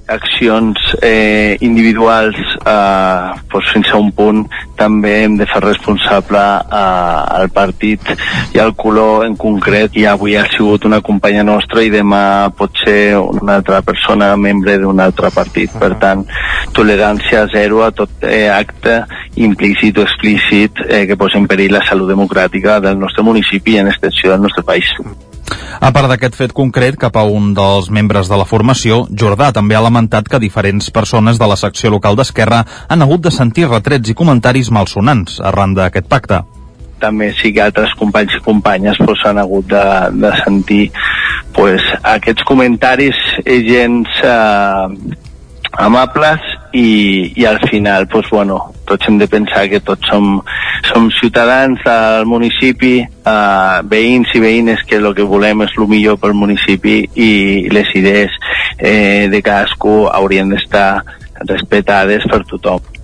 accions 0.08 0.78
eh, 1.02 1.58
individuals 1.66 2.38
eh, 2.66 3.42
doncs 3.52 3.72
fins 3.74 3.92
a 3.92 3.98
un 3.98 4.12
punt 4.16 4.44
també 4.78 5.14
hem 5.24 5.38
de 5.40 5.48
fer 5.50 5.62
responsable 5.64 6.40
eh, 6.40 7.40
al 7.40 7.50
partit 7.56 8.12
i 8.54 8.62
al 8.62 8.76
color 8.78 9.26
en 9.26 9.36
concret. 9.40 9.96
I 9.98 10.06
avui 10.12 10.36
ha 10.38 10.46
sigut 10.52 10.86
una 10.86 11.02
companya 11.02 11.44
nostra 11.48 11.84
i 11.84 11.92
demà 11.94 12.52
pot 12.58 12.76
ser 12.84 13.18
una 13.18 13.58
altra 13.60 13.82
persona 13.82 14.34
membre 14.36 14.78
d'un 14.82 15.00
altre 15.00 15.32
partit. 15.34 15.74
Per 15.76 15.94
tant 16.02 16.26
tolerància 16.76 17.46
zero 17.54 17.84
a 17.86 17.92
tot 17.96 18.26
eh, 18.28 18.48
acte 18.52 19.02
implícit 19.36 19.98
o 19.98 20.06
explícit 20.06 20.84
eh, 20.88 21.06
que 21.08 21.18
posa 21.20 21.40
en 21.40 21.48
perill 21.48 21.76
la 21.76 21.86
salut 21.88 22.12
democràtica 22.12 22.80
del 22.84 23.00
nostre 23.00 23.24
municipi 23.24 23.76
i 23.76 23.84
en 23.84 23.94
extensió 23.94 24.32
del 24.32 24.44
nostre 24.44 24.64
país. 24.64 24.92
A 25.80 25.92
part 25.94 26.10
d'aquest 26.10 26.38
fet 26.38 26.54
concret, 26.56 26.96
cap 26.98 27.18
a 27.20 27.26
un 27.30 27.52
dels 27.54 27.92
membres 27.94 28.30
de 28.32 28.38
la 28.40 28.48
formació, 28.50 29.04
Jordà 29.12 29.52
també 29.54 29.76
ha 29.76 29.84
lamentat 29.84 29.95
que 30.30 30.42
diferents 30.44 30.92
persones 30.92 31.40
de 31.40 31.48
la 31.48 31.58
secció 31.60 31.92
local 31.94 32.18
d'Esquerra 32.20 32.64
han 32.90 33.02
hagut 33.06 33.26
de 33.26 33.32
sentir 33.32 33.70
retrets 33.70 34.12
i 34.12 34.18
comentaris 34.18 34.72
malsonants 34.72 35.40
arran 35.42 35.76
d'aquest 35.78 36.10
pacte. 36.12 36.42
També 37.00 37.32
sí 37.36 37.52
que 37.54 37.64
altres 37.66 37.94
companys 38.00 38.38
i 38.38 38.44
companyes 38.44 39.00
pues, 39.02 39.24
han 39.28 39.40
hagut 39.42 39.68
de, 39.72 39.86
de 40.16 40.32
sentir 40.44 40.84
pues, 41.56 41.84
aquests 42.16 42.44
comentaris 42.48 43.20
gens 43.68 44.20
eh, 44.24 45.16
amables 45.78 46.42
i, 46.74 47.34
i 47.36 47.46
al 47.46 47.60
final 47.70 48.08
pues, 48.08 48.30
bueno, 48.32 48.74
tots 48.86 49.08
hem 49.08 49.18
de 49.18 49.28
pensar 49.28 49.68
que 49.70 49.80
tots 49.80 50.08
som, 50.10 50.42
som 50.92 51.10
ciutadans 51.20 51.82
del 51.86 52.26
municipi, 52.30 52.96
eh, 53.02 53.78
veïns 53.92 54.34
i 54.36 54.44
veïnes 54.44 54.84
que 54.88 55.00
el 55.02 55.12
que 55.18 55.28
volem 55.28 55.66
és 55.66 55.78
el 55.78 55.88
millor 55.92 56.20
pel 56.22 56.36
municipi 56.38 57.02
i 57.16 57.32
les 57.74 57.94
idees 57.96 58.34
eh, 58.78 59.28
de 59.32 59.42
cadascú 59.42 60.06
haurien 60.12 60.52
d'estar 60.54 61.04
respectades 61.46 62.28
per 62.32 62.44
tothom. 62.48 62.95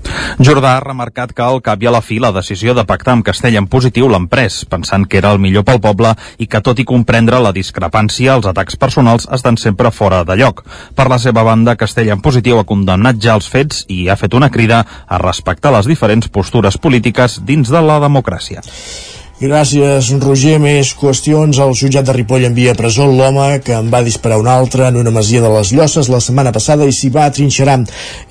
Jordà 0.41 0.75
ha 0.77 0.83
remarcat 0.83 1.33
que 1.35 1.43
al 1.45 1.61
cap 1.61 1.81
i 1.83 1.87
a 1.89 1.93
la 1.93 2.01
fi 2.01 2.17
la 2.19 2.31
decisió 2.35 2.73
de 2.77 2.85
pactar 2.87 3.13
amb 3.13 3.25
Castell 3.27 3.57
en 3.59 3.67
positiu 3.71 4.09
l'han 4.09 4.27
pres, 4.31 4.61
pensant 4.69 5.05
que 5.05 5.19
era 5.21 5.31
el 5.35 5.41
millor 5.43 5.65
pel 5.67 5.81
poble 5.83 6.13
i 6.41 6.47
que 6.47 6.63
tot 6.65 6.79
i 6.81 6.87
comprendre 6.87 7.41
la 7.43 7.53
discrepància, 7.55 8.35
els 8.35 8.49
atacs 8.49 8.79
personals 8.81 9.27
estan 9.31 9.59
sempre 9.61 9.91
fora 9.91 10.23
de 10.25 10.37
lloc. 10.41 10.65
Per 10.95 11.07
la 11.11 11.19
seva 11.21 11.45
banda, 11.47 11.77
Castell 11.77 12.11
en 12.15 12.21
positiu 12.25 12.59
ha 12.59 12.67
condemnat 12.67 13.21
ja 13.21 13.37
els 13.37 13.49
fets 13.51 13.85
i 13.87 14.07
ha 14.09 14.17
fet 14.17 14.33
una 14.33 14.49
crida 14.49 14.83
a 15.07 15.21
respectar 15.21 15.73
les 15.75 15.89
diferents 15.89 16.29
postures 16.29 16.77
polítiques 16.77 17.41
dins 17.45 17.69
de 17.69 17.81
la 17.85 17.99
democràcia. 18.01 18.65
Gràcies, 19.41 20.11
Roger. 20.21 20.59
Més 20.61 20.91
qüestions. 20.93 21.57
El 21.63 21.71
jutjat 21.73 22.05
de 22.05 22.13
Ripoll 22.13 22.43
envia 22.45 22.75
a 22.75 22.77
presó 22.77 23.07
l'home 23.09 23.55
que 23.65 23.73
en 23.73 23.87
va 23.89 24.03
disparar 24.05 24.37
un 24.37 24.45
altre 24.45 24.85
en 24.85 24.99
una 24.99 25.09
masia 25.09 25.41
de 25.41 25.49
les 25.49 25.71
Llosses 25.73 26.11
la 26.13 26.19
setmana 26.21 26.51
passada 26.53 26.85
i 26.85 26.93
s'hi 26.93 27.09
va 27.09 27.23
atrinxerar. 27.25 27.79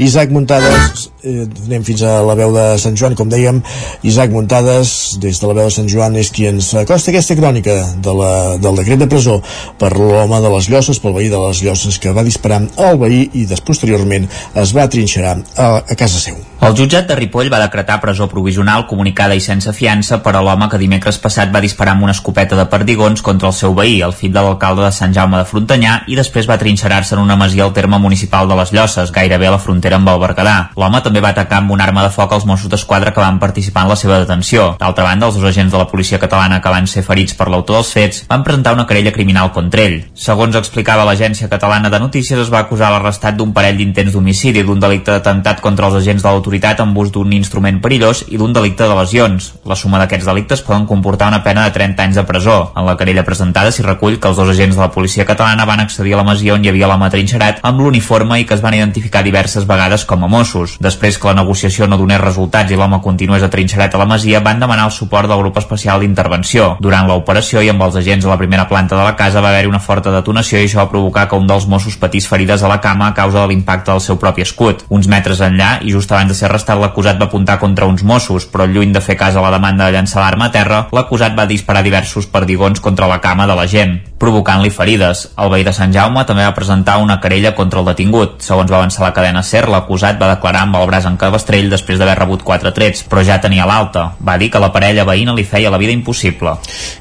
Isaac 0.07 0.31
Muntades, 0.31 1.09
eh, 1.25 1.49
anem 1.67 1.83
fins 1.89 2.05
a 2.07 2.21
la 2.23 2.37
veu 2.39 2.55
de 2.55 2.67
Sant 2.79 2.95
Joan, 2.95 3.17
com 3.19 3.27
dèiem. 3.33 3.59
Isaac 4.07 4.31
Muntades, 4.31 4.93
des 5.19 5.43
de 5.43 5.51
la 5.51 5.59
veu 5.59 5.67
de 5.67 5.75
Sant 5.81 5.91
Joan, 5.91 6.15
és 6.15 6.31
qui 6.31 6.47
ens 6.47 6.71
acosta 6.79 7.11
aquesta 7.11 7.35
crònica 7.35 7.75
de 8.07 8.15
la, 8.21 8.31
del 8.63 8.79
decret 8.79 9.03
de 9.03 9.11
presó 9.11 9.41
per 9.83 9.91
l'home 9.99 10.39
de 10.47 10.55
les 10.55 10.71
Llosses, 10.71 11.03
pel 11.03 11.19
veí 11.19 11.27
de 11.27 11.43
les 11.43 11.65
Llosses, 11.67 11.99
que 11.99 12.15
va 12.15 12.23
disparar 12.23 12.63
al 12.79 13.03
veí 13.03 13.27
i 13.35 13.49
des, 13.51 13.67
posteriorment 13.67 14.31
es 14.55 14.77
va 14.79 14.87
atrinxerar 14.87 15.41
a, 15.57 15.73
a 15.83 15.99
casa 15.99 16.23
seu. 16.23 16.39
El 16.61 16.75
jutjat 16.77 17.07
de 17.09 17.15
Ripoll 17.17 17.49
va 17.49 17.59
decretar 17.63 17.95
presó 18.03 18.27
provisional 18.29 18.83
comunicada 18.87 19.33
i 19.33 19.41
sense 19.41 19.73
fiança 19.73 20.19
per 20.21 20.35
a 20.37 20.43
l'home 20.45 20.67
que 20.69 20.79
dimecres 20.81 21.17
passat 21.19 21.49
va 21.55 21.63
disparar 21.65 21.95
amb 21.95 22.05
una 22.05 22.13
escopeta 22.13 22.57
de 22.59 22.67
perdigons 22.69 23.23
contra 23.25 23.49
el 23.49 23.55
seu 23.57 23.73
veí, 23.79 23.95
el 24.05 24.13
fill 24.13 24.35
de 24.35 24.43
l'alcalde 24.45 24.85
de 24.85 24.91
Sant 24.93 25.15
Jaume 25.17 25.39
de 25.41 25.47
Frontanyà, 25.49 25.95
i 26.13 26.19
després 26.19 26.45
va 26.51 26.59
trinxerar-se 26.61 27.15
en 27.17 27.23
una 27.23 27.39
masia 27.41 27.65
al 27.65 27.73
terme 27.73 27.97
municipal 27.99 28.45
de 28.45 28.59
les 28.59 28.75
Llosses, 28.77 29.09
gairebé 29.11 29.49
a 29.49 29.55
la 29.55 29.61
frontera 29.63 29.97
amb 29.97 30.11
el 30.13 30.21
Berguedà. 30.21 30.59
L'home 30.77 31.01
també 31.01 31.23
va 31.25 31.31
atacar 31.33 31.63
amb 31.63 31.73
una 31.79 31.87
arma 31.89 32.03
de 32.05 32.11
foc 32.13 32.35
als 32.37 32.45
Mossos 32.45 32.69
d'Esquadra 32.69 33.15
que 33.17 33.25
van 33.25 33.41
participar 33.41 33.87
en 33.87 33.95
la 33.95 33.97
seva 33.97 34.21
detenció. 34.21 34.75
D'altra 34.85 35.09
banda, 35.09 35.33
els 35.33 35.41
dos 35.41 35.49
agents 35.49 35.73
de 35.73 35.81
la 35.81 35.89
policia 35.89 36.21
catalana 36.21 36.61
que 36.61 36.75
van 36.77 36.85
ser 36.87 37.07
ferits 37.09 37.39
per 37.41 37.49
l'autor 37.49 37.81
dels 37.81 37.95
fets 37.97 38.21
van 38.29 38.45
presentar 38.45 38.77
una 38.77 38.85
querella 38.85 39.15
criminal 39.17 39.49
contra 39.57 39.87
ell. 39.89 39.97
Segons 40.13 40.61
explicava 40.61 41.09
l'agència 41.09 41.49
catalana 41.49 41.89
de 41.89 42.05
notícies, 42.05 42.37
es 42.37 42.53
va 42.53 42.61
acusar 42.67 42.93
l'arrestat 42.93 43.41
d'un 43.41 43.57
parell 43.57 43.81
d'intents 43.81 44.13
d'homicidi, 44.13 44.61
d'un 44.61 44.85
delicte 44.85 45.17
d'atemptat 45.17 45.65
contra 45.65 45.89
els 45.89 46.03
agents 46.05 46.21
de 46.21 46.37
l'autoritat 46.51 46.81
amb 46.83 46.97
ús 46.99 47.13
d'un 47.15 47.31
instrument 47.33 47.79
perillós 47.81 48.25
i 48.29 48.39
d'un 48.39 48.53
delicte 48.53 48.83
de 48.83 48.95
lesions. 48.97 49.53
La 49.65 49.77
suma 49.79 50.01
d'aquests 50.01 50.27
delictes 50.27 50.63
poden 50.67 50.87
comportar 50.87 51.29
una 51.31 51.45
pena 51.45 51.63
de 51.65 51.71
30 51.71 52.03
anys 52.03 52.17
de 52.19 52.25
presó. 52.27 52.73
En 52.77 52.87
la 52.87 52.97
querella 52.99 53.23
presentada 53.25 53.71
s'hi 53.71 53.85
recull 53.87 54.19
que 54.19 54.29
els 54.29 54.37
dos 54.37 54.51
agents 54.51 54.75
de 54.75 54.83
la 54.83 54.91
policia 54.91 55.25
catalana 55.25 55.65
van 55.65 55.81
accedir 55.81 56.15
a 56.15 56.19
la 56.19 56.27
masia 56.27 56.55
on 56.55 56.65
hi 56.65 56.71
havia 56.73 56.89
l'home 56.91 57.11
trinxerat 57.11 57.61
amb 57.63 57.81
l'uniforme 57.81 58.41
i 58.41 58.47
que 58.47 58.55
es 58.55 58.65
van 58.65 58.75
identificar 58.75 59.23
diverses 59.23 59.67
vegades 59.67 60.05
com 60.05 60.25
a 60.25 60.29
Mossos. 60.29 60.77
Després 60.81 61.19
que 61.19 61.31
la 61.31 61.37
negociació 61.39 61.87
no 61.87 61.99
donés 62.01 62.21
resultats 62.21 62.73
i 62.73 62.77
l'home 62.81 63.01
continués 63.01 63.47
atrinxerat 63.47 63.95
a 63.95 64.03
la 64.03 64.09
masia, 64.11 64.41
van 64.41 64.59
demanar 64.59 64.89
el 64.91 64.97
suport 64.97 65.29
del 65.31 65.39
grup 65.39 65.59
especial 65.63 66.01
d'intervenció. 66.01 66.77
Durant 66.81 67.07
l'operació 67.07 67.63
i 67.63 67.71
amb 67.71 67.87
els 67.87 68.01
agents 68.01 68.27
a 68.27 68.35
la 68.35 68.41
primera 68.41 68.67
planta 68.67 68.99
de 68.99 69.07
la 69.07 69.15
casa 69.15 69.41
va 69.41 69.55
haver-hi 69.55 69.71
una 69.71 69.79
forta 69.79 70.11
detonació 70.11 70.59
i 70.59 70.67
això 70.67 70.83
va 70.83 70.91
provocar 70.91 71.29
que 71.29 71.39
un 71.39 71.47
dels 71.47 71.69
Mossos 71.71 71.97
patís 71.97 72.27
ferides 72.27 72.65
a 72.65 72.69
la 72.69 72.81
cama 72.81 73.09
a 73.09 73.15
causa 73.15 73.41
de 73.41 73.47
l'impacte 73.53 73.93
del 73.93 74.03
seu 74.03 74.19
propi 74.19 74.43
escut. 74.43 74.85
Uns 74.89 75.07
metres 75.07 75.41
enllà, 75.45 75.79
i 75.85 75.93
just 75.95 76.11
abans 76.13 76.33
de 76.33 76.40
ser 76.41 76.49
arrestat, 76.49 76.81
l'acusat 76.81 77.21
va 77.21 77.29
apuntar 77.29 77.59
contra 77.61 77.89
uns 77.91 78.03
Mossos, 78.07 78.47
però 78.49 78.67
lluny 78.67 78.95
de 78.97 79.03
fer 79.05 79.19
cas 79.21 79.37
a 79.37 79.45
la 79.45 79.53
demanda 79.53 79.87
de 79.87 79.95
llançar 79.97 80.23
l'arma 80.25 80.49
a 80.49 80.55
terra, 80.55 80.81
l'acusat 80.97 81.37
va 81.37 81.49
disparar 81.51 81.85
diversos 81.85 82.27
perdigons 82.31 82.81
contra 82.81 83.09
la 83.11 83.21
cama 83.21 83.47
de 83.47 83.57
la 83.59 83.67
gent, 83.69 83.99
provocant-li 84.21 84.71
ferides. 84.73 85.27
El 85.41 85.51
veí 85.53 85.65
de 85.65 85.75
Sant 85.77 85.93
Jaume 85.95 86.25
també 86.29 86.45
va 86.47 86.57
presentar 86.57 86.99
una 87.03 87.19
querella 87.21 87.55
contra 87.57 87.81
el 87.81 87.89
detingut. 87.89 88.39
Segons 88.45 88.71
va 88.71 88.81
avançar 88.81 89.05
la 89.05 89.13
cadena 89.17 89.43
SER, 89.47 89.67
l'acusat 89.73 90.21
va 90.21 90.33
declarar 90.35 90.67
amb 90.67 90.77
el 90.81 90.87
braç 90.91 91.09
en 91.09 91.19
cabestrell 91.21 91.71
després 91.73 92.01
d'haver 92.01 92.19
rebut 92.19 92.45
quatre 92.47 92.73
trets, 92.77 93.05
però 93.09 93.25
ja 93.27 93.41
tenia 93.41 93.69
l'alta. 93.69 94.11
Va 94.21 94.37
dir 94.41 94.51
que 94.53 94.63
la 94.63 94.73
parella 94.73 95.07
veïna 95.09 95.37
li 95.37 95.45
feia 95.45 95.73
la 95.73 95.81
vida 95.81 95.97
impossible. 95.97 96.57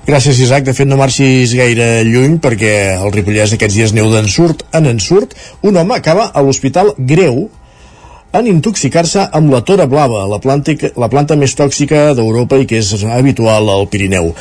Gràcies, 0.08 0.40
Isaac. 0.40 0.68
De 0.70 0.76
fet, 0.76 0.88
no 0.88 1.00
marxis 1.00 1.54
gaire 1.56 2.04
lluny 2.08 2.40
perquè 2.44 2.74
el 2.98 3.14
Ripollès 3.16 3.56
aquests 3.56 3.76
dies 3.76 3.96
neu 3.96 4.12
d'ensurt 4.14 4.66
en 4.76 4.90
ensurt. 4.92 5.36
Un 5.64 5.80
home 5.80 5.96
acaba 5.96 6.30
a 6.34 6.44
l'Hospital 6.46 6.94
Greu 6.98 7.48
en 8.34 8.48
intoxicar-se 8.50 9.26
amb 9.34 9.54
la 9.54 9.62
tora 9.66 9.88
blava, 9.90 10.26
la 10.30 10.40
planta, 10.44 10.76
la 11.02 11.10
planta 11.10 11.38
més 11.40 11.56
tòxica 11.58 12.10
d'Europa 12.18 12.60
i 12.62 12.68
que 12.70 12.82
és 12.82 13.06
habitual 13.10 13.72
al 13.74 13.88
Pirineu. 13.90 14.34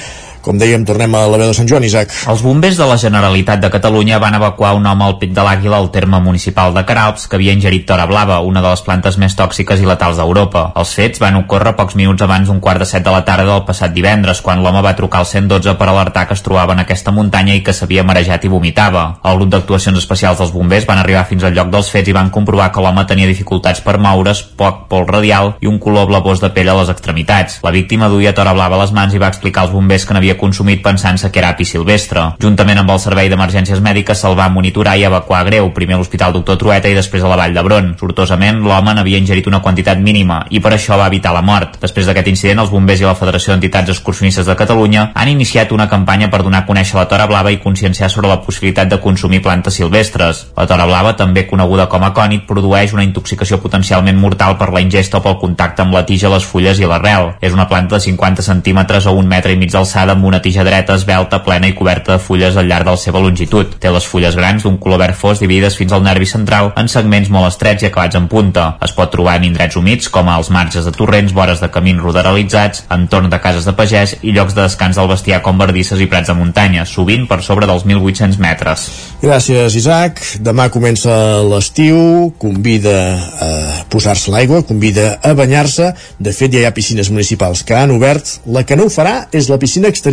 Com 0.43 0.59
dèiem, 0.59 0.85
tornem 0.87 1.15
a 1.19 1.25
la 1.27 1.39
veu 1.41 1.51
de 1.51 1.55
Sant 1.57 1.67
Joan, 1.69 1.85
Isaac. 1.85 2.13
Els 2.31 2.43
bombers 2.47 2.77
de 2.79 2.87
la 2.87 2.97
Generalitat 3.01 3.61
de 3.61 3.71
Catalunya 3.75 4.21
van 4.23 4.37
evacuar 4.39 4.75
un 4.79 4.87
home 4.87 5.05
al 5.05 5.17
Pic 5.19 5.33
de 5.35 5.43
l'Àguila 5.45 5.77
al 5.83 5.91
terme 5.91 6.21
municipal 6.23 6.73
de 6.75 6.85
Caralps 6.87 7.27
que 7.27 7.37
havia 7.37 7.53
ingerit 7.57 7.85
tora 7.89 8.07
blava, 8.07 8.39
una 8.47 8.63
de 8.63 8.71
les 8.71 8.83
plantes 8.87 9.19
més 9.19 9.35
tòxiques 9.37 9.83
i 9.83 9.89
letals 9.89 10.17
d'Europa. 10.17 10.63
Els 10.79 10.93
fets 10.95 11.21
van 11.21 11.37
ocórrer 11.41 11.75
pocs 11.77 11.99
minuts 11.99 12.23
abans 12.23 12.49
d'un 12.49 12.61
quart 12.65 12.79
de 12.81 12.87
set 12.89 13.05
de 13.05 13.13
la 13.13 13.25
tarda 13.27 13.49
del 13.51 13.65
passat 13.67 13.93
divendres, 13.93 14.41
quan 14.41 14.63
l'home 14.63 14.83
va 14.85 14.95
trucar 14.97 15.25
al 15.25 15.29
112 15.29 15.75
per 15.81 15.89
alertar 15.91 16.29
que 16.29 16.39
es 16.39 16.45
trobava 16.47 16.73
en 16.73 16.85
aquesta 16.85 17.13
muntanya 17.13 17.59
i 17.59 17.65
que 17.67 17.75
s'havia 17.75 18.07
marejat 18.07 18.47
i 18.47 18.53
vomitava. 18.55 19.05
El 19.25 19.43
grup 19.43 19.53
d'actuacions 19.53 19.99
especials 19.99 20.39
dels 20.39 20.55
bombers 20.55 20.87
van 20.87 21.03
arribar 21.03 21.27
fins 21.27 21.45
al 21.45 21.59
lloc 21.59 21.75
dels 21.75 21.91
fets 21.91 22.09
i 22.09 22.17
van 22.17 22.31
comprovar 22.31 22.71
que 22.73 22.85
l'home 22.85 23.05
tenia 23.11 23.29
dificultats 23.29 23.83
per 23.83 23.99
moure's, 23.99 24.45
poc 24.57 24.87
pol 24.89 25.05
radial 25.11 25.57
i 25.61 25.69
un 25.69 25.81
color 25.83 26.09
blavós 26.09 26.41
de 26.41 26.53
pell 26.55 26.71
a 26.71 26.79
les 26.81 26.95
extremitats. 26.95 27.61
La 27.67 27.75
víctima 27.75 28.09
duia 28.09 28.33
tora 28.33 28.55
blava 28.57 28.79
a 28.79 28.83
les 28.87 28.97
mans 28.97 29.13
i 29.13 29.21
va 29.21 29.33
explicar 29.35 29.67
als 29.67 29.75
bombers 29.75 30.07
que 30.07 30.15
n'havia 30.15 30.28
s'havia 30.29 30.37
consumit 30.37 30.83
pensant-se 30.83 31.31
que 31.33 31.39
era 31.41 31.55
api 31.55 31.65
silvestre. 31.65 32.21
Juntament 32.43 32.79
amb 32.83 32.91
el 32.93 33.01
Servei 33.01 33.31
d'Emergències 33.33 33.81
Mèdiques 33.81 34.21
se'l 34.21 34.37
va 34.37 34.51
monitorar 34.53 34.97
i 34.99 35.05
evacuar 35.09 35.45
greu, 35.47 35.71
primer 35.73 35.97
a 35.97 35.99
l'Hospital 35.99 36.35
Doctor 36.35 36.59
Trueta 36.61 36.89
i 36.91 36.97
després 36.97 37.25
a 37.25 37.31
la 37.31 37.39
Vall 37.41 37.55
d'Hebron. 37.57 37.95
Sortosament, 38.01 38.61
l'home 38.61 38.93
n'havia 38.93 39.21
ingerit 39.23 39.47
una 39.49 39.63
quantitat 39.65 39.99
mínima 39.99 40.43
i 40.51 40.61
per 40.61 40.75
això 40.75 40.99
va 41.01 41.07
evitar 41.09 41.33
la 41.33 41.41
mort. 41.43 41.79
Després 41.81 42.07
d'aquest 42.07 42.29
incident, 42.29 42.61
els 42.61 42.73
bombers 42.73 43.01
i 43.01 43.07
la 43.09 43.15
Federació 43.17 43.55
d'Entitats 43.55 43.95
Excursionistes 43.95 44.47
de 44.47 44.57
Catalunya 44.59 45.07
han 45.15 45.33
iniciat 45.33 45.73
una 45.73 45.89
campanya 45.89 46.29
per 46.29 46.43
donar 46.43 46.65
a 46.65 46.69
conèixer 46.69 46.99
la 46.99 47.07
tora 47.09 47.29
blava 47.31 47.53
i 47.55 47.61
conscienciar 47.63 48.11
sobre 48.13 48.29
la 48.29 48.41
possibilitat 48.45 48.93
de 48.93 49.01
consumir 49.01 49.41
plantes 49.41 49.81
silvestres. 49.81 50.45
La 50.59 50.67
tora 50.69 50.87
blava, 50.91 51.15
també 51.17 51.47
coneguda 51.49 51.89
com 51.89 52.05
a 52.05 52.13
cònit, 52.13 52.45
produeix 52.51 52.93
una 52.93 53.07
intoxicació 53.07 53.63
potencialment 53.65 54.21
mortal 54.21 54.59
per 54.61 54.69
la 54.75 54.85
ingesta 54.85 55.23
o 55.23 55.25
pel 55.25 55.41
contacte 55.41 55.87
amb 55.87 55.97
la 55.97 56.05
tija, 56.05 56.29
les 56.29 56.45
fulles 56.45 56.83
i 56.83 56.85
l'arrel. 56.85 57.33
És 57.41 57.57
una 57.57 57.69
planta 57.71 57.97
de 57.97 58.05
50 58.05 58.45
centímetres 58.45 59.09
o 59.09 59.17
un 59.17 59.29
metre 59.29 59.55
i 59.55 59.57
mig 59.57 59.73
d'alçada 59.73 60.18
amb 60.19 60.27
una 60.27 60.43
tija 60.43 60.65
dreta, 60.67 60.97
esbelta, 60.99 61.41
plena 61.47 61.71
i 61.71 61.75
coberta 61.79 62.17
de 62.17 62.23
fulles 62.23 62.57
al 62.59 62.67
llarg 62.69 62.85
de 62.89 62.95
la 62.97 63.01
seva 63.01 63.23
longitud. 63.23 63.77
Té 63.79 63.91
les 63.95 64.07
fulles 64.11 64.37
grans 64.37 64.67
d'un 64.67 64.77
color 64.83 65.01
verd 65.05 65.17
fos 65.17 65.41
dividides 65.41 65.79
fins 65.79 65.95
al 65.95 66.03
nervi 66.03 66.27
central 66.27 66.73
en 66.77 66.91
segments 66.91 67.31
molt 67.31 67.53
estrets 67.53 67.85
i 67.85 67.89
acabats 67.89 68.19
en 68.19 68.27
punta. 68.29 68.73
Es 68.85 68.95
pot 68.97 69.13
trobar 69.15 69.37
en 69.39 69.47
indrets 69.49 69.79
humits 69.79 70.11
com 70.13 70.29
als 70.29 70.51
marges 70.55 70.89
de 70.89 70.93
torrents, 70.97 71.35
vores 71.37 71.63
de 71.63 71.71
camins 71.73 72.03
ruderalitzats, 72.03 72.85
entorn 72.95 73.31
de 73.31 73.39
cases 73.43 73.69
de 73.69 73.75
pagès 73.79 74.17
i 74.23 74.35
llocs 74.35 74.57
de 74.57 74.65
descans 74.65 74.99
del 74.99 75.11
bestiar 75.11 75.41
com 75.47 75.61
verdisses 75.61 76.03
i 76.03 76.09
prats 76.11 76.33
de 76.33 76.37
muntanya, 76.39 76.87
sovint 76.89 77.29
per 77.31 77.41
sobre 77.47 77.69
dels 77.71 77.87
1.800 77.87 78.43
metres. 78.43 78.89
Gràcies, 79.23 79.79
Isaac. 79.79 80.21
Demà 80.43 80.69
comença 80.75 81.15
l'estiu, 81.47 82.33
convida 82.43 82.97
a 83.39 83.51
posar-se 83.91 84.33
l'aigua, 84.35 84.65
convida 84.67 85.15
a 85.23 85.35
banyar-se. 85.39 85.93
De 86.19 86.35
fet, 86.35 86.53
ja 86.55 86.63
hi 86.63 86.69
ha 86.69 86.75
piscines 86.75 87.11
municipals 87.15 87.63
que 87.67 87.79
han 87.79 87.95
obert. 87.95 88.39
La 88.47 88.65
que 88.67 88.77
no 88.79 88.89
ho 88.89 88.93
farà 88.93 89.29
és 89.35 89.51
la 89.51 89.59
piscina 89.63 89.89
exterior 89.89 90.08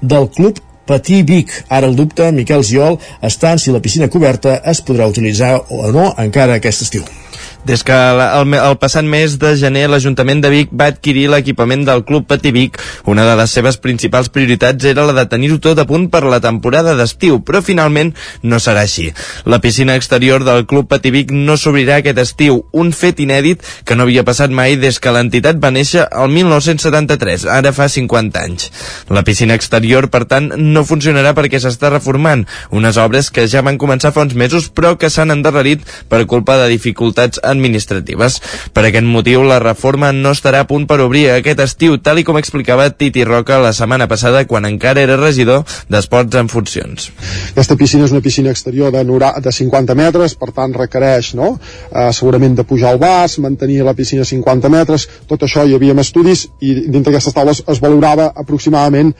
del 0.00 0.30
Club 0.30 0.62
Patí 0.86 1.22
Vic. 1.22 1.64
Ara 1.68 1.88
el 1.88 1.96
dubte, 1.96 2.30
Miquel 2.32 2.64
Giol, 2.64 2.98
està 3.24 3.54
en 3.54 3.62
si 3.62 3.72
la 3.74 3.82
piscina 3.84 4.10
coberta 4.12 4.60
es 4.72 4.84
podrà 4.84 5.08
utilitzar 5.10 5.56
o 5.70 5.90
no 5.92 6.10
encara 6.20 6.60
aquest 6.60 6.88
estiu. 6.88 7.23
Des 7.64 7.82
que 7.82 7.94
el, 7.96 8.54
el 8.54 8.76
passat 8.80 9.06
mes 9.08 9.38
de 9.40 9.54
gener 9.56 9.86
l'Ajuntament 9.88 10.42
de 10.44 10.50
Vic 10.52 10.72
va 10.76 10.90
adquirir 10.92 11.30
l'equipament 11.32 11.86
del 11.86 12.04
Club 12.04 12.26
Patí 12.28 12.52
Vic, 12.52 12.76
una 13.08 13.24
de 13.24 13.36
les 13.40 13.54
seves 13.56 13.78
principals 13.80 14.28
prioritats 14.28 14.84
era 14.84 15.06
la 15.08 15.14
de 15.16 15.24
tenir-ho 15.32 15.56
tot 15.64 15.80
a 15.80 15.86
punt 15.88 16.10
per 16.12 16.22
la 16.28 16.42
temporada 16.44 16.92
d'estiu, 16.98 17.40
però 17.40 17.62
finalment 17.64 18.12
no 18.42 18.60
serà 18.60 18.84
així. 18.84 19.06
La 19.48 19.60
piscina 19.64 19.96
exterior 19.96 20.44
del 20.44 20.66
Club 20.68 20.90
Patí 20.92 21.12
Vic 21.14 21.32
no 21.32 21.56
s'obrirà 21.56 22.02
aquest 22.02 22.20
estiu, 22.20 22.60
un 22.72 22.92
fet 22.92 23.22
inèdit 23.24 23.64
que 23.88 23.96
no 23.96 24.04
havia 24.04 24.26
passat 24.28 24.52
mai 24.52 24.76
des 24.80 25.00
que 25.00 25.14
l'entitat 25.14 25.56
va 25.62 25.72
néixer 25.72 26.04
el 26.10 26.28
1973, 26.36 27.48
ara 27.48 27.72
fa 27.72 27.88
50 27.88 28.44
anys. 28.44 28.68
La 29.08 29.24
piscina 29.24 29.56
exterior, 29.56 30.10
per 30.12 30.24
tant, 30.28 30.52
no 30.58 30.84
funcionarà 30.84 31.32
perquè 31.32 31.62
s'està 31.62 31.88
reformant, 31.94 32.44
unes 32.76 33.00
obres 33.00 33.32
que 33.32 33.48
ja 33.48 33.64
van 33.64 33.80
començar 33.80 34.12
fa 34.12 34.24
uns 34.28 34.36
mesos 34.36 34.68
però 34.68 34.94
que 35.00 35.08
s'han 35.10 35.32
endarrerit 35.32 35.84
per 36.12 36.24
culpa 36.28 36.58
de 36.60 36.68
dificultats 36.72 37.40
administratives. 37.54 38.40
Per 38.74 38.84
aquest 38.88 39.06
motiu, 39.08 39.44
la 39.46 39.60
reforma 39.62 40.12
no 40.12 40.34
estarà 40.34 40.64
a 40.64 40.68
punt 40.68 40.86
per 40.90 41.00
obrir 41.04 41.28
aquest 41.32 41.62
estiu, 41.64 41.98
tal 42.02 42.22
com 42.24 42.38
explicava 42.38 42.88
Titi 42.90 43.24
Roca 43.26 43.58
la 43.62 43.72
setmana 43.76 44.08
passada 44.10 44.44
quan 44.50 44.66
encara 44.68 45.02
era 45.02 45.18
regidor 45.20 45.64
d'Esports 45.90 46.38
en 46.40 46.50
funcions. 46.52 47.10
Aquesta 47.52 47.76
piscina 47.80 48.06
és 48.08 48.14
una 48.14 48.22
piscina 48.24 48.52
exterior 48.54 48.92
de, 48.94 49.04
de 49.04 49.52
50 49.52 49.96
metres, 49.98 50.36
per 50.38 50.50
tant 50.56 50.74
requereix 50.76 51.34
no? 51.38 51.54
eh, 51.90 52.10
segurament 52.12 52.56
de 52.58 52.66
pujar 52.68 52.92
al 52.92 53.00
bas, 53.02 53.38
mantenir 53.42 53.82
la 53.84 53.94
piscina 53.94 54.22
a 54.22 54.30
50 54.30 54.72
metres, 54.72 55.08
tot 55.30 55.46
això 55.46 55.66
hi 55.66 55.74
havia 55.76 55.96
estudis 56.04 56.48
i 56.60 56.74
dintre 56.86 57.12
d'aquestes 57.12 57.36
taules 57.36 57.62
es 57.70 57.80
valorava 57.82 58.30
aproximadament 58.34 59.14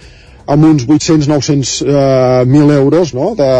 amb 0.46 0.64
uns 0.64 0.86
800-900 0.86 1.74
eh, 1.86 2.44
mil 2.46 2.70
euros 2.70 3.14
no? 3.14 3.32
de, 3.38 3.50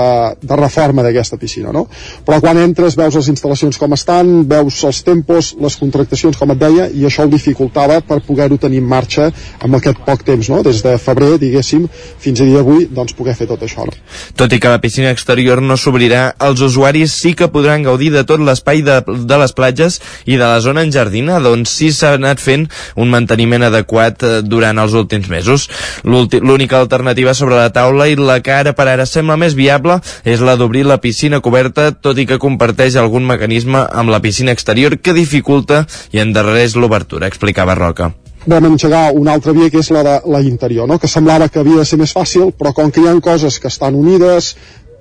de 0.41 0.57
reforma 0.57 1.05
d'aquesta 1.05 1.39
piscina 1.41 1.72
no? 1.72 1.87
però 2.26 2.41
quan 2.45 2.61
entres 2.61 2.97
veus 2.99 3.16
les 3.18 3.30
instal·lacions 3.32 3.78
com 3.80 3.97
estan 3.97 4.35
veus 4.49 4.82
els 4.85 5.03
tempos, 5.07 5.55
les 5.61 5.78
contractacions 5.80 6.37
com 6.41 6.53
et 6.55 6.61
deia 6.61 6.89
i 6.93 7.07
això 7.09 7.24
ho 7.24 7.32
dificultava 7.32 8.01
per 8.05 8.20
poder-ho 8.26 8.59
tenir 8.61 8.82
en 8.82 8.89
marxa 8.91 9.30
amb 9.64 9.78
aquest 9.78 10.03
poc 10.07 10.24
temps 10.26 10.51
no? 10.53 10.62
des 10.66 10.82
de 10.85 10.97
febrer 11.01 11.35
diguéssim 11.43 11.87
fins 11.93 12.41
a 12.41 12.49
dia 12.49 12.61
d'avui 12.61 12.89
doncs 12.91 13.16
poder 13.16 13.37
fer 13.39 13.49
tot 13.51 13.62
això 13.64 13.87
no? 13.89 13.97
Tot 14.37 14.53
i 14.53 14.61
que 14.61 14.72
la 14.72 14.80
piscina 14.82 15.12
exterior 15.14 15.62
no 15.62 15.76
s'obrirà 15.80 16.35
els 16.45 16.61
usuaris 16.64 17.14
sí 17.24 17.35
que 17.39 17.49
podran 17.53 17.85
gaudir 17.87 18.11
de 18.14 18.24
tot 18.28 18.43
l'espai 18.45 18.82
de, 18.87 19.01
de 19.05 19.41
les 19.41 19.57
platges 19.57 20.01
i 20.26 20.37
de 20.37 20.45
la 20.45 20.61
zona 20.64 20.85
enjardina 20.85 21.41
doncs 21.45 21.74
sí 21.78 21.91
s'ha 21.95 22.14
anat 22.18 22.43
fent 22.43 22.68
un 23.01 23.11
manteniment 23.12 23.64
adequat 23.70 24.22
eh, 24.22 24.35
durant 24.45 24.78
els 24.82 24.95
últims 24.99 25.30
mesos 25.32 25.68
l'única 26.05 26.74
única 26.75 26.81
alternativa 26.81 27.35
sobre 27.35 27.55
la 27.55 27.70
taula 27.70 28.09
i 28.09 28.16
la 28.16 28.41
que 28.43 28.51
ara 28.51 28.72
per 28.75 28.89
ara 28.89 29.07
sembla 29.07 29.37
més 29.39 29.55
viable 29.55 30.01
és 30.25 30.41
la 30.41 30.57
d'obrir 30.59 30.85
la 30.85 30.99
piscina 30.99 31.41
coberta, 31.41 31.93
tot 31.93 32.18
i 32.18 32.27
que 32.27 32.41
comparteix 32.43 32.97
algun 32.97 33.25
mecanisme 33.27 33.79
amb 33.79 34.11
la 34.11 34.20
piscina 34.20 34.53
exterior 34.53 34.99
que 34.99 35.14
dificulta 35.14 35.85
i 36.11 36.18
endarrereix 36.18 36.75
l'obertura, 36.75 37.31
explicava 37.31 37.79
Roca 37.79 38.11
vam 38.45 38.66
engegar 38.68 39.14
una 39.16 39.33
altra 39.33 39.55
via 39.57 39.70
que 39.72 39.81
és 39.81 39.89
la 39.89 40.03
de 40.05 40.14
la 40.29 40.43
interior, 40.45 40.89
no? 40.89 40.99
que 40.99 41.09
semblava 41.09 41.49
que 41.49 41.62
havia 41.62 41.79
de 41.81 41.87
ser 41.89 41.97
més 41.97 42.12
fàcil, 42.12 42.51
però 42.53 42.75
com 42.77 42.91
que 42.93 43.01
hi 43.01 43.07
ha 43.09 43.14
coses 43.25 43.57
que 43.57 43.70
estan 43.72 43.95
unides, 43.97 44.51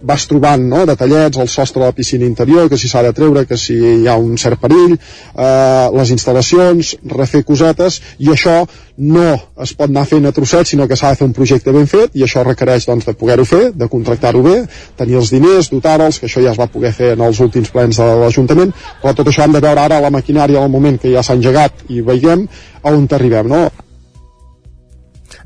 vas 0.03 0.27
trobant 0.27 0.63
no, 0.69 0.83
detallets, 0.85 1.39
el 1.39 1.49
sostre 1.49 1.81
de 1.81 1.87
la 1.87 1.95
piscina 1.95 2.25
interior, 2.27 2.69
que 2.69 2.77
si 2.77 2.89
s'ha 2.91 3.03
de 3.05 3.13
treure, 3.15 3.45
que 3.47 3.57
si 3.57 3.75
hi 3.75 4.07
ha 4.07 4.17
un 4.19 4.37
cert 4.37 4.59
perill, 4.61 4.95
eh, 4.95 5.87
les 5.97 6.11
instal·lacions, 6.15 6.95
refer 7.15 7.43
cosetes, 7.47 8.01
i 8.19 8.31
això 8.33 8.63
no 8.97 9.25
es 9.63 9.73
pot 9.73 9.89
anar 9.89 10.03
fent 10.09 10.27
a 10.29 10.33
trossets, 10.35 10.73
sinó 10.73 10.87
que 10.87 10.97
s'ha 10.99 11.13
de 11.13 11.21
fer 11.21 11.27
un 11.27 11.33
projecte 11.33 11.73
ben 11.73 11.87
fet, 11.89 12.13
i 12.19 12.25
això 12.27 12.43
requereix 12.45 12.85
doncs, 12.89 13.07
de 13.07 13.15
poder-ho 13.17 13.45
fer, 13.47 13.63
de 13.73 13.87
contractar-ho 13.89 14.43
bé, 14.45 14.57
tenir 14.99 15.17
els 15.21 15.31
diners, 15.33 15.71
dotar-los, 15.73 16.19
que 16.19 16.29
això 16.29 16.43
ja 16.43 16.51
es 16.53 16.59
va 16.59 16.69
poder 16.69 16.93
fer 16.93 17.13
en 17.17 17.23
els 17.25 17.39
últims 17.41 17.71
plens 17.73 18.01
de 18.01 18.09
l'Ajuntament, 18.21 18.75
però 19.01 19.15
tot 19.17 19.31
això 19.31 19.47
hem 19.47 19.55
de 19.55 19.63
veure 19.63 19.87
ara 19.87 20.01
la 20.03 20.13
maquinària 20.13 20.61
al 20.61 20.69
moment 20.73 20.99
que 21.01 21.13
ja 21.15 21.23
s'ha 21.23 21.39
engegat 21.39 21.87
i 21.89 22.03
veiem 22.05 22.45
a 22.83 22.91
on 22.91 23.07
arribem, 23.13 23.47
no? 23.47 23.65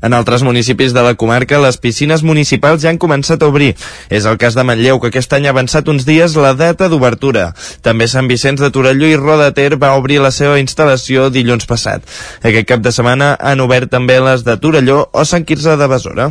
En 0.02 0.14
altres 0.16 0.44
municipis 0.46 0.94
de 0.94 1.02
la 1.04 1.14
comarca, 1.14 1.60
les 1.62 1.78
piscines 1.78 2.22
municipals 2.22 2.82
ja 2.82 2.90
han 2.92 3.00
començat 3.02 3.42
a 3.42 3.50
obrir. 3.50 3.74
És 4.10 4.26
el 4.26 4.38
cas 4.38 4.56
de 4.58 4.64
Manlleu, 4.64 5.00
que 5.00 5.12
aquest 5.12 5.32
any 5.36 5.46
ha 5.46 5.54
avançat 5.54 5.88
uns 5.88 6.06
dies 6.08 6.36
la 6.36 6.54
data 6.58 6.88
d'obertura. 6.88 7.52
També 7.82 8.08
Sant 8.08 8.28
Vicenç 8.30 8.62
de 8.64 8.72
Torelló 8.74 9.08
i 9.08 9.16
Roda 9.20 9.52
Ter 9.54 9.76
va 9.76 9.94
obrir 9.98 10.20
la 10.24 10.32
seva 10.34 10.58
instal·lació 10.62 11.28
dilluns 11.30 11.68
passat. 11.68 12.04
Aquest 12.42 12.68
cap 12.68 12.84
de 12.84 12.92
setmana 12.94 13.34
han 13.38 13.64
obert 13.64 13.90
també 13.90 14.20
les 14.20 14.44
de 14.44 14.56
Torelló 14.56 15.08
o 15.12 15.24
Sant 15.24 15.44
Quirze 15.48 15.76
de 15.76 15.88
Besora. 15.88 16.30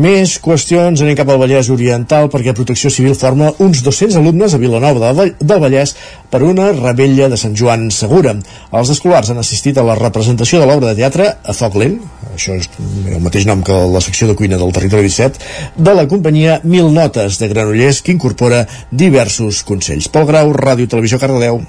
Més 0.00 0.36
qüestions, 0.42 1.02
anem 1.02 1.16
cap 1.18 1.28
al 1.32 1.40
Vallès 1.42 1.70
Oriental 1.72 2.30
perquè 2.32 2.54
Protecció 2.56 2.92
Civil 2.92 3.16
forma 3.18 3.50
uns 3.58 3.82
200 3.86 4.18
alumnes 4.20 4.54
a 4.54 4.60
Vilanova 4.62 5.12
del 5.12 5.62
Vallès 5.62 5.96
per 6.30 6.42
una 6.46 6.70
rebella 6.76 7.28
de 7.28 7.38
Sant 7.40 7.56
Joan 7.58 7.88
Segura. 7.94 8.36
Els 8.72 8.92
escolars 8.94 9.32
han 9.32 9.42
assistit 9.42 9.78
a 9.78 9.86
la 9.86 9.98
representació 9.98 10.60
de 10.60 10.70
l'obra 10.70 10.92
de 10.92 11.00
teatre 11.02 11.28
a 11.42 11.56
Foc 11.56 11.76
Lent, 11.80 11.98
això 12.34 12.54
és 12.60 12.70
el 13.10 13.20
mateix 13.24 13.48
nom 13.48 13.64
que 13.66 13.76
la 13.90 14.04
secció 14.04 14.30
de 14.30 14.38
cuina 14.38 14.60
del 14.60 14.72
territori 14.76 15.10
17, 15.10 15.42
de 15.76 15.96
la 15.98 16.06
companyia 16.08 16.60
Mil 16.64 16.92
Notes 16.94 17.40
de 17.42 17.50
Granollers 17.50 18.02
que 18.06 18.14
incorpora 18.14 18.66
diversos 18.90 19.64
consells. 19.66 20.08
Pol 20.08 20.28
Grau, 20.30 20.54
Ràdio 20.54 20.88
Televisió 20.88 21.18
Cardedeu. 21.18 21.62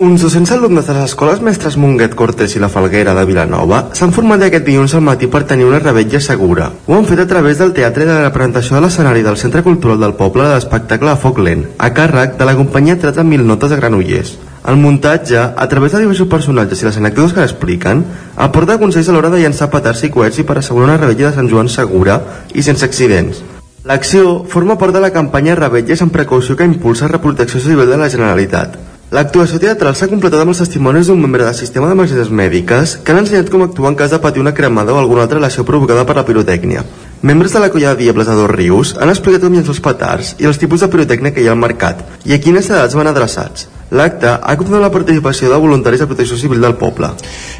Uns 0.00 0.22
200 0.22 0.52
alumnes 0.52 0.86
de 0.86 0.94
les 0.94 1.08
escoles 1.10 1.40
mestres 1.42 1.74
Munguet 1.74 2.12
Cortés 2.14 2.52
i 2.54 2.60
la 2.62 2.68
Falguera 2.70 3.16
de 3.16 3.24
Vilanova 3.26 3.80
s'han 3.98 4.12
format 4.14 4.44
aquest 4.46 4.62
dilluns 4.68 4.92
al 4.94 5.02
matí 5.02 5.26
per 5.26 5.40
tenir 5.50 5.64
una 5.66 5.80
rebetlla 5.82 6.20
segura. 6.22 6.68
Ho 6.86 6.94
han 6.94 7.06
fet 7.08 7.18
a 7.18 7.26
través 7.26 7.58
del 7.58 7.72
teatre 7.74 8.04
de 8.06 8.18
la 8.22 8.30
presentació 8.30 8.76
de 8.76 8.84
l'escenari 8.84 9.24
del 9.26 9.38
Centre 9.40 9.64
Cultural 9.66 9.98
del 9.98 10.14
Poble 10.20 10.44
de 10.44 10.52
l'espectacle 10.52 11.16
foc 11.18 11.40
lent, 11.42 11.64
a 11.82 11.88
càrrec 11.96 12.36
de 12.38 12.46
la 12.46 12.54
companyia 12.54 12.94
Teatre 12.94 13.24
Mil 13.26 13.42
Notes 13.42 13.72
de 13.72 13.78
Granollers. 13.80 14.36
El 14.70 14.78
muntatge, 14.78 15.40
a 15.42 15.66
través 15.66 15.96
de 15.96 16.02
diversos 16.04 16.30
personatges 16.30 16.78
i 16.78 16.86
les 16.86 16.98
anècdotes 17.00 17.34
que 17.34 17.42
l'expliquen, 17.42 18.04
aporta 18.36 18.78
consells 18.78 19.08
a 19.10 19.16
l'hora 19.16 19.32
de 19.34 19.40
llançar 19.42 19.66
petards 19.72 20.04
i 20.06 20.12
coets 20.14 20.38
i 20.38 20.44
per 20.46 20.60
assegurar 20.60 20.92
una 20.92 21.00
rebetlla 21.00 21.32
de 21.32 21.40
Sant 21.40 21.50
Joan 21.50 21.66
segura 21.66 22.20
i 22.54 22.62
sense 22.62 22.86
accidents. 22.86 23.42
L'acció 23.82 24.44
forma 24.46 24.78
part 24.78 24.94
de 24.94 25.02
la 25.02 25.10
campanya 25.10 25.58
Rebetges 25.58 26.06
en 26.06 26.14
precaució 26.14 26.54
que 26.54 26.70
impulsa 26.70 27.10
Reprotecció 27.10 27.58
Civil 27.58 27.90
de 27.90 27.98
la 27.98 28.10
Generalitat. 28.14 28.78
L'actuació 29.08 29.56
teatral 29.56 29.94
s'ha 29.96 30.06
completat 30.10 30.42
amb 30.42 30.52
els 30.52 30.58
testimonis 30.60 31.08
d'un 31.08 31.20
membre 31.22 31.46
del 31.46 31.54
sistema 31.56 31.86
d'emergències 31.88 32.28
mèdiques 32.40 32.92
que 33.00 33.14
han 33.14 33.22
ensenyat 33.22 33.48
com 33.48 33.64
actuar 33.64 33.94
en 33.94 33.96
cas 33.96 34.12
de 34.12 34.18
patir 34.20 34.42
una 34.42 34.52
cremada 34.58 34.92
o 34.92 34.98
alguna 35.00 35.22
altra 35.24 35.40
lesió 35.40 35.64
provocada 35.64 36.04
per 36.04 36.18
la 36.18 36.26
pirotècnia. 36.28 36.84
Membres 37.22 37.56
de 37.56 37.62
la 37.64 37.70
colla 37.72 37.94
de 37.94 38.02
Diables 38.02 38.28
de 38.28 38.36
Dos 38.36 38.52
Rius 38.52 38.92
han 39.00 39.08
explicat 39.08 39.46
com 39.46 39.56
llençar 39.56 39.72
els 39.72 39.82
petards 39.88 40.34
i 40.36 40.50
els 40.52 40.60
tipus 40.60 40.84
de 40.84 40.92
pirotècnia 40.92 41.32
que 41.32 41.40
hi 41.40 41.48
ha 41.48 41.56
al 41.56 41.64
mercat 41.64 42.04
i 42.28 42.36
a 42.36 42.42
quines 42.44 42.68
edats 42.68 43.00
van 43.00 43.08
adreçats. 43.08 43.70
L'acte 43.90 44.28
ha 44.28 44.56
comptat 44.60 44.82
la 44.82 44.90
participació 44.92 45.48
de 45.48 45.60
voluntaris 45.60 46.02
de 46.02 46.08
protecció 46.10 46.36
civil 46.36 46.60
del 46.60 46.76
poble. 46.80 47.08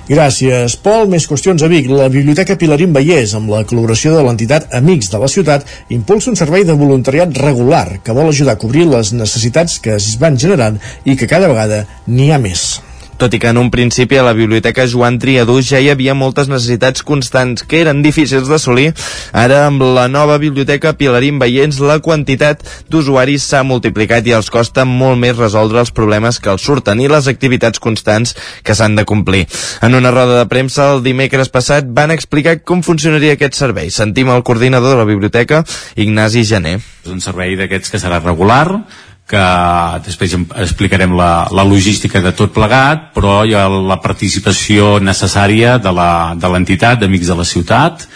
Gràcies, 0.08 0.76
Pol. 0.84 1.08
Més 1.08 1.28
qüestions 1.28 1.64
a 1.64 1.70
Vic. 1.72 1.88
La 1.88 2.10
Biblioteca 2.12 2.58
Pilarín 2.60 2.92
Vallès, 2.96 3.32
amb 3.38 3.52
la 3.52 3.62
col·laboració 3.68 4.12
de 4.16 4.24
l'entitat 4.26 4.68
Amics 4.76 5.12
de 5.12 5.22
la 5.22 5.30
ciutat, 5.32 5.64
impulsa 5.94 6.32
un 6.32 6.36
servei 6.40 6.66
de 6.68 6.76
voluntariat 6.76 7.32
regular 7.40 8.00
que 8.04 8.16
vol 8.16 8.28
ajudar 8.28 8.58
a 8.58 8.60
cobrir 8.60 8.84
les 8.90 9.14
necessitats 9.16 9.78
que 9.80 9.96
es 9.96 10.12
van 10.20 10.36
generant 10.36 10.76
i 11.04 11.16
que 11.16 11.30
cada 11.30 11.48
vegada 11.48 11.86
n'hi 12.06 12.32
ha 12.32 12.42
més. 12.42 12.68
Tot 13.18 13.34
i 13.34 13.40
que 13.42 13.50
en 13.50 13.58
un 13.58 13.70
principi 13.74 14.16
a 14.16 14.22
la 14.22 14.32
Biblioteca 14.32 14.86
Joan 14.86 15.18
Triadú 15.18 15.58
ja 15.66 15.80
hi 15.82 15.90
havia 15.90 16.14
moltes 16.14 16.48
necessitats 16.48 17.02
constants 17.02 17.64
que 17.66 17.82
eren 17.82 18.02
difícils 18.04 18.48
d'assolir, 18.48 18.92
ara 19.32 19.64
amb 19.66 19.82
la 19.82 20.06
nova 20.08 20.38
Biblioteca 20.38 20.94
Pilarín 20.98 21.40
Veients 21.42 21.80
la 21.82 21.98
quantitat 22.04 22.62
d'usuaris 22.88 23.44
s'ha 23.50 23.64
multiplicat 23.66 24.26
i 24.30 24.36
els 24.38 24.50
costa 24.54 24.86
molt 24.86 25.18
més 25.18 25.36
resoldre 25.36 25.82
els 25.82 25.92
problemes 25.94 26.38
que 26.38 26.52
els 26.54 26.62
surten 26.62 27.02
i 27.02 27.10
les 27.10 27.26
activitats 27.30 27.82
constants 27.82 28.36
que 28.62 28.78
s'han 28.78 28.94
de 28.94 29.04
complir. 29.04 29.46
En 29.82 29.98
una 29.98 30.14
roda 30.14 30.38
de 30.38 30.46
premsa 30.50 30.92
el 30.94 31.02
dimecres 31.02 31.50
passat 31.50 31.90
van 31.90 32.14
explicar 32.14 32.60
com 32.62 32.84
funcionaria 32.86 33.34
aquest 33.34 33.58
servei. 33.58 33.90
Sentim 33.90 34.30
el 34.30 34.44
coordinador 34.46 34.94
de 34.94 35.02
la 35.02 35.08
biblioteca, 35.08 35.64
Ignasi 35.96 36.44
Gené. 36.46 36.78
És 37.04 37.12
un 37.12 37.22
servei 37.24 37.56
d'aquests 37.58 37.90
que 37.90 38.00
serà 38.02 38.22
regular, 38.22 38.84
que 39.28 39.44
després 40.06 40.32
explicarem 40.64 41.12
la, 41.16 41.48
la 41.52 41.66
logística 41.68 42.22
de 42.24 42.32
tot 42.36 42.54
plegat, 42.54 43.10
però 43.12 43.42
hi 43.44 43.52
ha 43.52 43.66
la 43.68 43.98
participació 44.00 44.96
necessària 45.04 45.76
de 45.82 45.92
l'entitat, 45.92 47.02
d'Amics 47.02 47.28
de 47.28 47.36
la 47.36 47.46
Ciutat, 47.48 48.06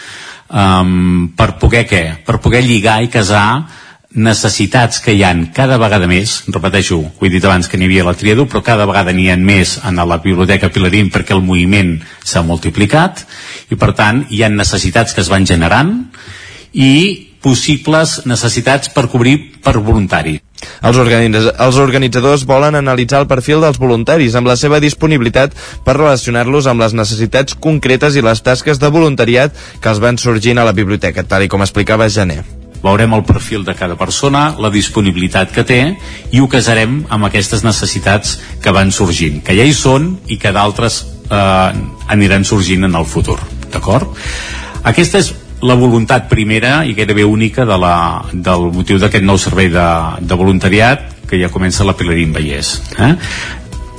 um, 0.48 1.28
per 1.36 1.52
poder 1.60 1.84
què? 1.90 2.02
Per 2.24 2.40
poder 2.40 2.64
lligar 2.64 3.02
i 3.04 3.12
casar 3.12 3.46
necessitats 4.12 5.00
que 5.00 5.14
hi 5.16 5.22
han 5.24 5.46
cada 5.56 5.78
vegada 5.80 6.08
més, 6.08 6.42
repeteixo, 6.52 6.98
ho 7.00 7.26
he 7.26 7.30
dit 7.32 7.44
abans 7.44 7.68
que 7.68 7.80
n'hi 7.80 7.88
havia 7.88 8.04
la 8.04 8.16
Triadú, 8.16 8.44
però 8.48 8.60
cada 8.64 8.86
vegada 8.88 9.12
n'hi 9.16 9.30
ha 9.32 9.36
més 9.40 9.78
en 9.84 10.00
la 10.08 10.20
Biblioteca 10.20 10.68
Pilarín 10.72 11.08
perquè 11.12 11.36
el 11.36 11.44
moviment 11.44 11.94
s'ha 12.24 12.44
multiplicat 12.44 13.24
i 13.72 13.76
per 13.80 13.92
tant 13.96 14.26
hi 14.28 14.42
ha 14.44 14.52
necessitats 14.52 15.16
que 15.16 15.24
es 15.24 15.32
van 15.32 15.48
generant 15.48 15.94
i 16.72 17.31
possibles 17.42 18.22
necessitats 18.26 18.90
per 18.94 19.08
cobrir 19.10 19.36
per 19.62 19.76
voluntari. 19.78 20.38
Els, 20.82 20.98
organitz 20.98 21.50
els 21.50 21.78
organitzadors 21.82 22.46
volen 22.46 22.78
analitzar 22.78 23.22
el 23.22 23.28
perfil 23.30 23.62
dels 23.64 23.80
voluntaris 23.82 24.36
amb 24.38 24.46
la 24.46 24.56
seva 24.56 24.78
disponibilitat 24.82 25.54
per 25.84 25.98
relacionar-los 25.98 26.70
amb 26.70 26.84
les 26.84 26.94
necessitats 26.94 27.58
concretes 27.58 28.16
i 28.16 28.22
les 28.22 28.42
tasques 28.46 28.78
de 28.78 28.90
voluntariat 28.94 29.54
que 29.82 29.90
els 29.90 30.02
van 30.02 30.18
sorgint 30.22 30.62
a 30.62 30.66
la 30.68 30.76
biblioteca, 30.76 31.26
tal 31.26 31.42
i 31.42 31.50
com 31.50 31.66
explicava 31.66 32.10
Gené 32.10 32.42
veurem 32.82 33.12
el 33.14 33.22
perfil 33.22 33.64
de 33.64 33.76
cada 33.78 33.94
persona, 33.94 34.56
la 34.58 34.70
disponibilitat 34.74 35.52
que 35.54 35.62
té 35.62 35.80
i 36.34 36.40
ho 36.42 36.48
casarem 36.50 37.04
amb 37.14 37.28
aquestes 37.28 37.62
necessitats 37.62 38.34
que 38.62 38.74
van 38.74 38.90
sorgint, 38.90 39.38
que 39.46 39.54
ja 39.54 39.62
hi 39.62 39.74
són 39.76 40.16
i 40.26 40.38
que 40.42 40.50
d'altres 40.50 40.98
eh, 41.30 41.70
aniran 42.10 42.44
sorgint 42.44 42.88
en 42.88 42.98
el 42.98 43.06
futur. 43.06 43.38
D'acord? 43.70 44.10
Aquesta 44.82 45.22
és 45.22 45.30
la 45.62 45.76
voluntat 45.78 46.28
primera 46.30 46.82
i 46.84 46.94
gairebé 46.94 47.24
única 47.24 47.64
de 47.68 47.78
la, 47.78 47.96
del 48.32 48.68
motiu 48.74 48.98
d'aquest 48.98 49.24
nou 49.24 49.38
servei 49.38 49.70
de, 49.70 49.88
de 50.20 50.38
voluntariat 50.38 51.08
que 51.30 51.38
ja 51.40 51.48
comença 51.48 51.86
la 51.86 51.94
Pilarín 51.96 52.34
Vallès. 52.34 52.74
Eh? 52.98 53.14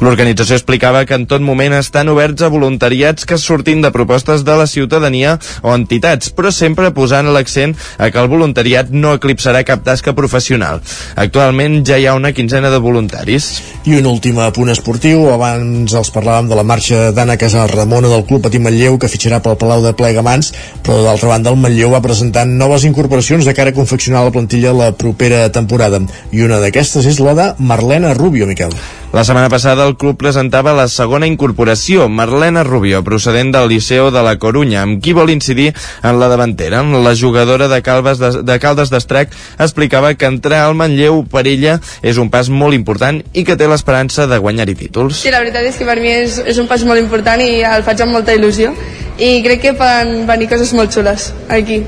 L'organització 0.02 0.57
explicava 0.57 1.03
que 1.06 1.15
en 1.15 1.28
tot 1.30 1.44
moment 1.45 1.76
estan 1.78 2.10
oberts 2.11 2.41
a 2.44 2.49
voluntariats 2.52 3.28
que 3.30 3.38
sortin 3.38 3.84
de 3.84 3.91
propostes 3.94 4.41
de 4.44 4.56
la 4.57 4.65
ciutadania 4.68 5.38
o 5.61 5.74
entitats, 5.76 6.32
però 6.34 6.52
sempre 6.52 6.90
posant 6.95 7.30
l'accent 7.32 7.76
a 7.98 8.10
que 8.10 8.20
el 8.20 8.32
voluntariat 8.32 8.90
no 8.90 9.14
eclipsarà 9.20 9.61
cap 9.68 9.84
tasca 9.86 10.15
professional. 10.18 10.82
Actualment 11.15 11.84
ja 11.86 11.99
hi 11.99 12.07
ha 12.07 12.15
una 12.18 12.34
quinzena 12.34 12.72
de 12.74 12.82
voluntaris. 12.84 13.52
I 13.86 13.99
un 13.99 14.10
últim 14.10 14.41
punt 14.56 14.74
esportiu, 14.74 15.28
abans 15.32 15.94
els 15.94 16.11
parlàvem 16.15 16.49
de 16.49 16.57
la 16.57 16.65
marxa 16.68 17.11
d'Anna 17.11 17.38
Casal 17.38 17.70
Ramona 17.72 18.10
del 18.11 18.26
Club 18.26 18.44
Patí 18.48 18.60
Manlleu 18.60 18.98
que 18.98 19.11
fitxarà 19.11 19.40
pel 19.45 19.60
Palau 19.61 19.86
de 19.86 19.94
Plegamans, 19.94 20.52
però 20.84 21.03
d'altra 21.06 21.36
banda 21.36 21.53
el 21.53 21.61
Manlleu 21.61 21.94
va 21.94 22.03
presentant 22.03 22.57
noves 22.57 22.88
incorporacions 22.90 23.45
de 23.45 23.53
cara 23.53 23.72
a 23.72 23.78
confeccionar 23.78 24.26
la 24.26 24.34
plantilla 24.36 24.74
la 24.74 24.91
propera 24.98 25.45
temporada. 25.53 26.02
I 26.34 26.44
una 26.44 26.60
d'aquestes 26.64 27.07
és 27.07 27.22
la 27.24 27.38
de 27.38 27.49
Marlena 27.60 28.18
Rubio, 28.18 28.49
Miquel. 28.49 28.74
La 29.14 29.22
setmana 29.23 29.45
passada 29.45 29.85
el 29.85 29.94
club 29.94 30.18
presentava 30.18 30.72
la 30.73 30.88
segona 30.90 31.27
incorporació, 31.30 32.07
Marlena 32.10 32.64
Rubio, 32.65 33.03
procedent 33.06 33.52
del 33.53 33.68
Liceu 33.69 34.07
de 34.10 34.23
la 34.26 34.40
Corunya, 34.41 34.80
amb 34.81 35.03
qui 35.06 35.14
vol 35.14 35.30
incidir 35.30 35.68
en 36.02 36.18
la 36.18 36.31
davantera. 36.31 36.80
La 36.81 37.14
jugadora 37.14 37.68
de, 37.69 37.77
Calves 37.85 38.18
de, 38.18 38.31
de 38.41 38.57
Caldes 38.57 38.90
d'Estrac 38.90 39.38
explicava 39.61 40.15
que 40.18 40.26
entrar 40.26 40.64
al 40.64 40.73
Manlleu 40.73 41.22
per 41.30 41.45
ella 41.45 41.77
és 42.02 42.18
un 42.18 42.34
pas 42.34 42.49
molt 42.49 42.73
important 42.73 43.22
i 43.38 43.45
que 43.45 43.53
té 43.53 43.69
l'esperança 43.69 44.26
de 44.26 44.41
guanyar-hi 44.41 44.80
títols. 44.81 45.22
Sí, 45.22 45.30
la 45.30 45.45
veritat 45.45 45.69
és 45.69 45.77
que 45.77 45.85
per 45.85 45.99
mi 46.02 46.10
és, 46.10 46.41
és 46.41 46.57
un 46.57 46.65
pas 46.72 46.81
molt 46.81 46.98
important 46.98 47.45
i 47.45 47.61
el 47.69 47.85
faig 47.85 48.02
amb 48.02 48.18
molta 48.18 48.34
il·lusió 48.34 48.73
i 49.22 49.35
crec 49.45 49.61
que 49.68 49.77
poden 49.77 50.26
venir 50.26 50.49
coses 50.49 50.73
molt 50.73 50.90
xules 50.90 51.30
aquí. 51.53 51.84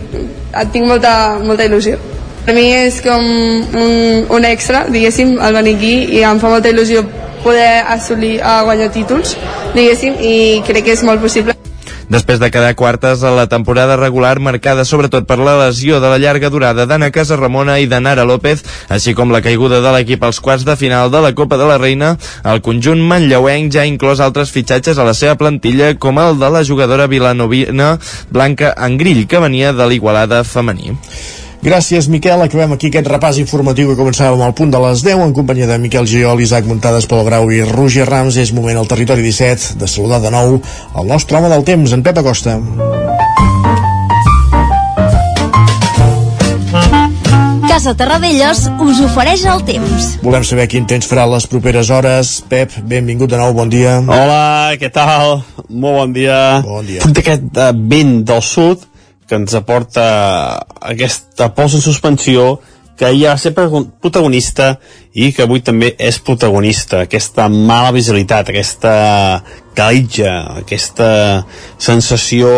Tinc 0.53 0.85
molta, 0.85 1.39
molta 1.41 1.65
il·lusió. 1.65 1.97
Per 2.45 2.53
mi 2.53 2.67
és 2.69 2.99
com 3.01 3.23
un, 3.25 4.25
un 4.29 4.45
extra, 4.45 4.85
diguéssim, 4.93 5.35
el 5.41 5.55
venir 5.57 5.75
aquí 5.79 5.93
i 6.19 6.21
em 6.29 6.37
fa 6.41 6.51
molta 6.53 6.69
il·lusió 6.69 7.01
poder 7.41 7.81
assolir 7.89 8.37
a 8.45 8.59
guanyar 8.67 8.91
títols, 8.93 9.33
diguéssim, 9.73 10.17
i 10.21 10.35
crec 10.67 10.85
que 10.85 10.93
és 10.93 11.05
molt 11.05 11.25
possible. 11.25 11.55
Després 12.05 12.37
de 12.37 12.51
quedar 12.53 12.75
quartes 12.77 13.23
a 13.25 13.31
la 13.33 13.47
temporada 13.49 13.95
regular 13.97 14.37
marcada 14.37 14.83
sobretot 14.85 15.25
per 15.25 15.39
la 15.39 15.55
lesió 15.57 15.97
de 15.99 16.11
la 16.11 16.19
llarga 16.21 16.51
durada 16.53 16.85
d'Anna 16.85 17.09
Ramona 17.09 17.79
i 17.79 17.87
de 17.87 17.99
Nara 17.99 18.25
López, 18.25 18.61
així 18.89 19.15
com 19.15 19.31
la 19.31 19.41
caiguda 19.41 19.81
de 19.81 19.91
l'equip 19.91 20.23
als 20.23 20.39
quarts 20.39 20.65
de 20.65 20.75
final 20.75 21.09
de 21.09 21.21
la 21.21 21.33
Copa 21.33 21.57
de 21.57 21.65
la 21.65 21.79
Reina, 21.79 22.17
el 22.43 22.61
conjunt 22.61 23.01
manlleuenc 23.01 23.73
ja 23.73 23.81
ha 23.81 23.89
inclòs 23.89 24.19
altres 24.19 24.51
fitxatges 24.51 24.99
a 24.99 25.03
la 25.03 25.13
seva 25.13 25.35
plantilla 25.35 25.95
com 25.97 26.19
el 26.19 26.37
de 26.37 26.49
la 26.49 26.63
jugadora 26.63 27.07
vilanovina 27.07 27.97
Blanca 28.29 28.75
Angrill, 28.77 29.25
que 29.25 29.39
venia 29.39 29.73
de 29.73 29.89
l'Igualada 29.89 30.43
femení. 30.43 30.93
Gràcies, 31.65 32.05
Miquel. 32.13 32.37
Acabem 32.45 32.75
aquí 32.75 32.91
aquest 32.91 33.07
repàs 33.09 33.39
informatiu 33.41 33.89
que 33.89 33.97
començàvem 33.97 34.41
al 34.45 34.53
punt 34.53 34.69
de 34.69 34.77
les 34.83 35.01
10 35.01 35.23
en 35.23 35.31
companyia 35.33 35.65
de 35.65 35.79
Miquel 35.81 36.05
Giol, 36.05 36.43
Isaac 36.43 36.67
Muntades, 36.69 37.07
Pol 37.09 37.25
Grau 37.25 37.49
i 37.49 37.63
Roger 37.65 38.05
Rams. 38.05 38.37
És 38.37 38.53
moment 38.53 38.77
al 38.77 38.85
territori 38.85 39.25
17 39.25 39.79
de 39.81 39.89
saludar 39.89 40.21
de 40.21 40.29
nou 40.29 40.59
el 40.61 41.09
nostre 41.09 41.39
home 41.39 41.49
del 41.49 41.65
temps, 41.65 41.97
en 41.97 42.05
Pep 42.05 42.21
Acosta. 42.21 42.59
Casa 47.65 47.97
Terradellos 47.97 48.67
us 48.85 49.01
ofereix 49.09 49.49
el 49.49 49.65
temps. 49.65 50.15
Volem 50.21 50.45
saber 50.45 50.69
quin 50.69 50.85
temps 50.85 51.09
farà 51.09 51.25
les 51.33 51.49
properes 51.49 51.89
hores. 51.89 52.43
Pep, 52.45 52.77
benvingut 52.85 53.33
de 53.33 53.41
nou, 53.41 53.57
bon 53.57 53.73
dia. 53.73 54.03
Hola, 54.05 54.77
què 54.77 54.93
tal? 54.93 55.39
Molt 55.65 56.03
bon 56.03 56.13
dia. 56.13 56.41
Bon 56.61 56.85
dia. 56.85 57.01
Fruit 57.01 57.23
d'aquest 57.23 57.63
vent 57.89 58.19
del 58.29 58.45
sud 58.45 58.85
que 59.27 59.37
ens 59.39 59.55
aporta 59.57 60.05
aquesta 60.93 61.49
pols 61.57 61.77
en 61.77 61.83
suspensió 61.83 62.55
que 62.95 63.09
ja 63.19 63.33
va 63.33 63.39
ser 63.39 63.51
protagonista 63.51 64.77
i 65.13 65.31
que 65.35 65.43
avui 65.43 65.59
també 65.63 65.91
és 65.99 66.17
protagonista 66.23 67.01
aquesta 67.03 67.49
mala 67.51 67.91
visibilitat, 67.95 68.49
aquesta 68.49 68.93
calitja, 69.75 70.31
aquesta 70.61 71.09
sensació 71.77 72.51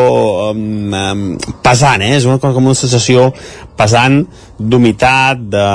um, 0.51 0.93
um, 0.93 1.23
pesant, 1.65 2.05
eh? 2.05 2.13
és 2.19 2.27
una 2.29 2.37
cosa 2.37 2.53
com 2.53 2.69
una 2.69 2.77
sensació 2.77 3.31
pesant 3.77 4.21
d'humitat 4.59 5.41
de 5.53 5.67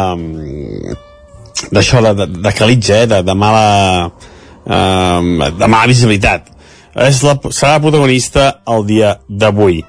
d'això 1.72 2.00
de, 2.02 2.14
de, 2.18 2.26
de 2.42 2.52
calitja, 2.58 3.02
eh? 3.02 3.10
de, 3.10 3.22
de 3.26 3.34
mala 3.38 3.66
um, 4.62 5.42
de 5.58 5.66
mala 5.66 5.90
visibilitat 5.90 6.50
és 7.02 7.22
la, 7.24 7.34
serà 7.50 7.80
protagonista 7.82 8.62
el 8.68 8.86
dia 8.86 9.16
d'avui 9.26 9.82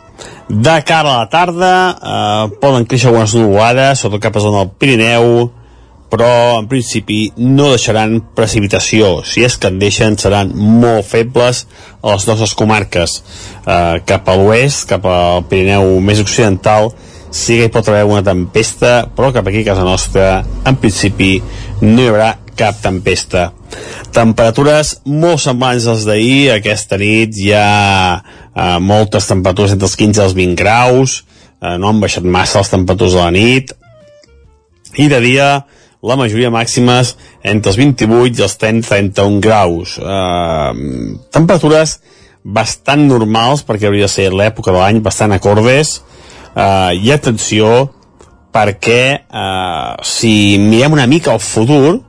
de 0.53 0.83
cara 0.85 1.15
a 1.15 1.17
la 1.23 1.29
tarda 1.29 1.73
eh, 1.97 2.55
poden 2.61 2.85
créixer 2.85 3.09
algunes 3.09 3.33
nuvolades, 3.33 4.03
sota 4.03 4.19
cap 4.21 4.35
a 4.37 4.43
zona 4.43 4.61
del 4.61 4.73
Pirineu, 4.77 5.47
però 6.13 6.59
en 6.59 6.67
principi 6.69 7.31
no 7.41 7.71
deixaran 7.71 8.19
precipitació. 8.37 9.23
Si 9.25 9.41
és 9.41 9.57
que 9.57 9.71
en 9.71 9.79
deixen, 9.81 10.17
seran 10.21 10.51
molt 10.53 11.07
febles 11.09 11.63
a 12.03 12.13
les 12.13 12.27
nostres 12.29 12.53
comarques. 12.59 13.17
Eh, 13.65 14.03
cap 14.05 14.29
a 14.29 14.37
l'oest, 14.37 14.85
cap 14.91 15.09
al 15.09 15.47
Pirineu 15.49 15.97
més 16.05 16.21
occidental, 16.21 16.91
sí 17.33 17.57
que 17.57 17.65
hi 17.65 17.73
pot 17.73 17.89
haver 17.89 18.05
una 18.05 18.21
tempesta, 18.21 19.07
però 19.15 19.33
cap 19.33 19.49
aquí 19.49 19.63
a 19.63 19.71
casa 19.71 19.87
nostra, 19.87 20.43
en 20.69 20.77
principi, 20.77 21.33
no 21.81 21.97
hi 21.97 22.11
haurà 22.11 22.29
cap 22.57 22.79
tempesta. 22.83 23.49
Temperatures 24.13 24.97
molt 25.09 25.41
semblants 25.43 25.87
als 25.89 26.07
d'ahir, 26.07 26.53
aquesta 26.53 26.99
nit 27.01 27.37
hi 27.39 27.51
ha 27.57 27.67
eh, 28.19 28.79
moltes 28.79 29.29
temperatures 29.29 29.75
entre 29.75 29.89
els 29.89 29.97
15 29.99 30.21
i 30.21 30.25
els 30.25 30.35
20 30.37 30.59
graus, 30.59 31.21
eh, 31.59 31.77
no 31.77 31.89
han 31.89 32.01
baixat 32.03 32.27
massa 32.27 32.61
les 32.61 32.73
temperatures 32.73 33.17
de 33.17 33.23
la 33.23 33.31
nit, 33.33 33.73
i 34.97 35.09
de 35.09 35.19
dia 35.23 35.49
la 36.03 36.17
majoria 36.19 36.51
màximes 36.51 37.15
entre 37.47 37.71
els 37.71 37.79
28 37.79 38.39
i 38.41 38.43
els 38.43 38.57
30, 38.59 38.87
31 38.89 39.39
graus. 39.43 39.97
Eh, 39.97 40.71
temperatures 41.31 41.97
bastant 42.43 43.07
normals, 43.07 43.63
perquè 43.63 43.87
hauria 43.87 44.09
de 44.09 44.11
ser 44.11 44.29
l'època 44.35 44.71
de 44.71 44.79
l'any, 44.81 44.99
bastant 45.03 45.31
acordes, 45.31 46.01
eh, 46.55 46.91
i 46.99 47.11
atenció, 47.15 47.89
perquè 48.53 49.03
eh, 49.23 49.93
si 50.05 50.57
mirem 50.59 50.99
una 50.99 51.07
mica 51.07 51.31
al 51.33 51.41
futur, 51.41 52.01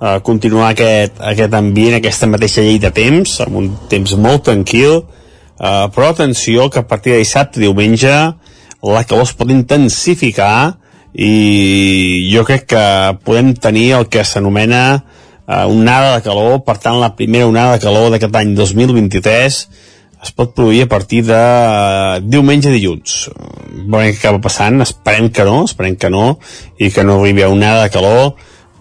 eh, 0.00 0.18
continuar 0.26 0.72
aquest, 0.72 1.20
aquest 1.20 1.54
ambient, 1.54 1.98
aquesta 1.98 2.28
mateixa 2.30 2.64
llei 2.64 2.80
de 2.82 2.90
temps, 2.94 3.38
amb 3.44 3.60
un 3.60 3.70
temps 3.90 4.16
molt 4.20 4.46
tranquil, 4.50 5.02
eh, 5.58 5.86
però 5.94 6.10
atenció 6.10 6.68
que 6.70 6.82
a 6.82 6.88
partir 6.88 7.14
de 7.14 7.22
dissabte 7.22 7.62
diumenge 7.62 8.14
la 8.84 9.04
calor 9.08 9.24
es 9.24 9.32
pot 9.32 9.50
intensificar 9.50 10.76
i 11.14 12.28
jo 12.32 12.42
crec 12.44 12.66
que 12.74 12.84
podem 13.24 13.54
tenir 13.54 13.92
el 14.00 14.08
que 14.10 14.24
s'anomena 14.26 14.84
eh, 15.46 15.64
onada 15.64 16.16
de 16.16 16.22
calor, 16.26 16.60
per 16.66 16.76
tant 16.82 17.00
la 17.00 17.14
primera 17.16 17.48
onada 17.48 17.76
de 17.76 17.84
calor 17.84 18.10
d'aquest 18.12 18.36
any 18.40 18.54
2023 18.58 19.60
es 20.24 20.32
pot 20.32 20.54
produir 20.56 20.86
a 20.86 20.88
partir 20.88 21.22
de 21.26 21.36
eh, 21.36 22.20
diumenge 22.24 22.72
dilluns. 22.72 23.28
Veurem 23.84 24.14
què 24.14 24.18
acaba 24.18 24.40
passant, 24.44 24.80
esperem 24.84 25.30
que 25.30 25.44
no, 25.46 25.62
esperem 25.68 25.96
que 26.00 26.10
no, 26.10 26.38
i 26.80 26.90
que 26.90 27.04
no 27.04 27.20
arribi 27.20 27.44
a 27.44 27.52
onada 27.52 27.84
de 27.84 27.92
calor, 27.94 28.34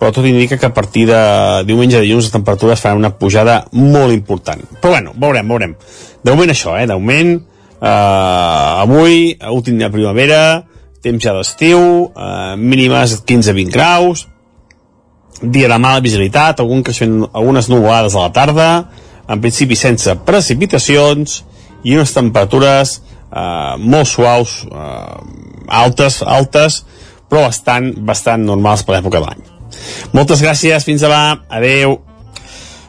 però 0.03 0.11
tot 0.11 0.25
indica 0.27 0.57
que 0.59 0.67
a 0.67 0.73
partir 0.75 1.05
de 1.07 1.17
diumenge 1.63 2.01
dilluns 2.03 2.25
les 2.25 2.33
temperatures 2.33 2.81
faran 2.83 2.99
una 2.99 3.13
pujada 3.15 3.61
molt 3.71 4.11
important. 4.11 4.59
Però 4.81 4.97
bueno, 4.97 5.13
veurem, 5.15 5.47
veurem. 5.47 5.75
De 6.19 6.33
moment 6.33 6.51
això, 6.51 6.73
eh, 6.75 6.83
de 6.85 6.97
moment, 6.97 7.37
eh, 7.79 7.87
avui, 7.87 9.37
últim 9.47 9.77
de 9.79 9.89
primavera, 9.93 10.65
temps 11.01 11.23
ja 11.23 11.31
d'estiu, 11.37 12.11
eh, 12.11 12.55
mínimes 12.57 13.23
15-20 13.23 13.71
graus, 13.71 14.27
dia 15.41 15.69
de 15.69 15.77
mala 15.79 16.01
visibilitat, 16.01 16.59
algun 16.59 16.83
creixement, 16.83 17.29
algunes 17.31 17.69
nuvolades 17.69 18.15
a 18.15 18.27
la 18.27 18.33
tarda, 18.33 18.89
en 19.29 19.39
principi 19.39 19.79
sense 19.79 20.17
precipitacions 20.27 21.45
i 21.85 21.95
unes 21.95 22.11
temperatures 22.11 22.99
eh, 23.31 23.75
molt 23.79 24.11
suaus, 24.11 24.67
eh, 24.67 25.17
altes, 25.69 26.21
altes, 26.27 26.83
però 27.29 27.47
bastant, 27.47 27.93
bastant 28.03 28.43
normals 28.43 28.83
per 28.83 28.97
l'època 28.97 29.23
de 29.23 29.25
l'any. 29.29 29.52
Moltes 30.13 30.41
gràcies, 30.43 30.85
fins 30.85 31.03
demà, 31.03 31.39
adeu. 31.49 31.99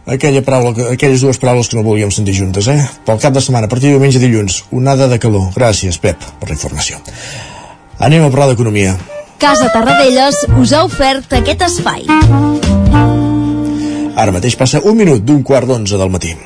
Aquella 0.05 0.43
paraula, 0.45 0.91
aquelles 0.93 1.23
dues 1.25 1.39
paraules 1.41 1.69
que 1.69 1.79
no 1.79 1.85
volíem 1.87 2.11
sentir 2.13 2.35
juntes, 2.37 2.69
eh? 2.69 2.77
Pel 3.07 3.21
cap 3.23 3.33
de 3.33 3.41
setmana, 3.41 3.67
a 3.67 3.73
partir 3.73 3.89
de 3.89 3.97
diumenge 3.97 4.21
dilluns, 4.21 4.65
onada 4.73 5.09
de 5.09 5.19
calor. 5.19 5.49
Gràcies, 5.57 5.97
Pep, 5.99 6.21
per 6.41 6.51
la 6.51 6.57
informació. 6.59 7.01
Anem 7.99 8.27
a 8.27 8.31
parlar 8.31 8.51
d'economia. 8.53 8.99
Casa 9.41 9.71
Tarradellas 9.73 10.45
us 10.61 10.73
ha 10.73 10.85
ofert 10.85 11.33
aquest 11.37 11.65
espai. 11.67 12.05
Ara 14.15 14.33
mateix 14.33 14.55
passa 14.57 14.81
un 14.85 14.97
minut 14.97 15.25
d'un 15.25 15.43
quart 15.43 15.67
d'onze 15.69 15.99
del 15.99 16.13
matí. 16.13 16.37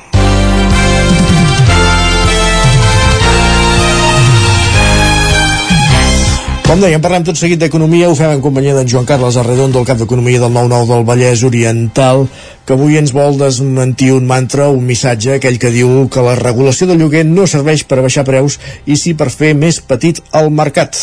Com 6.69 6.77
dèiem, 6.83 7.01
parlem 7.01 7.23
tot 7.25 7.33
seguit 7.39 7.57
d'economia, 7.57 8.11
ho 8.11 8.15
fem 8.17 8.29
en 8.35 8.41
companyia 8.45 8.75
d'en 8.77 8.85
Joan 8.89 9.05
Carles 9.09 9.39
Arredondo, 9.41 9.79
el 9.81 9.87
cap 9.89 9.97
d'Economia 9.97 10.37
del 10.43 10.51
9-9 10.53 10.85
del 10.91 11.05
Vallès 11.07 11.41
Oriental, 11.47 12.27
que 12.67 12.75
avui 12.75 12.99
ens 12.99 13.09
vol 13.15 13.39
desmentir 13.39 14.11
un 14.13 14.27
mantra, 14.29 14.67
un 14.69 14.83
missatge, 14.85 15.39
aquell 15.39 15.57
que 15.57 15.71
diu 15.73 16.03
que 16.13 16.21
la 16.21 16.35
regulació 16.37 16.85
del 16.91 17.01
lloguer 17.01 17.23
no 17.25 17.47
serveix 17.49 17.81
per 17.89 18.03
baixar 18.05 18.21
preus 18.27 18.59
i 18.85 18.99
sí 19.01 19.15
per 19.17 19.31
fer 19.33 19.55
més 19.57 19.79
petit 19.81 20.21
el 20.37 20.51
mercat. 20.53 20.93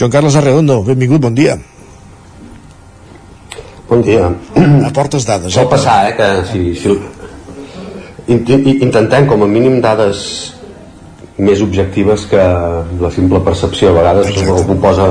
Joan 0.00 0.14
Carles 0.16 0.38
Arredondo, 0.40 0.78
benvingut, 0.88 1.20
bon 1.26 1.36
dia. 1.36 1.58
Bon 3.92 4.00
dia. 4.00 4.30
Aportes 4.88 5.28
dades. 5.28 5.52
Sol 5.52 5.68
passar, 5.68 6.06
eh, 6.08 6.16
que 6.16 6.30
si, 6.48 6.64
si 6.80 6.96
int- 8.32 8.80
intentem 8.80 9.28
com 9.28 9.44
a 9.44 9.50
mínim 9.58 9.76
dades 9.84 10.24
més 11.42 11.62
objectives 11.64 12.24
que 12.30 12.42
la 13.02 13.10
simple 13.14 13.40
percepció 13.44 13.90
a 13.90 13.98
vegades 13.98 14.30
Exacte. 14.30 14.56
algú 14.56 14.76
posa 14.82 15.06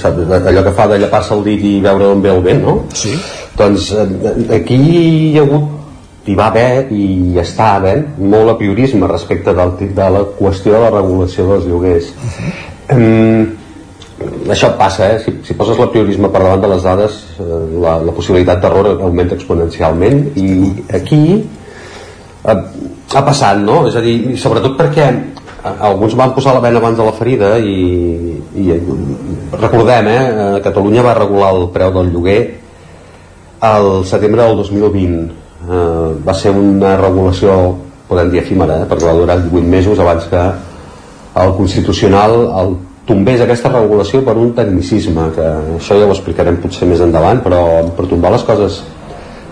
sap, 0.00 0.20
allò 0.38 0.62
que 0.66 0.74
fa 0.76 0.86
de 0.90 1.00
llapar-se 1.02 1.34
el 1.36 1.44
dit 1.46 1.66
i 1.68 1.74
veure 1.84 2.12
on 2.14 2.22
ve 2.24 2.32
el 2.34 2.42
vent 2.44 2.64
no? 2.64 2.76
Sí. 2.94 3.14
doncs 3.58 3.92
eh, 3.94 4.06
aquí 4.58 4.78
hi 4.78 5.36
ha 5.38 5.44
hagut 5.44 5.76
hi 6.28 6.34
va 6.36 6.48
haver 6.50 6.88
i 6.92 7.38
està 7.40 7.74
havent 7.76 8.04
molt 8.18 8.52
apriorisme 8.56 9.08
respecte 9.08 9.54
del, 9.56 9.76
de 9.80 10.10
la 10.16 10.24
qüestió 10.40 10.74
de 10.74 10.82
la 10.86 10.90
regulació 10.96 11.46
dels 11.52 11.70
lloguers 11.70 12.10
uh 12.10 12.34
-huh. 12.34 12.96
um, 12.96 13.46
això 14.50 14.72
passa, 14.76 15.12
eh? 15.12 15.18
si, 15.24 15.32
si 15.46 15.54
poses 15.54 15.78
l'apriorisme 15.78 16.28
per 16.28 16.42
davant 16.42 16.60
de 16.60 16.68
les 16.68 16.82
dades 16.82 17.12
eh, 17.38 17.44
la, 17.84 17.98
la 18.02 18.12
possibilitat 18.12 18.60
d'error 18.60 19.00
augmenta 19.00 19.34
exponencialment 19.34 20.24
i 20.36 20.48
aquí 20.90 21.22
eh, 22.44 22.62
ha 23.14 23.22
passat, 23.24 23.58
no? 23.58 23.86
És 23.88 23.96
a 23.96 24.00
dir, 24.04 24.36
sobretot 24.36 24.76
perquè 24.76 25.06
alguns 25.64 26.14
van 26.14 26.34
posar 26.34 26.54
la 26.54 26.62
vena 26.62 26.78
abans 26.78 26.96
de 26.96 27.04
la 27.04 27.12
ferida 27.12 27.56
i, 27.58 28.38
i 28.54 28.70
recordem, 29.58 30.06
eh, 30.06 30.60
Catalunya 30.62 31.02
va 31.02 31.16
regular 31.18 31.50
el 31.56 31.68
preu 31.74 31.92
del 31.94 32.12
lloguer 32.14 32.40
al 33.60 34.04
setembre 34.06 34.44
del 34.44 34.56
2020 34.62 35.14
eh, 35.18 36.12
va 36.24 36.34
ser 36.34 36.52
una 36.54 36.96
regulació 37.00 37.76
podem 38.08 38.30
dir 38.32 38.42
efímera, 38.42 38.82
eh, 38.82 38.88
perquè 38.88 39.08
va 39.08 39.16
durar 39.18 39.40
18 39.42 39.66
mesos 39.66 39.98
abans 39.98 40.28
que 40.30 40.44
el 41.42 41.56
Constitucional 41.56 42.38
el 42.62 42.76
tombés 43.08 43.40
aquesta 43.40 43.72
regulació 43.72 44.22
per 44.24 44.36
un 44.36 44.52
tecnicisme 44.54 45.30
que 45.34 45.48
això 45.78 45.98
ja 45.98 46.06
ho 46.06 46.14
explicarem 46.14 46.60
potser 46.62 46.86
més 46.86 47.02
endavant 47.02 47.42
però 47.42 47.60
per 47.96 48.06
tombar 48.06 48.34
les 48.36 48.46
coses 48.46 48.82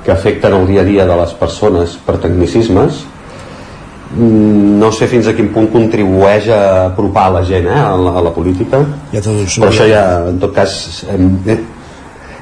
que 0.04 0.14
afecten 0.14 0.54
el 0.54 0.66
dia 0.70 0.84
a 0.84 0.86
dia 0.86 1.06
de 1.08 1.18
les 1.18 1.34
persones 1.34 1.96
per 2.06 2.18
tecnicismes 2.22 3.02
no 4.14 4.90
sé 4.94 5.08
fins 5.10 5.26
a 5.26 5.34
quin 5.36 5.48
punt 5.54 5.66
contribueix 5.72 6.46
a 6.54 6.60
apropar 6.86 7.30
la 7.34 7.42
gent 7.44 7.66
eh, 7.66 7.78
a, 7.78 7.96
la, 7.98 8.12
a 8.20 8.26
la 8.28 8.34
política. 8.34 8.84
Ja 9.12 9.22
però 9.24 9.70
això 9.70 9.88
ja 9.90 10.04
en 10.30 10.38
tot 10.42 10.54
cas 10.54 10.76
em, 11.12 11.32
eh, 11.50 11.58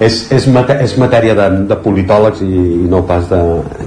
és, 0.02 0.16
és, 0.34 0.46
mate, 0.50 0.76
és 0.82 0.96
matèria 0.98 1.34
de, 1.38 1.46
de 1.70 1.76
politòlegs 1.82 2.42
i, 2.44 2.50
i 2.84 2.88
no 2.90 3.02
pas 3.06 3.26
de, 3.30 3.40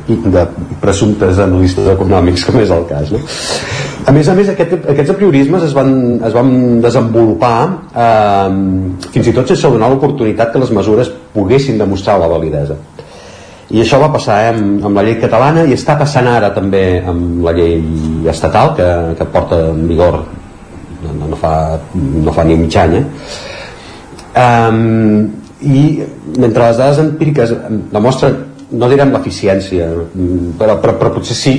de 0.07 0.43
presumptes 0.81 1.39
analistes 1.43 1.89
econòmics 1.93 2.45
com 2.47 2.59
és 2.61 2.71
el 2.73 2.85
cas 2.89 3.11
no? 3.11 3.21
a 4.07 4.13
més 4.15 4.29
a 4.31 4.35
més 4.37 4.51
aquest, 4.53 4.77
aquests 4.93 5.13
apriorismes 5.15 5.65
es 5.67 5.75
van, 5.75 5.91
es 6.23 6.35
van 6.35 6.51
desenvolupar 6.83 7.55
eh, 7.91 9.09
fins 9.11 9.31
i 9.31 9.35
tot 9.35 9.51
sense 9.51 9.73
donar 9.73 9.91
l'oportunitat 9.91 10.53
que 10.53 10.63
les 10.63 10.71
mesures 10.75 11.11
poguessin 11.35 11.81
demostrar 11.81 12.19
la 12.21 12.31
validesa 12.31 12.79
i 13.69 13.81
això 13.83 13.99
va 13.99 14.11
passar 14.13 14.37
eh, 14.45 14.51
amb, 14.53 14.85
amb 14.87 14.99
la 14.99 15.03
llei 15.03 15.17
catalana 15.19 15.65
i 15.67 15.75
està 15.75 15.97
passant 15.99 16.27
ara 16.31 16.53
també 16.55 17.01
amb 17.03 17.43
la 17.43 17.53
llei 17.57 17.81
estatal 18.31 18.73
que, 18.77 18.87
que 19.19 19.27
porta 19.33 19.59
en 19.73 19.83
vigor 19.89 20.21
no, 21.03 21.27
no, 21.27 21.39
fa, 21.39 21.53
no 21.93 22.33
fa 22.33 22.45
ni 22.47 22.55
mig 22.59 22.77
any 22.79 22.95
eh? 23.01 23.03
um, 24.39 25.27
i 25.67 25.83
mentre 26.37 26.69
les 26.69 26.79
dades 26.79 27.01
empíriques 27.03 27.53
demostren 27.91 28.39
no 28.71 28.89
direm 28.91 29.11
l'eficiència 29.15 29.87
però, 30.59 30.79
però, 30.83 30.95
però 30.99 31.13
potser 31.15 31.35
sí 31.35 31.55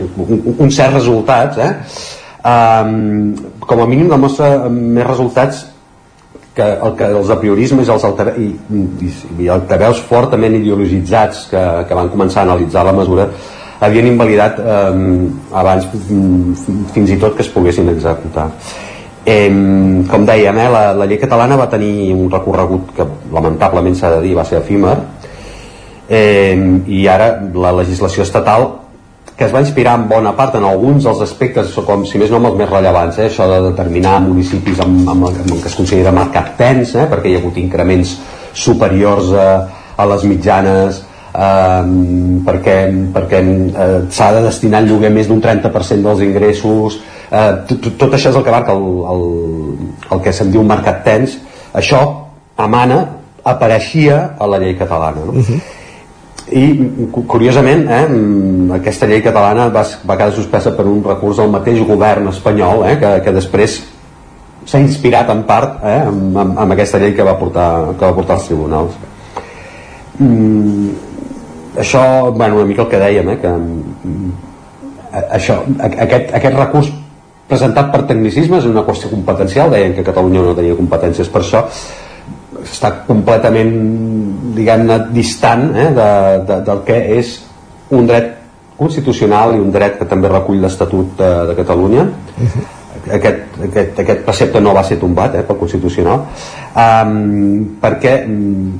un, 0.00 0.54
un 0.58 0.72
cert 0.72 0.96
resultats 0.98 1.60
eh? 1.60 1.72
um, 2.44 3.32
com 3.64 3.80
a 3.80 3.88
mínim 3.88 4.12
demostra 4.12 4.68
més 4.68 5.08
resultats 5.08 5.64
que, 6.54 6.66
el, 6.66 6.92
que 6.98 7.08
els 7.20 7.30
apriorismes 7.30 7.88
els 7.92 8.04
altave, 8.04 8.34
i, 8.42 8.50
i, 8.50 9.10
i 9.44 9.48
altaveus 9.52 10.02
fortament 10.08 10.56
ideologitzats 10.58 11.46
que, 11.52 11.64
que 11.88 11.98
van 11.98 12.10
començar 12.12 12.42
a 12.42 12.48
analitzar 12.50 12.84
la 12.86 12.94
mesura 12.96 13.28
havien 13.80 14.10
invalidat 14.10 14.60
eh, 14.60 15.56
abans 15.56 15.86
fins 16.92 17.10
i 17.10 17.18
tot 17.20 17.36
que 17.36 17.44
es 17.46 17.52
poguessin 17.52 17.88
executar. 17.92 18.50
Eh, 19.24 19.48
com 20.10 20.26
dèiem 20.28 20.58
eh, 20.60 20.68
la, 20.72 20.82
la 20.96 21.06
llei 21.08 21.20
catalana 21.20 21.58
va 21.60 21.68
tenir 21.72 22.12
un 22.16 22.28
recorregut 22.32 22.92
que 22.96 23.06
lamentablement 23.32 23.96
s'ha 23.96 24.14
de 24.16 24.20
dir 24.26 24.36
va 24.36 24.44
ser 24.48 24.60
efímer. 24.60 24.96
Eh, 26.10 26.56
i 26.90 27.06
ara 27.08 27.36
la 27.54 27.72
legislació 27.80 28.24
estatal 28.26 28.66
que 29.40 29.46
es 29.46 29.54
va 29.56 29.62
inspirar 29.64 29.94
en 29.96 30.02
bona 30.04 30.34
part 30.36 30.58
en 30.58 30.66
alguns 30.68 31.06
dels 31.06 31.22
aspectes, 31.24 31.70
com 31.86 32.02
si 32.04 32.18
més 32.20 32.28
no 32.28 32.42
els 32.44 32.58
més 32.60 32.68
rellevants, 32.68 33.16
eh? 33.22 33.30
això 33.30 33.46
de 33.48 33.60
determinar 33.70 34.18
municipis 34.20 34.82
amb, 34.84 35.08
amb, 35.08 35.30
amb 35.30 35.54
el 35.54 35.62
que 35.62 35.70
es 35.70 35.76
considera 35.78 36.12
mercat 36.12 36.50
tens, 36.58 36.92
eh? 36.92 37.06
perquè 37.08 37.30
hi 37.30 37.38
ha 37.38 37.40
hagut 37.40 37.56
increments 37.62 38.12
superiors 38.52 39.32
a, 39.32 39.46
a 39.96 40.06
les 40.12 40.26
mitjanes, 40.28 41.00
eh, 41.32 41.88
perquè, 42.50 42.76
perquè 43.16 43.40
eh, 43.46 43.88
s'ha 44.12 44.28
de 44.36 44.44
destinar 44.50 44.84
al 44.84 44.92
lloguer 44.92 45.14
més 45.16 45.32
d'un 45.32 45.40
30% 45.40 46.10
dels 46.10 46.22
ingressos, 46.28 47.00
eh, 47.32 47.50
tot, 47.72 47.90
tot 48.04 48.20
això 48.20 48.34
és 48.34 48.40
el 48.42 48.44
que 48.44 48.56
marca 48.58 48.76
el, 48.76 48.86
el, 49.16 49.26
el 50.18 50.24
que 50.28 50.36
se'n 50.36 50.52
diu 50.52 50.68
mercat 50.68 51.00
tens, 51.08 51.40
això 51.72 52.04
emana, 52.60 53.06
apareixia 53.56 54.22
a 54.36 54.52
la 54.52 54.60
llei 54.60 54.76
catalana. 54.76 55.30
No? 55.32 55.40
Uh 55.40 55.48
-huh 55.48 55.79
i 56.50 56.64
curiosament 57.30 57.86
eh, 57.86 58.06
aquesta 58.78 59.06
llei 59.06 59.22
catalana 59.22 59.68
va, 59.70 59.84
va 60.06 60.16
quedar 60.18 60.34
suspesa 60.34 60.72
per 60.76 60.86
un 60.90 61.02
recurs 61.04 61.38
del 61.38 61.50
mateix 61.52 61.80
govern 61.86 62.30
espanyol 62.32 62.84
eh, 62.88 62.96
que, 63.00 63.12
que 63.24 63.34
després 63.36 63.78
s'ha 64.66 64.80
inspirat 64.82 65.30
en 65.32 65.44
part 65.48 65.78
eh, 65.86 66.00
amb, 66.08 66.36
amb, 66.36 66.58
amb 66.64 66.76
aquesta 66.76 67.00
llei 67.02 67.14
que 67.16 67.26
va 67.26 67.36
portar, 67.38 67.68
que 67.94 68.04
va 68.04 68.16
portar 68.16 68.36
als 68.36 68.48
tribunals. 68.50 68.98
Mm, 70.18 70.90
això, 71.80 72.02
bueno, 72.34 72.58
una 72.60 72.68
mica 72.68 72.84
el 72.84 72.90
que 72.90 73.02
dèiem 73.02 73.30
eh, 73.32 73.38
que 73.40 73.54
mm, 73.54 74.32
això, 75.38 75.62
aquest, 75.86 76.34
aquest 76.38 76.58
recurs 76.58 76.92
presentat 77.50 77.90
per 77.90 78.04
tecnicisme 78.06 78.60
és 78.60 78.68
una 78.68 78.84
qüestió 78.86 79.10
competencial 79.10 79.72
deien 79.72 79.94
que 79.96 80.06
Catalunya 80.06 80.44
no 80.44 80.54
tenia 80.54 80.78
competències 80.78 81.30
per 81.32 81.42
això 81.42 81.64
està 82.60 82.92
completament 83.06 83.72
diguem-ne 84.60 84.98
distant 85.14 85.70
eh, 85.74 85.88
de, 85.96 86.10
de, 86.48 86.60
del 86.68 86.84
que 86.86 86.98
és 87.18 87.38
un 87.96 88.06
dret 88.08 88.36
constitucional 88.80 89.56
i 89.56 89.60
un 89.60 89.72
dret 89.74 89.98
que 89.98 90.08
també 90.08 90.30
recull 90.30 90.60
l'Estatut 90.62 91.16
de, 91.18 91.30
de 91.50 91.56
Catalunya 91.58 92.06
aquest, 93.00 93.58
aquest, 93.66 94.00
aquest 94.02 94.24
precepte 94.26 94.60
no 94.62 94.74
va 94.76 94.84
ser 94.86 94.98
tombat 95.00 95.36
eh, 95.36 95.44
pel 95.46 95.58
Constitucional 95.60 96.24
um, 96.24 97.12
perquè 97.82 98.14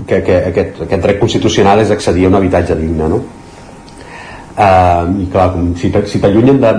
que, 0.08 0.22
que 0.26 0.40
aquest, 0.50 0.82
aquest 0.86 1.04
dret 1.06 1.20
constitucional 1.20 1.84
és 1.84 1.92
accedir 1.94 2.26
a 2.26 2.32
un 2.32 2.38
habitatge 2.40 2.76
digne 2.78 3.08
no? 3.12 3.22
uh, 4.56 5.06
i 5.20 5.28
clar, 5.32 5.50
si, 5.80 5.92
si 6.12 6.20
t'allunyen 6.22 6.60
de 6.60 6.74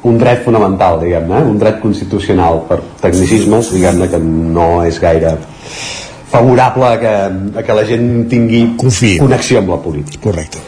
un 0.00 0.16
dret 0.16 0.40
fonamental, 0.46 0.96
diguem-ne, 1.02 1.42
eh? 1.42 1.48
un 1.50 1.58
dret 1.60 1.76
constitucional 1.82 2.62
per 2.68 2.78
tecnicismes, 3.02 3.68
diguem-ne 3.74 4.08
que 4.08 4.20
no 4.22 4.68
és 4.86 4.96
gaire 5.02 5.34
favorable 6.30 6.86
a 6.86 6.98
que, 7.00 7.14
a 7.60 7.64
que 7.66 7.76
la 7.76 7.84
gent 7.88 8.10
tingui 8.30 8.62
Confiï. 8.80 9.18
connexió 9.18 9.60
amb 9.60 9.74
la 9.74 9.80
política. 9.82 10.22
Correcte. 10.28 10.62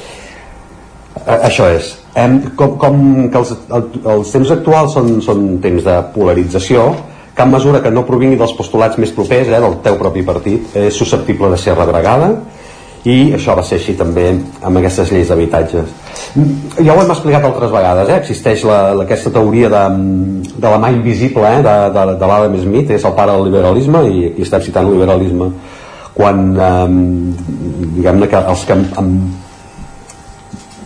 Eh, 1.22 1.38
això 1.48 1.68
és. 1.70 1.92
Em, 2.18 2.40
com, 2.58 2.76
com 2.80 2.98
que 3.32 3.40
els, 3.40 3.54
el, 3.72 3.86
els 4.16 4.32
temps 4.34 4.50
actuals 4.52 4.96
són, 4.98 5.14
són 5.24 5.46
temps 5.64 5.84
de 5.86 5.96
polarització, 6.14 6.90
cap 7.34 7.48
mesura 7.48 7.80
que 7.80 7.90
no 7.90 8.04
provingui 8.04 8.36
dels 8.40 8.52
postulats 8.58 8.98
més 9.00 9.14
propers 9.16 9.48
eh, 9.48 9.60
del 9.62 9.78
teu 9.84 9.96
propi 10.00 10.24
partit 10.26 10.76
és 10.76 10.98
susceptible 10.98 11.48
de 11.52 11.60
ser 11.60 11.76
rebregada 11.78 12.34
i 13.04 13.32
això 13.34 13.56
va 13.58 13.64
ser 13.66 13.80
així 13.80 13.96
també 13.98 14.28
amb 14.62 14.78
aquestes 14.78 15.10
lleis 15.10 15.30
d'habitatges 15.30 15.88
ja 16.78 16.94
ho 16.94 17.00
hem 17.02 17.10
explicat 17.10 17.44
altres 17.48 17.72
vegades 17.72 18.08
eh? 18.08 18.18
existeix 18.22 18.62
la, 18.68 18.78
la, 18.94 19.02
aquesta 19.02 19.32
teoria 19.34 19.70
de, 19.72 19.82
de 20.54 20.68
la 20.68 20.78
mà 20.78 20.92
invisible 20.94 21.42
eh? 21.48 21.62
de, 21.66 21.76
de, 21.96 22.04
de 22.20 22.28
l'Adam 22.30 22.54
Smith 22.62 22.92
és 22.94 23.06
el 23.08 23.16
pare 23.16 23.34
del 23.34 23.48
liberalisme 23.50 24.04
i 24.06 24.26
aquí 24.30 24.46
estem 24.46 24.62
citant 24.68 24.86
el 24.86 24.94
liberalisme 24.94 25.50
quan 26.14 26.44
eh, 26.54 26.84
diguem-ne 27.96 28.28
que 28.30 28.44
els 28.52 28.62
que 28.68 28.78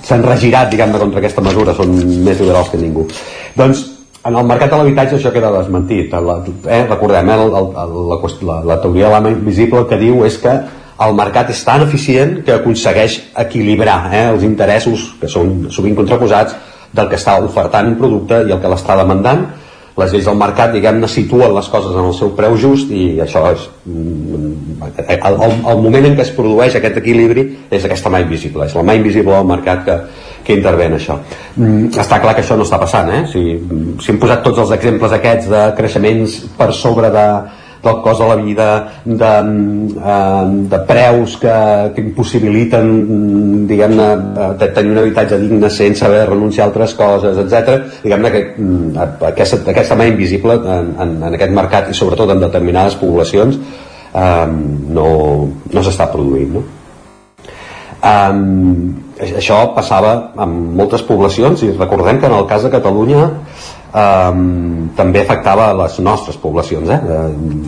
s'han 0.06 0.24
regirat 0.24 0.72
diguem-ne 0.72 1.02
contra 1.02 1.20
aquesta 1.20 1.44
mesura 1.44 1.76
són 1.76 1.92
més 2.24 2.40
liberals 2.40 2.72
que 2.72 2.80
ningú 2.80 3.04
doncs 3.58 3.84
en 4.26 4.34
el 4.34 4.48
mercat 4.48 4.72
de 4.72 4.80
l'habitatge 4.80 5.20
això 5.20 5.34
queda 5.36 5.52
desmentit 5.58 6.16
la, 6.16 6.40
eh, 6.64 6.82
recordem 6.88 7.28
eh, 7.28 7.38
el, 7.44 7.54
la, 7.76 7.86
la, 8.16 8.58
la 8.72 8.80
teoria 8.80 9.10
de 9.10 9.14
l'ama 9.18 9.36
invisible 9.36 9.84
que 9.90 10.00
diu 10.00 10.24
és 10.24 10.40
que 10.40 10.56
el 11.04 11.14
mercat 11.16 11.50
és 11.52 11.60
tan 11.64 11.84
eficient 11.84 12.38
que 12.46 12.54
aconsegueix 12.54 13.18
equilibrar 13.42 13.98
eh, 14.12 14.24
els 14.30 14.46
interessos 14.46 15.10
que 15.20 15.28
són 15.28 15.68
sovint 15.74 15.96
contraposats 15.98 16.56
del 16.96 17.10
que 17.10 17.18
està 17.20 17.36
ofertant 17.44 17.92
un 17.92 17.98
producte 18.00 18.42
i 18.46 18.54
el 18.54 18.60
que 18.62 18.72
l'està 18.72 18.96
demandant 18.96 19.44
les 19.96 20.12
lleis 20.12 20.26
del 20.28 20.36
mercat 20.36 20.74
diguem-ne 20.74 21.08
situen 21.08 21.54
les 21.56 21.68
coses 21.72 21.94
en 21.96 22.08
el 22.10 22.14
seu 22.16 22.32
preu 22.36 22.56
just 22.60 22.90
i 22.92 23.16
això 23.24 23.46
és 23.54 23.62
mm, 23.88 24.88
el, 25.08 25.36
el, 25.46 25.54
el 25.72 25.82
moment 25.84 26.08
en 26.10 26.16
què 26.18 26.24
es 26.26 26.32
produeix 26.36 26.76
aquest 26.76 26.98
equilibri 27.00 27.46
és 27.72 27.84
aquesta 27.84 28.12
mà 28.12 28.20
invisible 28.24 28.68
és 28.68 28.76
la 28.76 28.84
mà 28.84 28.96
invisible 28.98 29.32
del 29.32 29.48
mercat 29.48 29.84
que, 29.86 29.98
que 30.44 30.56
intervé 30.56 30.90
en 30.90 30.98
això 30.98 31.16
mm, 31.16 31.94
està 32.04 32.20
clar 32.24 32.36
que 32.36 32.44
això 32.44 32.58
no 32.60 32.68
està 32.68 32.80
passant 32.80 33.12
eh? 33.12 33.22
si, 33.32 33.44
si 34.04 34.12
hem 34.12 34.20
posat 34.20 34.44
tots 34.44 34.60
els 34.64 34.74
exemples 34.76 35.16
aquests 35.16 35.48
de 35.52 35.62
creixements 35.80 36.42
per 36.60 36.72
sobre 36.76 37.12
de, 37.16 37.26
del 37.86 38.00
cost 38.04 38.22
de 38.22 38.28
la 38.28 38.36
vida, 38.40 38.68
de, 39.04 39.32
eh, 39.96 40.44
de 40.74 40.80
preus 40.88 41.36
que, 41.42 41.56
que 41.94 42.04
impossibiliten 42.04 43.66
diguem-ne 43.70 44.08
de 44.60 44.70
tenir 44.76 44.94
un 44.94 45.02
habitatge 45.04 45.40
digne 45.40 45.70
sense 45.70 46.04
haver 46.06 46.24
de 46.24 46.30
renunciar 46.34 46.66
a 46.66 46.70
altres 46.70 46.94
coses, 46.98 47.38
etc. 47.44 47.80
Diguem-ne 48.04 48.32
que 48.34 48.44
mm, 48.56 49.08
aquesta, 49.32 49.62
aquesta 49.72 49.98
mà 49.98 50.08
invisible 50.10 50.58
en, 50.60 50.94
en, 51.02 51.18
en 51.28 51.38
aquest 51.38 51.54
mercat 51.54 51.90
i 51.90 51.96
sobretot 51.96 52.34
en 52.34 52.42
determinades 52.42 52.98
poblacions 53.00 53.60
eh, 54.12 54.46
no, 54.98 55.08
no 55.72 55.86
s'està 55.86 56.10
produint. 56.12 56.58
No? 56.58 56.66
Eh, 58.06 59.32
això 59.40 59.62
passava 59.74 60.12
en 60.44 60.56
moltes 60.76 61.02
poblacions 61.06 61.62
i 61.64 61.72
recordem 61.72 62.20
que 62.20 62.28
en 62.28 62.36
el 62.36 62.46
cas 62.50 62.66
de 62.66 62.72
Catalunya 62.74 63.24
um, 63.96 64.90
també 64.96 65.22
afectava 65.22 65.70
les 65.82 65.98
nostres 66.04 66.36
poblacions 66.42 66.90
eh? 66.92 66.98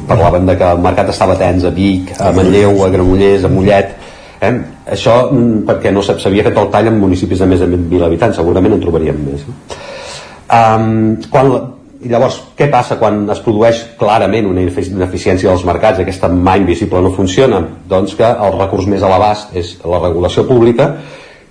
Parlaven 0.08 0.48
de 0.48 0.58
que 0.60 0.74
el 0.74 0.82
mercat 0.84 1.12
estava 1.14 1.38
tens 1.40 1.64
a 1.64 1.72
Vic, 1.74 2.12
a 2.20 2.32
Manlleu, 2.36 2.84
a 2.84 2.90
Granollers 2.92 3.46
a 3.48 3.52
Mollet 3.52 3.94
eh? 4.40 4.52
això 4.98 5.16
mm, 5.30 5.64
perquè 5.68 5.94
no 5.94 6.04
s'havia 6.04 6.46
fet 6.46 6.60
el 6.60 6.70
tall 6.74 6.92
en 6.92 7.00
municipis 7.00 7.42
de 7.42 7.50
més 7.50 7.64
de 7.64 7.70
1.000 7.70 8.06
habitants 8.10 8.38
segurament 8.40 8.76
en 8.76 8.84
trobaríem 8.84 9.24
més 9.24 9.48
um, 9.48 11.16
quan 11.32 11.52
la, 11.54 11.64
llavors, 12.06 12.40
què 12.58 12.68
passa 12.70 12.98
quan 13.00 13.24
es 13.32 13.40
produeix 13.42 13.80
clarament 13.98 14.46
una 14.46 14.62
ineficiència 14.62 15.50
dels 15.50 15.64
mercats, 15.66 15.98
aquesta 16.02 16.30
mà 16.30 16.54
invisible 16.60 17.00
no 17.02 17.10
funciona? 17.14 17.58
Doncs 17.90 18.14
que 18.18 18.28
el 18.28 18.54
recurs 18.54 18.86
més 18.90 19.02
a 19.02 19.10
l'abast 19.10 19.56
és 19.58 19.74
la 19.82 19.98
regulació 20.04 20.46
pública 20.46 20.92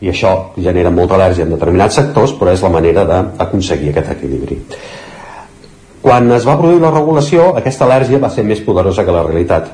i 0.01 0.11
això 0.11 0.33
genera 0.57 0.93
molta 0.93 1.17
al·lèrgia 1.17 1.47
en 1.47 1.55
determinats 1.55 1.97
sectors 1.99 2.35
però 2.37 2.53
és 2.53 2.63
la 2.65 2.73
manera 2.73 3.05
d'aconseguir 3.09 3.91
aquest 3.91 4.13
equilibri 4.17 4.61
quan 6.01 6.31
es 6.31 6.45
va 6.47 6.57
produir 6.59 6.79
la 6.83 6.93
regulació 6.93 7.51
aquesta 7.57 7.87
al·lèrgia 7.87 8.21
va 8.21 8.31
ser 8.33 8.45
més 8.45 8.61
poderosa 8.65 9.05
que 9.05 9.15
la 9.15 9.25
realitat 9.25 9.73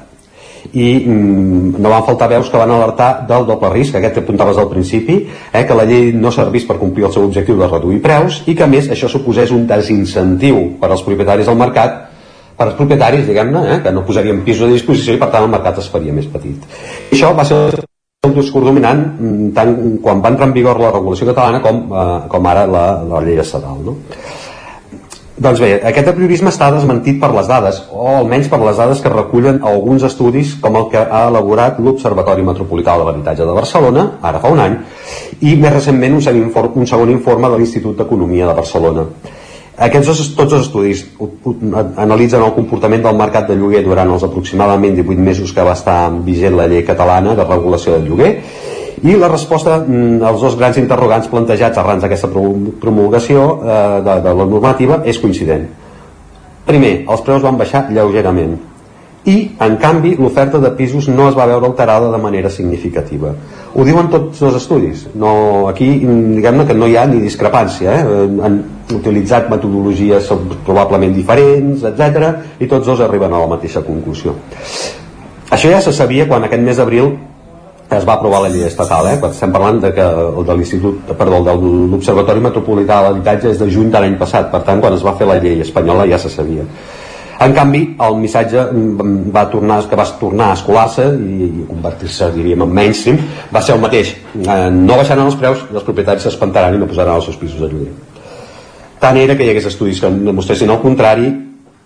i 0.71 1.03
mm, 1.05 1.75
no 1.81 1.91
van 1.91 2.05
faltar 2.07 2.29
veus 2.31 2.49
que 2.49 2.57
van 2.57 2.71
alertar 2.71 3.25
del 3.27 3.45
doble 3.45 3.69
risc, 3.73 3.97
aquest 3.99 4.15
que 4.15 4.23
apuntaves 4.23 4.57
al 4.57 4.69
principi, 4.71 5.19
eh, 5.51 5.65
que 5.67 5.75
la 5.75 5.85
llei 5.89 6.13
no 6.15 6.31
servís 6.31 6.65
per 6.69 6.79
complir 6.79 7.09
el 7.09 7.13
seu 7.13 7.27
objectiu 7.27 7.59
de 7.59 7.67
reduir 7.67 8.01
preus 8.01 8.41
i 8.47 8.55
que 8.55 8.63
a 8.63 8.71
més 8.71 8.89
això 8.89 9.11
suposés 9.11 9.51
un 9.51 9.67
desincentiu 9.67 10.77
per 10.79 10.91
als 10.91 11.03
propietaris 11.03 11.51
del 11.51 11.59
mercat 11.59 12.03
per 12.57 12.67
als 12.67 12.77
propietaris, 12.77 13.25
diguem-ne, 13.27 13.63
eh, 13.73 13.79
que 13.83 13.91
no 13.91 14.05
posarien 14.05 14.43
pisos 14.45 14.69
a 14.69 14.73
disposició 14.73 15.17
i 15.17 15.21
per 15.21 15.31
tant 15.33 15.47
el 15.47 15.51
mercat 15.51 15.81
es 15.81 15.89
faria 15.89 16.13
més 16.13 16.29
petit. 16.29 16.69
I 17.11 17.17
això 17.17 17.33
va 17.35 17.45
ser 17.49 17.83
el 18.23 18.31
discurs 18.37 18.63
dominant 18.63 18.99
mm, 19.19 19.47
tant 19.51 19.71
quan 19.99 20.21
va 20.23 20.29
entrar 20.31 20.45
en 20.47 20.53
vigor 20.55 20.77
la 20.79 20.93
regulació 20.93 21.25
catalana 21.27 21.59
com, 21.59 21.81
eh, 21.91 22.19
com 22.31 22.45
ara 22.47 22.61
la, 22.71 22.83
la 23.03 23.19
llei 23.25 23.41
estatal 23.43 23.81
no? 23.83 23.97
doncs 25.43 25.59
bé, 25.59 25.73
aquest 25.89 26.07
apriorisme 26.07 26.47
està 26.53 26.69
desmentit 26.71 27.19
per 27.19 27.33
les 27.35 27.49
dades 27.51 27.81
o 27.91 28.05
almenys 28.13 28.47
per 28.47 28.61
les 28.63 28.79
dades 28.79 29.03
que 29.03 29.11
recullen 29.11 29.59
alguns 29.67 30.07
estudis 30.07 30.55
com 30.63 30.79
el 30.79 30.87
que 30.93 31.03
ha 31.03 31.25
elaborat 31.33 31.83
l'Observatori 31.83 32.47
Metropolità 32.47 32.95
de 32.95 33.09
l'Habitatge 33.09 33.49
de 33.49 33.59
Barcelona 33.59 34.07
ara 34.31 34.39
fa 34.39 34.55
un 34.55 34.63
any 34.69 34.79
i 35.41 35.57
més 35.59 35.75
recentment 35.75 36.15
un 36.15 36.23
un 36.23 36.87
segon 36.95 37.11
informe 37.11 37.51
de 37.51 37.59
l'Institut 37.59 37.99
d'Economia 37.99 38.47
de 38.47 38.59
Barcelona 38.61 39.03
aquests 39.77 40.07
dos, 40.07 40.21
tots 40.37 40.53
els 40.53 40.67
estudis 40.67 41.05
analitzen 41.97 42.43
el 42.43 42.53
comportament 42.53 43.01
del 43.01 43.17
mercat 43.17 43.47
de 43.49 43.55
lloguer 43.57 43.81
durant 43.85 44.11
els 44.13 44.25
aproximadament 44.25 44.99
18 44.99 45.25
mesos 45.25 45.53
que 45.53 45.65
va 45.65 45.73
estar 45.73 46.11
vigent 46.25 46.57
la 46.57 46.67
llei 46.69 46.83
catalana 46.85 47.33
de 47.35 47.45
regulació 47.47 47.95
del 47.95 48.05
lloguer 48.11 48.33
i 49.03 49.15
la 49.17 49.27
resposta 49.31 49.79
mm, 49.81 50.21
als 50.23 50.43
dos 50.45 50.57
grans 50.59 50.77
interrogants 50.77 51.27
plantejats 51.31 51.79
arran 51.81 52.03
d'aquesta 52.03 52.29
promulgació 52.29 53.47
eh, 53.63 53.79
de, 54.05 54.19
de 54.27 54.35
la 54.37 54.45
normativa 54.45 55.01
és 55.09 55.19
coincident. 55.19 55.65
Primer, 56.63 56.93
els 57.09 57.25
preus 57.25 57.43
van 57.43 57.57
baixar 57.59 57.87
lleugerament 57.89 58.53
i, 59.25 59.35
en 59.63 59.77
canvi, 59.79 60.17
l'oferta 60.19 60.59
de 60.59 60.69
pisos 60.75 61.07
no 61.07 61.29
es 61.29 61.35
va 61.37 61.45
veure 61.47 61.69
alterada 61.69 62.09
de 62.11 62.19
manera 62.19 62.49
significativa. 62.51 63.31
Ho 63.73 63.85
diuen 63.87 64.09
tots 64.11 64.41
els 64.43 64.57
estudis. 64.59 65.05
No, 65.15 65.69
aquí, 65.69 65.87
diguem-ne 66.03 66.65
que 66.67 66.75
no 66.75 66.89
hi 66.91 66.97
ha 66.99 67.05
ni 67.07 67.21
discrepància. 67.23 67.93
Eh? 68.01 68.25
Han 68.43 68.57
utilitzat 68.91 69.47
metodologies 69.51 70.27
probablement 70.67 71.15
diferents, 71.15 71.85
etc 71.87 72.59
i 72.59 72.67
tots 72.67 72.85
dos 72.89 72.99
arriben 73.05 73.31
a 73.31 73.39
la 73.45 73.47
mateixa 73.53 73.81
conclusió. 73.85 74.35
Això 75.53 75.71
ja 75.71 75.79
se 75.85 75.93
sabia 75.95 76.27
quan 76.27 76.43
aquest 76.43 76.65
mes 76.65 76.81
d'abril 76.81 77.13
es 77.93 78.07
va 78.09 78.17
aprovar 78.17 78.41
la 78.43 78.49
llei 78.49 78.65
estatal, 78.67 79.07
eh? 79.07 79.15
estem 79.29 79.53
parlant 79.53 79.79
de 79.79 79.93
que 79.93 80.03
el 80.03 80.45
de 80.47 80.55
l'Institut, 80.57 81.13
perdó, 81.15 81.43
de 81.45 81.53
l'Observatori 81.93 82.41
Metropolità 82.43 82.99
de 82.99 83.09
l'Habitatge 83.09 83.53
és 83.53 83.61
de 83.61 83.69
juny 83.71 83.91
de 83.93 84.01
l'any 84.01 84.17
passat, 84.19 84.49
per 84.51 84.63
tant 84.67 84.81
quan 84.81 84.97
es 84.97 85.05
va 85.05 85.13
fer 85.19 85.29
la 85.29 85.37
llei 85.39 85.61
espanyola 85.61 86.09
ja 86.09 86.19
se 86.19 86.31
sabia 86.33 86.65
en 87.45 87.53
canvi, 87.55 87.81
el 88.05 88.17
missatge 88.21 88.63
va 89.33 89.43
tornar, 89.51 89.79
que 89.89 89.97
va 89.99 90.05
tornar 90.19 90.49
a 90.51 90.57
escolar-se 90.57 91.05
i, 91.13 91.47
i 91.47 91.65
convertir-se, 91.69 92.29
diríem, 92.35 92.65
en 92.65 92.73
mainstream, 92.79 93.19
va 93.53 93.61
ser 93.61 93.75
el 93.75 93.81
mateix. 93.83 94.11
Eh, 94.39 94.57
no 94.73 94.97
baixaran 94.99 95.25
els 95.25 95.37
preus, 95.39 95.63
els 95.71 95.85
propietaris 95.87 96.27
s'espantaran 96.27 96.75
i 96.75 96.81
no 96.81 96.89
posaran 96.89 97.19
els 97.19 97.29
seus 97.29 97.39
pisos 97.41 97.61
de 97.61 97.69
lloguer. 97.71 97.93
Tant 99.03 99.19
era 99.19 99.37
que 99.37 99.45
hi 99.47 99.53
hagués 99.53 99.69
estudis 99.71 100.01
que 100.03 100.11
demostressin 100.11 100.71
el 100.71 100.81
contrari, 100.83 101.31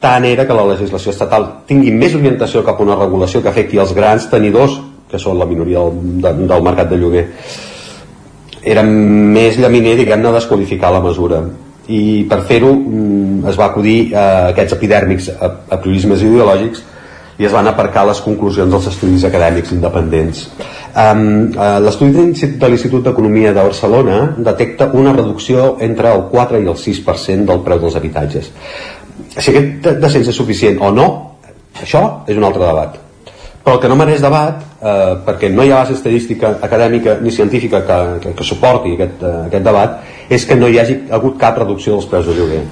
tant 0.03 0.25
era 0.29 0.45
que 0.45 0.57
la 0.57 0.67
legislació 0.71 1.13
estatal 1.13 1.47
tingui 1.69 1.93
més 1.93 2.13
orientació 2.17 2.61
cap 2.65 2.79
a 2.79 2.85
una 2.85 2.97
regulació 2.99 3.41
que 3.41 3.49
afecti 3.49 3.79
els 3.81 3.93
grans 3.97 4.27
tenidors, 4.29 4.79
que 5.09 5.21
són 5.21 5.39
la 5.39 5.47
minoria 5.47 5.85
del, 5.87 6.19
de, 6.21 6.33
del 6.51 6.65
mercat 6.65 6.91
de 6.91 6.99
lloguer. 6.99 7.23
Era 8.67 8.83
més 8.83 9.57
llaminer, 9.61 9.95
diguem-ne, 9.95 10.33
desqualificar 10.35 10.91
la 10.91 11.01
mesura 11.01 11.41
i 11.87 12.25
per 12.29 12.41
fer-ho 12.47 12.73
mm, 12.75 13.47
es 13.49 13.57
va 13.59 13.69
acudir 13.71 14.13
a 14.15 14.27
aquests 14.51 14.75
epidèrmics 14.75 15.29
a, 15.33 15.51
a 15.71 15.79
priorismes 15.79 16.23
ideològics 16.25 16.83
i 17.37 17.45
es 17.45 17.53
van 17.53 17.69
aparcar 17.69 18.03
les 18.09 18.19
conclusions 18.25 18.71
dels 18.73 18.87
estudis 18.89 19.23
acadèmics 19.27 19.71
independents. 19.75 20.47
Um, 20.97 21.53
L'estudi 21.85 22.25
de 22.57 22.69
l'Institut 22.71 23.05
d'Economia 23.05 23.53
de 23.53 23.61
Barcelona 23.61 24.19
detecta 24.49 24.89
una 24.97 25.13
reducció 25.13 25.75
entre 25.85 26.15
el 26.17 26.25
4 26.31 26.63
i 26.63 26.65
el 26.65 26.79
6% 26.81 27.45
del 27.51 27.61
preu 27.67 27.83
dels 27.83 27.99
habitatges. 28.01 28.49
Si 29.37 29.51
aquest 29.53 29.91
descens 30.01 30.33
és 30.33 30.41
suficient 30.41 30.81
o 30.81 30.89
no, 30.91 31.09
això 31.77 32.07
és 32.25 32.39
un 32.39 32.47
altre 32.47 32.65
debat 32.65 33.03
però 33.67 33.75
el 33.75 33.81
que 33.83 33.89
no 33.91 33.97
mereix 33.99 34.21
debat 34.23 34.61
eh, 34.79 35.15
perquè 35.27 35.49
no 35.51 35.65
hi 35.67 35.73
ha 35.73 35.81
base 35.81 35.97
estadística 35.97 36.53
acadèmica 36.63 37.17
ni 37.19 37.33
científica 37.35 37.81
que, 37.83 37.97
que, 38.23 38.31
que 38.39 38.45
suporti 38.47 38.93
aquest, 38.95 39.25
eh, 39.27 39.31
aquest 39.49 39.65
debat 39.65 39.97
és 40.29 40.45
que 40.45 40.55
no 40.55 40.67
hi 40.67 40.79
hagi 40.79 40.99
hagut 41.11 41.37
cap 41.39 41.57
reducció 41.57 41.95
dels 41.95 42.09
preus 42.11 42.27
de 42.27 42.35
lloguer 42.37 42.65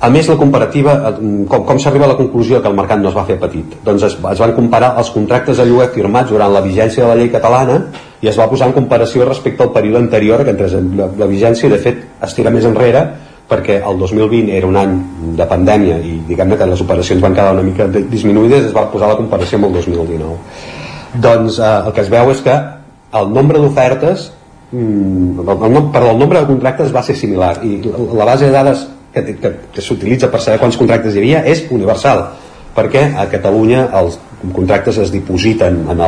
A 0.00 0.08
més, 0.08 0.28
la 0.32 0.36
comparativa, 0.40 0.94
eh, 1.10 1.16
com, 1.48 1.64
com 1.68 1.78
s'arriba 1.78 2.06
a 2.06 2.12
la 2.14 2.16
conclusió 2.16 2.62
que 2.62 2.70
el 2.70 2.76
mercat 2.76 3.02
no 3.02 3.10
es 3.10 3.16
va 3.16 3.26
fer 3.28 3.34
petit? 3.40 3.74
Doncs 3.84 4.06
es, 4.06 4.14
es 4.16 4.38
van 4.40 4.54
comparar 4.56 4.94
els 5.02 5.10
contractes 5.12 5.60
de 5.60 5.66
lloguer 5.68 5.90
firmats 5.92 6.32
durant 6.32 6.54
la 6.54 6.62
vigència 6.64 7.04
de 7.04 7.10
la 7.10 7.18
llei 7.18 7.28
catalana 7.28 7.76
i 8.24 8.30
es 8.32 8.38
va 8.40 8.46
posar 8.48 8.70
en 8.70 8.78
comparació 8.78 9.26
respecte 9.28 9.62
al 9.62 9.74
període 9.74 10.00
anterior 10.00 10.44
que 10.44 10.54
entrés 10.54 10.78
en 10.78 10.88
la, 10.96 11.10
la 11.20 11.28
vigència 11.28 11.68
i 11.68 11.74
de 11.74 11.80
fet 11.84 12.00
es 12.24 12.38
tira 12.38 12.52
més 12.54 12.64
enrere 12.64 13.04
perquè 13.50 13.80
el 13.82 14.00
2020 14.00 14.56
era 14.56 14.70
un 14.70 14.80
any 14.80 14.96
de 15.36 15.46
pandèmia 15.52 16.00
i 16.06 16.16
diguem-ne 16.28 16.56
que 16.56 16.68
les 16.72 16.80
operacions 16.80 17.20
van 17.20 17.36
quedar 17.36 17.52
una 17.58 17.66
mica 17.66 17.88
disminuïdes 17.92 18.70
es 18.70 18.76
va 18.76 18.86
posar 18.92 19.12
la 19.12 19.20
comparació 19.20 19.58
amb 19.58 19.68
el 19.68 19.80
2019 19.82 21.20
doncs 21.28 21.58
eh, 21.58 21.72
el 21.86 21.92
que 21.92 22.04
es 22.06 22.12
veu 22.12 22.32
és 22.32 22.44
que 22.46 22.56
el 23.20 23.32
nombre 23.36 23.60
d'ofertes 23.60 24.30
mm, 24.72 25.40
el, 25.40 25.48
el, 25.50 25.76
el 26.10 26.18
nombre 26.18 26.40
de 26.40 26.46
contractes 26.46 26.94
va 26.94 27.02
ser 27.02 27.16
similar 27.16 27.58
i 27.64 27.78
la, 27.84 28.04
la 28.22 28.28
base 28.32 28.46
de 28.46 28.54
dades 28.54 28.86
que, 29.14 29.24
que, 29.36 29.54
que 29.74 29.82
s'utilitza 29.82 30.30
per 30.30 30.40
saber 30.40 30.60
quants 30.62 30.78
contractes 30.78 31.14
hi 31.14 31.22
havia 31.22 31.44
és 31.50 31.64
universal 31.70 32.26
perquè 32.74 33.08
a 33.18 33.26
Catalunya 33.30 33.88
els 34.00 34.18
contractes 34.54 35.00
es 35.02 35.10
dipositen 35.12 35.82
en 35.90 36.04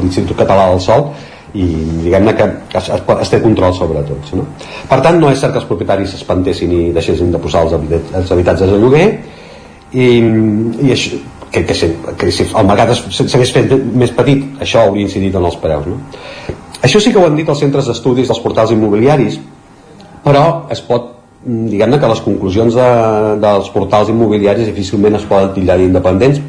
l'Institut 0.00 0.36
Català 0.36 0.70
del 0.72 0.82
Sol 0.82 1.12
i 1.52 1.66
diguem-ne 2.06 2.32
que 2.36 2.46
es, 2.78 2.88
es, 2.88 3.02
es 3.20 3.30
té 3.30 3.38
control 3.42 3.74
sobre 3.76 4.02
tots 4.08 4.32
no? 4.38 4.46
per 4.88 4.98
tant 5.04 5.20
no 5.20 5.30
és 5.30 5.40
cert 5.40 5.52
que 5.52 5.60
els 5.60 5.68
propietaris 5.68 6.14
s'espantessin 6.14 6.72
i 6.72 6.82
deixessin 6.96 7.32
de 7.32 7.40
posar 7.40 7.66
els, 7.66 7.76
habitat, 7.76 8.08
els 8.22 8.32
habitatges 8.32 8.72
de 8.72 8.80
lloguer 8.80 9.06
i, 9.92 10.06
i 10.88 10.94
això, 10.94 11.20
que, 11.52 11.66
que, 11.68 11.76
si, 11.76 11.90
que 12.18 12.30
si 12.32 12.48
el 12.48 12.66
mercat 12.66 12.94
s'hagués 12.96 13.52
fet 13.52 13.74
més 13.92 14.14
petit 14.16 14.64
això 14.64 14.86
hauria 14.86 15.04
incidit 15.04 15.36
en 15.36 15.44
els 15.50 15.58
preus 15.60 15.90
no? 15.90 16.00
Això 16.82 17.00
sí 17.00 17.12
que 17.12 17.20
ho 17.20 17.26
han 17.26 17.38
dit 17.38 17.48
els 17.48 17.62
centres 17.62 17.88
d'estudis 17.88 18.30
dels 18.30 18.42
portals 18.44 18.72
immobiliaris 18.74 19.38
però 20.24 20.44
es 20.70 20.82
pot 20.86 21.10
diguem-ne 21.42 21.98
que 21.98 22.10
les 22.12 22.22
conclusions 22.22 22.74
de, 22.78 22.88
dels 23.42 23.70
portals 23.74 24.10
immobiliaris 24.12 24.68
difícilment 24.70 25.18
es 25.18 25.26
poden 25.26 25.50
titllar 25.56 25.78
d'independents 25.80 26.42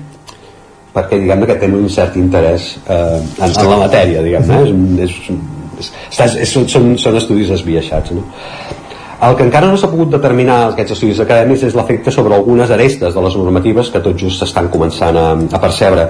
perquè 0.94 1.18
diguem-ne 1.22 1.50
que 1.50 1.58
tenen 1.58 1.82
un 1.82 1.90
cert 1.90 2.18
interès 2.22 2.76
eh, 2.86 3.18
en, 3.18 3.50
en 3.50 3.72
la 3.72 3.80
matèria 3.88 4.22
diguem-ne 4.26 4.62
és, 5.08 5.18
és, 5.82 5.92
és, 6.20 6.38
és, 6.46 6.56
són, 6.70 6.94
són 7.02 7.18
estudis 7.18 7.54
esbiaixats 7.58 8.14
no? 8.14 8.28
El 9.30 9.36
que 9.38 9.46
encara 9.48 9.70
no 9.72 9.78
s'ha 9.80 9.92
pogut 9.92 10.10
determinar 10.12 10.58
aquests 10.70 10.96
estudis 10.98 11.20
acadèmics 11.24 11.68
és 11.70 11.76
l'efecte 11.78 12.12
sobre 12.12 12.36
algunes 12.36 12.72
arestes 12.72 13.14
de 13.14 13.22
les 13.24 13.38
normatives 13.40 13.92
que 13.94 14.02
tot 14.04 14.18
just 14.20 14.42
s'estan 14.42 14.72
començant 14.74 15.20
a, 15.20 15.28
a 15.34 15.62
percebre 15.64 16.10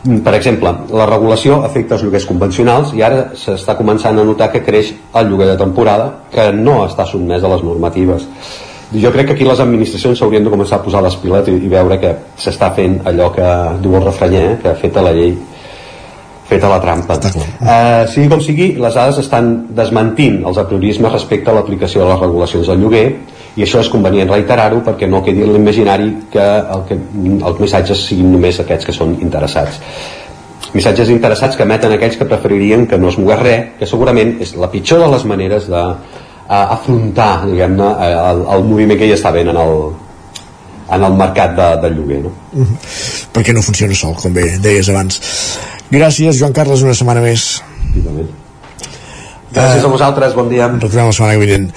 per 0.00 0.32
exemple, 0.32 0.70
la 0.96 1.04
regulació 1.04 1.58
afecta 1.66 1.98
els 1.98 2.02
lloguers 2.06 2.24
convencionals 2.24 2.94
i 2.96 3.02
ara 3.04 3.34
s'està 3.36 3.74
començant 3.76 4.16
a 4.16 4.24
notar 4.24 4.48
que 4.52 4.62
creix 4.64 4.94
el 5.20 5.28
lloguer 5.28 5.50
de 5.50 5.58
temporada 5.60 6.06
que 6.32 6.46
no 6.56 6.78
està 6.86 7.04
sotmès 7.04 7.44
a 7.44 7.50
les 7.52 7.64
normatives. 7.66 8.24
Jo 8.96 9.12
crec 9.12 9.28
que 9.28 9.34
aquí 9.36 9.44
les 9.44 9.60
administracions 9.60 10.18
s'haurien 10.18 10.46
de 10.46 10.50
començar 10.50 10.78
a 10.78 10.84
posar 10.86 11.02
les 11.04 11.18
piles 11.20 11.52
i, 11.52 11.58
i 11.66 11.68
veure 11.68 12.00
que 12.00 12.14
s'està 12.40 12.72
fent 12.74 12.96
allò 13.06 13.28
que 13.34 13.50
diu 13.84 13.98
el 13.98 14.06
refranyer, 14.06 14.46
eh? 14.54 14.56
que 14.62 14.72
ha 14.72 14.78
fet 14.80 14.96
a 14.96 15.04
la 15.04 15.12
llei 15.14 15.36
feta 16.50 16.70
la 16.70 16.80
trampa. 16.82 17.16
Uh, 17.16 18.06
sigui 18.10 18.28
com 18.30 18.40
sigui, 18.42 18.70
les 18.82 18.96
dades 18.98 19.20
estan 19.22 19.52
desmentint 19.76 20.40
els 20.46 20.58
apriorismes 20.58 21.12
respecte 21.14 21.52
a 21.52 21.56
l'aplicació 21.56 22.02
de 22.02 22.10
les 22.10 22.24
regulacions 22.24 22.70
del 22.70 22.82
lloguer 22.82 23.04
i 23.56 23.66
això 23.66 23.82
és 23.82 23.90
convenient 23.90 24.30
reiterar-ho 24.30 24.82
perquè 24.86 25.08
no 25.10 25.22
quedi 25.26 25.44
en 25.44 25.54
l'imaginari 25.54 26.10
que, 26.32 26.46
el 26.74 26.82
que 26.88 26.98
els 27.50 27.62
missatges 27.62 28.02
siguin 28.08 28.30
només 28.34 28.60
aquests 28.62 28.88
que 28.88 28.94
són 28.96 29.16
interessats 29.20 29.80
missatges 30.74 31.10
interessats 31.10 31.58
que 31.58 31.66
emeten 31.66 31.96
aquells 31.96 32.18
que 32.18 32.28
preferirien 32.30 32.86
que 32.86 32.98
no 32.98 33.10
es 33.10 33.18
mogués 33.18 33.40
res, 33.42 33.64
que 33.78 33.88
segurament 33.90 34.36
és 34.44 34.54
la 34.58 34.70
pitjor 34.70 35.02
de 35.02 35.08
les 35.14 35.24
maneres 35.26 35.66
de 35.70 35.80
a, 35.80 36.60
afrontar 36.76 37.32
diguem-ne 37.48 37.90
el, 38.10 38.44
el 38.54 38.68
moviment 38.68 39.00
que 39.00 39.08
hi 39.08 39.16
està 39.16 39.32
havent 39.34 39.50
en 39.50 39.58
el, 39.64 39.74
en 40.94 41.08
el 41.08 41.18
mercat 41.18 41.56
de, 41.58 41.68
del 41.86 41.98
lloguer 41.98 42.22
no? 42.28 42.32
Mm 42.52 42.62
-hmm. 42.62 42.94
perquè 43.34 43.54
no 43.54 43.66
funciona 43.66 43.94
sol, 43.94 44.14
com 44.14 44.32
bé 44.34 44.46
deies 44.62 44.88
abans 44.94 45.20
gràcies 45.90 46.38
Joan 46.38 46.54
Carles 46.56 46.84
una 46.86 46.94
setmana 46.94 47.22
més 47.24 47.62
gràcies 49.50 49.82
uh, 49.82 49.86
a 49.86 49.92
vosaltres, 49.92 50.34
bon 50.38 50.48
dia 50.52 50.70
retornem 50.70 51.10
la 51.10 51.16
setmana 51.16 51.36
que 51.36 51.44
vinent 51.44 51.70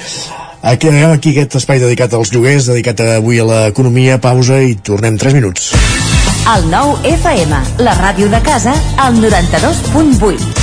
Aquí, 0.63 0.87
aquí 0.87 1.33
aquest 1.33 1.57
espai 1.59 1.81
dedicat 1.81 2.13
als 2.15 2.29
lloguers, 2.31 2.69
dedicat 2.71 3.01
avui 3.03 3.41
a 3.43 3.47
l'economia, 3.49 4.15
pausa 4.23 4.61
i 4.63 4.77
tornem 4.79 5.19
3 5.19 5.35
minuts. 5.35 5.73
El 6.55 6.69
nou 6.71 6.95
FM, 7.03 7.59
la 7.83 7.99
ràdio 7.99 8.31
de 8.31 8.39
casa, 8.47 8.71
al 8.95 9.19
92.8. 9.19 10.62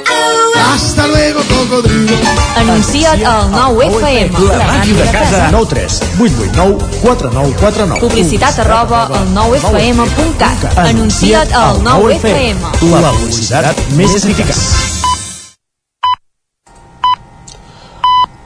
Hasta 0.61 1.07
luego, 1.07 1.39
cocodrilo. 1.49 2.13
Anuncia't 2.55 3.25
al 3.25 3.51
9FM. 3.51 4.29
La 4.57 4.67
màquina 4.67 5.03
de 5.03 5.11
casa. 5.11 5.49
9 5.51 5.65
3 5.69 6.01
8 6.19 6.21
8 6.21 6.51
9 6.53 6.77
4 7.01 7.31
9 7.33 7.55
4 7.59 7.85
9. 7.87 7.99
Publicitat 8.01 8.59
arroba 8.59 9.07
al 9.07 9.33
9FM.cat. 9.33 10.77
Anuncia't 10.77 11.51
al 11.53 11.81
9FM. 11.81 12.57
La 13.01 13.11
publicitat 13.11 13.75
més 13.97 14.15
eficaç. 14.15 14.91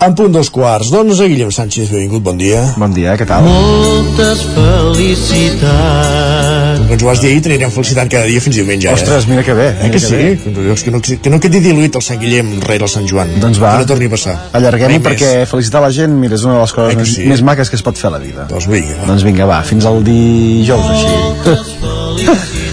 En 0.05 0.13
punt 0.13 0.29
dos 0.35 0.51
quarts 0.53 0.91
d'onze, 0.93 1.25
Guillem 1.31 1.49
Sánchez, 1.55 1.89
benvingut, 1.89 2.21
bon 2.21 2.37
dia. 2.37 2.59
Bon 2.77 2.93
dia, 2.93 3.15
què 3.17 3.25
tal? 3.25 3.41
Moltes 3.47 4.43
felicitats. 4.53 6.64
Ens 6.85 7.01
ho 7.01 7.07
vas 7.07 7.21
dir 7.21 7.31
ahir, 7.31 7.41
t'anirem 7.45 7.71
felicitant 7.73 8.09
cada 8.11 8.27
dia 8.29 8.41
fins 8.43 8.59
diumenge. 8.59 8.89
Ostres, 8.93 9.27
mira 9.29 9.43
que 9.45 9.55
bé. 9.57 9.67
Eh, 9.87 9.89
que 9.93 10.01
sí? 10.01 10.19
Que 10.43 10.51
no, 10.53 10.75
que 10.75 10.93
no, 10.93 11.01
que 11.01 11.33
no 11.33 11.39
quedi 11.41 11.61
diluït 11.65 11.97
el 11.97 12.05
Sant 12.05 12.21
Guillem 12.21 12.51
rere 12.65 12.85
el 12.87 12.91
Sant 12.91 13.07
Joan. 13.09 13.33
Doncs 13.41 13.61
va. 13.61 13.73
Que 13.75 13.85
no 13.85 13.89
torni 13.93 14.09
a 14.11 14.13
passar. 14.13 14.35
Allarguem-ho 14.59 14.99
Mai 14.99 15.03
perquè 15.09 15.31
felicitar 15.49 15.81
la 15.85 15.91
gent, 15.95 16.13
mira, 16.21 16.37
és 16.37 16.45
una 16.45 16.59
de 16.59 16.65
les 16.65 16.75
coses 16.77 16.93
Eh 16.93 16.99
que 16.99 17.07
més, 17.07 17.15
sí? 17.17 17.29
més 17.31 17.45
maques 17.45 17.73
que 17.73 17.79
es 17.79 17.85
pot 17.85 17.97
fer 17.97 18.11
a 18.11 18.15
la 18.17 18.21
vida. 18.21 18.45
Doncs 18.51 18.69
vinga. 18.69 19.01
Doncs 19.09 19.25
vinga, 19.25 19.49
va, 19.49 19.63
fins 19.65 19.89
al 19.89 20.03
dijous, 20.05 20.93
així. 20.93 22.61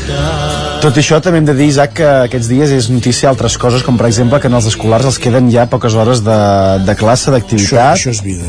Tot 0.82 0.96
això, 0.98 1.20
també 1.22 1.38
hem 1.38 1.44
de 1.46 1.54
dir, 1.54 1.68
Isaac, 1.70 1.92
que 1.94 2.06
aquests 2.26 2.48
dies 2.50 2.72
és 2.74 2.88
notícia 2.90 3.28
altres 3.30 3.54
coses, 3.60 3.84
com 3.86 3.94
per 4.00 4.08
exemple 4.08 4.40
que 4.42 4.48
en 4.50 4.56
els 4.58 4.66
escolars 4.66 5.06
els 5.06 5.18
queden 5.22 5.46
ja 5.52 5.68
poques 5.70 5.94
hores 5.94 6.24
de, 6.26 6.38
de 6.82 6.96
classe, 6.98 7.30
d'activitat, 7.30 8.02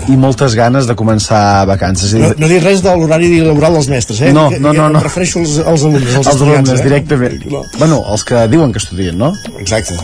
i 0.10 0.18
moltes 0.18 0.56
ganes 0.58 0.90
de 0.90 0.96
començar 0.98 1.44
vacances. 1.70 2.16
No, 2.18 2.32
dir, 2.32 2.42
no 2.42 2.50
dic 2.50 2.66
res 2.66 2.82
de 2.82 2.96
l'horari 2.98 3.30
laboral 3.46 3.78
dels 3.78 3.92
mestres, 3.92 4.24
eh? 4.26 4.34
No, 4.34 4.48
no, 4.50 4.74
no, 4.74 4.90
no. 4.90 4.98
Em 4.98 5.06
refereixo 5.06 5.44
als, 5.44 5.60
als 5.62 5.86
alumnes, 5.86 6.10
als, 6.10 6.32
els 6.34 6.42
alumnes, 6.48 6.74
eh? 6.74 6.84
directament. 6.88 7.38
Bueno, 7.78 8.02
els 8.16 8.26
que 8.26 8.48
diuen 8.50 8.74
que 8.74 8.82
estudien, 8.82 9.22
no? 9.22 9.30
Exacte. 9.60 10.00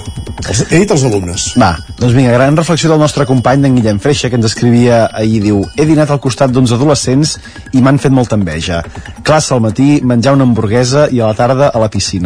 Els, 0.45 0.61
he 0.69 0.84
dit 0.84 0.93
els 0.93 1.07
alumnes. 1.10 1.47
Va, 1.60 1.72
doncs 1.97 2.14
vinga, 2.14 2.31
gran 2.38 2.56
reflexió 2.61 2.93
del 2.93 3.01
nostre 3.01 3.26
company 3.27 3.65
d'en 3.65 3.76
Guillem 3.76 3.97
Freixa, 4.06 4.30
que 4.30 4.38
ens 4.38 4.47
escrivia 4.51 5.07
ahir, 5.10 5.41
diu 5.43 5.65
He 5.76 5.89
dinat 5.89 6.14
al 6.14 6.22
costat 6.22 6.53
d'uns 6.53 6.72
adolescents 6.77 7.35
i 7.73 7.81
m'han 7.81 7.99
fet 7.99 8.14
molta 8.14 8.38
enveja. 8.38 8.84
Classe 9.26 9.57
al 9.57 9.65
matí, 9.65 9.99
menjar 10.06 10.38
una 10.38 10.45
hamburguesa 10.47 11.10
i 11.10 11.19
a 11.19 11.34
la 11.34 11.38
tarda 11.38 11.73
a 11.73 11.81
la 11.81 11.89
piscina. 11.89 12.19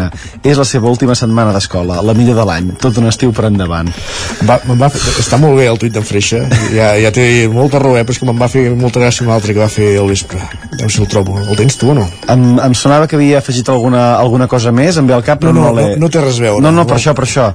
És 0.44 0.58
la 0.58 0.66
seva 0.66 0.90
última 0.90 1.16
setmana 1.16 1.54
d'escola, 1.54 2.02
la 2.02 2.14
millor 2.18 2.36
de 2.36 2.46
l'any, 2.50 2.72
tot 2.82 2.98
un 2.98 3.08
estiu 3.08 3.32
per 3.36 3.46
endavant. 3.50 3.90
Va, 4.48 4.60
va, 4.68 4.90
està 5.20 5.38
molt 5.40 5.58
bé 5.60 5.68
el 5.70 5.78
tuit 5.82 5.94
d'en 5.94 6.04
Freixa, 6.04 6.44
ja, 6.74 6.94
ja 7.00 7.12
té 7.16 7.48
molta 7.52 7.80
raó, 7.80 7.96
eh? 7.98 8.04
però 8.04 8.12
és 8.16 8.20
que 8.20 8.26
me'n 8.30 8.40
va 8.42 8.48
fer 8.52 8.66
molta 8.76 9.00
gràcia 9.04 9.26
un 9.28 9.32
altre 9.34 9.54
que 9.54 9.60
va 9.64 9.70
fer 9.72 9.98
al 10.00 10.10
vespre. 10.12 10.42
No 10.82 10.90
sé 10.90 10.98
si 10.98 11.02
el 11.02 11.08
trobo. 11.12 11.38
El 11.44 11.56
tens 11.60 11.78
tu 11.78 11.92
o 11.92 11.98
no? 11.98 12.08
Em, 12.28 12.46
em 12.60 12.74
sonava 12.78 13.08
que 13.08 13.16
havia 13.20 13.40
afegit 13.40 13.70
alguna, 13.70 14.16
alguna 14.18 14.48
cosa 14.48 14.72
més, 14.72 14.98
em 14.98 15.08
ve 15.08 15.14
al 15.14 15.24
cap, 15.24 15.40
però 15.42 15.54
No, 15.54 15.70
no, 15.70 15.74
no, 15.74 15.88
no, 15.94 15.96
no 16.06 16.10
té 16.10 16.22
res 16.22 16.40
a 16.40 16.48
veure. 16.50 16.62
No, 16.64 16.72
no, 16.72 16.84
No. 16.84 16.88
per 16.90 16.98
això, 16.98 17.14
per 17.14 17.26
això. 17.28 17.52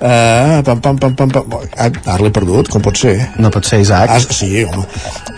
Uh, 0.00 0.62
pam, 0.64 0.78
pam, 0.80 0.96
pam, 0.96 1.12
pam, 1.14 1.28
pam. 1.28 1.44
Ah, 1.76 1.90
ara 2.14 2.24
l'he 2.24 2.30
perdut, 2.32 2.70
com 2.72 2.80
pot 2.80 2.96
ser? 2.96 3.18
No 3.36 3.50
pot 3.52 3.66
ser, 3.68 3.82
Isaac. 3.84 4.08
Ah, 4.08 4.20
sí, 4.20 4.62
home. 4.64 4.86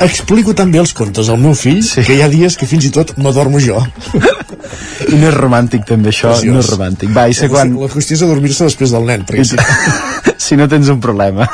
Explico 0.06 0.54
també 0.54 0.78
els 0.78 0.92
contes 0.94 1.30
al 1.32 1.40
meu 1.42 1.56
fill, 1.58 1.80
sí. 1.82 2.04
que 2.06 2.14
hi 2.14 2.22
ha 2.22 2.28
dies 2.30 2.54
que 2.60 2.68
fins 2.70 2.86
i 2.86 2.92
tot 2.94 3.16
m'adormo 3.18 3.58
jo. 3.62 3.82
I 4.14 5.16
no 5.20 5.32
és 5.32 5.34
romàntic 5.34 5.82
també 5.88 6.12
això, 6.14 6.30
Preciós. 6.36 6.54
no 6.54 6.62
és 6.62 6.70
romàntic. 6.70 7.10
Va, 7.10 7.26
i 7.26 7.34
sé 7.34 7.50
quan... 7.50 7.74
La 7.82 7.90
qüestió 7.90 8.20
és 8.20 8.22
adormir-se 8.22 8.70
després 8.70 8.94
del 8.94 9.10
nen, 9.10 9.26
perquè. 9.26 10.30
si 10.42 10.56
no 10.58 10.66
tens 10.68 10.88
un 10.92 10.98
problema. 11.02 11.46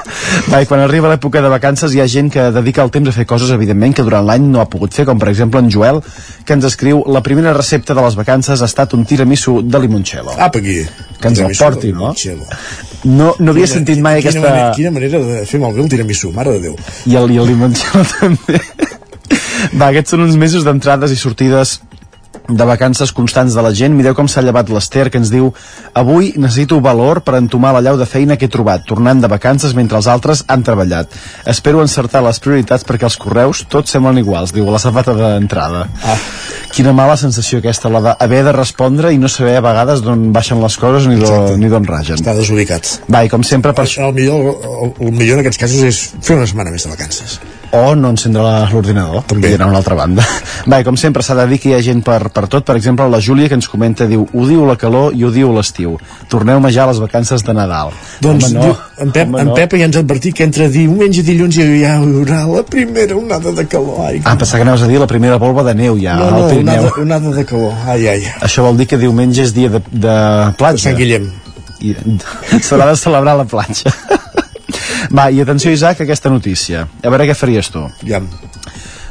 Va, 0.48 0.62
i 0.62 0.66
quan 0.70 0.80
arriba 0.80 1.10
l'època 1.12 1.42
de 1.44 1.50
vacances 1.52 1.92
hi 1.94 2.00
ha 2.00 2.06
gent 2.08 2.30
que 2.32 2.46
dedica 2.54 2.82
el 2.86 2.90
temps 2.94 3.10
a 3.10 3.14
fer 3.16 3.26
coses, 3.28 3.50
evidentment, 3.54 3.92
que 3.98 4.04
durant 4.06 4.24
l'any 4.26 4.46
no 4.48 4.62
ha 4.62 4.68
pogut 4.72 4.94
fer, 4.96 5.04
com 5.08 5.18
per 5.20 5.28
exemple 5.32 5.60
en 5.60 5.68
Joel, 5.72 6.00
que 6.44 6.56
ens 6.56 6.64
escriu 6.68 7.02
la 7.06 7.22
primera 7.26 7.52
recepta 7.56 7.94
de 7.94 8.04
les 8.06 8.16
vacances 8.16 8.62
ha 8.62 8.68
estat 8.70 8.94
un 8.96 9.04
tiramisú 9.04 9.60
de 9.62 9.80
limoncello. 9.84 10.32
Ah, 10.38 10.50
per 10.50 10.62
aquí. 10.64 10.78
Que 11.20 11.28
ens 11.32 11.40
el 11.44 11.54
porti, 11.58 11.92
no? 11.92 12.14
No, 13.04 13.34
no 13.38 13.52
havia 13.52 13.66
Quina- 13.66 13.74
sentit 13.74 14.00
mai 14.02 14.18
quina 14.22 14.30
aquesta... 14.30 14.48
Manera, 14.48 14.72
quina 14.74 14.90
manera 14.94 15.18
de 15.22 15.42
fer 15.46 15.60
malbé 15.62 15.84
el 15.84 15.88
tiramisú, 15.92 16.32
mare 16.34 16.56
de 16.56 16.64
Déu. 16.68 16.78
I 17.06 17.16
el, 17.20 17.30
i 17.36 17.38
el 17.42 17.46
limoncello 17.52 18.04
també. 18.18 18.60
Va, 19.78 19.88
aquests 19.90 20.14
són 20.14 20.22
uns 20.24 20.36
mesos 20.40 20.64
d'entrades 20.66 21.12
i 21.12 21.18
sortides 21.20 21.78
de 22.48 22.64
vacances 22.64 23.12
constants 23.12 23.54
de 23.54 23.62
la 23.62 23.72
gent. 23.76 23.94
Mireu 23.96 24.14
com 24.16 24.28
s'ha 24.28 24.42
llevat 24.42 24.70
l'Ester, 24.72 25.08
que 25.12 25.20
ens 25.20 25.30
diu 25.32 25.50
Avui 25.98 26.32
necessito 26.36 26.80
valor 26.80 27.20
per 27.24 27.36
entomar 27.38 27.74
la 27.76 27.82
llau 27.84 27.98
de 28.00 28.06
feina 28.08 28.38
que 28.40 28.48
he 28.48 28.52
trobat, 28.52 28.86
tornant 28.88 29.20
de 29.20 29.28
vacances 29.28 29.74
mentre 29.76 29.98
els 30.00 30.08
altres 30.08 30.44
han 30.48 30.64
treballat. 30.64 31.12
Espero 31.46 31.82
encertar 31.84 32.22
les 32.24 32.40
prioritats 32.40 32.86
perquè 32.88 33.08
els 33.08 33.18
correus 33.20 33.64
tots 33.68 33.92
semblen 33.92 34.22
iguals, 34.22 34.54
diu 34.56 34.68
la 34.70 34.80
safata 34.80 35.14
d'entrada. 35.18 35.84
Ah. 36.04 36.16
Quina 36.72 36.92
mala 36.96 37.18
sensació 37.20 37.60
aquesta, 37.60 37.92
la 37.92 38.02
d'haver 38.08 38.42
de 38.48 38.56
respondre 38.56 39.12
i 39.12 39.20
no 39.20 39.28
saber 39.32 39.56
a 39.58 39.64
vegades 39.64 40.02
d'on 40.04 40.28
baixen 40.32 40.62
les 40.62 40.76
coses 40.80 41.08
ni 41.08 41.68
d'on 41.68 41.88
ragen. 41.88 42.20
Està 42.20 42.36
desubicat. 42.36 42.98
Va, 43.12 43.24
i 43.24 43.32
com 43.32 43.44
sempre 43.44 43.74
per 43.76 43.88
El, 43.88 44.08
el, 44.08 44.14
millor, 44.14 44.50
el, 44.64 44.92
el 45.08 45.14
millor 45.14 45.38
en 45.38 45.46
aquests 45.46 45.64
casos 45.64 45.86
és 45.88 46.02
fer 46.20 46.36
una 46.38 46.48
setmana 46.48 46.72
més 46.72 46.84
de 46.86 46.92
vacances. 46.92 47.40
O 47.72 47.94
no 47.94 48.12
encendre 48.14 48.42
l'ordinador 48.72 49.24
també 49.28 49.54
a 49.54 49.66
una 49.66 49.80
altra 49.82 49.96
banda 49.98 50.24
i 50.78 50.84
com 50.86 50.96
sempre 50.96 51.22
s'ha 51.22 51.36
de 51.38 51.46
dir 51.50 51.58
que 51.62 51.72
hi 51.72 51.76
ha 51.76 51.82
gent 51.84 52.04
per, 52.04 52.30
per 52.34 52.46
tot 52.48 52.64
per 52.64 52.76
exemple 52.76 53.08
la 53.08 53.20
Júlia 53.20 53.48
que 53.48 53.58
ens 53.58 53.68
comenta 53.68 54.06
diu 54.06 54.26
odio 54.32 54.66
la 54.68 54.76
calor 54.76 55.14
i 55.16 55.24
odio 55.24 55.52
l'estiu 55.52 55.96
torneu-me 56.28 56.70
ja 56.72 56.84
a 56.84 56.92
les 56.92 57.00
vacances 57.02 57.44
de 57.44 57.54
Nadal 57.56 57.92
Doncs 58.20 58.48
Home, 58.48 58.54
no. 58.54 58.62
diu, 58.64 58.76
en, 58.98 59.12
Pep, 59.12 59.28
Home, 59.28 59.42
en. 59.42 59.52
Pep 59.54 59.76
ja 59.78 59.88
ens 59.88 59.98
ha 59.98 60.02
advertit 60.04 60.36
que 60.38 60.46
entre 60.48 60.68
diumenge 60.72 61.22
i 61.22 61.26
dilluns 61.26 61.58
hi 61.58 61.84
haurà 61.88 62.44
la 62.48 62.62
primera 62.66 63.16
onada 63.18 63.52
de 63.54 63.64
calor. 63.70 64.00
Ai, 64.06 64.20
ah, 64.24 64.36
pensava 64.36 64.60
que 64.60 64.66
anaves 64.66 64.84
a 64.86 64.90
dir 64.90 65.00
la 65.02 65.08
primera 65.10 65.38
volva 65.40 65.64
de 65.66 65.74
neu 65.78 65.98
ja 66.00 66.16
no, 66.18 66.30
no, 66.34 66.46
onada, 66.60 66.92
onada 67.02 67.34
de 67.34 67.44
calor. 67.48 67.74
Ai, 67.86 68.08
ai. 68.14 68.24
això 68.44 68.64
vol 68.66 68.78
dir 68.80 68.88
que 68.90 69.00
diumenge 69.00 69.44
és 69.46 69.54
dia 69.56 69.72
de, 69.72 69.82
de 69.92 70.16
platja 70.58 70.78
De 70.78 70.86
Sant 70.88 70.98
Guillem. 70.98 71.30
i 71.80 71.94
s'haurà 72.66 72.90
de 72.90 72.96
celebrar 72.98 73.36
la 73.38 73.46
platja 73.48 73.92
va, 75.10 75.28
i 75.30 75.40
atenció 75.42 75.72
Isaac 75.72 76.00
a 76.00 76.06
aquesta 76.08 76.32
notícia 76.32 76.86
a 76.86 77.12
veure 77.12 77.28
què 77.28 77.36
faries 77.38 77.70
tu 77.74 77.84
ja. 78.06 78.22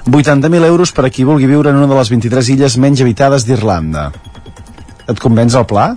80.000 0.08 0.66
euros 0.70 0.94
per 0.96 1.08
a 1.08 1.12
qui 1.12 1.28
vulgui 1.28 1.50
viure 1.50 1.74
en 1.74 1.82
una 1.82 1.90
de 1.90 2.00
les 2.00 2.12
23 2.14 2.54
illes 2.56 2.78
menys 2.80 3.04
habitades 3.04 3.48
d'Irlanda 3.48 4.12
et 5.08 5.20
convenç 5.24 5.56
el 5.60 5.68
pla? 5.68 5.92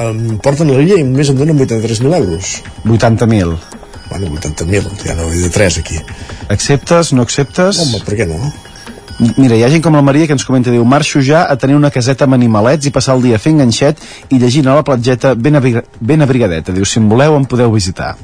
Em 0.00 0.38
porten 0.42 0.70
a 0.70 0.76
l'illa 0.76 0.98
i 0.98 1.06
només 1.06 1.30
em 1.30 1.38
donen 1.38 1.60
83.000 1.60 2.16
euros. 2.18 2.56
80.000 2.84 3.56
Bueno, 4.10 4.28
80.000, 4.36 4.90
ja 5.02 5.14
no 5.14 5.30
he 5.32 5.38
de 5.40 5.50
3 5.50 5.78
aquí. 5.78 5.96
Acceptes, 6.48 7.12
no 7.12 7.22
acceptes? 7.22 7.80
Home, 7.80 8.00
per 8.04 8.18
què 8.18 8.26
no? 8.28 8.38
Mira, 9.38 9.54
hi 9.54 9.62
ha 9.62 9.70
gent 9.70 9.82
com 9.82 9.94
la 9.94 10.02
Maria 10.02 10.26
que 10.26 10.34
ens 10.34 10.44
comenta, 10.46 10.72
diu, 10.74 10.84
marxo 10.84 11.22
ja 11.22 11.44
a 11.50 11.56
tenir 11.58 11.76
una 11.78 11.90
caseta 11.94 12.26
amb 12.26 12.34
animalets 12.34 12.86
i 12.86 12.92
passar 12.94 13.14
el 13.14 13.22
dia 13.22 13.38
fent 13.38 13.62
ganxet 13.62 14.02
i 14.34 14.40
llegint 14.42 14.66
a 14.68 14.74
la 14.74 14.84
platgeta 14.86 15.34
ben, 15.34 15.56
abrig 15.58 15.80
ben 16.00 16.22
abrigadeta. 16.26 16.74
Diu, 16.74 16.84
si 16.84 16.98
em 17.00 17.08
voleu 17.08 17.38
em 17.38 17.46
podeu 17.46 17.72
visitar. 17.72 18.14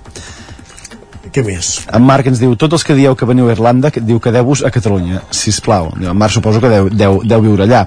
Què 1.30 1.44
més? 1.46 1.68
En 1.94 2.02
Marc 2.02 2.26
ens 2.26 2.40
diu, 2.42 2.56
tots 2.58 2.80
els 2.80 2.84
que 2.86 2.96
dieu 2.98 3.14
que 3.14 3.28
veniu 3.28 3.48
a 3.48 3.54
Irlanda, 3.54 3.92
que 3.94 4.02
diu 4.02 4.18
que 4.22 4.32
deu-vos 4.34 4.64
a 4.66 4.72
Catalunya, 4.74 5.22
si 5.30 5.52
plau. 5.62 5.92
En 6.00 6.16
Marc 6.18 6.34
suposo 6.34 6.62
que 6.62 6.70
deu, 6.72 6.90
deu, 6.90 7.20
deu 7.22 7.44
viure 7.44 7.66
allà. 7.68 7.84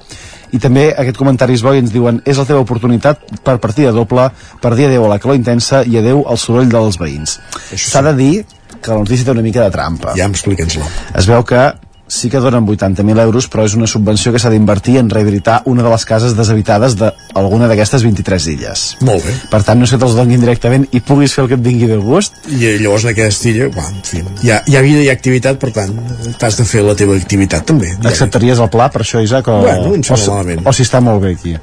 I 0.53 0.59
també 0.61 0.91
aquest 0.93 1.17
comentari 1.17 1.57
és 1.57 1.63
bo 1.65 1.73
i 1.73 1.81
ens 1.81 1.91
diuen, 1.91 2.21
és 2.29 2.37
la 2.37 2.45
teva 2.45 2.61
oportunitat 2.61 3.23
per 3.43 3.57
partida 3.59 3.91
doble, 3.91 4.29
per 4.61 4.75
dir 4.77 4.87
adeu 4.87 5.07
a 5.07 5.13
la 5.15 5.19
calor 5.19 5.39
intensa 5.39 5.81
i 5.83 5.97
adeu 5.97 6.23
al 6.29 6.37
soroll 6.37 6.69
dels 6.71 6.99
veïns. 7.01 7.39
S'ha 7.73 8.03
de 8.05 8.13
dir 8.19 8.33
que 8.79 8.91
la 8.91 9.01
notícia 9.01 9.25
té 9.25 9.33
una 9.33 9.43
mica 9.45 9.63
de 9.65 9.73
trampa. 9.73 10.13
Ja 10.19 10.29
explica'ns-la. 10.29 10.87
Es 11.17 11.27
veu 11.27 11.43
que 11.47 11.65
sí 12.13 12.29
que 12.29 12.37
donen 12.43 12.65
80.000 12.67 13.19
euros, 13.23 13.47
però 13.49 13.63
és 13.65 13.73
una 13.77 13.87
subvenció 13.89 14.31
que 14.31 14.39
s'ha 14.39 14.51
d'invertir 14.53 14.97
en 15.01 15.09
rehabilitar 15.09 15.61
una 15.65 15.81
de 15.83 15.89
les 15.89 16.05
cases 16.05 16.35
deshabitades 16.37 16.93
d'alguna 16.99 17.67
d'aquestes 17.71 18.03
23 18.05 18.47
illes. 18.53 18.83
Molt 19.01 19.25
bé. 19.25 19.33
Per 19.49 19.61
tant, 19.65 19.79
no 19.81 19.87
és 19.87 19.93
que 19.95 19.99
te'ls 20.01 20.13
donin 20.17 20.39
directament 20.43 20.85
i 20.91 21.01
puguis 21.01 21.33
fer 21.33 21.43
el 21.45 21.49
que 21.51 21.57
et 21.57 21.63
vingui 21.65 21.87
de 21.89 21.97
gust. 21.97 22.37
I 22.51 22.77
llavors 22.83 23.07
en 23.07 23.13
aquesta 23.15 23.49
illa, 23.49 23.71
bueno, 23.73 23.97
en 23.97 24.03
fi, 24.05 24.21
hi 24.43 24.51
ha, 24.53 24.61
hi 24.67 24.77
ha 24.77 24.85
vida 24.85 25.01
i 25.01 25.09
activitat, 25.09 25.57
per 25.59 25.71
tant, 25.73 25.95
t'has 26.37 26.57
de 26.61 26.65
fer 26.69 26.85
la 26.85 26.93
teva 26.99 27.17
activitat 27.17 27.65
també. 27.65 27.95
Acceptaries 28.05 28.59
el 28.63 28.69
pla 28.69 28.89
per 28.93 29.01
això, 29.01 29.23
Isaac? 29.23 29.47
O, 29.49 29.59
Bueno, 29.65 29.89
no 29.89 29.95
em 29.95 30.03
sembla 30.03 30.21
o, 30.21 30.25
si- 30.25 30.31
malament. 30.31 30.63
O 30.69 30.73
si 30.77 30.83
està 30.85 31.01
molt 31.01 31.21
bé 31.25 31.33
aquí. 31.33 31.57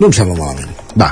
No 0.00 0.06
em 0.08 0.12
sembla 0.16 0.38
malament. 0.40 0.72
Va. 0.96 1.10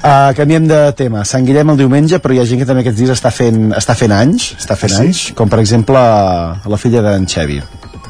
Uh, 0.00 0.30
canviem 0.36 0.66
de 0.68 0.80
tema. 0.96 1.24
Sant 1.28 1.46
Guillem 1.48 1.72
el 1.72 1.80
diumenge, 1.80 2.20
però 2.20 2.36
hi 2.36 2.40
ha 2.42 2.46
gent 2.48 2.60
que 2.62 2.68
també 2.68 2.84
aquests 2.84 3.00
dies 3.00 3.12
està 3.14 3.32
fent, 3.34 3.70
està 3.76 3.96
fent 3.96 4.12
anys, 4.16 4.52
està 4.60 4.76
fent 4.76 4.92
Ah, 4.92 5.00
sí? 5.00 5.08
anys, 5.08 5.22
com 5.36 5.48
per 5.48 5.60
exemple 5.62 5.98
la 5.98 6.78
filla 6.80 7.02
d'en 7.06 7.26
Xevi. 7.26 7.60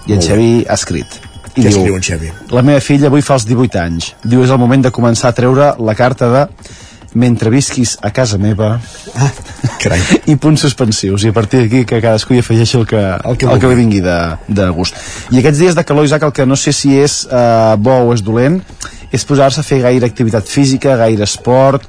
I 0.07 0.17
en. 0.17 0.23
Xevi 0.25 0.51
ha 0.69 0.75
escrit. 0.75 1.21
I 1.55 1.63
Què 1.65 1.71
diu, 1.71 1.81
escriu 1.81 1.97
en 1.97 2.05
Xevi? 2.07 2.29
La 2.55 2.63
meva 2.67 2.83
filla 2.83 3.09
avui 3.11 3.23
fa 3.27 3.35
els 3.39 3.47
18 3.49 3.81
anys. 3.81 4.13
Diu, 4.23 4.43
és 4.45 4.51
el 4.51 4.59
moment 4.59 4.83
de 4.87 4.93
començar 4.95 5.31
a 5.31 5.37
treure 5.37 5.73
la 5.79 5.95
carta 5.99 6.29
de 6.31 6.45
mentre 7.15 7.51
visquis 7.51 7.97
a 8.07 8.13
casa 8.15 8.39
meva 8.39 8.77
ah, 9.19 9.31
carai. 9.83 9.99
i 10.31 10.37
punts 10.39 10.63
suspensius 10.63 11.25
i 11.27 11.33
a 11.33 11.35
partir 11.35 11.65
d'aquí 11.65 11.81
que 11.85 11.99
cadascú 11.99 12.37
hi 12.37 12.39
afegeixi 12.39 12.79
el 12.79 12.87
que, 12.87 13.01
el 13.01 13.37
que, 13.37 13.49
el 13.51 13.59
que 13.59 13.71
li 13.73 13.79
vingui 13.81 13.99
de, 14.05 14.15
de 14.47 14.69
gust 14.71 14.95
i 15.35 15.41
aquests 15.41 15.59
dies 15.59 15.75
de 15.75 15.83
calor, 15.83 16.07
Isaac, 16.07 16.29
el 16.29 16.33
que 16.37 16.47
no 16.47 16.55
sé 16.55 16.71
si 16.71 16.95
és 17.03 17.25
eh, 17.27 17.75
bo 17.83 17.97
o 18.07 18.15
és 18.15 18.23
dolent 18.23 18.61
és 19.11 19.27
posar-se 19.27 19.61
a 19.61 19.67
fer 19.67 19.81
gaire 19.83 20.07
activitat 20.07 20.49
física, 20.49 20.97
gaire 20.97 21.27
esport 21.27 21.87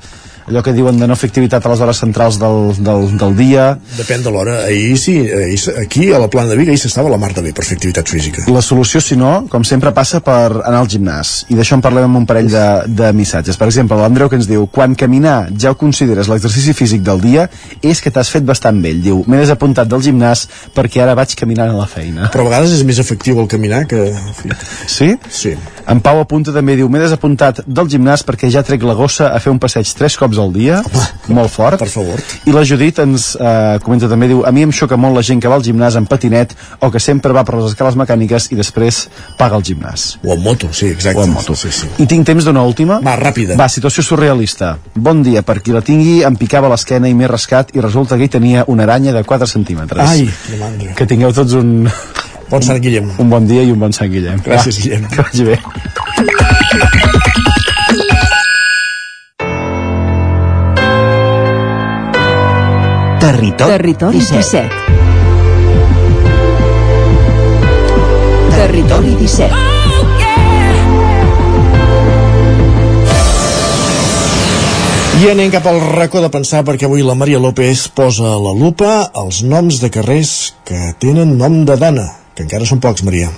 allò 0.52 0.62
que 0.64 0.74
diuen 0.76 1.00
de 1.00 1.08
no 1.08 1.16
fer 1.16 1.32
activitat 1.32 1.66
a 1.66 1.72
les 1.72 1.82
hores 1.82 2.02
centrals 2.04 2.38
del, 2.42 2.74
del, 2.84 3.08
del 3.18 3.36
dia. 3.38 3.66
Depèn 3.98 4.24
de 4.26 4.34
l'hora. 4.34 4.58
Ahir 4.68 4.98
sí, 5.00 5.16
ahir, 5.24 5.60
aquí 5.82 6.12
a 6.12 6.20
la 6.22 6.30
plana 6.32 6.52
de 6.52 6.60
Vic 6.60 6.72
ahir 6.74 6.82
s'estava 6.82 7.10
la 7.12 7.20
Marta 7.22 7.42
bé 7.42 7.54
per 7.56 7.66
fer 7.68 7.78
activitat 7.80 8.12
física. 8.12 8.44
La 8.52 8.64
solució, 8.66 9.02
si 9.02 9.18
no, 9.20 9.48
com 9.52 9.66
sempre, 9.68 9.94
passa 9.96 10.22
per 10.26 10.62
anar 10.62 10.84
al 10.84 10.90
gimnàs. 10.92 11.34
I 11.50 11.58
d'això 11.58 11.80
en 11.80 11.86
parlem 11.86 12.10
amb 12.10 12.22
un 12.22 12.28
parell 12.30 12.52
de, 12.52 12.66
de 12.92 13.12
missatges. 13.16 13.58
Per 13.60 13.70
exemple, 13.72 13.98
l'Andreu 14.00 14.30
que 14.30 14.40
ens 14.40 14.50
diu 14.50 14.68
quan 14.72 14.96
caminar 15.00 15.38
ja 15.58 15.72
ho 15.72 15.80
consideres 15.80 16.30
l'exercici 16.32 16.76
físic 16.78 17.06
del 17.08 17.24
dia 17.24 17.48
és 17.82 18.04
que 18.04 18.12
t'has 18.12 18.32
fet 18.34 18.46
bastant 18.48 18.82
vell. 18.84 19.02
Diu, 19.02 19.24
m'he 19.28 19.40
desapuntat 19.42 19.90
del 19.92 20.04
gimnàs 20.04 20.48
perquè 20.76 21.04
ara 21.06 21.16
vaig 21.18 21.36
caminant 21.40 21.72
a 21.72 21.80
la 21.80 21.88
feina. 21.90 22.30
Però 22.34 22.46
a 22.46 22.52
vegades 22.52 22.76
és 22.76 22.84
més 22.88 23.00
efectiu 23.02 23.40
el 23.42 23.50
caminar 23.52 23.86
que... 23.90 24.10
Sí? 24.92 25.14
Sí. 25.32 25.56
En 25.90 26.02
Pau 26.04 26.20
apunta 26.22 26.54
també, 26.54 26.76
diu, 26.78 26.90
m'he 26.92 27.02
desapuntat 27.02 27.64
del 27.66 27.90
gimnàs 27.92 28.26
perquè 28.28 28.50
ja 28.54 28.64
trec 28.66 28.84
la 28.86 28.96
gossa 28.98 29.32
a 29.32 29.40
fer 29.44 29.54
un 29.54 29.60
passeig 29.62 29.90
tres 29.98 30.18
cops 30.20 30.41
al 30.44 30.54
dia, 30.54 30.82
molt 31.32 31.52
fort. 31.54 31.80
Per 31.82 31.90
favor. 31.92 32.22
I 32.50 32.54
la 32.56 32.64
Judit 32.68 33.00
ens 33.04 33.32
eh, 33.36 33.78
comenta 33.84 34.10
també, 34.12 34.30
diu, 34.32 34.44
a 34.48 34.52
mi 34.56 34.66
em 34.66 34.74
xoca 34.76 34.98
molt 35.00 35.18
la 35.18 35.24
gent 35.26 35.42
que 35.42 35.50
va 35.52 35.58
al 35.60 35.66
gimnàs 35.66 35.98
en 36.00 36.08
patinet 36.10 36.56
o 36.80 36.92
que 36.92 37.00
sempre 37.00 37.34
va 37.36 37.46
per 37.48 37.58
les 37.60 37.72
escales 37.72 37.98
mecàniques 38.00 38.50
i 38.52 38.60
després 38.60 39.04
paga 39.40 39.60
el 39.60 39.66
gimnàs. 39.68 40.08
O 40.26 40.34
en 40.36 40.44
moto, 40.44 40.72
sí, 40.74 40.90
exacte. 40.92 41.20
O 41.20 41.26
en 41.28 41.36
moto. 41.36 41.56
Sí, 41.56 41.72
sí. 41.76 41.90
I 42.04 42.08
tinc 42.10 42.28
temps 42.28 42.48
d'una 42.48 42.64
última? 42.68 43.00
Va, 43.06 43.16
ràpida. 43.20 43.58
Va, 43.60 43.70
situació 43.72 44.04
surrealista. 44.06 44.76
Bon 44.96 45.24
dia, 45.24 45.46
per 45.46 45.60
qui 45.62 45.76
la 45.76 45.84
tingui, 45.86 46.22
em 46.28 46.38
picava 46.40 46.72
l'esquena 46.72 47.10
i 47.10 47.16
m'he 47.18 47.30
rascat 47.30 47.76
i 47.76 47.84
resulta 47.84 48.18
que 48.18 48.28
hi 48.28 48.34
tenia 48.40 48.66
una 48.72 48.88
aranya 48.90 49.16
de 49.16 49.24
4 49.24 49.48
centímetres. 49.48 50.04
Ai, 50.10 50.28
que 50.98 51.08
tingueu 51.08 51.34
tots 51.36 51.58
un... 51.60 51.90
Bon 52.52 52.60
Sant 52.60 52.82
Guillem. 52.84 53.14
Un 53.24 53.30
bon 53.32 53.46
dia 53.48 53.64
i 53.64 53.72
un 53.72 53.80
bon 53.80 53.96
Sant 53.96 54.12
Guillem. 54.12 54.42
Gràcies, 54.44 54.76
Va, 54.76 54.84
Guillem. 54.84 55.08
Que 55.08 55.24
vagi 55.24 55.48
bé. 55.54 57.10
Territori, 63.42 63.72
Territori 63.72 64.20
17. 64.20 64.70
17. 64.70 64.70
Territori 68.54 69.16
17. 69.18 69.56
I 75.22 75.30
anem 75.34 75.50
cap 75.50 75.66
al 75.66 75.82
racó 75.82 76.22
de 76.22 76.30
pensar 76.30 76.62
perquè 76.68 76.86
avui 76.86 77.02
la 77.02 77.18
Maria 77.18 77.42
López 77.42 77.88
posa 77.98 78.30
a 78.30 78.38
la 78.38 78.54
lupa 78.54 79.10
els 79.18 79.42
noms 79.42 79.82
de 79.82 79.90
carrers 79.90 80.54
que 80.62 80.94
tenen 81.02 81.34
nom 81.42 81.66
de 81.66 81.82
dona, 81.82 82.14
que 82.38 82.46
encara 82.46 82.70
són 82.70 82.78
pocs, 82.78 83.02
Maria. 83.02 83.34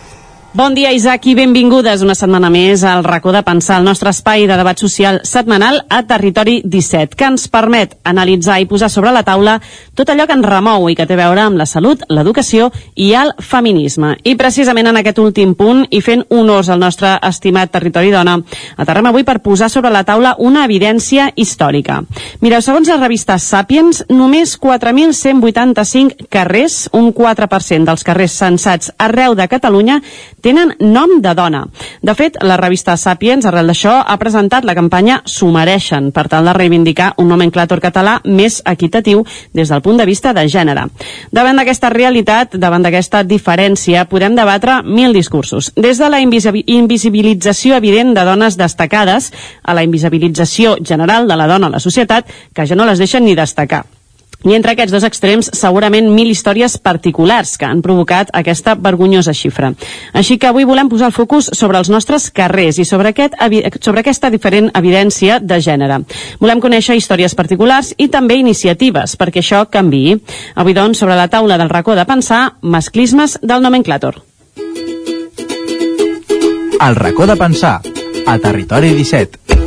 Bon 0.53 0.75
dia, 0.75 0.91
Isaac, 0.93 1.23
i 1.25 1.33
benvingudes 1.33 2.03
una 2.05 2.13
setmana 2.13 2.51
més 2.53 2.83
al 2.85 3.01
racó 3.01 3.31
de 3.33 3.39
pensar 3.41 3.79
el 3.79 3.87
nostre 3.87 4.11
espai 4.13 4.43
de 4.45 4.53
debat 4.53 4.77
social 4.77 5.15
setmanal 5.25 5.79
a 5.89 6.03
Territori 6.05 6.59
17, 6.61 7.17
que 7.17 7.25
ens 7.25 7.47
permet 7.49 7.95
analitzar 8.05 8.59
i 8.61 8.67
posar 8.69 8.91
sobre 8.93 9.09
la 9.09 9.23
taula 9.25 9.55
tot 9.97 10.11
allò 10.13 10.27
que 10.29 10.37
ens 10.37 10.45
remou 10.45 10.85
i 10.91 10.93
que 10.93 11.07
té 11.09 11.17
a 11.17 11.21
veure 11.23 11.41
amb 11.41 11.57
la 11.57 11.65
salut, 11.65 12.03
l'educació 12.05 12.67
i 12.93 13.07
el 13.17 13.33
feminisme. 13.41 14.11
I 14.21 14.35
precisament 14.37 14.91
en 14.91 14.99
aquest 15.01 15.23
últim 15.23 15.55
punt, 15.57 15.87
i 15.89 16.03
fent 16.05 16.21
honors 16.29 16.69
al 16.69 16.85
nostre 16.85 17.15
estimat 17.25 17.73
Territori 17.73 18.13
Dona, 18.13 18.37
aterrem 18.77 19.09
avui 19.09 19.25
per 19.25 19.39
posar 19.41 19.71
sobre 19.73 19.89
la 19.89 20.05
taula 20.05 20.35
una 20.37 20.67
evidència 20.69 21.31
històrica. 21.33 22.03
Mireu, 22.45 22.61
segons 22.61 22.93
la 22.93 22.99
revista 23.01 23.39
Sapiens, 23.41 24.03
només 24.13 24.53
4.185 24.61 26.29
carrers, 26.29 26.77
un 26.93 27.09
4% 27.09 27.89
dels 27.89 28.05
carrers 28.05 28.37
censats 28.45 28.93
arreu 29.01 29.33
de 29.33 29.49
Catalunya, 29.49 29.97
tenen 30.43 30.75
nom 30.83 31.15
de 31.23 31.31
dona. 31.33 31.63
De 32.03 32.13
fet, 32.13 32.35
la 32.43 32.57
revista 32.59 32.97
Sapiens, 32.99 33.45
arrel 33.47 33.71
d'això, 33.71 33.95
ha 34.05 34.17
presentat 34.19 34.67
la 34.67 34.75
campanya 34.75 35.21
S'ho 35.25 35.47
mereixen, 35.55 36.11
per 36.11 36.27
tal 36.29 36.45
de 36.45 36.53
reivindicar 36.53 37.13
un 37.17 37.31
nomenclàtor 37.31 37.79
català 37.81 38.19
més 38.25 38.59
equitatiu 38.69 39.23
des 39.53 39.71
del 39.71 39.81
punt 39.81 39.97
de 39.97 40.05
vista 40.05 40.33
de 40.35 40.45
gènere. 40.51 40.85
Davant 41.31 41.57
d'aquesta 41.57 41.89
realitat, 41.89 42.57
davant 42.59 42.83
d'aquesta 42.83 43.23
diferència, 43.23 44.05
podem 44.11 44.35
debatre 44.35 44.81
mil 44.83 45.13
discursos. 45.15 45.71
Des 45.75 45.97
de 45.97 46.09
la 46.11 46.19
invisi- 46.21 46.63
invisibilització 46.67 47.75
evident 47.79 48.13
de 48.13 48.25
dones 48.27 48.57
destacades 48.59 49.31
a 49.63 49.73
la 49.73 49.83
invisibilització 49.83 50.77
general 50.83 51.27
de 51.27 51.35
la 51.39 51.47
dona 51.47 51.67
a 51.67 51.77
la 51.77 51.79
societat, 51.79 52.27
que 52.53 52.67
ja 52.67 52.75
no 52.75 52.85
les 52.85 52.99
deixen 52.99 53.23
ni 53.23 53.35
destacar. 53.35 53.85
I 54.43 54.55
entre 54.57 54.73
aquests 54.73 54.91
dos 54.91 55.05
extrems, 55.07 55.49
segurament 55.55 56.09
mil 56.11 56.31
històries 56.31 56.77
particulars 56.77 57.55
que 57.57 57.67
han 57.67 57.81
provocat 57.85 58.31
aquesta 58.35 58.75
vergonyosa 58.75 59.33
xifra. 59.37 59.71
Així 60.13 60.37
que 60.37 60.49
avui 60.49 60.67
volem 60.67 60.89
posar 60.91 61.11
el 61.11 61.15
focus 61.15 61.49
sobre 61.55 61.79
els 61.79 61.89
nostres 61.93 62.29
carrers 62.31 62.79
i 62.79 62.85
sobre, 62.85 63.13
aquest, 63.13 63.37
sobre 63.79 64.03
aquesta 64.03 64.31
diferent 64.33 64.69
evidència 64.75 65.39
de 65.39 65.61
gènere. 65.63 66.01
Volem 66.43 66.61
conèixer 66.63 66.97
històries 66.99 67.35
particulars 67.35 67.93
i 67.97 68.09
també 68.11 68.39
iniciatives 68.41 69.15
perquè 69.19 69.43
això 69.43 69.63
canviï. 69.71 70.19
Avui, 70.55 70.75
doncs, 70.75 70.99
sobre 70.99 71.17
la 71.19 71.29
taula 71.31 71.57
del 71.57 71.71
racó 71.71 71.95
de 71.95 72.05
pensar, 72.05 72.43
masclismes 72.61 73.39
del 73.41 73.63
nomenclàtor. 73.63 74.19
El 76.83 76.95
racó 76.99 77.25
de 77.25 77.37
pensar, 77.39 77.79
a 78.27 78.39
Territori 78.39 78.91
17. 78.97 79.62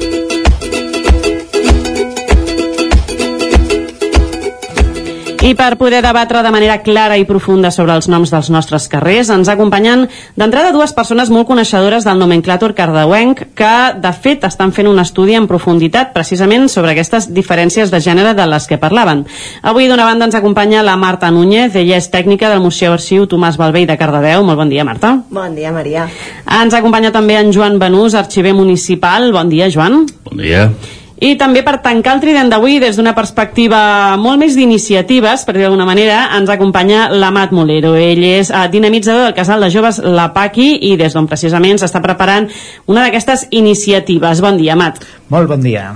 I 5.46 5.52
per 5.54 5.76
poder 5.78 6.00
debatre 6.02 6.40
de 6.42 6.50
manera 6.50 6.80
clara 6.82 7.14
i 7.20 7.22
profunda 7.22 7.70
sobre 7.70 7.94
els 7.94 8.08
noms 8.10 8.32
dels 8.34 8.48
nostres 8.50 8.88
carrers, 8.90 9.28
ens 9.30 9.46
acompanyen 9.46 10.08
d'entrada 10.34 10.72
dues 10.74 10.90
persones 10.90 11.30
molt 11.30 11.46
coneixedores 11.46 12.02
del 12.02 12.18
nomenclàtor 12.18 12.74
cardauenc 12.74 13.44
que, 13.54 13.76
de 14.02 14.12
fet, 14.24 14.42
estan 14.48 14.72
fent 14.74 14.90
un 14.90 14.98
estudi 14.98 15.36
en 15.38 15.46
profunditat 15.46 16.10
precisament 16.16 16.66
sobre 16.66 16.96
aquestes 16.96 17.30
diferències 17.30 17.94
de 17.94 18.02
gènere 18.02 18.34
de 18.34 18.48
les 18.50 18.66
que 18.66 18.80
parlaven. 18.82 19.22
Avui, 19.62 19.86
d'una 19.86 20.10
banda, 20.10 20.26
ens 20.26 20.34
acompanya 20.34 20.82
la 20.82 20.98
Marta 20.98 21.30
Núñez, 21.30 21.78
ella 21.78 22.02
és 22.02 22.10
tècnica 22.10 22.50
del 22.50 22.66
Museu 22.66 22.98
Arxiu 22.98 23.30
Tomàs 23.30 23.54
Balvei 23.54 23.86
de 23.86 23.94
Cardedeu. 24.02 24.42
Molt 24.42 24.58
bon 24.58 24.74
dia, 24.74 24.82
Marta. 24.82 25.14
Bon 25.30 25.54
dia, 25.54 25.70
Maria. 25.70 26.10
Ens 26.58 26.74
acompanya 26.74 27.14
també 27.14 27.38
en 27.38 27.54
Joan 27.54 27.78
Benús, 27.78 28.18
arxiver 28.18 28.50
municipal. 28.50 29.30
Bon 29.30 29.46
dia, 29.46 29.70
Joan. 29.70 30.08
Bon 30.26 30.42
dia. 30.42 30.72
I 31.16 31.32
també 31.40 31.62
per 31.64 31.78
tancar 31.80 32.12
el 32.16 32.20
trident 32.20 32.50
d'avui 32.52 32.76
des 32.76 32.98
d'una 32.98 33.14
perspectiva 33.16 33.78
molt 34.20 34.36
més 34.42 34.52
d'iniciatives, 34.58 35.46
per 35.46 35.54
dir 35.56 35.64
d'alguna 35.64 35.86
manera, 35.88 36.18
ens 36.36 36.52
acompanya 36.52 37.06
l'Amat 37.08 37.54
Molero. 37.56 37.94
Ell 37.96 38.20
és 38.20 38.50
eh, 38.50 38.66
dinamitzador 38.68 39.24
del 39.24 39.36
casal 39.38 39.64
de 39.64 39.70
joves 39.72 40.02
La 40.04 40.28
Paqui 40.36 40.74
i 40.90 40.92
des 41.00 41.16
d'on 41.16 41.28
precisament 41.30 41.80
s'està 41.80 42.02
preparant 42.04 42.50
una 42.84 43.06
d'aquestes 43.06 43.46
iniciatives. 43.56 44.44
Bon 44.44 44.60
dia, 44.60 44.76
Amat. 44.76 45.00
Molt 45.32 45.48
bon 45.48 45.64
dia. 45.64 45.94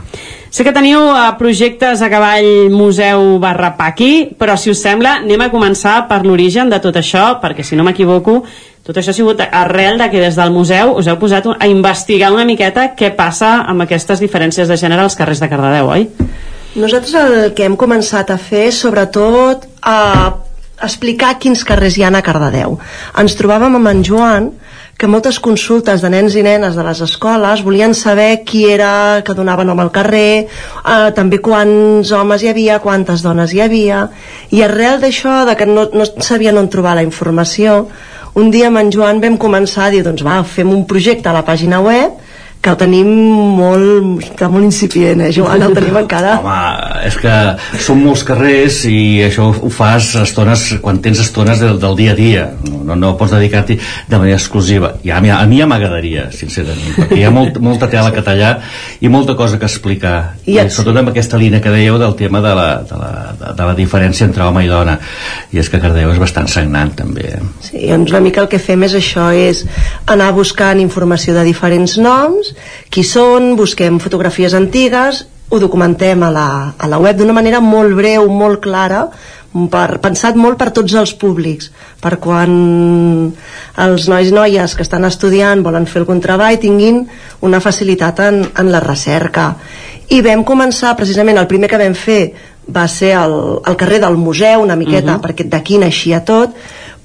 Sé 0.50 0.64
que 0.64 0.72
teniu 0.72 1.04
eh, 1.12 1.28
projectes 1.38 2.00
a 2.00 2.08
cavall 2.08 2.72
museu 2.72 3.36
barra 3.44 3.74
Paqui, 3.76 4.30
però 4.40 4.56
si 4.56 4.72
us 4.72 4.80
sembla 4.80 5.18
anem 5.20 5.44
a 5.44 5.52
començar 5.52 6.06
per 6.08 6.24
l'origen 6.24 6.72
de 6.72 6.80
tot 6.80 6.96
això, 6.96 7.36
perquè 7.44 7.62
si 7.62 7.76
no 7.76 7.84
m'equivoco, 7.84 8.40
tot 8.86 8.96
això 8.96 9.12
ha 9.12 9.16
sigut 9.16 9.40
arrel 9.44 9.98
de 10.00 10.08
que 10.10 10.22
des 10.22 10.36
del 10.38 10.52
museu 10.54 10.94
us 10.96 11.08
heu 11.10 11.18
posat 11.20 11.46
a 11.52 11.68
investigar 11.68 12.32
una 12.32 12.46
miqueta 12.48 12.90
què 12.96 13.12
passa 13.16 13.60
amb 13.68 13.84
aquestes 13.84 14.22
diferències 14.22 14.68
de 14.68 14.78
gènere 14.80 15.04
als 15.04 15.18
carrers 15.18 15.42
de 15.42 15.48
Cardedeu, 15.52 15.90
oi? 15.92 16.08
Nosaltres 16.80 17.14
el 17.18 17.52
que 17.54 17.66
hem 17.66 17.76
començat 17.76 18.30
a 18.30 18.38
fer 18.38 18.70
sobretot 18.72 19.66
a 19.82 19.98
explicar 20.80 21.34
quins 21.42 21.64
carrers 21.66 21.98
hi 21.98 22.04
ha 22.06 22.12
a 22.14 22.22
Cardedeu. 22.24 22.78
Ens 23.20 23.36
trobàvem 23.36 23.76
amb 23.76 23.90
en 23.90 24.04
Joan 24.06 24.50
que 25.00 25.08
moltes 25.08 25.38
consultes 25.40 26.02
de 26.04 26.10
nens 26.12 26.34
i 26.36 26.42
nenes 26.44 26.76
de 26.76 26.84
les 26.84 26.98
escoles 27.00 27.62
volien 27.64 27.94
saber 27.96 28.44
qui 28.44 28.66
era 28.68 29.22
que 29.24 29.34
donava 29.34 29.64
nom 29.64 29.80
al 29.80 29.88
carrer, 29.92 30.44
eh, 30.44 31.10
també 31.16 31.38
quants 31.40 32.12
homes 32.12 32.44
hi 32.44 32.50
havia, 32.52 32.80
quantes 32.84 33.24
dones 33.24 33.54
hi 33.56 33.62
havia, 33.64 34.02
i 34.52 34.60
arrel 34.62 35.00
d'això, 35.00 35.46
de 35.48 35.56
que 35.56 35.64
no, 35.64 35.86
no 35.92 36.04
sabien 36.20 36.60
on 36.60 36.68
trobar 36.68 36.98
la 36.98 37.06
informació, 37.06 37.86
un 38.38 38.50
dia 38.50 38.68
amb 38.70 38.78
en 38.78 38.90
Joan 38.94 39.20
vam 39.22 39.38
començar 39.40 39.88
a 39.88 39.94
dir, 39.94 40.04
doncs 40.06 40.22
va, 40.26 40.40
fem 40.46 40.70
un 40.70 40.84
projecte 40.86 41.30
a 41.30 41.34
la 41.34 41.44
pàgina 41.46 41.80
web 41.82 42.18
que 42.60 42.68
el 42.68 42.76
tenim 42.76 43.08
molt, 43.56 44.20
està 44.20 44.50
molt 44.52 44.66
incipient, 44.66 45.22
eh, 45.24 45.30
Joan? 45.32 45.62
El 45.64 45.72
tenim 45.76 45.96
encara. 45.96 46.34
Home, 46.42 46.56
és 47.08 47.16
que 47.16 47.32
són 47.80 48.02
molts 48.04 48.20
carrers 48.28 48.82
i 48.90 49.22
això 49.24 49.46
ho 49.48 49.70
fas 49.72 50.10
estones, 50.20 50.66
quan 50.84 51.00
tens 51.00 51.22
estones 51.24 51.62
del, 51.64 51.78
del 51.80 51.96
dia 51.96 52.12
a 52.12 52.18
dia. 52.18 52.42
No, 52.68 52.82
no, 52.90 52.98
no 53.00 53.14
pots 53.16 53.32
dedicar-t'hi 53.32 53.78
de 53.80 54.18
manera 54.18 54.36
exclusiva. 54.36 54.92
I 55.08 55.14
a 55.16 55.22
mi, 55.24 55.32
a 55.32 55.40
mi 55.48 55.62
ja 55.62 55.68
m'agradaria, 55.70 56.26
sincerament, 56.36 56.98
perquè 56.98 57.22
hi 57.22 57.24
ha 57.24 57.30
molt, 57.32 57.56
molta 57.64 57.88
tela 57.88 58.12
que 58.12 58.24
tallar 58.26 58.52
i 59.00 59.08
molta 59.08 59.38
cosa 59.40 59.56
que 59.56 59.64
explicar. 59.64 60.18
I, 60.44 60.58
I 60.60 60.66
sobretot 60.68 61.00
amb 61.00 61.14
aquesta 61.14 61.40
línia 61.40 61.62
que 61.64 61.72
dèieu 61.72 61.96
del 62.02 62.12
tema 62.20 62.44
de 62.44 62.52
la, 62.60 62.68
de 62.84 63.00
la, 63.00 63.10
de, 63.40 63.54
de 63.56 63.70
la 63.70 63.78
diferència 63.78 64.28
entre 64.28 64.44
home 64.44 64.66
i 64.66 64.68
dona. 64.68 64.98
I 65.48 65.64
és 65.64 65.72
que 65.72 65.80
Cardeu 65.80 66.12
és 66.12 66.20
bastant 66.20 66.50
sagnant, 66.50 66.92
també. 67.00 67.24
Eh? 67.38 67.42
Sí, 67.70 67.86
doncs 67.88 68.12
una 68.12 68.20
mica 68.20 68.44
el 68.44 68.52
que 68.52 68.60
fem 68.60 68.84
és 68.84 69.00
això, 69.00 69.30
és 69.32 69.64
anar 70.12 70.28
buscant 70.36 70.84
informació 70.84 71.32
de 71.38 71.48
diferents 71.48 71.96
noms, 71.96 72.49
qui 72.90 73.04
són, 73.04 73.54
busquem 73.56 73.98
fotografies 74.02 74.54
antigues, 74.54 75.26
ho 75.50 75.58
documentem 75.58 76.22
a 76.22 76.30
la, 76.30 76.48
a 76.78 76.86
la 76.86 76.98
web 77.02 77.18
d'una 77.18 77.34
manera 77.34 77.60
molt 77.60 77.96
breu, 77.98 78.28
molt 78.30 78.60
clara, 78.62 79.08
per, 79.50 79.98
pensat 79.98 80.36
molt 80.38 80.58
per 80.60 80.70
tots 80.74 80.94
els 80.94 81.12
públics, 81.18 81.72
per 82.00 82.16
quan 82.22 82.52
els 83.82 84.06
nois 84.10 84.30
i 84.30 84.34
noies 84.34 84.76
que 84.76 84.86
estan 84.86 85.06
estudiant 85.08 85.64
volen 85.66 85.88
fer 85.90 86.04
algun 86.04 86.22
treball 86.22 86.60
tinguin 86.62 87.02
una 87.46 87.60
facilitat 87.60 88.22
en, 88.28 88.44
en 88.54 88.70
la 88.70 88.82
recerca. 88.84 89.56
i 90.10 90.22
vam 90.22 90.42
començar 90.42 90.96
precisament 90.98 91.38
el 91.38 91.46
primer 91.46 91.68
que 91.70 91.78
vam 91.78 91.94
fer 91.94 92.32
va 92.70 92.86
ser 92.88 93.12
el, 93.18 93.34
el 93.66 93.76
carrer 93.76 94.00
del 94.02 94.16
museu 94.16 94.62
una 94.62 94.76
miqueta, 94.76 95.16
uh 95.16 95.18
-huh. 95.18 95.22
perquè 95.22 95.48
d'aquí 95.48 95.78
naixia 95.78 96.24
tot 96.24 96.54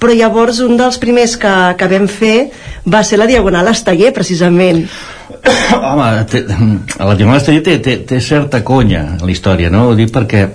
però 0.06 0.14
llavors 0.14 0.62
un 0.62 0.78
dels 0.78 1.00
primers 1.02 1.34
que, 1.42 1.52
que 1.80 1.90
vam 1.90 2.06
fer 2.06 2.52
va 2.86 3.02
ser 3.04 3.18
la 3.18 3.26
Diagonal 3.26 3.72
Esteller 3.72 4.14
precisament 4.14 4.84
Home, 5.90 6.10
té, 6.30 6.44
la 7.10 7.16
Diagonal 7.18 7.40
Esteller 7.42 7.64
té, 7.66 7.80
té, 7.82 7.98
té 8.06 8.22
certa 8.22 8.62
conya 8.66 9.18
la 9.24 9.32
història, 9.34 9.72
no? 9.74 9.88
Ho 9.90 9.98
dic 9.98 10.14
perquè 10.14 10.46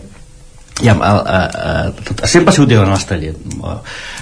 ja, 0.83 0.97
a, 1.01 1.13
a, 1.21 1.41
a, 2.23 2.27
sempre 2.27 2.51
ha 2.51 2.57
sigut 2.57 2.71
Diagonal 2.71 2.97
Esteller 2.97 3.35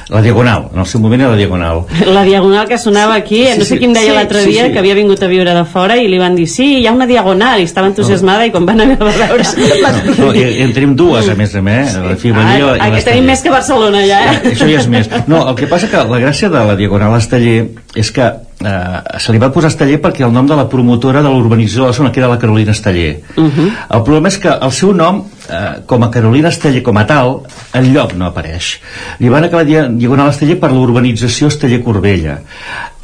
la 0.08 0.22
Diagonal, 0.22 0.70
en 0.72 0.80
el 0.80 0.86
seu 0.88 1.00
moment 1.00 1.20
era 1.20 1.30
la 1.30 1.36
Diagonal 1.36 1.82
La 2.16 2.22
Diagonal 2.24 2.68
que 2.68 2.78
sonava 2.78 3.14
aquí, 3.14 3.42
sí, 3.44 3.58
no 3.58 3.64
sé 3.64 3.74
sí, 3.74 3.78
qui 3.78 3.88
em 3.88 3.92
deia 3.92 4.10
sí, 4.10 4.16
l'altre 4.16 4.44
dia 4.46 4.62
sí, 4.62 4.68
sí. 4.68 4.72
que 4.72 4.80
havia 4.80 4.96
vingut 4.96 5.22
a 5.22 5.28
viure 5.28 5.52
de 5.54 5.64
fora 5.68 5.98
i 6.00 6.08
li 6.08 6.20
van 6.20 6.38
dir, 6.38 6.46
sí, 6.48 6.68
hi 6.80 6.86
ha 6.88 6.94
una 6.96 7.06
Diagonal 7.06 7.60
i 7.60 7.68
estava 7.68 7.90
entusiasmada 7.90 8.46
no. 8.46 8.48
i 8.48 8.54
quan 8.54 8.68
van 8.68 8.80
anar 8.86 8.96
a 8.96 9.10
veure 9.10 9.44
no, 9.84 10.16
no, 10.22 10.32
i, 10.32 10.46
en 10.64 10.74
tenim 10.76 10.96
dues 10.96 11.28
a 11.28 11.36
més 11.38 11.54
a 11.54 11.62
més 11.64 11.94
eh? 11.94 12.04
la 12.08 12.16
Fiballó 12.20 12.72
ah, 12.74 12.88
i 12.88 13.04
tenim 13.04 13.28
més 13.28 13.44
que 13.44 13.52
Barcelona 13.52 14.02
ja 14.08 14.20
eh? 14.32 14.36
això 14.54 14.68
ja 14.70 14.80
és 14.80 14.90
més 14.90 15.12
no, 15.28 15.44
el 15.44 15.56
que 15.58 15.68
passa 15.70 15.90
que 15.92 16.04
la 16.08 16.22
gràcia 16.24 16.48
de 16.52 16.64
la 16.70 16.76
Diagonal 16.78 17.18
Esteller 17.18 17.58
és 17.98 18.12
que 18.14 18.28
eh, 18.28 19.18
se 19.20 19.34
li 19.34 19.42
va 19.42 19.52
posar 19.52 19.72
Esteller 19.74 20.00
perquè 20.04 20.24
el 20.26 20.32
nom 20.32 20.48
de 20.48 20.56
la 20.56 20.68
promotora 20.72 21.20
de 21.24 21.32
l'urbanització 21.32 21.84
de 21.84 21.92
la 21.92 21.98
zona 22.00 22.12
que 22.14 22.24
era 22.24 22.32
la 22.32 22.40
Carolina 22.40 22.72
Esteller 22.72 23.18
uh 23.36 23.44
-huh. 23.44 23.68
el 23.90 24.02
problema 24.08 24.28
és 24.32 24.38
que 24.38 24.48
el 24.48 24.72
seu 24.72 24.94
nom 24.94 25.24
eh, 25.48 25.72
com 25.86 26.04
a 26.04 26.10
Carolina 26.14 26.52
Esteller 26.52 26.82
com 26.86 26.98
a 27.00 27.06
tal 27.08 27.40
el 27.78 27.90
lloc 27.94 28.14
no 28.18 28.28
apareix 28.28 28.74
li 29.20 29.32
van 29.32 29.48
acabar 29.48 29.64
Diagonal 29.66 30.32
Esteller 30.32 30.58
per 30.60 30.72
l'urbanització 30.74 31.50
Esteller-Corbella 31.52 32.38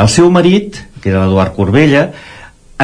el 0.05 0.13
seu 0.13 0.31
marit 0.31 0.81
que 1.01 1.13
era 1.13 1.25
l'Eduard 1.25 1.57
Corbella 1.57 2.09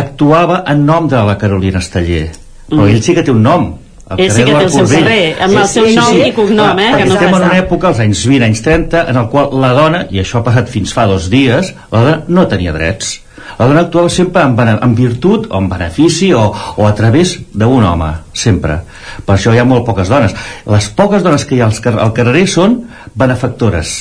actuava 0.00 0.64
en 0.70 0.84
nom 0.86 1.08
de 1.10 1.22
la 1.28 1.36
Carolina 1.38 1.78
Esteller 1.78 2.30
però 2.70 2.84
-huh. 2.84 2.90
ell 2.90 3.02
sí 3.02 3.14
que 3.14 3.22
té 3.22 3.30
un 3.30 3.42
nom 3.42 3.70
el 4.10 4.24
ell 4.24 4.32
sí 4.34 4.44
que 4.44 4.54
té 4.54 4.64
el 4.64 4.70
seu 4.74 4.86
carrer, 4.90 5.36
amb 5.38 5.52
sí, 5.52 5.58
el 5.60 5.68
seu 5.68 5.86
sí, 5.86 5.94
nom 5.94 6.08
sí, 6.10 6.16
sí. 6.18 6.28
i 6.28 6.32
cognom, 6.34 6.78
eh? 6.82 6.88
Que 6.96 7.04
no 7.06 7.14
estem 7.14 7.28
en 7.36 7.44
una 7.46 7.58
època, 7.60 7.90
als 7.92 8.00
anys 8.02 8.24
20, 8.26 8.44
anys 8.48 8.62
30, 8.66 9.04
en 9.12 9.16
el 9.16 9.28
qual 9.30 9.52
la 9.62 9.70
dona, 9.76 10.00
i 10.10 10.18
això 10.22 10.40
ha 10.40 10.46
passat 10.48 10.70
fins 10.72 10.94
fa 10.96 11.06
dos 11.06 11.28
dies, 11.30 11.70
la 11.92 12.00
dona 12.02 12.16
no 12.26 12.46
tenia 12.50 12.74
drets. 12.74 13.20
La 13.58 13.66
dona 13.66 13.84
actuava 13.86 14.12
sempre 14.12 14.44
en, 14.46 14.56
en 14.76 14.94
virtut 14.96 15.48
o 15.50 15.58
en 15.58 15.68
benefici 15.70 16.30
o, 16.36 16.46
o 16.76 16.86
a 16.86 16.94
través 16.94 17.36
d'un 17.52 17.84
home, 17.84 18.12
sempre. 18.32 18.80
Per 19.26 19.36
això 19.36 19.54
hi 19.54 19.60
ha 19.60 19.66
molt 19.68 19.84
poques 19.88 20.08
dones. 20.12 20.36
Les 20.70 20.88
poques 20.96 21.26
dones 21.26 21.44
que 21.44 21.58
hi 21.58 21.64
ha 21.64 21.70
al 21.70 22.14
carrer 22.16 22.46
són 22.48 22.80
benefactores 23.18 23.98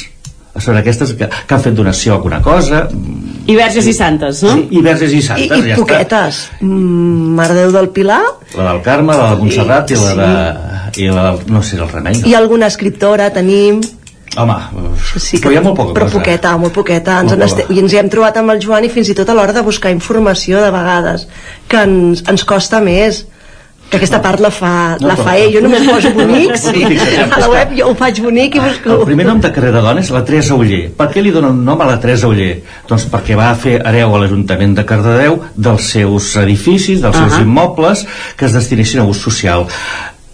són 0.57 0.79
aquestes 0.79 1.13
que, 1.17 1.27
que 1.29 1.55
han 1.55 1.61
fet 1.63 1.75
donació 1.77 2.13
a 2.13 2.17
alguna 2.17 2.39
cosa 2.43 2.81
i 2.89 3.55
verges 3.57 3.85
i 3.89 3.93
santes, 3.95 4.41
no? 4.45 4.55
Sí, 4.57 4.65
i 4.79 4.81
verges 4.85 5.13
i 5.15 5.21
santes, 5.25 5.53
I, 5.53 5.61
i 5.61 5.71
ja 5.71 5.77
poquetes 5.79 6.41
mm, 6.59 7.35
Mare 7.37 7.57
Déu 7.59 7.73
del 7.75 7.91
Pilar 7.95 8.21
la 8.57 8.71
del 8.71 8.81
Carme, 8.85 9.15
la 9.15 9.29
de 9.33 9.39
Montserrat 9.43 9.93
i, 9.93 9.95
i 9.95 10.01
la 10.01 10.15
de, 10.19 10.33
i 11.05 11.07
la 11.13 11.27
del, 11.29 11.41
no 11.53 11.63
sé, 11.63 11.77
del 11.79 11.91
Remei 11.93 12.19
no? 12.19 12.27
i 12.29 12.35
alguna 12.37 12.69
escriptora 12.71 13.29
tenim 13.35 13.81
Home, 14.37 14.55
sí 15.17 15.39
que, 15.39 15.47
però 15.47 15.53
hi 15.55 15.57
ha 15.57 15.63
molt 15.65 15.77
poca 15.79 15.95
però 15.97 16.05
cosa. 16.05 16.19
poqueta, 16.19 16.53
molt 16.61 16.75
poqueta. 16.75 17.17
Ens 17.23 17.33
molt 17.33 17.47
este... 17.47 17.65
I 17.73 17.81
ens 17.81 17.95
hi 17.95 17.99
hem 18.01 18.11
trobat 18.13 18.37
amb 18.37 18.53
el 18.53 18.61
Joan 18.61 18.85
i 18.85 18.91
fins 18.93 19.09
i 19.09 19.17
tot 19.17 19.29
a 19.29 19.35
l'hora 19.37 19.55
de 19.55 19.65
buscar 19.65 19.91
informació 19.95 20.61
de 20.61 20.69
vegades, 20.75 21.25
que 21.67 21.81
ens, 21.87 22.21
ens 22.29 22.45
costa 22.45 22.81
més 22.85 23.25
que 23.89 23.97
aquesta 23.97 24.19
part 24.21 24.41
la 24.41 24.51
fa, 24.53 24.71
no, 25.01 25.09
la 25.09 25.15
fa 25.17 25.33
ell, 25.39 25.49
jo 25.55 25.61
només 25.65 25.85
poso 25.87 26.11
bonic 26.13 26.53
sí. 26.61 26.83
a 26.85 27.39
la 27.41 27.47
web 27.49 27.73
jo 27.79 27.89
ho 27.89 27.95
faig 27.97 28.21
bonic 28.21 28.59
i 28.59 28.61
busco 28.61 28.99
el 28.99 29.05
primer 29.07 29.25
nom 29.25 29.41
de 29.41 29.49
carrer 29.55 29.71
de 29.73 29.81
dona 29.81 30.03
és 30.03 30.11
la 30.13 30.21
Teresa 30.27 30.57
Uller 30.59 30.83
per 30.97 31.09
què 31.13 31.23
li 31.25 31.33
dona 31.33 31.49
un 31.55 31.63
nom 31.65 31.81
a 31.81 31.87
la 31.89 31.97
Teresa 32.01 32.29
Uller? 32.29 32.51
doncs 32.89 33.07
perquè 33.09 33.37
va 33.39 33.49
fer 33.57 33.79
hereu 33.79 34.13
a 34.13 34.21
l'Ajuntament 34.21 34.77
de 34.77 34.85
Cardedeu 34.89 35.39
dels 35.55 35.89
seus 35.95 36.29
edificis 36.43 37.01
dels 37.01 37.17
seus 37.17 37.33
uh 37.33 37.39
-huh. 37.39 37.47
immobles 37.47 38.05
que 38.37 38.45
es 38.45 38.53
destinessin 38.53 39.01
a 39.01 39.09
ús 39.09 39.17
social 39.17 39.65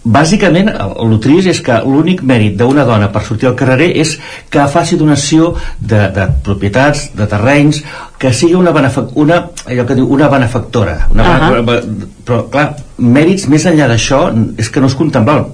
bàsicament 0.06 0.70
el 0.70 1.16
trist 1.22 1.50
és 1.50 1.60
que 1.64 1.76
l'únic 1.84 2.22
mèrit 2.26 2.56
d'una 2.58 2.84
dona 2.86 3.08
per 3.12 3.24
sortir 3.26 3.48
al 3.50 3.56
carrer 3.58 3.88
és 4.02 4.16
que 4.52 4.66
faci 4.70 4.98
donació 4.98 5.52
de, 5.80 6.06
de 6.14 6.26
propietats, 6.46 7.08
de 7.18 7.26
terrenys 7.30 7.82
que 8.18 8.32
sigui 8.32 8.54
una, 8.54 8.72
una, 9.14 9.40
allò 9.66 9.86
que 9.86 9.96
diu, 9.98 10.06
una 10.06 10.28
benefactora 10.32 10.96
una 11.12 11.24
uh 11.24 11.56
-huh. 11.58 11.80
però 12.26 12.48
clar, 12.50 12.68
mèrits 12.98 13.48
més 13.48 13.66
enllà 13.66 13.88
d'això 13.88 14.30
és 14.56 14.70
que 14.70 14.80
no 14.80 14.86
es 14.86 14.94
contemplen 14.94 15.44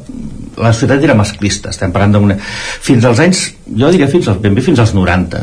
la 0.57 0.73
societat 0.73 1.03
era 1.03 1.15
masclista 1.15 1.71
estem 1.71 1.93
parlant 1.93 2.13
d'una... 2.13 2.37
fins 2.81 3.05
als 3.05 3.21
anys 3.21 3.55
jo 3.67 3.91
diria 3.91 4.09
fins 4.09 4.29
als, 4.29 4.39
ben 4.39 4.55
bé 4.55 4.61
fins 4.61 4.79
als 4.79 4.93
90 4.95 5.39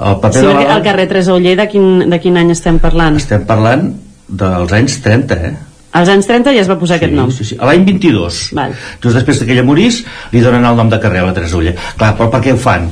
el 0.00 0.18
paper 0.20 0.40
sí, 0.40 0.46
de 0.46 0.52
la... 0.52 0.76
el 0.76 0.82
carrer 0.82 1.08
Tresauller 1.08 1.56
de 1.56 1.68
quin, 1.68 2.10
de 2.10 2.18
quin 2.20 2.36
any 2.36 2.50
estem 2.50 2.78
parlant? 2.78 3.16
estem 3.16 3.46
parlant 3.46 3.94
dels 4.28 4.72
anys 4.72 5.00
30 5.02 5.34
eh? 5.34 5.54
Als 5.96 6.12
anys 6.12 6.28
30 6.28 6.54
ja 6.56 6.62
es 6.64 6.70
va 6.70 6.78
posar 6.80 6.98
sí, 6.98 7.04
aquest 7.04 7.16
nom. 7.16 7.32
Sí, 7.32 7.46
sí. 7.48 7.58
A 7.60 7.68
l'any 7.68 7.84
22. 7.88 8.40
Val. 8.58 8.74
Just 9.02 9.18
després 9.18 9.42
que 9.42 9.54
ella 9.54 9.64
morís, 9.66 10.02
li 10.32 10.42
donen 10.44 10.64
el 10.68 10.78
nom 10.78 10.92
de 10.92 11.00
carrer 11.02 11.22
a 11.22 11.28
la 11.30 11.36
Tresulla. 11.36 11.76
Clar, 11.96 12.14
però 12.18 12.30
per 12.32 12.42
què 12.44 12.54
ho 12.54 12.60
fan? 12.60 12.90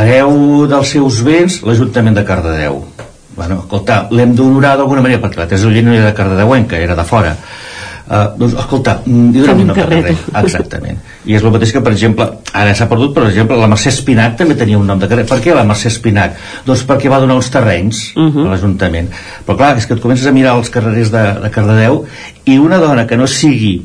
Hereu 0.00 0.66
dels 0.70 0.92
seus 0.94 1.22
béns 1.26 1.60
l'Ajuntament 1.66 2.18
de 2.18 2.26
Cardedeu. 2.26 2.84
Bueno, 3.34 3.62
escolta, 3.64 4.04
l'hem 4.14 4.36
d'honorar 4.36 4.76
d'alguna 4.78 5.02
manera, 5.02 5.22
perquè 5.22 5.42
la 5.42 5.48
Tresulla 5.50 5.82
no 5.82 5.96
era 5.96 6.10
de 6.10 6.14
Cardedeuenca, 6.14 6.78
era 6.78 6.98
de 6.98 7.06
fora 7.08 7.34
Uh, 8.10 8.32
doncs, 8.34 8.56
escolta, 8.58 8.96
mm, 9.06 9.36
un 9.38 9.60
nom 9.60 9.68
de 9.70 9.74
carrer. 9.76 10.14
Exactament. 10.40 10.96
I 11.30 11.36
és 11.38 11.44
el 11.44 11.52
mateix 11.54 11.70
que, 11.76 11.82
per 11.86 11.92
exemple, 11.94 12.24
ara 12.58 12.72
s'ha 12.74 12.88
perdut, 12.90 13.12
per 13.14 13.28
exemple, 13.28 13.58
la 13.60 13.68
Mercè 13.70 13.92
Espinac 13.92 14.34
també 14.40 14.56
tenia 14.58 14.80
un 14.80 14.90
nom 14.90 14.98
de 14.98 15.06
carrer. 15.06 15.28
Per 15.30 15.38
què 15.44 15.54
la 15.54 15.62
Mercè 15.68 15.92
Espinac? 15.92 16.34
Doncs 16.66 16.82
perquè 16.88 17.12
va 17.12 17.20
donar 17.22 17.36
uns 17.38 17.52
terrenys 17.54 18.00
uh 18.16 18.26
-huh. 18.26 18.48
a 18.48 18.50
l'Ajuntament. 18.50 19.12
Però 19.46 19.56
clar, 19.56 19.76
és 19.78 19.86
que 19.86 19.94
et 19.94 20.02
comences 20.02 20.26
a 20.26 20.32
mirar 20.32 20.56
els 20.56 20.70
carrers 20.70 21.12
de, 21.12 21.22
de 21.42 21.50
Cardedeu 21.50 22.04
i 22.46 22.58
una 22.58 22.78
dona 22.78 23.06
que 23.06 23.16
no 23.16 23.28
sigui 23.28 23.80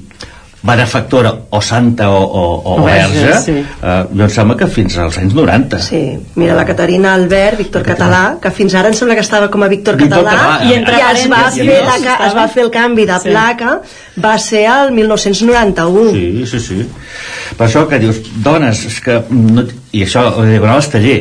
benefactora 0.66 1.32
o 1.50 1.62
santa 1.62 2.10
o, 2.10 2.24
o, 2.24 2.74
o 2.74 2.84
verge, 2.84 3.34
sí. 3.42 3.58
eh, 3.62 4.06
jo 4.10 4.24
em 4.26 4.32
sembla 4.34 4.58
que 4.58 4.68
fins 4.72 4.98
als 4.98 5.20
anys 5.22 5.36
90. 5.38 5.80
Sí, 5.86 6.02
mira 6.42 6.56
la 6.58 6.66
Caterina 6.66 7.14
Albert, 7.14 7.60
Víctor 7.62 7.86
Català, 7.86 8.24
que 8.42 8.52
fins 8.56 8.74
ara 8.74 8.90
em 8.90 8.98
sembla 8.98 9.18
que 9.20 9.26
estava 9.26 9.52
com 9.54 9.64
a 9.64 9.70
Víctor, 9.70 10.00
Víctor 10.00 10.26
Català, 10.26 10.58
Català, 10.58 10.72
i, 10.72 10.74
entre 10.80 10.98
i 10.98 11.06
es, 11.12 11.30
va 11.30 11.44
fer 11.54 11.80
la, 11.86 12.18
es 12.28 12.38
va 12.38 12.48
fer 12.50 12.66
el 12.66 12.74
canvi 12.74 13.06
de 13.06 13.22
sí. 13.22 13.30
placa, 13.30 13.78
va 14.26 14.36
ser 14.42 14.66
el 14.74 14.94
1991. 14.98 16.12
Sí, 16.18 16.28
sí, 16.50 16.64
sí. 16.66 16.82
Per 17.56 17.68
això 17.70 17.86
que 17.90 18.02
dius, 18.02 18.24
dones, 18.44 18.86
és 18.90 19.02
que 19.06 19.22
no, 19.30 19.68
i 19.94 20.06
això, 20.08 20.26
la 20.34 20.50
Diagonal 20.50 20.82
Esteller, 20.82 21.20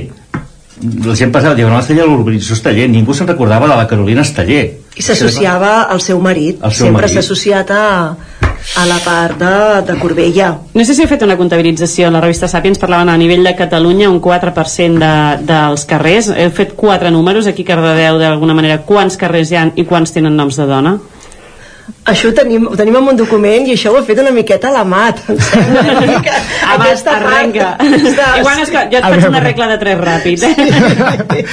la 1.04 1.14
gent 1.14 1.32
passava 1.34 1.54
Diagonal 1.54 1.84
Esteller 1.84 2.04
a 2.04 2.08
l'urbanització 2.08 2.56
Esteller, 2.56 2.88
ningú 2.90 3.14
se'n 3.14 3.28
recordava 3.28 3.68
de 3.70 3.76
la 3.78 3.86
Carolina 3.90 4.24
Esteller. 4.24 4.64
I 4.94 5.02
s'associava 5.02 5.84
al 5.90 6.00
seu 6.02 6.20
marit, 6.22 6.60
seu 6.64 6.88
sempre 6.88 7.10
s'ha 7.10 7.22
associat 7.22 7.70
a, 7.74 7.84
a 8.76 8.86
la 8.86 8.98
part 9.04 9.38
de, 9.38 9.82
de 9.86 9.98
Corbella. 10.00 10.48
No 10.74 10.84
sé 10.84 10.96
si 10.96 11.04
heu 11.04 11.10
fet 11.10 11.22
una 11.26 11.36
comptabilització, 11.38 12.10
la 12.10 12.22
revista 12.24 12.48
Sapiens 12.50 12.80
parlaven 12.82 13.12
a 13.12 13.18
nivell 13.20 13.44
de 13.46 13.54
Catalunya 13.58 14.10
un 14.10 14.20
4% 14.24 15.00
de, 15.02 15.14
dels 15.46 15.84
carrers, 15.90 16.30
heu 16.32 16.54
fet 16.54 16.74
quatre 16.78 17.12
números, 17.14 17.46
aquí 17.46 17.66
Cardedeu 17.66 18.18
d'alguna 18.22 18.56
manera, 18.56 18.80
quants 18.88 19.18
carrers 19.20 19.52
hi 19.52 19.60
ha 19.60 19.68
i 19.76 19.86
quants 19.88 20.16
tenen 20.16 20.36
noms 20.36 20.58
de 20.58 20.66
dona? 20.70 20.96
Això 22.04 22.28
ho 22.28 22.34
tenim, 22.36 22.66
ho 22.68 22.76
tenim 22.76 22.96
en 22.98 23.06
un 23.14 23.16
document 23.16 23.64
i 23.64 23.72
això 23.72 23.92
ho 23.92 23.96
he 23.96 24.04
fet 24.04 24.18
una 24.20 24.32
miqueta 24.34 24.68
a 24.68 24.74
la 24.74 24.82
mat. 24.84 25.22
Amat, 26.74 27.06
arrenca. 27.08 27.68
Igual 27.80 28.60
és 28.60 28.72
que 28.72 28.82
jo 28.92 28.98
et 28.98 29.06
faig 29.06 29.24
una 29.30 29.40
regla 29.40 29.68
de 29.70 29.78
tres 29.80 30.02
ràpid. 30.02 30.44
Eh? 30.44 31.44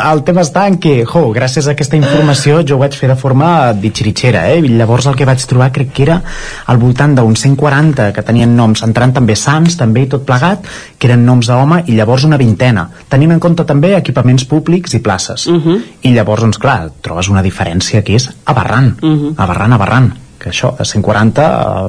El 0.00 0.22
tema 0.26 0.42
està 0.42 0.64
en 0.70 0.80
que, 0.82 0.96
jo, 1.06 1.22
gràcies 1.36 1.68
a 1.68 1.76
aquesta 1.76 1.98
informació 2.00 2.62
jo 2.66 2.76
ho 2.76 2.80
vaig 2.82 2.96
fer 2.98 3.12
de 3.12 3.16
forma 3.20 3.50
bitxiritxera, 3.78 4.46
eh? 4.50 4.58
I 4.62 4.72
llavors 4.80 5.06
el 5.06 5.18
que 5.18 5.28
vaig 5.28 5.44
trobar 5.46 5.70
crec 5.76 5.94
que 5.94 6.06
era 6.08 6.18
al 6.66 6.82
voltant 6.82 7.14
d'uns 7.18 7.46
140 7.46 8.08
que 8.16 8.26
tenien 8.26 8.56
noms, 8.58 8.82
entrant 8.82 9.14
també 9.14 9.38
sants, 9.38 9.78
també 9.78 10.06
i 10.08 10.10
tot 10.10 10.26
plegat, 10.26 10.66
que 10.98 11.10
eren 11.10 11.22
noms 11.28 11.52
d'home, 11.52 11.84
i 11.86 11.98
llavors 11.98 12.26
una 12.26 12.40
vintena. 12.42 12.88
Tenim 13.12 13.36
en 13.36 13.42
compte 13.42 13.68
també 13.68 13.94
equipaments 14.00 14.48
públics 14.50 14.98
i 14.98 15.02
places. 15.04 15.46
Uh 15.46 15.62
-huh. 15.62 15.78
I 16.02 16.14
llavors, 16.16 16.42
doncs 16.42 16.58
clar, 16.58 16.90
trobes 17.02 17.28
una 17.28 17.42
diferència 17.42 18.02
que 18.02 18.16
és 18.16 18.28
aberrant, 18.44 18.98
uh 19.02 19.08
-huh. 19.08 19.34
aberrant 19.36 19.72
aberrant, 19.72 19.91
aberrant 19.92 20.12
que 20.40 20.50
això, 20.50 20.72
de 20.78 20.88
140 20.88 21.44
a, 21.44 21.86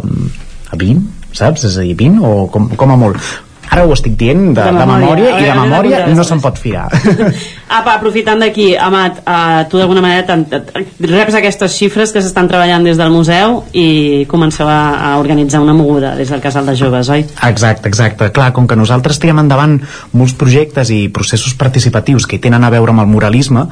a 0.70 0.78
20 0.78 1.34
saps? 1.34 1.66
És 1.70 1.80
a 1.80 1.88
dir, 1.88 1.98
20 1.98 2.22
o 2.28 2.36
com, 2.54 2.70
com 2.78 2.94
a 2.94 3.00
molt. 3.00 3.34
Ara 3.74 3.88
ho 3.88 3.94
estic 3.96 4.14
dient 4.20 4.52
de, 4.52 4.62
de, 4.62 4.74
de 4.76 4.86
memòria, 4.86 5.30
i 5.40 5.46
de 5.48 5.54
memòria 5.58 6.00
no 6.14 6.22
se'n 6.28 6.42
pot 6.44 6.60
fiar. 6.62 6.84
Apa, 7.80 7.96
aprofitant 7.96 8.44
d'aquí, 8.44 8.68
Amat 8.78 9.24
uh, 9.24 9.64
tu 9.72 9.80
d'alguna 9.80 10.04
manera 10.04 10.36
reps 11.00 11.40
aquestes 11.40 11.74
xifres 11.80 12.14
que 12.14 12.22
s'estan 12.22 12.46
treballant 12.52 12.86
des 12.86 13.00
del 13.00 13.10
museu 13.10 13.64
i 13.74 14.28
comenceu 14.30 14.70
a, 14.70 14.84
a 15.08 15.10
organitzar 15.18 15.64
una 15.64 15.74
moguda 15.74 16.14
des 16.20 16.30
del 16.30 16.44
casal 16.44 16.70
de 16.70 16.78
joves, 16.78 17.10
oi? 17.10 17.26
Exacte, 17.50 17.90
exacte, 17.90 18.30
clar, 18.36 18.52
com 18.54 18.70
que 18.70 18.78
nosaltres 18.78 19.18
tirem 19.24 19.42
endavant 19.42 19.80
molts 20.14 20.38
projectes 20.38 20.94
i 20.94 21.08
processos 21.10 21.58
participatius 21.58 22.30
que 22.30 22.44
tenen 22.44 22.68
a 22.68 22.74
veure 22.76 22.94
amb 22.94 23.08
el 23.08 23.10
muralisme 23.10 23.66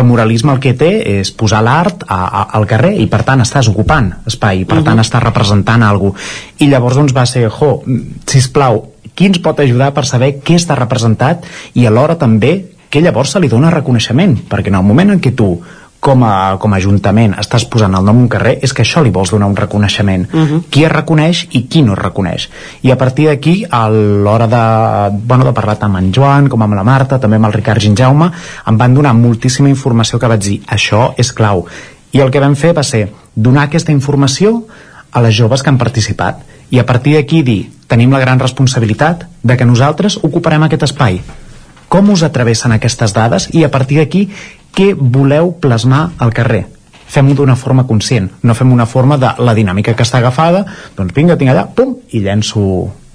el 0.00 0.08
muralisme 0.08 0.52
el 0.52 0.60
que 0.62 0.74
té 0.78 0.90
és 1.20 1.30
posar 1.32 1.62
l'art 1.66 2.04
al 2.08 2.66
carrer 2.70 2.94
i 3.02 3.06
per 3.10 3.22
tant 3.26 3.42
estàs 3.44 3.68
ocupant 3.70 4.10
espai 4.26 4.62
i 4.62 4.64
per 4.64 4.78
uh 4.78 4.80
-huh. 4.80 4.88
tant 4.90 4.98
estàs 5.00 5.22
representant 5.22 5.82
alguna 5.82 6.18
i 6.58 6.66
llavors 6.66 6.96
doncs 6.96 7.14
va 7.14 7.26
ser, 7.26 7.48
jo, 7.48 7.82
sisplau 8.26 8.84
qui 9.14 9.26
ens 9.26 9.38
pot 9.38 9.60
ajudar 9.60 9.92
per 9.94 10.06
saber 10.06 10.40
què 10.40 10.56
està 10.56 10.74
representat 10.74 11.44
i 11.74 11.86
alhora 11.86 12.16
també 12.18 12.72
que 12.90 13.00
llavors 13.00 13.30
se 13.30 13.40
li 13.40 13.48
dona 13.48 13.70
reconeixement 13.70 14.36
perquè 14.50 14.68
en 14.68 14.74
el 14.74 14.82
moment 14.82 15.10
en 15.10 15.20
què 15.20 15.34
tu 15.34 15.60
com 16.00 16.24
a, 16.24 16.56
com 16.58 16.72
a 16.72 16.78
ajuntament 16.80 17.34
estàs 17.38 17.66
posant 17.68 17.94
el 17.94 18.04
nom 18.04 18.16
a 18.16 18.24
un 18.24 18.28
carrer 18.32 18.56
és 18.64 18.72
que 18.72 18.82
això 18.82 19.02
li 19.04 19.12
vols 19.12 19.30
donar 19.34 19.50
un 19.52 19.56
reconeixement. 19.56 20.26
Uh 20.32 20.40
-huh. 20.40 20.62
qui 20.70 20.84
es 20.84 20.92
reconeix 20.92 21.46
i 21.50 21.66
qui 21.68 21.82
no 21.82 21.92
es 21.92 21.98
reconeix. 21.98 22.48
I 22.82 22.90
a 22.90 22.96
partir 22.96 23.26
d'aquí 23.26 23.64
a 23.70 23.88
l'hora 23.90 24.46
de, 24.46 25.18
bueno, 25.26 25.44
de 25.44 25.52
parlar 25.52 25.76
tant 25.76 25.94
amb 25.94 26.04
en 26.04 26.12
Joan 26.12 26.48
com 26.48 26.62
amb 26.62 26.74
la 26.74 26.84
Marta 26.84 27.18
també 27.18 27.36
amb 27.36 27.46
el 27.46 27.52
Ricard 27.52 27.80
Gingaume 27.80 28.30
em 28.66 28.78
van 28.78 28.94
donar 28.94 29.14
moltíssima 29.14 29.68
informació 29.68 30.18
que 30.18 30.28
vaig 30.28 30.40
dir 30.40 30.60
això 30.66 31.12
és 31.16 31.32
clau. 31.32 31.66
I 32.12 32.20
el 32.20 32.30
que 32.30 32.40
vam 32.40 32.56
fer 32.56 32.72
va 32.72 32.82
ser 32.82 33.12
donar 33.34 33.64
aquesta 33.64 33.92
informació 33.92 34.64
a 35.12 35.20
les 35.20 35.34
joves 35.34 35.62
que 35.62 35.68
han 35.68 35.78
participat 35.78 36.36
i 36.70 36.78
a 36.78 36.86
partir 36.86 37.14
d'aquí 37.14 37.42
dir 37.42 37.70
tenim 37.86 38.10
la 38.10 38.20
gran 38.20 38.38
responsabilitat 38.38 39.26
de 39.42 39.56
que 39.56 39.64
nosaltres 39.64 40.18
ocuparem 40.22 40.62
aquest 40.62 40.82
espai 40.82 41.20
com 41.90 42.12
us 42.14 42.22
atravessen 42.22 42.72
aquestes 42.76 43.12
dades 43.16 43.48
i 43.50 43.64
a 43.66 43.70
partir 43.74 43.98
d'aquí 43.98 44.28
què 44.76 44.92
voleu 44.94 45.50
plasmar 45.58 46.12
al 46.22 46.30
carrer? 46.32 46.64
Fem-ho 47.10 47.34
d'una 47.34 47.56
forma 47.58 47.82
conscient, 47.88 48.28
no 48.46 48.54
fem 48.54 48.70
una 48.70 48.86
forma 48.86 49.18
de 49.18 49.32
la 49.42 49.54
dinàmica 49.58 49.96
que 49.98 50.06
està 50.06 50.20
agafada, 50.22 50.62
doncs 50.96 51.16
vinga, 51.16 51.34
tinc 51.36 51.50
allà, 51.50 51.66
pum, 51.74 51.96
i 52.14 52.22
llenço, 52.22 52.62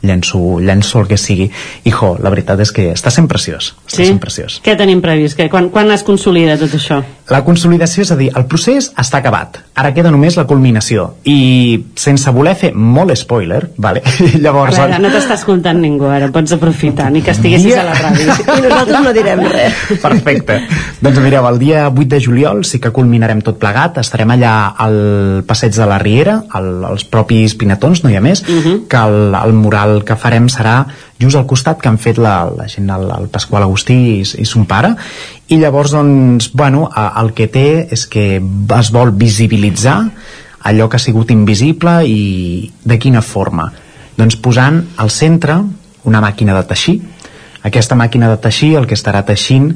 llenço, 0.02 0.60
llenço 0.60 1.00
el 1.02 1.08
que 1.08 1.18
sigui. 1.18 1.50
I 1.84 1.92
jo, 1.92 2.16
la 2.22 2.30
veritat 2.30 2.60
és 2.60 2.72
que 2.72 2.92
està 2.94 3.10
sent 3.12 3.28
preciós. 3.28 3.74
Està 3.88 3.96
Sí? 4.04 4.06
sent 4.06 4.20
preciós. 4.20 4.62
Què 4.64 4.76
tenim 4.78 5.02
previst? 5.02 5.36
Que, 5.38 5.50
quan, 5.50 5.70
quan 5.70 5.90
es 5.92 6.04
consolida 6.04 6.58
tot 6.58 6.74
això? 6.74 7.02
La 7.30 7.44
consolidació, 7.44 8.04
és 8.04 8.12
a 8.12 8.16
dir, 8.16 8.30
el 8.36 8.46
procés 8.46 8.92
està 8.98 9.18
acabat. 9.18 9.58
Ara 9.76 9.94
queda 9.94 10.12
només 10.12 10.36
la 10.38 10.46
culminació. 10.46 11.16
I 11.26 11.84
sense 11.96 12.30
voler 12.32 12.56
fer 12.56 12.74
molt 12.76 13.16
spoiler, 13.18 13.72
vale? 13.78 14.02
A 14.36 14.38
llavors... 14.38 14.78
veure, 14.78 15.00
no 15.00 15.10
t'està 15.10 15.34
escoltant 15.40 15.80
ningú 15.82 16.06
ara, 16.06 16.30
pots 16.32 16.52
aprofitar, 16.54 17.10
ni 17.12 17.22
que 17.26 17.32
estiguessis 17.32 17.74
Dia- 17.74 17.82
a 17.82 17.86
la 17.90 17.96
ràdio. 17.96 18.36
I 18.58 18.62
nosaltres 18.68 19.02
no 19.04 19.14
direm 19.14 19.42
res. 19.50 19.74
Perfecte. 20.02 20.60
doncs 21.02 21.20
mireu, 21.20 21.48
el 21.50 21.58
dia 21.60 21.88
8 21.90 22.06
de 22.14 22.20
juliol 22.22 22.64
sí 22.66 22.80
que 22.80 22.92
culminarem 22.92 23.42
tot 23.42 23.58
plegat. 23.58 23.98
Estarem 23.98 24.30
allà 24.36 24.54
al 24.78 25.44
passeig 25.48 25.74
de 25.76 25.86
la 25.90 25.98
Riera, 26.02 26.44
al, 26.52 26.84
als 26.86 27.04
propis 27.10 27.56
Pinatons, 27.56 28.04
no 28.04 28.10
hi 28.12 28.16
ha 28.18 28.22
més, 28.22 28.44
uh 28.44 28.62
-huh. 28.62 28.78
que 28.88 28.98
el, 28.98 29.34
el 29.44 29.54
mural 29.54 29.85
que 30.08 30.18
farem 30.20 30.48
serà 30.52 30.78
just 31.22 31.38
al 31.40 31.46
costat 31.50 31.82
que 31.82 31.90
han 31.90 32.00
fet 32.02 32.20
la, 32.22 32.46
la 32.52 32.68
gent, 32.72 32.90
el, 32.92 33.08
el 33.18 33.30
Pasqual 33.34 33.66
Agustí 33.66 33.98
i, 34.18 34.20
i 34.22 34.46
son 34.48 34.68
pare, 34.70 34.94
i 35.48 35.60
llavors, 35.62 35.94
doncs, 35.96 36.52
bueno, 36.54 36.90
el 37.22 37.34
que 37.38 37.48
té 37.52 37.68
és 37.94 38.06
que 38.12 38.26
es 38.40 38.92
vol 38.96 39.14
visibilitzar 39.16 40.00
allò 40.66 40.90
que 40.90 40.98
ha 40.98 41.04
sigut 41.04 41.32
invisible 41.32 42.00
i 42.10 42.72
de 42.84 42.98
quina 43.00 43.22
forma? 43.22 43.70
Doncs 44.18 44.40
posant 44.42 44.82
al 44.98 45.12
centre 45.14 45.60
una 46.06 46.22
màquina 46.24 46.56
de 46.58 46.64
teixir, 46.70 47.00
aquesta 47.66 47.98
màquina 47.98 48.30
de 48.30 48.38
teixir 48.42 48.76
el 48.80 48.86
que 48.90 48.98
estarà 48.98 49.24
teixint 49.26 49.72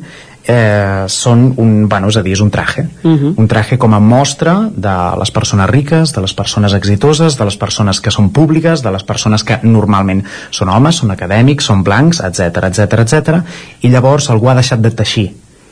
eh, 0.49 1.05
són 1.07 1.53
un, 1.61 1.87
bueno, 1.87 2.09
és 2.09 2.17
a 2.17 2.23
dir, 2.25 2.33
és 2.33 2.41
un 2.41 2.49
traje 2.49 2.87
Mhm. 3.03 3.35
un 3.37 3.47
traje 3.47 3.77
com 3.77 3.93
a 3.93 3.99
mostra 3.99 4.69
de 4.75 4.95
les 5.19 5.31
persones 5.31 5.69
riques, 5.69 6.13
de 6.15 6.21
les 6.21 6.33
persones 6.33 6.73
exitoses 6.73 7.37
de 7.37 7.45
les 7.45 7.57
persones 7.57 8.01
que 8.01 8.09
són 8.11 8.31
públiques 8.31 8.81
de 8.81 8.91
les 8.91 9.03
persones 9.03 9.43
que 9.43 9.59
normalment 9.63 10.23
són 10.49 10.69
homes, 10.69 10.95
són 10.95 11.11
acadèmics, 11.11 11.65
són 11.65 11.83
blancs, 11.83 12.19
etc 12.19 12.63
etc 12.65 12.99
etc. 12.99 13.43
i 13.81 13.89
llavors 13.89 14.29
algú 14.29 14.49
ha 14.49 14.55
deixat 14.55 14.81
de 14.81 14.91
teixir 14.91 15.27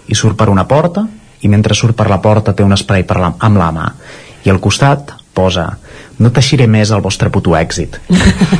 i 0.07 0.15
surt 0.15 0.37
per 0.37 0.49
una 0.49 0.67
porta 0.67 1.07
i 1.41 1.47
mentre 1.47 1.73
surt 1.73 1.95
per 1.95 2.09
la 2.09 2.21
porta 2.21 2.53
té 2.53 2.63
un 2.63 2.77
spray 2.77 3.03
per 3.03 3.17
la, 3.17 3.33
amb 3.39 3.57
la 3.57 3.71
mà 3.71 3.91
i 4.45 4.49
al 4.49 4.59
costat 4.59 5.13
posa 5.37 5.67
no 6.17 6.31
teixiré 6.33 6.65
més 6.65 6.89
el 6.93 7.03
vostre 7.05 7.29
puto 7.33 7.53
èxit 7.57 7.99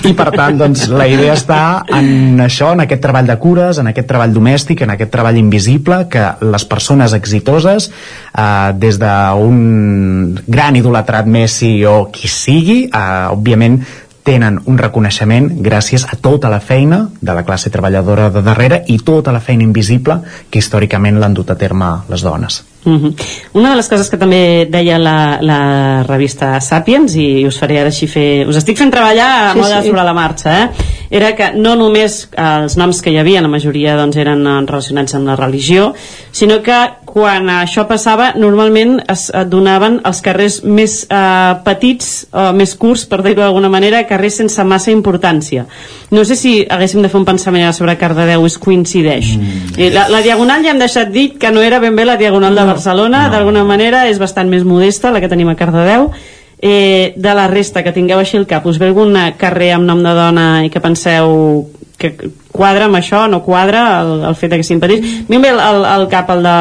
i 0.10 0.14
per 0.18 0.30
tant 0.36 0.60
doncs, 0.62 0.86
la 0.94 1.08
idea 1.10 1.34
està 1.34 1.60
en 1.98 2.40
això, 2.44 2.72
en 2.76 2.86
aquest 2.86 3.02
treball 3.04 3.30
de 3.30 3.38
cures 3.41 3.82
en 3.82 3.90
aquest 3.91 4.10
treball 4.12 4.36
domèstic, 4.36 4.84
en 4.86 4.94
aquest 4.94 5.12
treball 5.14 5.40
invisible 5.41 6.04
que 6.14 6.26
les 6.45 6.68
persones 6.70 7.16
exitoses 7.18 7.90
eh, 7.90 8.74
des 8.78 8.99
d'un 9.02 10.36
gran 10.45 10.78
idolatrat 10.78 11.26
Messi 11.28 11.74
o 11.90 11.98
qui 12.14 12.30
sigui 12.32 12.84
eh, 12.88 13.08
òbviament 13.34 13.82
tenen 14.28 14.60
un 14.68 14.78
reconeixement 14.78 15.48
gràcies 15.64 16.04
a 16.04 16.18
tota 16.20 16.52
la 16.52 16.60
feina 16.60 17.06
de 17.22 17.34
la 17.34 17.45
classe 17.48 17.72
treballadora 17.72 18.30
de 18.34 18.44
darrere 18.44 18.82
i 18.91 18.99
tota 18.99 19.32
la 19.32 19.40
feina 19.40 19.64
invisible 19.64 20.20
que 20.52 20.60
històricament 20.60 21.22
l'han 21.22 21.38
dut 21.38 21.54
a 21.54 21.56
terme 21.56 21.94
les 22.12 22.26
dones. 22.26 22.64
Mhm. 22.88 23.14
Una 23.60 23.72
de 23.72 23.76
les 23.76 23.88
coses 23.91 24.10
que 24.10 24.18
també 24.20 24.68
deia 24.72 24.98
la, 24.99 25.40
la 25.44 26.04
revista 26.08 26.54
Sapiens 26.64 27.16
i 27.20 27.45
us 27.48 27.58
faré 27.60 27.82
ara 27.82 27.91
així 27.91 28.08
fer... 28.08 28.45
Us 28.48 28.60
estic 28.62 28.78
fent 28.80 28.91
treballar 28.94 29.28
a 29.49 29.54
Sí, 29.54 29.60
moda 29.60 29.82
sí. 29.82 29.90
sobre 29.90 30.06
la 30.08 30.14
marxa, 30.16 30.54
eh? 30.64 30.94
Era 31.10 31.34
que 31.36 31.52
no 31.56 31.76
només 31.80 32.30
els 32.36 32.78
noms 32.80 33.02
que 33.02 33.12
hi 33.12 33.20
havia, 33.20 33.41
la 33.44 33.52
majoria 33.52 33.95
doncs, 33.99 34.16
eren 34.20 34.44
eh, 34.45 34.56
relacionats 34.68 35.16
amb 35.16 35.28
la 35.28 35.36
religió, 35.40 35.94
sinó 36.32 36.62
que 36.64 36.80
quan 37.07 37.47
això 37.49 37.85
passava 37.88 38.34
normalment 38.35 38.97
es 39.09 39.27
et 39.34 39.47
donaven 39.49 40.01
els 40.05 40.19
carrers 40.25 40.59
més 40.67 40.99
eh, 41.07 41.53
petits 41.65 42.27
o 42.35 42.49
més 42.57 42.75
curts, 42.79 43.05
per 43.07 43.21
dir-ho 43.23 43.39
d'alguna 43.41 43.71
manera, 43.71 44.03
carrers 44.09 44.41
sense 44.41 44.63
massa 44.67 44.91
importància. 44.91 45.65
No 46.11 46.25
sé 46.27 46.35
si 46.39 46.53
haguéssim 46.69 47.01
de 47.01 47.11
fer 47.11 47.19
un 47.21 47.27
pensament 47.27 47.65
sobre 47.73 47.97
Cardedeu 47.99 48.45
es 48.45 48.57
coincideix. 48.61 49.34
Mm. 49.38 49.88
La, 49.95 50.07
la 50.11 50.23
Diagonal 50.25 50.65
ja 50.65 50.73
hem 50.75 50.81
deixat 50.84 51.11
dit 51.13 51.38
que 51.39 51.51
no 51.51 51.63
era 51.63 51.79
ben 51.84 51.95
bé 51.95 52.05
la 52.05 52.17
Diagonal 52.19 52.55
de 52.55 52.67
Barcelona, 52.67 53.27
no. 53.27 53.35
d'alguna 53.35 53.63
manera 53.67 54.05
és 54.11 54.19
bastant 54.19 54.51
més 54.51 54.67
modesta 54.67 55.11
la 55.11 55.23
que 55.23 55.31
tenim 55.31 55.49
a 55.51 55.55
Cardedeu. 55.59 56.11
Eh, 56.59 57.13
de 57.15 57.34
la 57.38 57.45
resta 57.47 57.84
que 57.85 57.93
tingueu 57.93 58.17
així 58.17 58.39
al 58.39 58.47
cap, 58.49 58.65
us 58.65 58.79
ve 58.81 58.88
algun 58.89 59.13
carrer 59.38 59.75
amb 59.75 59.85
nom 59.85 60.01
de 60.01 60.13
dona 60.17 60.47
i 60.65 60.71
que 60.73 60.81
penseu 60.81 61.67
que 62.01 62.15
quadra 62.57 62.85
amb 62.89 62.95
això, 62.99 63.27
no 63.29 63.43
quadra 63.45 64.01
el, 64.01 64.23
el 64.25 64.35
fet 64.35 64.51
de 64.51 64.57
que 64.57 64.63
siguin 64.67 64.81
petits. 64.81 65.07
A 65.21 65.25
mi 65.29 65.38
em 65.38 65.41
ve 65.45 65.49
al, 65.53 65.59
al, 65.61 65.85
al 65.85 66.07
cap 66.11 66.29
el 66.35 66.43
de 66.43 66.57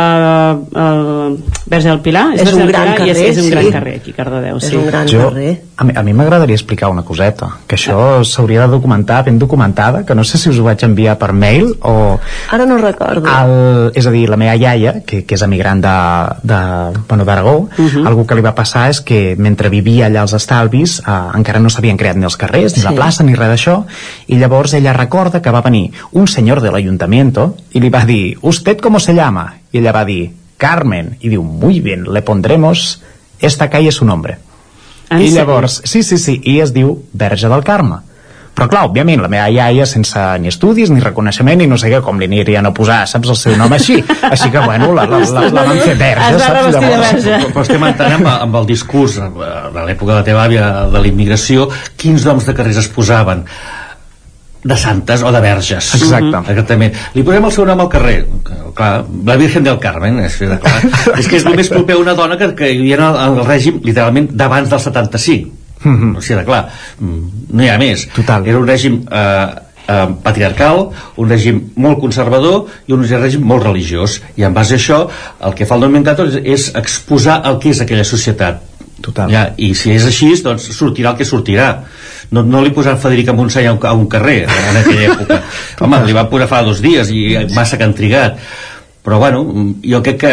el 0.75 1.39
Verge 1.67 1.89
del 1.89 2.01
Pilar, 2.01 2.29
És 2.35 2.45
Verge 2.45 2.61
un 2.63 2.69
gran 2.69 2.93
Pilar, 2.95 3.07
i 3.07 3.11
és, 3.11 3.17
carrer, 3.17 3.31
és 3.33 3.39
un 3.39 3.45
sí. 3.45 3.51
gran 3.51 3.71
carrer 3.75 3.95
aquí 4.01 4.13
a 4.13 4.15
Cardedeu. 4.21 4.57
És 4.61 4.69
sí. 4.71 4.77
un 4.77 4.87
gran 4.87 5.09
Jo- 5.11 5.25
carrer. 5.31 5.55
A 5.77 5.85
mi, 5.85 5.93
a 5.95 6.03
mi 6.03 6.13
m'agradaria 6.17 6.55
explicar 6.57 6.89
una 6.89 7.03
coseta, 7.05 7.49
que 7.69 7.77
això 7.77 8.23
s'hauria 8.25 8.63
de 8.63 8.69
documentar 8.73 9.25
ben 9.27 9.39
documentada, 9.39 10.07
que 10.07 10.15
no 10.15 10.25
sé 10.25 10.39
si 10.39 10.49
us 10.49 10.59
ho 10.59 10.65
vaig 10.65 10.81
enviar 10.87 11.19
per 11.21 11.33
mail 11.37 11.75
o... 11.83 12.19
Ara 12.51 12.65
no 12.65 12.79
recordo. 12.79 13.27
El, 13.29 13.91
és 13.95 14.07
a 14.09 14.13
dir, 14.15 14.23
la 14.31 14.39
meva 14.41 14.55
iaia, 14.57 15.03
que, 15.05 15.25
que 15.29 15.35
és 15.37 15.43
emigrant 15.45 15.83
de, 15.85 15.97
de, 16.49 16.61
bueno, 17.09 17.25
d'Aragó, 17.29 17.57
uh 17.67 17.69
Mhm. 17.77 17.89
-huh. 17.93 18.07
algú 18.09 18.27
que 18.27 18.35
li 18.35 18.41
va 18.41 18.55
passar 18.55 18.89
és 18.91 19.01
que 19.03 19.35
mentre 19.39 19.69
vivia 19.69 20.07
allà 20.09 20.21
als 20.21 20.33
estalvis 20.33 21.01
eh, 21.07 21.13
encara 21.35 21.59
no 21.61 21.69
s'havien 21.69 21.97
creat 21.97 22.17
ni 22.17 22.25
els 22.25 22.37
carrers, 22.37 22.77
ni 22.77 22.83
la 22.83 22.91
Sí. 22.91 22.97
plaça, 22.97 23.23
ni 23.25 23.35
res 23.35 23.49
d'això, 23.49 23.85
i 24.29 24.37
llavors 24.39 24.73
ella 24.75 24.93
recorda 24.95 25.43
que 25.43 25.51
va 25.51 25.61
venir 25.61 25.86
un 26.13 26.29
senyor 26.29 26.61
de 26.65 26.73
l'Ayuntamiento 26.73 27.55
i 27.73 27.81
li 27.81 27.91
va 27.91 28.05
dir, 28.09 28.39
¿usted 28.43 28.79
cómo 28.79 29.01
se 29.01 29.15
llama? 29.15 29.55
I 29.73 29.79
ella 29.79 29.93
va 29.93 30.05
dir, 30.05 30.33
Carmen, 30.57 31.17
i 31.21 31.29
diu, 31.29 31.43
muy 31.43 31.81
bien, 31.81 32.07
le 32.13 32.23
pondremos 32.23 33.03
esta 33.41 33.69
calle 33.71 33.93
su 33.93 34.05
nombre. 34.05 34.39
En 35.11 35.21
I 35.21 35.29
sèrio? 35.29 35.37
llavors, 35.37 35.83
sí, 35.85 36.03
sí, 36.03 36.19
sí, 36.19 36.41
i 36.43 36.61
es 36.61 36.73
diu 36.75 36.97
Verge 37.13 37.49
del 37.49 37.65
Carme. 37.65 38.03
Però 38.57 38.71
clar, 38.73 38.87
òbviament, 38.89 39.21
la 39.21 39.29
meva 39.29 39.51
iaia 39.53 39.85
sense 39.85 40.21
ni 40.41 40.49
estudis 40.49 40.89
ni 40.89 41.03
reconeixement 41.05 41.61
i 41.61 41.67
no 41.69 41.77
sé 41.77 41.91
què, 41.93 41.99
com 42.01 42.17
li 42.17 42.25
anirien 42.25 42.65
a 42.65 42.71
posar, 42.73 43.03
saps, 43.11 43.29
el 43.35 43.37
seu 43.37 43.57
nom 43.61 43.73
així. 43.77 43.99
Així 44.33 44.49
que, 44.49 44.63
bueno, 44.65 44.95
la, 44.97 45.05
la, 45.11 45.19
la, 45.21 45.43
la 45.53 45.65
van 45.69 45.81
fer 45.83 45.97
verge, 46.01 46.39
saps? 46.41 46.79
verge. 46.81 47.21
Però, 47.27 47.51
però 47.53 47.65
estem 47.67 47.85
entrant 47.91 48.17
amb, 48.17 48.31
amb 48.33 48.57
el 48.63 48.71
discurs 48.73 49.19
eh, 49.21 49.29
de 49.77 49.85
l'època 49.91 50.15
de 50.15 50.17
la 50.23 50.25
teva 50.31 50.47
àvia 50.49 50.71
de 50.89 51.03
la 51.05 51.11
immigració 51.11 51.69
quins 52.01 52.25
noms 52.25 52.49
de 52.49 52.57
carrers 52.57 52.81
es 52.81 52.89
posaven 52.97 53.45
de 54.67 54.77
santes 54.81 55.23
o 55.23 55.33
de 55.33 55.41
verges. 55.41 55.93
Exacte. 55.99 56.43
exactament. 56.53 56.97
Li 57.15 57.25
posem 57.27 57.45
el 57.49 57.55
seu 57.55 57.67
nom 57.69 57.85
al 57.85 57.91
carrer. 57.93 58.17
Clar, 58.77 59.05
la 59.25 59.37
Virgen 59.41 59.65
del 59.65 59.79
Carmen 59.81 60.19
és, 60.25 60.37
clar, 60.37 60.81
és 61.21 61.29
que 61.29 61.39
és 61.39 61.47
només 61.47 61.71
proper 61.73 61.97
a 61.97 62.03
una 62.03 62.17
dona 62.19 62.37
que, 62.41 62.51
que 62.59 62.73
hi 62.75 62.91
en 62.97 63.05
el, 63.07 63.21
el 63.29 63.47
règim 63.47 63.79
literalment 63.85 64.29
d'abans 64.37 64.69
del 64.73 64.83
75 64.83 65.63
Mhm. 65.87 66.17
o 66.17 66.21
sigui, 66.21 66.45
clar, 66.45 66.69
mm, 66.99 67.53
no 67.53 67.63
hi 67.63 67.69
ha 67.69 67.79
més. 67.79 68.09
Total. 68.15 68.47
era 68.47 68.59
un 68.59 68.67
règim 68.67 69.03
eh, 69.11 69.47
eh, 69.89 70.07
patriarcal, 70.23 70.91
un 71.17 71.29
règim 71.29 71.61
molt 71.77 72.01
conservador 72.01 72.67
i 72.87 72.93
un 72.93 73.05
règim 73.05 73.45
molt 73.45 73.65
religiós. 73.65 74.21
I 74.37 74.45
en 74.45 74.55
base 74.55 74.75
a 74.75 74.79
això 74.79 75.09
el 75.41 75.55
que 75.55 75.67
fa 75.67 75.77
el 75.77 75.83
nomenclator 75.87 76.29
és, 76.29 76.41
és 76.45 76.73
exposar 76.75 77.43
el 77.45 77.59
que 77.59 77.71
és 77.71 77.81
aquella 77.81 78.05
societat. 78.05 78.63
Total. 78.97 79.29
ja, 79.31 79.43
i 79.61 79.75
si 79.77 79.91
és 79.93 80.07
així 80.09 80.31
doncs 80.43 80.71
sortirà 80.73 81.11
el 81.13 81.19
que 81.19 81.25
sortirà 81.29 81.67
no, 82.31 82.43
no 82.43 82.63
li 82.65 82.73
posaran 82.75 83.01
Federica 83.03 83.35
Montseny 83.37 83.69
a 83.71 83.75
un, 83.75 83.83
a 83.83 83.93
un 83.97 84.07
carrer 84.11 84.41
en 84.47 84.81
aquella 84.81 85.09
època. 85.15 85.43
Home, 85.85 86.01
li 86.07 86.17
van 86.17 86.31
posar 86.33 86.49
fa 86.51 86.63
dos 86.67 86.81
dies 86.85 87.13
i 87.15 87.29
massa 87.55 87.79
que 87.79 87.87
han 87.87 87.95
trigat 87.97 88.41
però 89.07 89.21
bueno, 89.23 89.45
jo 89.87 90.01
crec 90.03 90.17
que 90.19 90.33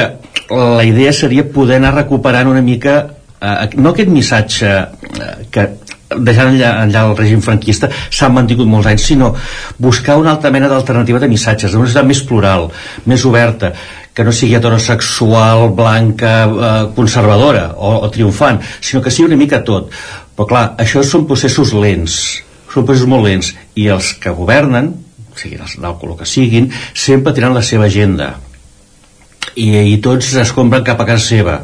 la 0.50 0.84
idea 0.84 1.14
seria 1.14 1.46
poder 1.46 1.78
anar 1.78 1.94
recuperant 1.94 2.50
una 2.50 2.62
mica 2.66 2.96
eh, 3.38 3.70
no 3.78 3.92
aquest 3.94 4.10
missatge 4.10 4.72
eh, 4.74 5.34
que 5.54 5.68
deixant 6.14 6.52
enllà, 6.52 6.72
enllà 6.86 7.04
el 7.08 7.16
règim 7.18 7.42
franquista 7.46 7.90
s'han 7.94 8.34
mantingut 8.34 8.70
molts 8.70 8.90
anys, 8.90 9.06
sinó 9.12 9.32
buscar 9.78 10.18
una 10.22 10.34
altra 10.34 10.52
mena 10.54 10.70
d'alternativa 10.72 11.22
de 11.22 11.30
missatges, 11.30 11.76
una 11.78 11.86
societat 11.86 12.10
més 12.10 12.24
plural, 12.26 12.70
més 13.10 13.26
oberta 13.30 13.74
que 14.14 14.26
no 14.26 14.34
sigui 14.34 14.58
heterosexual, 14.58 15.70
blanca, 15.78 16.34
eh, 16.46 16.74
conservadora 16.98 17.72
o, 17.78 17.96
o 18.06 18.12
triomfant, 18.14 18.62
sinó 18.82 19.02
que 19.06 19.14
sigui 19.14 19.30
una 19.32 19.40
mica 19.40 19.64
tot. 19.66 19.94
Però 20.34 20.48
clar, 20.50 20.64
això 20.82 21.04
són 21.06 21.28
processos 21.30 21.74
lents, 21.78 22.18
són 22.74 22.88
processos 22.88 23.10
molt 23.10 23.28
lents, 23.28 23.52
i 23.78 23.90
els 23.94 24.14
que 24.22 24.34
governen, 24.34 24.94
siguin 25.38 25.62
els 25.66 25.78
del 25.82 26.00
color 26.02 26.20
que 26.22 26.30
siguin, 26.30 26.72
sempre 26.94 27.34
tenen 27.34 27.54
la 27.58 27.66
seva 27.66 27.86
agenda. 27.90 28.34
I, 29.54 29.70
i 29.94 29.98
tots 30.02 30.32
es 30.42 30.54
compren 30.56 30.86
cap 30.86 31.02
a 31.02 31.06
casa 31.06 31.26
seva 31.28 31.60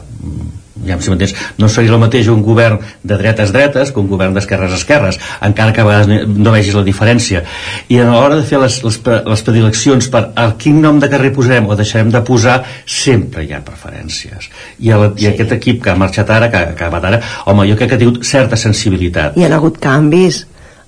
ja 0.85 0.97
si 1.01 1.11
m'entens, 1.11 1.33
no 1.57 1.69
seria 1.69 1.93
el 1.93 2.01
mateix 2.01 2.29
un 2.31 2.41
govern 2.45 2.79
de 3.03 3.17
dretes 3.19 3.51
dretes 3.55 3.91
que 3.91 3.99
un 3.99 4.07
govern 4.07 4.33
d'esquerres 4.33 4.73
esquerres, 4.77 5.19
encara 5.45 5.73
que 5.73 5.81
a 5.81 5.87
vegades 5.87 6.27
no 6.27 6.53
vegis 6.55 6.75
la 6.77 6.83
diferència. 6.87 7.43
I 7.89 7.99
a 7.99 8.09
l'hora 8.09 8.39
de 8.39 8.45
fer 8.47 8.61
les, 8.61 8.79
les, 8.85 8.99
les 9.31 9.45
predileccions 9.47 10.09
per 10.11 10.23
a 10.35 10.51
quin 10.59 10.81
nom 10.81 10.99
de 10.99 11.09
carrer 11.11 11.33
posarem 11.35 11.69
o 11.69 11.77
deixarem 11.79 12.11
de 12.13 12.21
posar, 12.25 12.61
sempre 12.85 13.45
hi 13.45 13.53
ha 13.53 13.63
preferències. 13.65 14.49
I, 14.79 14.93
el, 14.95 15.09
sí. 15.15 15.25
i 15.25 15.31
aquest 15.33 15.57
equip 15.57 15.83
que 15.83 15.93
ha 15.93 15.97
marxat 15.99 16.29
ara, 16.35 16.51
que, 16.51 16.63
que 16.73 16.85
ha 16.85 16.89
acabat 16.89 17.09
ara, 17.11 17.21
home, 17.45 17.67
jo 17.69 17.79
crec 17.79 17.93
que 17.93 17.99
ha 17.99 18.03
tingut 18.05 18.23
certa 18.27 18.59
sensibilitat. 18.59 19.37
Hi 19.37 19.47
ha 19.47 19.53
hagut 19.59 19.79
canvis 19.83 20.45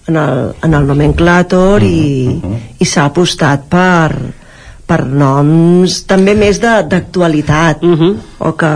en 0.07 0.17
el, 0.17 0.53
en 0.63 0.73
el 0.73 0.87
nomenclàtor 0.87 1.81
mm 1.81 1.87
-hmm. 1.87 1.91
i, 1.91 2.27
mm 2.27 2.41
-hmm. 2.41 2.57
i 2.79 2.85
s'ha 2.85 3.05
apostat 3.05 3.67
per, 3.69 4.15
per 4.85 5.05
noms 5.05 6.05
també 6.05 6.33
més 6.35 6.59
d'actualitat 6.59 7.81
mm 7.81 7.95
-hmm. 7.95 8.15
o 8.39 8.51
que 8.51 8.73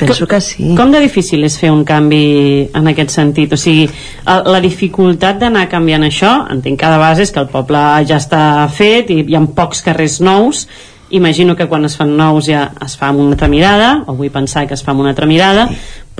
penso 0.00 0.28
que 0.30 0.40
sí 0.44 0.70
com 0.78 0.92
de 0.92 1.00
difícil 1.02 1.44
és 1.46 1.56
fer 1.60 1.70
un 1.72 1.84
canvi 1.88 2.68
en 2.76 2.92
aquest 2.92 3.14
sentit? 3.14 3.52
O 3.52 3.58
sigui, 3.60 3.88
la 4.26 4.60
dificultat 4.62 5.40
d'anar 5.40 5.66
canviant 5.72 6.06
això, 6.06 6.32
entenc 6.52 6.80
que 6.80 6.92
de 6.92 7.00
base 7.00 7.26
és 7.26 7.34
que 7.34 7.42
el 7.42 7.50
poble 7.52 7.82
ja 8.08 8.20
està 8.20 8.42
fet 8.74 9.10
i 9.12 9.22
hi 9.26 9.36
ha 9.36 9.44
pocs 9.56 9.84
carrers 9.86 10.20
nous 10.24 10.66
imagino 11.10 11.56
que 11.56 11.66
quan 11.66 11.84
es 11.84 11.96
fan 11.98 12.16
nous 12.16 12.46
ja 12.46 12.70
es 12.84 12.96
fa 12.96 13.10
amb 13.10 13.20
una 13.20 13.34
altra 13.34 13.48
mirada 13.48 14.04
o 14.06 14.14
vull 14.14 14.30
pensar 14.30 14.66
que 14.66 14.74
es 14.74 14.84
fa 14.84 14.92
amb 14.94 15.02
una 15.02 15.10
altra 15.10 15.26
mirada 15.26 15.68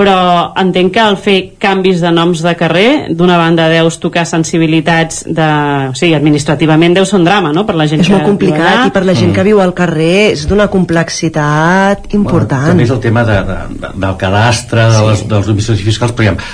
però 0.01 0.53
entenc 0.57 0.95
que 0.95 1.01
al 1.03 1.17
fer 1.21 1.37
canvis 1.61 2.01
de 2.01 2.11
noms 2.15 2.41
de 2.43 2.55
carrer 2.57 2.91
d'una 3.17 3.37
banda 3.39 3.69
deus 3.69 3.99
tocar 4.01 4.25
sensibilitats 4.27 5.25
de, 5.27 5.49
o 5.91 5.97
sigui, 5.99 6.15
administrativament 6.17 6.97
deu 6.97 7.07
ser 7.09 7.19
un 7.21 7.27
drama 7.29 7.53
no? 7.53 7.67
per 7.69 7.77
la 7.79 7.87
gent 7.91 8.03
és 8.03 8.09
que 8.09 8.17
molt 8.17 8.29
complicat 8.29 8.87
i 8.89 8.95
per 8.95 9.05
la 9.05 9.15
gent 9.15 9.31
mm. 9.31 9.37
que 9.37 9.47
viu 9.51 9.61
al 9.63 9.75
carrer 9.77 10.31
és 10.31 10.47
d'una 10.49 10.71
complexitat 10.73 12.15
important. 12.17 12.71
bueno, 12.71 12.73
també 12.73 12.89
és 12.89 12.95
el 12.97 13.03
tema 13.05 13.27
de, 13.29 13.41
de, 13.51 13.59
de, 13.77 13.93
del 14.07 14.17
cadastre 14.21 14.89
de 14.95 15.05
les, 15.11 15.27
dels 15.35 15.53
domicilis 15.53 15.85
fiscals 15.85 16.17
per 16.17 16.27
exemple, 16.27 16.49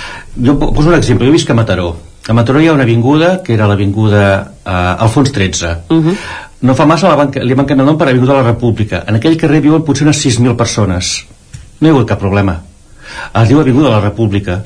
jo 0.49 0.57
poso 0.67 0.91
un 0.91 0.99
exemple, 0.99 1.29
jo 1.29 1.33
visc 1.33 1.49
a 1.49 1.57
Mataró. 1.57 1.95
A 2.27 2.35
Mataró 2.35 2.59
hi 2.59 2.67
ha 2.67 2.73
una 2.75 2.83
avinguda 2.83 3.37
que 3.43 3.53
era 3.55 3.69
l'avinguda 3.69 4.25
eh, 4.65 5.05
Alfons 5.07 5.31
13 5.31 5.71
uh 5.87 6.03
-huh 6.03 6.17
no 6.61 6.75
fa 6.75 6.85
massa 6.89 7.09
la 7.09 7.17
banca, 7.19 7.43
li 7.43 7.55
manquen 7.55 7.79
el 7.79 7.85
nom 7.85 7.97
per 7.97 8.07
Avinguda 8.09 8.33
de 8.33 8.39
la 8.41 8.51
República. 8.51 9.03
En 9.07 9.19
aquell 9.19 9.37
carrer 9.37 9.61
viuen 9.61 9.83
potser 9.85 10.07
unes 10.07 10.23
6.000 10.25 10.55
persones. 10.57 11.11
No 11.79 11.87
hi 11.87 11.91
ha 11.91 11.95
hagut 11.95 12.09
cap 12.09 12.21
problema. 12.21 12.57
Es 13.33 13.49
diu 13.49 13.61
Avinguda 13.61 13.91
de 13.91 13.95
la 13.95 14.05
República 14.09 14.63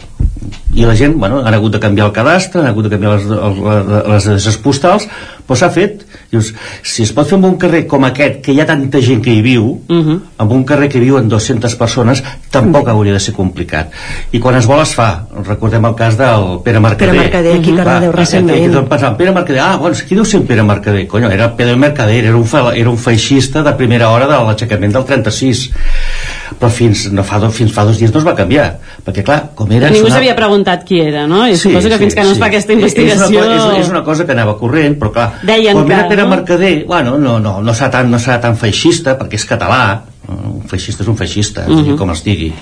i 0.74 0.86
la 0.86 0.96
gent, 0.96 1.18
bueno, 1.20 1.42
han 1.46 1.54
hagut 1.54 1.74
de 1.74 1.80
canviar 1.84 2.08
el 2.08 2.14
cadastre 2.16 2.62
han 2.62 2.68
hagut 2.70 2.88
de 2.88 2.94
canviar 2.94 3.18
les, 3.18 3.28
les, 3.28 3.88
les 4.08 4.28
adreces 4.28 4.58
postals 4.64 5.08
però 5.48 5.58
s'ha 5.60 5.72
fet 5.74 6.06
Dius, 6.32 6.54
si 6.88 7.04
es 7.04 7.12
pot 7.12 7.28
fer 7.28 7.36
en 7.36 7.44
un 7.50 7.58
carrer 7.60 7.82
com 7.92 8.06
aquest 8.08 8.38
que 8.46 8.54
hi 8.56 8.62
ha 8.64 8.66
tanta 8.70 9.02
gent 9.04 9.20
que 9.24 9.34
hi 9.36 9.42
viu 9.44 9.66
uh 9.68 9.82
-huh. 9.90 10.20
en 10.40 10.52
un 10.58 10.64
carrer 10.64 10.88
que 10.88 11.00
viuen 11.00 11.28
200 11.28 11.76
persones 11.76 12.24
tampoc 12.50 12.88
hauria 12.88 13.14
de 13.14 13.20
ser 13.20 13.34
complicat 13.34 13.92
i 14.32 14.40
quan 14.40 14.56
es 14.56 14.66
vol 14.66 14.82
es 14.82 14.94
fa 14.96 15.28
recordem 15.44 15.86
el 15.86 15.96
cas 15.96 16.18
del 16.18 16.62
Pere 16.64 16.80
Mercader 16.80 17.12
Pere 17.12 17.24
Mercader, 17.24 17.60
aquí 17.60 17.72
uh 17.72 17.76
-huh. 17.76 17.84
Cardedeu 17.84 18.12
recentment 18.12 18.88
pensant, 18.88 19.18
Pere 19.18 19.32
Mercader, 19.32 19.62
ah, 19.62 19.78
bueno, 19.78 19.96
qui 20.08 20.16
deu 20.16 20.26
ser 20.26 20.42
Pere 20.42 20.64
Mercader? 20.64 21.08
Conyo, 21.08 21.30
era 21.30 21.56
Pere 21.56 21.76
Mercader, 21.76 22.26
era 22.26 22.38
un, 22.38 22.46
fa, 22.46 22.74
era 22.74 22.90
un 22.90 22.98
feixista 22.98 23.62
de 23.62 23.74
primera 23.74 24.10
hora 24.10 24.28
de 24.28 24.46
l'aixecament 24.46 24.94
del 24.94 25.04
36 25.04 25.72
però 26.60 26.70
fins, 26.70 27.12
no 27.12 27.24
fa, 27.24 27.40
fins 27.50 27.72
fa 27.74 27.84
dos 27.84 27.98
dies 27.98 28.12
no 28.14 28.20
es 28.20 28.26
va 28.26 28.36
canviar 28.36 28.78
perquè 29.06 29.24
clar, 29.24 29.52
com 29.56 29.72
era 29.72 29.90
ningú 29.90 30.08
s'havia 30.08 30.36
preguntat 30.36 30.61
qui 30.88 31.00
era, 31.02 31.26
no? 31.28 31.44
I 31.48 31.56
sí, 31.56 31.68
suposo 31.68 31.90
que 31.90 31.98
sí, 31.98 32.04
fins 32.06 32.16
que 32.16 32.24
no 32.24 32.32
sí. 32.32 32.38
es 32.38 32.42
fa 32.42 32.48
aquesta 32.52 32.74
investigació... 32.74 33.44
És 33.44 33.66
una, 33.66 33.76
és, 33.76 33.86
és 33.86 33.92
una 33.92 34.04
cosa 34.08 34.26
que 34.26 34.36
anava 34.36 34.58
corrent, 34.60 34.98
però 35.02 35.12
clar, 35.16 35.28
Deien 35.48 35.78
quan 35.78 35.88
que, 35.88 35.94
era 35.98 36.08
Pere 36.10 36.24
no? 36.24 36.30
Mercader, 36.36 36.74
bueno, 36.88 37.18
no, 37.22 37.38
no, 37.44 37.60
no 37.62 37.76
serà 37.78 37.92
tan, 37.98 38.12
no 38.12 38.20
serà 38.22 38.40
tan 38.44 38.58
feixista, 38.60 39.18
perquè 39.20 39.40
és 39.40 39.48
català, 39.50 39.84
un 40.32 40.68
feixista 40.70 41.04
és 41.04 41.10
un 41.12 41.18
feixista, 41.20 41.66
uh 41.68 41.82
-huh. 41.82 41.98
com 41.98 42.12
es 42.12 42.24
digui. 42.24 42.54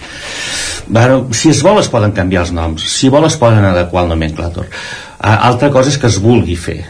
Bueno, 0.87 1.27
si 1.31 1.49
es 1.49 1.61
vol 1.61 1.79
es 1.79 1.87
poden 1.87 2.11
canviar 2.11 2.41
els 2.47 2.51
noms, 2.51 2.81
si 2.81 3.09
vol 3.09 3.25
es 3.25 3.37
poden 3.37 3.65
adequar 3.65 4.03
el 4.03 4.09
nomenclàtor. 4.09 4.65
Altra 5.19 5.69
cosa 5.69 5.89
és 5.89 5.97
que 5.97 6.07
es 6.07 6.19
vulgui 6.21 6.55
fer, 6.55 6.85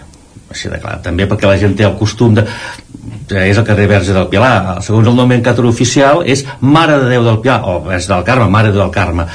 així 0.50 0.72
de 0.72 0.80
clar, 0.82 1.00
també 1.06 1.28
perquè 1.30 1.50
la 1.50 1.58
gent 1.62 1.76
té 1.78 1.88
el 1.88 1.98
costum 2.00 2.38
de 2.40 2.48
és 3.30 3.58
el 3.58 3.66
carrer 3.66 3.86
Verge 3.88 4.14
del 4.14 4.28
Pilar. 4.30 4.80
Segons 4.82 5.08
el 5.08 5.18
nomenclàtor 5.18 5.68
oficial 5.70 6.24
és 6.26 6.42
Mare 6.62 6.98
de 7.04 7.10
Déu 7.12 7.26
del 7.26 7.40
Pilar 7.44 7.60
o 7.70 7.80
Verge 7.86 8.10
del 8.10 8.24
Carme, 8.26 8.50
Mare 8.50 8.72
de 8.72 8.78
Déu 8.78 8.84
del 8.88 8.94
Carme. 8.94 9.28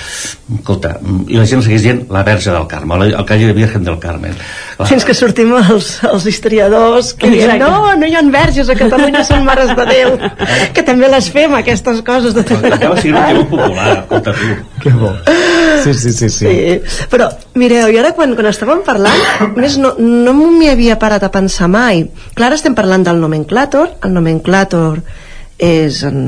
Escolta, 0.59 0.97
i 1.31 1.39
la 1.39 1.47
gent 1.49 1.63
segueix 1.65 1.85
dient 1.87 2.03
la 2.13 2.25
Verge 2.27 2.51
del 2.51 2.67
Carme, 2.71 2.99
el 3.07 3.27
calle 3.29 3.47
de 3.47 3.55
Virgen 3.57 3.85
del 3.87 3.97
Carmen 4.03 4.35
Clar. 4.75 4.89
fins 4.91 5.07
que 5.07 5.15
sortim 5.17 5.55
els, 5.57 5.89
els 6.05 6.27
historiadors 6.29 7.13
que 7.17 7.31
diuen 7.33 7.57
no, 7.63 7.95
no 7.97 8.09
hi 8.09 8.17
ha 8.19 8.23
verges 8.35 8.69
a 8.69 8.77
Catalunya 8.77 9.23
són 9.25 9.45
mares 9.47 9.71
de 9.79 9.87
Déu. 9.89 10.17
Que 10.75 10.83
també 10.87 11.09
les 11.09 11.31
fem 11.33 11.55
aquestes 11.57 12.03
coses 12.07 12.35
de... 12.37 12.45
acaba 12.45 12.99
sent 13.01 13.15
un 13.15 13.25
tema 13.31 13.47
popular 13.51 13.89
escolta 14.01 14.35
tu. 14.35 14.51
Que 14.83 14.93
bo. 14.93 15.13
Sí, 15.85 15.95
sí, 15.95 16.13
sí, 16.13 16.29
sí. 16.29 16.51
sí. 16.51 17.07
però 17.13 17.31
mireu, 17.61 17.89
i 17.93 17.99
ara 18.01 18.13
quan, 18.17 18.35
quan 18.37 18.49
estàvem 18.51 18.83
parlant 18.87 19.55
més 19.57 19.79
no, 19.81 19.95
no 19.99 20.35
m'hi 20.35 20.71
havia 20.73 20.99
parat 21.05 21.27
a 21.27 21.33
pensar 21.33 21.69
mai 21.69 22.07
clar, 22.35 22.55
estem 22.57 22.77
parlant 22.77 23.05
del 23.05 23.21
nomenclàtor 23.21 23.99
el 24.07 24.17
nomenclàtor 24.17 25.01
és 25.61 26.03
un 26.09 26.21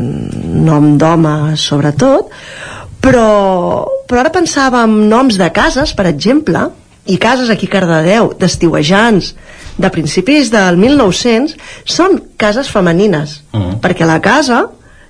nom 0.68 0.94
d'home 1.00 1.56
sobretot 1.60 2.30
però, 3.02 3.28
però 4.06 4.22
ara 4.22 4.34
pensava 4.34 4.84
en 4.86 5.06
noms 5.10 5.38
de 5.40 5.48
cases 5.54 5.94
per 5.96 6.06
exemple 6.12 6.68
i 7.06 7.18
cases 7.22 7.50
aquí 7.50 7.68
a 7.70 7.74
Cardedeu 7.76 8.32
d'estiuejants 8.38 9.34
de 9.76 9.90
principis 9.94 10.50
del 10.50 10.78
1900 10.80 11.54
són 11.96 12.18
cases 12.36 12.70
femenines 12.72 13.42
uh 13.52 13.60
-huh. 13.60 13.78
perquè 13.80 14.06
la 14.06 14.20
casa 14.20 14.66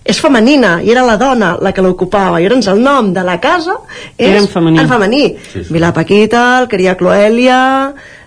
és 0.06 0.20
femenina 0.22 0.76
i 0.82 0.90
era 0.90 1.02
la 1.06 1.16
dona 1.16 1.56
la 1.60 1.72
que 1.72 1.82
l'ocupava 1.82 2.40
i 2.40 2.46
llavors 2.46 2.68
el 2.70 2.82
nom 2.82 3.12
de 3.12 3.22
la 3.26 3.40
casa 3.42 3.74
és 4.16 4.40
en 4.40 4.48
femení, 4.48 4.78
en 4.78 4.88
femení. 4.88 5.24
Sí, 5.52 5.64
sí. 5.64 5.72
Vila 5.72 5.92
Paquita, 5.92 6.60
el 6.60 6.68
Caria 6.68 6.94
Cloèlia 6.96 7.58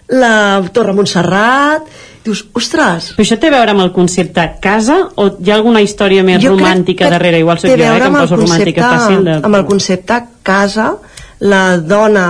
la 0.10 0.61
Torre 0.73 0.94
Montserrat 0.98 1.90
dius, 2.26 2.44
ostres... 2.57 3.11
Però 3.15 3.26
això 3.26 3.38
té 3.40 3.49
a 3.49 3.56
veure 3.56 3.73
amb 3.76 3.84
el 3.86 3.91
concepte 3.95 4.45
casa 4.64 4.99
o 5.15 5.30
hi 5.40 5.52
ha 5.52 5.57
alguna 5.57 5.81
història 5.86 6.23
més 6.26 6.41
Jo 6.44 6.53
romàntica 6.56 7.10
darrere? 7.11 7.41
Igual 7.44 7.61
soc 7.61 7.72
jo, 7.72 7.77
eh, 7.77 7.98
que 7.99 8.10
em 8.10 8.18
poso 8.19 8.40
romàntica 8.40 8.86
fàcil. 8.86 9.23
De... 9.27 9.38
amb 9.49 9.60
el 9.60 9.65
concepte 9.69 10.22
casa 10.44 10.91
la 11.40 11.64
dona 11.77 12.27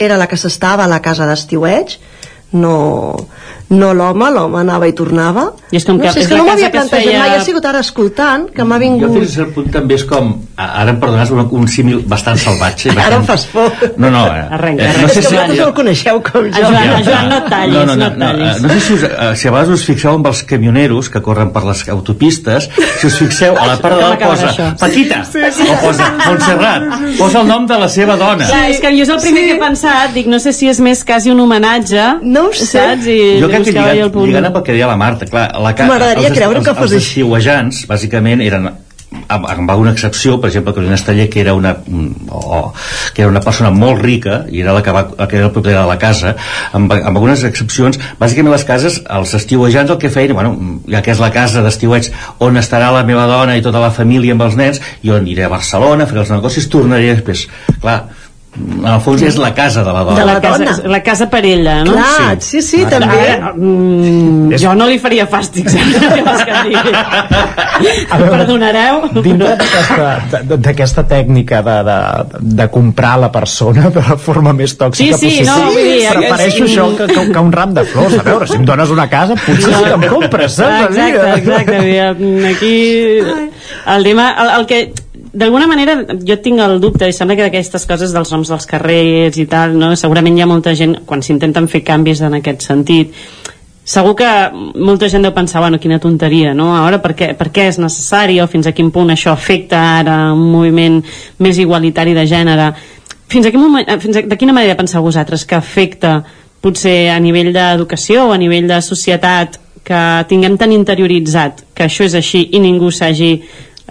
era 0.00 0.16
la 0.20 0.26
que 0.28 0.38
s'estava 0.40 0.84
a 0.84 0.90
la 0.90 1.00
casa 1.04 1.28
d'estiueig 1.28 1.98
no, 2.52 2.76
no 3.70 3.92
l'home, 3.94 4.30
l'home 4.34 4.58
anava 4.60 4.88
i 4.88 4.92
tornava 4.98 5.52
I 5.70 5.76
és 5.78 5.84
com 5.86 5.96
no 5.96 6.02
que 6.02 6.10
sé, 6.12 6.20
és 6.20 6.24
és 6.24 6.28
que 6.28 6.34
la 6.34 6.40
no 6.40 6.46
m'havia 6.48 6.70
que 6.70 6.78
plantejat 6.78 7.04
feia- 7.06 7.18
mai, 7.20 7.34
ha 7.36 7.44
sigut 7.44 7.64
ara 7.70 7.78
escoltant 7.84 8.48
que 8.50 8.64
m'ha 8.64 8.78
jo 8.80 8.82
fins 8.82 9.00
vingut 9.06 9.22
a 9.22 9.30
cert 9.34 9.52
punt 9.54 9.68
també 9.70 9.94
és 9.94 10.04
com 10.04 10.32
ara 10.56 10.90
em 10.90 10.98
perdonaràs 10.98 11.30
un, 11.30 11.44
un 11.60 11.68
símil 11.68 12.00
bastant 12.06 12.36
salvatge 12.42 12.90
bastant... 12.90 13.06
ara 13.06 13.16
em 13.20 13.24
fas 13.28 13.44
por 13.52 13.70
no, 13.96 14.10
no, 14.10 14.24
eh, 14.26 14.42
Arrenca, 14.58 14.82
eh, 14.82 14.88
arrenca. 14.88 15.00
no 15.02 15.06
és 15.06 15.12
sé 15.14 15.20
que 15.20 15.26
si, 15.28 15.34
vosaltres 15.34 15.58
no 15.60 15.66
el 15.68 15.74
coneixeu 15.74 16.20
com 16.26 16.48
jo 16.50 16.64
Joan, 16.64 16.74
a 16.74 17.02
Joan, 17.06 17.28
no 17.30 17.40
tallis, 17.48 17.74
no, 17.74 17.84
no, 17.84 17.94
no 17.94 18.08
no, 18.08 18.10
no, 18.10 18.26
tallis. 18.26 18.62
no 18.62 18.68
sé 18.74 18.80
si, 18.80 18.92
us, 18.94 19.02
eh, 19.04 19.30
si 19.36 19.48
a 19.48 19.50
vegades 19.54 19.70
us 19.78 19.84
fixeu 19.86 20.12
amb 20.18 20.26
els 20.32 20.42
camioneros 20.50 21.08
que 21.14 21.22
corren 21.22 21.52
per 21.54 21.62
les 21.68 21.84
autopistes 21.94 22.68
si 23.00 23.06
us 23.06 23.18
fixeu 23.22 23.54
a 23.56 23.66
la 23.70 23.76
part 23.78 23.94
de 23.96 24.02
dalt 24.02 24.24
posa 24.26 24.50
això? 24.50 24.68
Paquita 24.80 25.22
o 25.22 25.78
posa 25.86 26.10
Montserrat 26.26 26.82
posa 27.18 27.40
el 27.44 27.46
nom 27.48 27.66
de 27.70 27.78
la 27.78 27.88
seva 27.88 28.16
dona 28.20 28.46
Clar, 28.50 28.66
és 28.74 28.80
que 28.82 28.90
jo 28.96 29.02
és 29.06 29.14
el 29.14 29.20
primer 29.22 29.40
Sí. 29.40 29.46
que 29.46 29.54
he 29.54 29.60
pensat, 29.60 30.10
dic, 30.12 30.26
no 30.26 30.38
sé 30.42 30.52
si 30.52 30.66
és 30.68 30.80
més 30.82 31.04
quasi 31.06 31.30
un 31.30 31.38
homenatge, 31.40 32.02
No 32.22 32.48
ho 32.48 32.52
sé. 32.52 32.66
saps? 32.66 33.06
I 33.06 33.38
jo 33.40 33.48
crec 33.64 33.74
que 33.74 33.80
lligant, 33.80 34.04
el 34.06 34.10
punt. 34.10 34.26
lligant 34.26 34.46
amb 34.50 34.56
el 34.56 34.62
que 34.62 34.72
deia 34.72 34.86
la 34.86 34.96
Marta 34.96 35.26
clar, 35.26 35.48
la 35.60 35.74
ca- 35.74 35.86
M'agradaria 35.86 36.28
els- 36.28 36.38
creure 36.38 36.58
els, 36.58 36.66
que 36.68 36.74
fos 36.74 36.82
els 36.92 36.92
així. 36.92 37.06
estiuejants 37.20 37.86
bàsicament 37.88 38.40
eren 38.46 38.70
amb, 39.26 39.44
amb 39.50 39.70
alguna 39.72 39.90
excepció, 39.90 40.36
per 40.40 40.50
exemple, 40.50 40.72
Carolina 40.72 40.94
Esteller 40.94 41.28
que 41.28 41.40
era 41.40 41.52
una 41.54 41.72
mm, 41.84 42.28
o, 42.30 42.72
que 43.12 43.22
era 43.22 43.28
una 43.30 43.40
persona 43.40 43.70
molt 43.74 43.98
rica 44.02 44.44
i 44.50 44.60
era 44.60 44.72
la 44.72 44.82
que, 44.84 44.92
va, 44.94 45.02
la 45.18 45.26
que 45.26 45.36
era 45.36 45.46
el 45.46 45.50
propietari 45.52 45.82
de 45.82 45.88
la 45.88 45.98
casa 45.98 46.36
amb, 46.72 46.92
amb 46.92 47.16
algunes 47.16 47.42
excepcions 47.42 47.98
bàsicament 48.20 48.52
les 48.54 48.64
cases, 48.64 49.00
els 49.10 49.34
estiuejants 49.34 49.90
el 49.90 49.98
que 49.98 50.10
feien 50.14 50.32
bueno, 50.34 50.54
ja 50.88 51.02
que 51.02 51.10
és 51.10 51.18
la 51.18 51.32
casa 51.34 51.60
d'estiueig 51.62 52.10
on 52.38 52.56
estarà 52.56 52.92
la 52.94 53.02
meva 53.02 53.26
dona 53.26 53.56
i 53.58 53.62
tota 53.62 53.80
la 53.82 53.90
família 53.90 54.32
amb 54.32 54.42
els 54.46 54.54
nens, 54.56 54.80
jo 55.02 55.16
aniré 55.18 55.44
a 55.44 55.48
Barcelona 55.48 56.06
faré 56.06 56.20
els 56.20 56.30
negocis, 56.30 56.68
tornaré 56.70 57.10
després 57.16 57.48
clar, 57.82 58.04
en 58.56 58.84
el 58.84 59.00
fons 59.00 59.22
és 59.22 59.36
la 59.38 59.52
casa 59.54 59.84
de 59.86 59.92
la 59.94 60.00
dona 60.02 60.18
De 60.18 60.24
la 60.26 60.32
la 60.34 60.40
casa, 60.42 60.64
dona. 60.64 60.88
la 60.90 61.02
casa 61.06 61.28
per 61.30 61.44
ella, 61.46 61.84
no? 61.84 61.92
clar, 61.92 62.36
sí, 62.42 62.60
sí, 62.60 62.82
Ah, 62.84 62.90
també 62.90 63.18
Ara, 63.30 63.52
mm, 63.54 64.56
jo 64.58 64.72
no 64.74 64.88
li 64.90 64.98
faria 64.98 65.26
fàstics 65.30 65.74
eh? 65.78 65.84
què 66.00 66.24
vols 66.26 66.42
que 66.42 66.50
et 66.50 66.64
digui? 66.66 66.92
perdonareu 68.18 69.08
dintre 69.22 69.56
d'aquesta- 69.56 71.04
tècnica 71.10 71.62
de, 71.62 71.76
de, 71.88 71.98
de 72.40 72.66
comprar 72.70 73.18
la 73.20 73.30
persona 73.32 73.88
de 73.90 74.00
la 74.08 74.16
forma 74.18 74.52
més 74.52 74.74
tòxica 74.78 75.16
Sí, 75.16 75.30
sí, 75.30 75.44
possible 75.44 75.50
no, 75.50 75.70
vull 75.70 75.84
dir, 75.84 76.08
prefereixo 76.10 76.64
és- 76.64 76.70
això 76.72 76.88
que, 76.96 77.06
que, 77.14 77.26
que 77.32 77.38
un 77.38 77.52
ram 77.52 77.74
de 77.74 77.84
flors 77.84 78.18
a 78.18 78.22
veure, 78.26 78.46
si 78.50 78.56
em 78.58 78.64
dones 78.68 78.90
una 78.90 79.08
casa 79.08 79.34
potser 79.38 79.74
sí 79.74 79.84
que 79.84 79.94
em 79.94 80.06
compres 80.10 80.58
saps? 80.58 80.96
exacte, 80.96 81.38
exacte 81.38 82.00
aquí 82.50 82.74
el 83.94 84.04
tema 84.04 84.34
el, 84.42 84.50
el 84.60 84.66
que 84.66 84.82
d'alguna 85.32 85.68
manera 85.70 86.00
jo 86.26 86.36
tinc 86.42 86.58
el 86.60 86.80
dubte 86.82 87.08
i 87.08 87.14
sembla 87.14 87.36
que 87.38 87.46
d'aquestes 87.46 87.86
coses 87.86 88.14
dels 88.14 88.32
noms 88.32 88.50
dels 88.50 88.66
carrers 88.66 89.38
i 89.38 89.46
tal 89.46 89.76
no? 89.78 89.94
segurament 89.96 90.38
hi 90.38 90.42
ha 90.42 90.50
molta 90.50 90.74
gent 90.74 91.00
quan 91.06 91.22
s'intenten 91.22 91.68
fer 91.70 91.84
canvis 91.86 92.24
en 92.26 92.34
aquest 92.40 92.66
sentit 92.66 93.14
segur 93.90 94.14
que 94.14 94.28
molta 94.78 95.08
gent 95.08 95.24
deu 95.24 95.32
pensar, 95.34 95.60
bueno, 95.60 95.80
quina 95.80 95.98
tonteria, 95.98 96.52
no? 96.54 96.70
Ara, 96.76 97.00
per 97.02 97.14
què, 97.18 97.32
per 97.34 97.48
què 97.50 97.66
és 97.70 97.78
necessari 97.82 98.38
o 98.40 98.46
fins 98.50 98.68
a 98.68 98.74
quin 98.76 98.92
punt 98.94 99.10
això 99.10 99.32
afecta 99.32 99.80
ara 99.98 100.18
un 100.34 100.44
moviment 100.52 101.00
més 101.42 101.58
igualitari 101.58 102.14
de 102.14 102.26
gènere? 102.28 102.68
Fins 103.30 103.46
a 103.46 103.50
quin 103.50 103.62
moment, 103.62 103.88
eh, 103.88 103.98
fins 103.98 104.20
a, 104.20 104.22
de 104.22 104.38
quina 104.38 104.54
manera 104.54 104.78
penseu 104.78 105.02
vosaltres 105.02 105.44
que 105.44 105.58
afecta 105.58 106.20
potser 106.60 107.10
a 107.10 107.18
nivell 107.18 107.52
d'educació 107.56 108.28
o 108.28 108.32
a 108.34 108.38
nivell 108.38 108.68
de 108.68 108.78
societat 108.84 109.58
que 109.82 110.00
tinguem 110.28 110.58
tan 110.60 110.72
interioritzat 110.76 111.64
que 111.74 111.88
això 111.88 112.04
és 112.04 112.14
així 112.14 112.44
i 112.52 112.60
ningú 112.60 112.92
s'hagi 112.92 113.32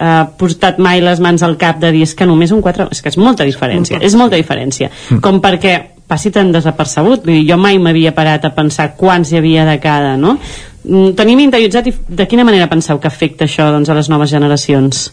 eh, 0.00 0.24
portat 0.40 0.80
mai 0.82 1.04
les 1.04 1.20
mans 1.20 1.44
al 1.46 1.56
cap 1.60 1.78
de 1.82 1.92
dir 1.94 2.02
és 2.08 2.16
que 2.16 2.28
només 2.28 2.52
un 2.56 2.64
4... 2.64 2.88
És 2.90 3.04
que 3.04 3.12
és 3.12 3.20
molta 3.20 3.46
diferència, 3.48 4.00
és 4.00 4.16
molta 4.18 4.40
diferència. 4.40 4.90
Mm. 5.10 5.22
Com 5.24 5.40
perquè 5.44 5.76
passi 6.10 6.32
tan 6.34 6.50
desapercebut. 6.50 7.22
Vull 7.22 7.38
dir, 7.38 7.46
jo 7.52 7.60
mai 7.60 7.78
m'havia 7.78 8.14
parat 8.16 8.48
a 8.48 8.54
pensar 8.56 8.90
quants 8.98 9.30
hi 9.30 9.38
havia 9.38 9.68
de 9.68 9.78
cada, 9.82 10.16
no? 10.18 10.36
Mm, 10.82 11.14
Tenim 11.18 11.44
interioritzat 11.44 11.90
i 11.90 11.94
de 12.20 12.26
quina 12.26 12.46
manera 12.48 12.70
penseu 12.70 12.98
que 12.98 13.10
afecta 13.10 13.46
això 13.46 13.70
doncs, 13.70 13.90
a 13.90 13.98
les 13.98 14.10
noves 14.10 14.32
generacions? 14.32 15.10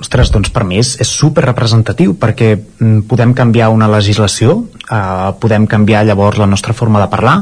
Ostres, 0.00 0.32
doncs 0.34 0.50
per 0.50 0.64
mi 0.66 0.80
és, 0.80 0.96
és 1.02 1.10
super 1.10 1.44
representatiu 1.44 2.16
perquè 2.18 2.54
mm, 2.56 3.04
podem 3.10 3.34
canviar 3.36 3.70
una 3.74 3.90
legislació, 3.90 4.62
eh, 4.88 5.30
podem 5.40 5.68
canviar 5.70 6.02
llavors 6.08 6.40
la 6.40 6.50
nostra 6.50 6.74
forma 6.74 7.02
de 7.02 7.10
parlar, 7.12 7.36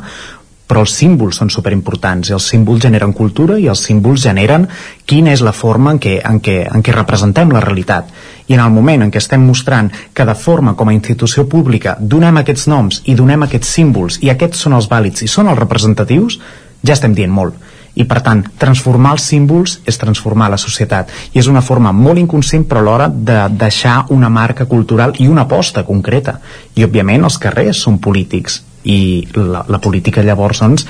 però 0.72 0.86
els 0.86 0.94
símbols 0.96 1.36
són 1.36 1.50
superimportants. 1.52 2.30
I 2.30 2.34
els 2.38 2.46
símbols 2.48 2.80
generen 2.80 3.12
cultura 3.12 3.58
i 3.60 3.66
els 3.68 3.82
símbols 3.84 4.22
generen 4.24 4.64
quina 5.04 5.34
és 5.36 5.42
la 5.44 5.52
forma 5.52 5.92
en 5.92 5.98
què, 6.00 6.14
en 6.24 6.38
què, 6.40 6.62
en 6.64 6.80
què 6.80 6.94
representem 6.96 7.52
la 7.52 7.60
realitat. 7.60 8.08
I 8.48 8.56
en 8.56 8.62
el 8.64 8.72
moment 8.72 9.04
en 9.04 9.12
què 9.12 9.20
estem 9.20 9.44
mostrant 9.44 9.90
que 10.16 10.24
de 10.24 10.34
forma 10.34 10.72
com 10.78 10.88
a 10.88 10.94
institució 10.96 11.44
pública 11.44 11.98
donem 12.00 12.40
aquests 12.40 12.64
noms 12.72 13.02
i 13.04 13.18
donem 13.20 13.44
aquests 13.44 13.74
símbols 13.76 14.18
i 14.24 14.32
aquests 14.32 14.64
són 14.64 14.78
els 14.78 14.88
vàlids 14.88 15.26
i 15.26 15.28
són 15.28 15.52
els 15.52 15.60
representatius 15.60 16.40
ja 16.80 16.96
estem 16.96 17.12
dient 17.20 17.36
molt. 17.36 17.60
I 17.92 18.08
per 18.08 18.22
tant 18.24 18.40
transformar 18.56 19.12
els 19.18 19.28
símbols 19.28 19.76
és 19.84 20.00
transformar 20.00 20.48
la 20.48 20.56
societat. 20.56 21.12
I 21.36 21.44
és 21.44 21.52
una 21.52 21.60
forma 21.60 21.92
molt 21.92 22.24
inconscient 22.24 22.64
però 22.64 22.80
alhora 22.80 23.12
de 23.12 23.42
deixar 23.60 24.06
una 24.08 24.32
marca 24.32 24.64
cultural 24.64 25.18
i 25.20 25.28
una 25.28 25.44
aposta 25.44 25.84
concreta. 25.84 26.38
I 26.80 26.88
òbviament 26.88 27.28
els 27.28 27.36
carrers 27.36 27.84
són 27.84 28.00
polítics 28.00 28.62
i 28.84 29.26
la, 29.34 29.64
la 29.68 29.80
política 29.80 30.24
llavors 30.24 30.62
doncs 30.62 30.86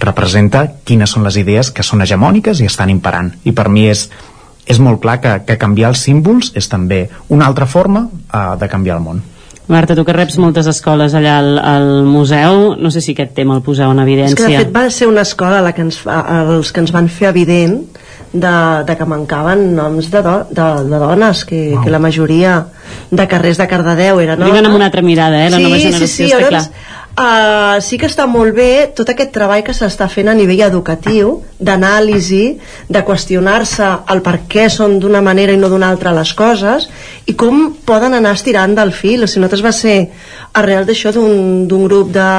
representa 0.00 0.66
quines 0.84 1.10
són 1.10 1.24
les 1.24 1.36
idees 1.40 1.70
que 1.70 1.84
són 1.86 2.02
hegemòniques 2.04 2.60
i 2.60 2.68
estan 2.68 2.90
imperant. 2.92 3.32
I 3.44 3.52
per 3.56 3.68
mi 3.72 3.86
és, 3.88 4.08
és 4.66 4.80
molt 4.82 5.00
clar 5.02 5.20
que, 5.22 5.36
que 5.46 5.58
canviar 5.60 5.92
els 5.94 6.02
símbols 6.04 6.52
és 6.58 6.68
també 6.68 7.06
una 7.28 7.46
altra 7.46 7.66
forma 7.66 8.08
uh, 8.08 8.56
de 8.60 8.68
canviar 8.68 8.98
el 8.98 9.06
món. 9.06 9.22
Marta, 9.66 9.94
tu 9.96 10.04
que 10.04 10.12
reps 10.12 10.36
moltes 10.36 10.66
escoles 10.68 11.14
allà 11.16 11.38
al, 11.40 11.54
al 11.56 11.86
museu, 12.04 12.74
no 12.76 12.90
sé 12.92 13.00
si 13.00 13.14
aquest 13.14 13.32
tema 13.32 13.54
el 13.56 13.62
poseu 13.64 13.94
en 13.94 14.02
És 14.02 14.04
que 14.04 14.10
evidència. 14.10 14.48
de 14.50 14.64
fet 14.66 14.74
va 14.74 14.90
ser 14.92 15.08
una 15.08 15.22
escola 15.24 15.62
la 15.64 15.72
que 15.72 15.80
ens 15.86 16.02
fa, 16.04 16.18
els 16.42 16.72
que 16.72 16.82
ens 16.84 16.92
van 16.92 17.08
fer 17.08 17.30
evident 17.30 17.78
de, 18.34 18.84
de 18.84 18.96
que 18.98 19.06
mancaven 19.08 19.70
noms 19.76 20.10
de, 20.12 20.20
do, 20.20 20.34
de, 20.50 20.66
de 20.90 21.00
dones, 21.00 21.44
que, 21.48 21.62
que 21.80 21.90
la 21.90 22.02
majoria 22.02 22.58
de 23.10 23.26
carrers 23.30 23.62
de 23.62 23.68
Cardedeu 23.70 24.20
eren 24.20 24.42
Arriben 24.42 24.68
amb 24.68 24.76
una 24.76 24.90
altra 24.90 25.04
mirada, 25.06 25.46
eh, 25.46 25.48
la 25.48 25.62
sí, 25.62 25.64
nova 25.64 25.78
sí, 25.78 25.86
generació, 25.88 26.26
sí, 26.26 26.28
està 26.28 26.42
llavors, 26.42 26.70
uh, 27.18 27.80
sí 27.80 27.98
que 27.98 28.08
està 28.10 28.26
molt 28.30 28.54
bé 28.56 28.90
tot 28.96 29.08
aquest 29.10 29.32
treball 29.34 29.62
que 29.66 29.74
s'està 29.76 30.08
fent 30.10 30.28
a 30.30 30.34
nivell 30.36 30.64
educatiu, 30.66 31.36
d'anàlisi, 31.58 32.44
de 32.88 33.02
qüestionar-se 33.06 33.90
el 34.14 34.22
per 34.26 34.36
què 34.50 34.68
són 34.72 34.98
d'una 35.02 35.22
manera 35.24 35.54
i 35.54 35.60
no 35.60 35.70
d'una 35.72 35.90
altra 35.94 36.14
les 36.16 36.34
coses 36.34 36.88
i 37.26 37.36
com 37.38 37.70
poden 37.86 38.16
anar 38.18 38.34
estirant 38.38 38.74
del 38.76 38.92
fil. 38.92 39.26
Si 39.28 39.38
nosaltres 39.38 39.64
va 39.64 39.72
ser 39.72 39.96
arrel 40.54 40.86
d'això 40.88 41.14
d'un 41.14 41.86
grup 41.86 42.12
de, 42.14 42.30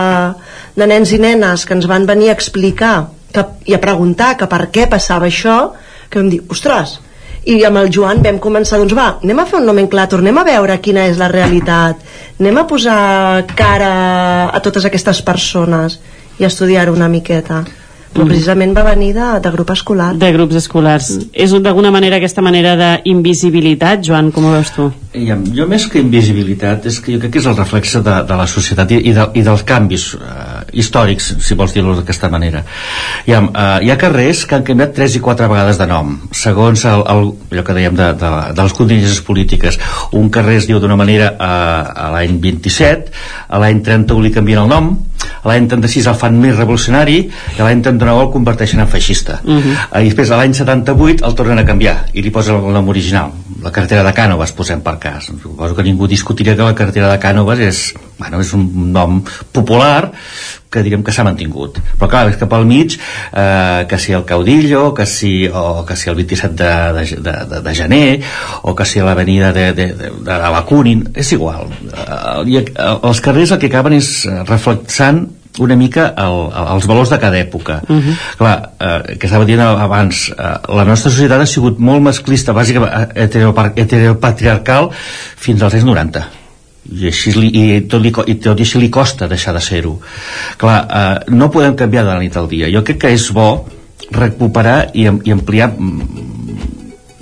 de 0.75 0.89
nens 0.91 1.15
i 1.15 1.21
nenes 1.21 1.65
que 1.65 1.75
ens 1.77 1.87
van 1.89 2.05
venir 2.05 2.29
a 2.31 2.37
explicar 2.37 2.95
que, 3.33 3.47
i 3.67 3.75
a 3.75 3.81
preguntar 3.83 4.35
que 4.39 4.47
per 4.51 4.67
què 4.71 4.87
passava 4.91 5.27
això, 5.27 5.73
que 6.09 6.21
vam 6.21 6.29
dir, 6.31 6.43
ostres, 6.51 6.99
i 7.45 7.59
amb 7.67 7.77
el 7.77 7.91
Joan 7.93 8.23
vam 8.25 8.39
començar, 8.41 8.79
doncs 8.81 8.93
va, 8.97 9.19
anem 9.23 9.39
a 9.39 9.45
fer 9.45 9.59
un 9.59 9.65
nomenclàtor, 9.69 10.19
anem 10.23 10.37
a 10.41 10.43
veure 10.47 10.79
quina 10.81 11.05
és 11.05 11.17
la 11.21 11.27
realitat, 11.29 12.01
anem 12.39 12.57
a 12.57 12.65
posar 12.67 13.45
cara 13.55 14.49
a 14.49 14.59
totes 14.65 14.85
aquestes 14.89 15.21
persones 15.21 15.99
i 16.39 16.43
a 16.43 16.47
estudiar-ho 16.47 16.93
una 16.93 17.07
miqueta. 17.07 17.63
Però 18.15 18.23
Mhm. 18.23 18.29
precisament 18.31 18.73
va 18.77 18.83
venir 18.83 19.13
de, 19.13 19.39
de 19.43 19.51
grup 19.51 19.69
escolar. 19.71 20.13
De 20.15 20.31
grups 20.31 20.55
escolars. 20.55 21.09
És 21.33 21.51
d'alguna 21.51 21.91
manera 21.91 22.15
aquesta 22.15 22.41
manera 22.41 22.75
d'invisibilitat, 22.77 24.01
Joan, 24.07 24.31
com 24.31 24.45
ho 24.45 24.51
veus 24.53 24.71
tu? 24.71 24.85
Ja, 25.13 25.35
jo 25.57 25.67
més 25.67 25.85
que 25.91 25.99
invisibilitat 25.99 26.85
és 26.85 26.99
que 27.01 27.11
jo 27.15 27.19
crec 27.19 27.33
que 27.33 27.39
és 27.39 27.45
el 27.51 27.57
reflexe 27.57 28.01
de, 28.05 28.15
de 28.29 28.37
la 28.39 28.47
societat 28.47 28.91
i, 28.95 29.01
i, 29.09 29.13
de, 29.13 29.25
i 29.33 29.43
dels 29.43 29.63
canvis 29.67 30.13
eh, 30.15 30.54
històrics, 30.75 31.31
si 31.41 31.57
vols 31.57 31.73
dir-ho 31.75 31.95
d'aquesta 31.97 32.29
manera. 32.33 32.63
Hi 33.25 33.35
ha, 33.35 33.41
eh, 33.41 33.85
hi 33.85 33.91
ha 33.91 33.97
carrers 34.01 34.45
que 34.45 34.57
han 34.57 34.67
canviat 34.67 34.93
tres 34.97 35.15
i 35.15 35.23
quatre 35.23 35.47
vegades 35.51 35.79
de 35.81 35.87
nom, 35.89 36.15
segons 36.35 36.85
el, 36.91 37.05
el, 37.11 37.31
allò 37.53 37.65
que 37.65 37.77
dèiem 37.77 37.97
de, 37.97 38.11
de, 38.19 38.31
de 38.55 38.67
les 38.67 38.77
contingències 38.77 39.23
polítiques. 39.25 39.79
Un 40.19 40.29
carrer 40.29 40.59
es 40.61 40.69
diu 40.69 40.79
d'una 40.83 40.99
manera 40.99 41.33
eh, 41.33 42.05
a 42.05 42.11
l'any 42.15 42.39
27, 42.43 43.11
a 43.49 43.61
l'any 43.63 43.81
31 43.85 44.27
li 44.27 44.33
canvien 44.35 44.63
el 44.65 44.71
nom, 44.71 44.93
a 45.45 45.49
l'any 45.49 45.69
36 45.71 46.09
el 46.11 46.17
fan 46.19 46.37
més 46.41 46.55
revolucionari 46.57 47.17
i 47.23 47.59
a 47.59 47.65
l'any 47.65 47.83
39 47.85 48.27
el 48.27 48.31
converteixen 48.33 48.83
en 48.83 48.91
feixista. 48.91 49.39
Mhm. 49.43 49.57
Uh 49.57 49.63
-huh. 49.63 50.01
I 50.01 50.09
després 50.09 50.31
a 50.31 50.37
l'any 50.37 50.53
78 50.53 51.25
el 51.25 51.35
tornen 51.35 51.59
a 51.59 51.65
canviar 51.65 52.05
i 52.13 52.21
li 52.21 52.31
posen 52.31 52.55
el 52.55 52.73
nom 52.73 52.89
original. 52.89 53.31
La 53.63 53.71
carretera 53.71 54.03
de 54.03 54.11
Cànoves, 54.15 54.51
posem 54.55 54.81
per 54.83 54.97
cas. 54.99 55.29
Suposo 55.29 55.75
que 55.77 55.85
ningú 55.85 56.09
discutiria 56.11 56.55
que 56.57 56.65
la 56.65 56.75
carretera 56.75 57.11
de 57.11 57.19
Cànoves 57.23 57.61
és, 57.63 57.81
bueno, 58.19 58.41
és 58.43 58.51
un 58.57 58.65
nom 58.91 59.21
popular 59.55 60.11
que 60.75 60.83
direm 60.83 61.03
que 61.07 61.13
s'ha 61.15 61.23
mantingut 61.23 61.79
però 61.95 62.09
clar, 62.11 62.23
és 62.31 62.39
que 62.39 62.47
pel 62.51 62.65
mig 62.67 62.97
eh, 62.97 63.85
que 63.87 63.99
si 64.01 64.15
el 64.17 64.25
Caudillo 64.27 64.89
que 64.97 65.05
si, 65.07 65.47
o 65.47 65.85
que 65.87 65.95
si 65.95 66.11
el 66.11 66.19
27 66.19 66.51
de, 66.59 66.73
de, 66.97 67.05
de, 67.27 67.35
de, 67.53 67.61
de 67.69 67.75
gener 67.77 68.09
o 68.63 68.75
que 68.75 68.87
si 68.87 68.99
l'avenida 68.99 69.53
de, 69.55 69.69
de, 69.77 69.87
de, 69.95 70.11
de 70.27 70.39
la 70.43 70.51
Bakunin 70.57 71.07
és 71.15 71.31
igual 71.37 71.71
eh, 71.71 72.59
eh, 72.59 72.67
els 72.95 73.23
carrers 73.23 73.55
el 73.55 73.63
que 73.63 73.71
acaben 73.71 73.95
és 73.95 74.11
reflexant 74.51 75.25
una 75.59 75.75
mica 75.75 76.13
el, 76.17 76.39
el, 76.51 76.69
els 76.75 76.87
valors 76.89 77.11
de 77.13 77.19
cada 77.19 77.37
època. 77.39 77.81
Uh 77.87 77.97
-huh. 77.97 78.15
clar, 78.37 78.71
eh, 78.79 79.17
que 79.17 79.27
estava 79.27 79.45
dient 79.45 79.61
abans 79.61 80.29
eh, 80.29 80.55
la 80.75 80.85
nostra 80.85 81.11
societat 81.11 81.41
ha 81.41 81.45
sigut 81.45 81.79
molt 81.79 82.01
masclista 82.01 82.53
bàsicament 82.53 83.11
heteropatriarcal 83.15 84.89
fins 85.35 85.61
als 85.61 85.73
anys 85.73 85.85
90 85.85 86.25
i, 86.91 87.07
així 87.07 87.33
li, 87.33 87.49
i, 87.49 87.81
tot 87.89 88.01
li, 88.01 88.13
i 88.27 88.35
tot 88.35 88.59
i 88.59 88.61
així 88.61 88.79
li 88.79 88.89
costa 88.89 89.27
deixar 89.27 89.53
de 89.53 89.61
ser-ho. 89.61 89.99
Clar, 90.57 90.79
eh, 90.89 91.31
no 91.33 91.51
podem 91.51 91.75
canviar 91.75 92.03
de 92.03 92.13
la 92.13 92.19
nit 92.19 92.37
al 92.37 92.47
dia. 92.47 92.69
Jo 92.69 92.83
crec 92.83 92.97
que 92.97 93.13
és 93.13 93.31
bo 93.33 93.65
recuperar 94.11 94.91
i, 94.93 95.07
i 95.23 95.31
ampliar 95.31 95.71
mm, 95.71 96.35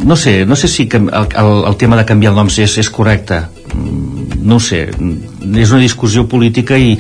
no 0.04 0.16
sé, 0.16 0.46
no 0.46 0.56
sé 0.56 0.68
si 0.68 0.90
el, 0.92 1.10
el, 1.10 1.52
el 1.68 1.76
tema 1.78 1.96
de 1.96 2.06
canviar 2.06 2.34
el 2.34 2.38
nom 2.38 2.48
és, 2.48 2.78
és 2.78 2.90
correcte 2.90 3.44
no 3.74 4.60
sé 4.60 4.86
és 4.90 5.72
una 5.72 5.82
discussió 5.82 6.26
política 6.30 6.78
i 6.78 6.94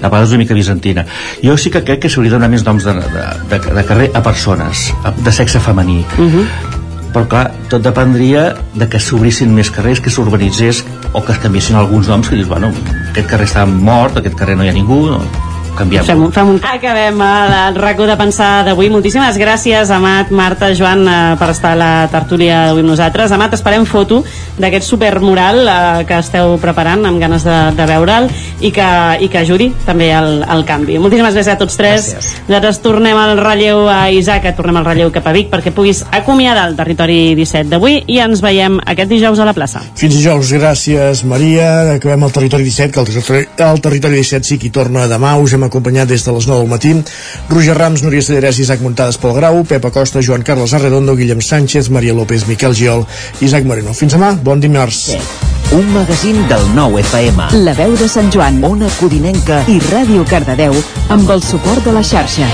a 0.00 0.08
vegades 0.08 0.34
una 0.34 0.42
mica 0.42 0.56
bizantina. 0.56 1.06
Jo 1.42 1.56
sí 1.58 1.70
que 1.70 1.84
crec 1.84 2.04
que 2.04 2.10
s'hauria 2.12 2.32
de 2.32 2.36
donar 2.38 2.50
més 2.52 2.64
noms 2.66 2.84
de, 2.84 2.94
de, 2.94 3.24
de, 3.52 3.60
de 3.78 3.84
carrer 3.88 4.10
a 4.14 4.22
persones 4.24 4.90
de 5.24 5.32
sexe 5.32 5.60
femení. 5.60 6.04
Uh 6.18 6.28
-huh. 6.28 6.46
però 7.10 7.26
clar, 7.26 7.50
tot 7.68 7.82
dependria 7.82 8.54
de 8.74 8.88
que 8.88 9.00
s'obrissin 9.00 9.52
més 9.54 9.70
carrers, 9.70 10.00
que 10.00 10.10
s'urbanitzés 10.10 10.84
o 11.12 11.20
que 11.20 11.32
es 11.32 11.38
canviessin 11.38 11.76
alguns 11.76 12.06
noms 12.06 12.28
que 12.28 12.36
dius, 12.36 12.48
bueno, 12.48 12.72
aquest 13.10 13.28
carrer 13.28 13.46
està 13.46 13.66
mort, 13.66 14.16
aquest 14.16 14.36
carrer 14.36 14.56
no 14.56 14.64
hi 14.64 14.68
ha 14.68 14.72
ningú 14.72 15.10
no, 15.10 15.20
canviem 15.76 16.04
Fem, 16.04 16.22
un- 16.26 16.32
fem 16.32 16.48
un... 16.54 16.60
Acabem 16.64 17.20
el 17.20 17.74
racó 17.76 18.06
de 18.08 18.16
pensar 18.16 18.64
d'avui. 18.66 18.88
Moltíssimes 18.90 19.36
gràcies, 19.40 19.90
Amat, 19.94 20.30
Marta, 20.30 20.70
Joan, 20.76 21.06
eh, 21.08 21.36
per 21.40 21.50
estar 21.54 21.72
a 21.72 21.78
la 21.78 21.90
tertúlia 22.12 22.66
d'avui 22.68 22.82
amb 22.84 22.90
nosaltres. 22.92 23.32
Amat, 23.32 23.54
esperem 23.58 23.84
foto 23.88 24.22
d'aquest 24.60 24.86
supermural 24.88 25.60
eh, 25.68 26.04
que 26.08 26.18
esteu 26.20 26.56
preparant, 26.62 27.04
amb 27.08 27.20
ganes 27.22 27.44
de, 27.46 27.56
de 27.76 27.86
veure'l, 27.88 28.28
i 28.60 28.70
que, 28.74 28.88
i 29.24 29.28
que 29.32 29.40
ajudi 29.42 29.70
també 29.86 30.10
al, 30.14 30.42
al 30.44 30.64
canvi. 30.68 30.98
Moltíssimes 31.00 31.34
gràcies 31.36 31.54
a 31.54 31.58
tots 31.60 31.76
tres. 31.80 32.10
Gràcies. 32.14 32.32
Nosaltres 32.48 32.80
tornem 32.84 33.16
al 33.20 33.36
relleu 33.40 33.86
a 33.88 34.00
Isaac, 34.12 34.48
tornem 34.58 34.80
al 34.80 34.88
relleu 34.88 35.12
cap 35.14 35.26
a 35.30 35.34
Vic, 35.36 35.48
perquè 35.52 35.72
puguis 35.74 36.02
acomiadar 36.10 36.68
el 36.70 36.76
territori 36.78 37.34
17 37.38 37.70
d'avui 37.70 38.00
i 38.10 38.18
ens 38.22 38.42
veiem 38.44 38.78
aquest 38.84 39.10
dijous 39.10 39.38
a 39.40 39.46
la 39.48 39.54
plaça. 39.56 39.82
Fins 39.94 40.14
dijous, 40.16 40.52
gràcies 40.56 41.24
Maria. 41.28 41.94
Acabem 41.96 42.24
el 42.26 42.32
territori 42.34 42.64
17, 42.68 42.92
que 42.94 43.00
el 43.00 43.06
territori, 43.10 43.44
el 43.70 43.80
territori 43.84 44.20
17 44.20 44.46
sí 44.46 44.58
que 44.58 44.68
hi 44.68 44.74
torna 44.74 45.06
demà. 45.10 45.36
Us 45.40 45.54
hem 45.56 45.59
acompanyat 45.66 46.08
des 46.08 46.24
de 46.24 46.32
les 46.32 46.46
9 46.46 46.62
del 46.62 46.70
matí. 46.70 46.94
Roger 47.48 47.76
Rams, 47.78 48.02
Núria 48.02 48.22
Cederès, 48.22 48.58
Isaac 48.58 48.80
Muntades 48.80 49.18
pel 49.20 49.34
Grau, 49.36 49.62
Pep 49.64 49.84
Acosta, 49.84 50.22
Joan 50.22 50.42
Carles 50.42 50.74
Arredondo, 50.74 51.16
Guillem 51.16 51.40
Sánchez, 51.40 51.90
Maria 51.90 52.14
López, 52.14 52.46
Miquel 52.48 52.74
Giol, 52.74 53.06
Isaac 53.40 53.64
Moreno. 53.64 53.94
Fins 53.94 54.16
demà, 54.16 54.32
bon 54.42 54.60
dimarts. 54.60 55.10
Un 55.72 55.86
magazín 55.94 56.40
del 56.50 56.66
nou 56.74 56.98
FM. 56.98 57.52
La 57.64 57.74
veu 57.78 57.94
de 57.96 58.08
Sant 58.10 58.32
Joan, 58.34 58.62
Ona 58.66 58.90
Codinenca 58.98 59.62
i 59.70 59.78
Ràdio 59.90 60.26
Cardedeu 60.26 60.74
amb 61.08 61.30
el 61.30 61.42
suport 61.46 61.84
de 61.86 61.94
la 61.94 62.02
xarxa. 62.02 62.48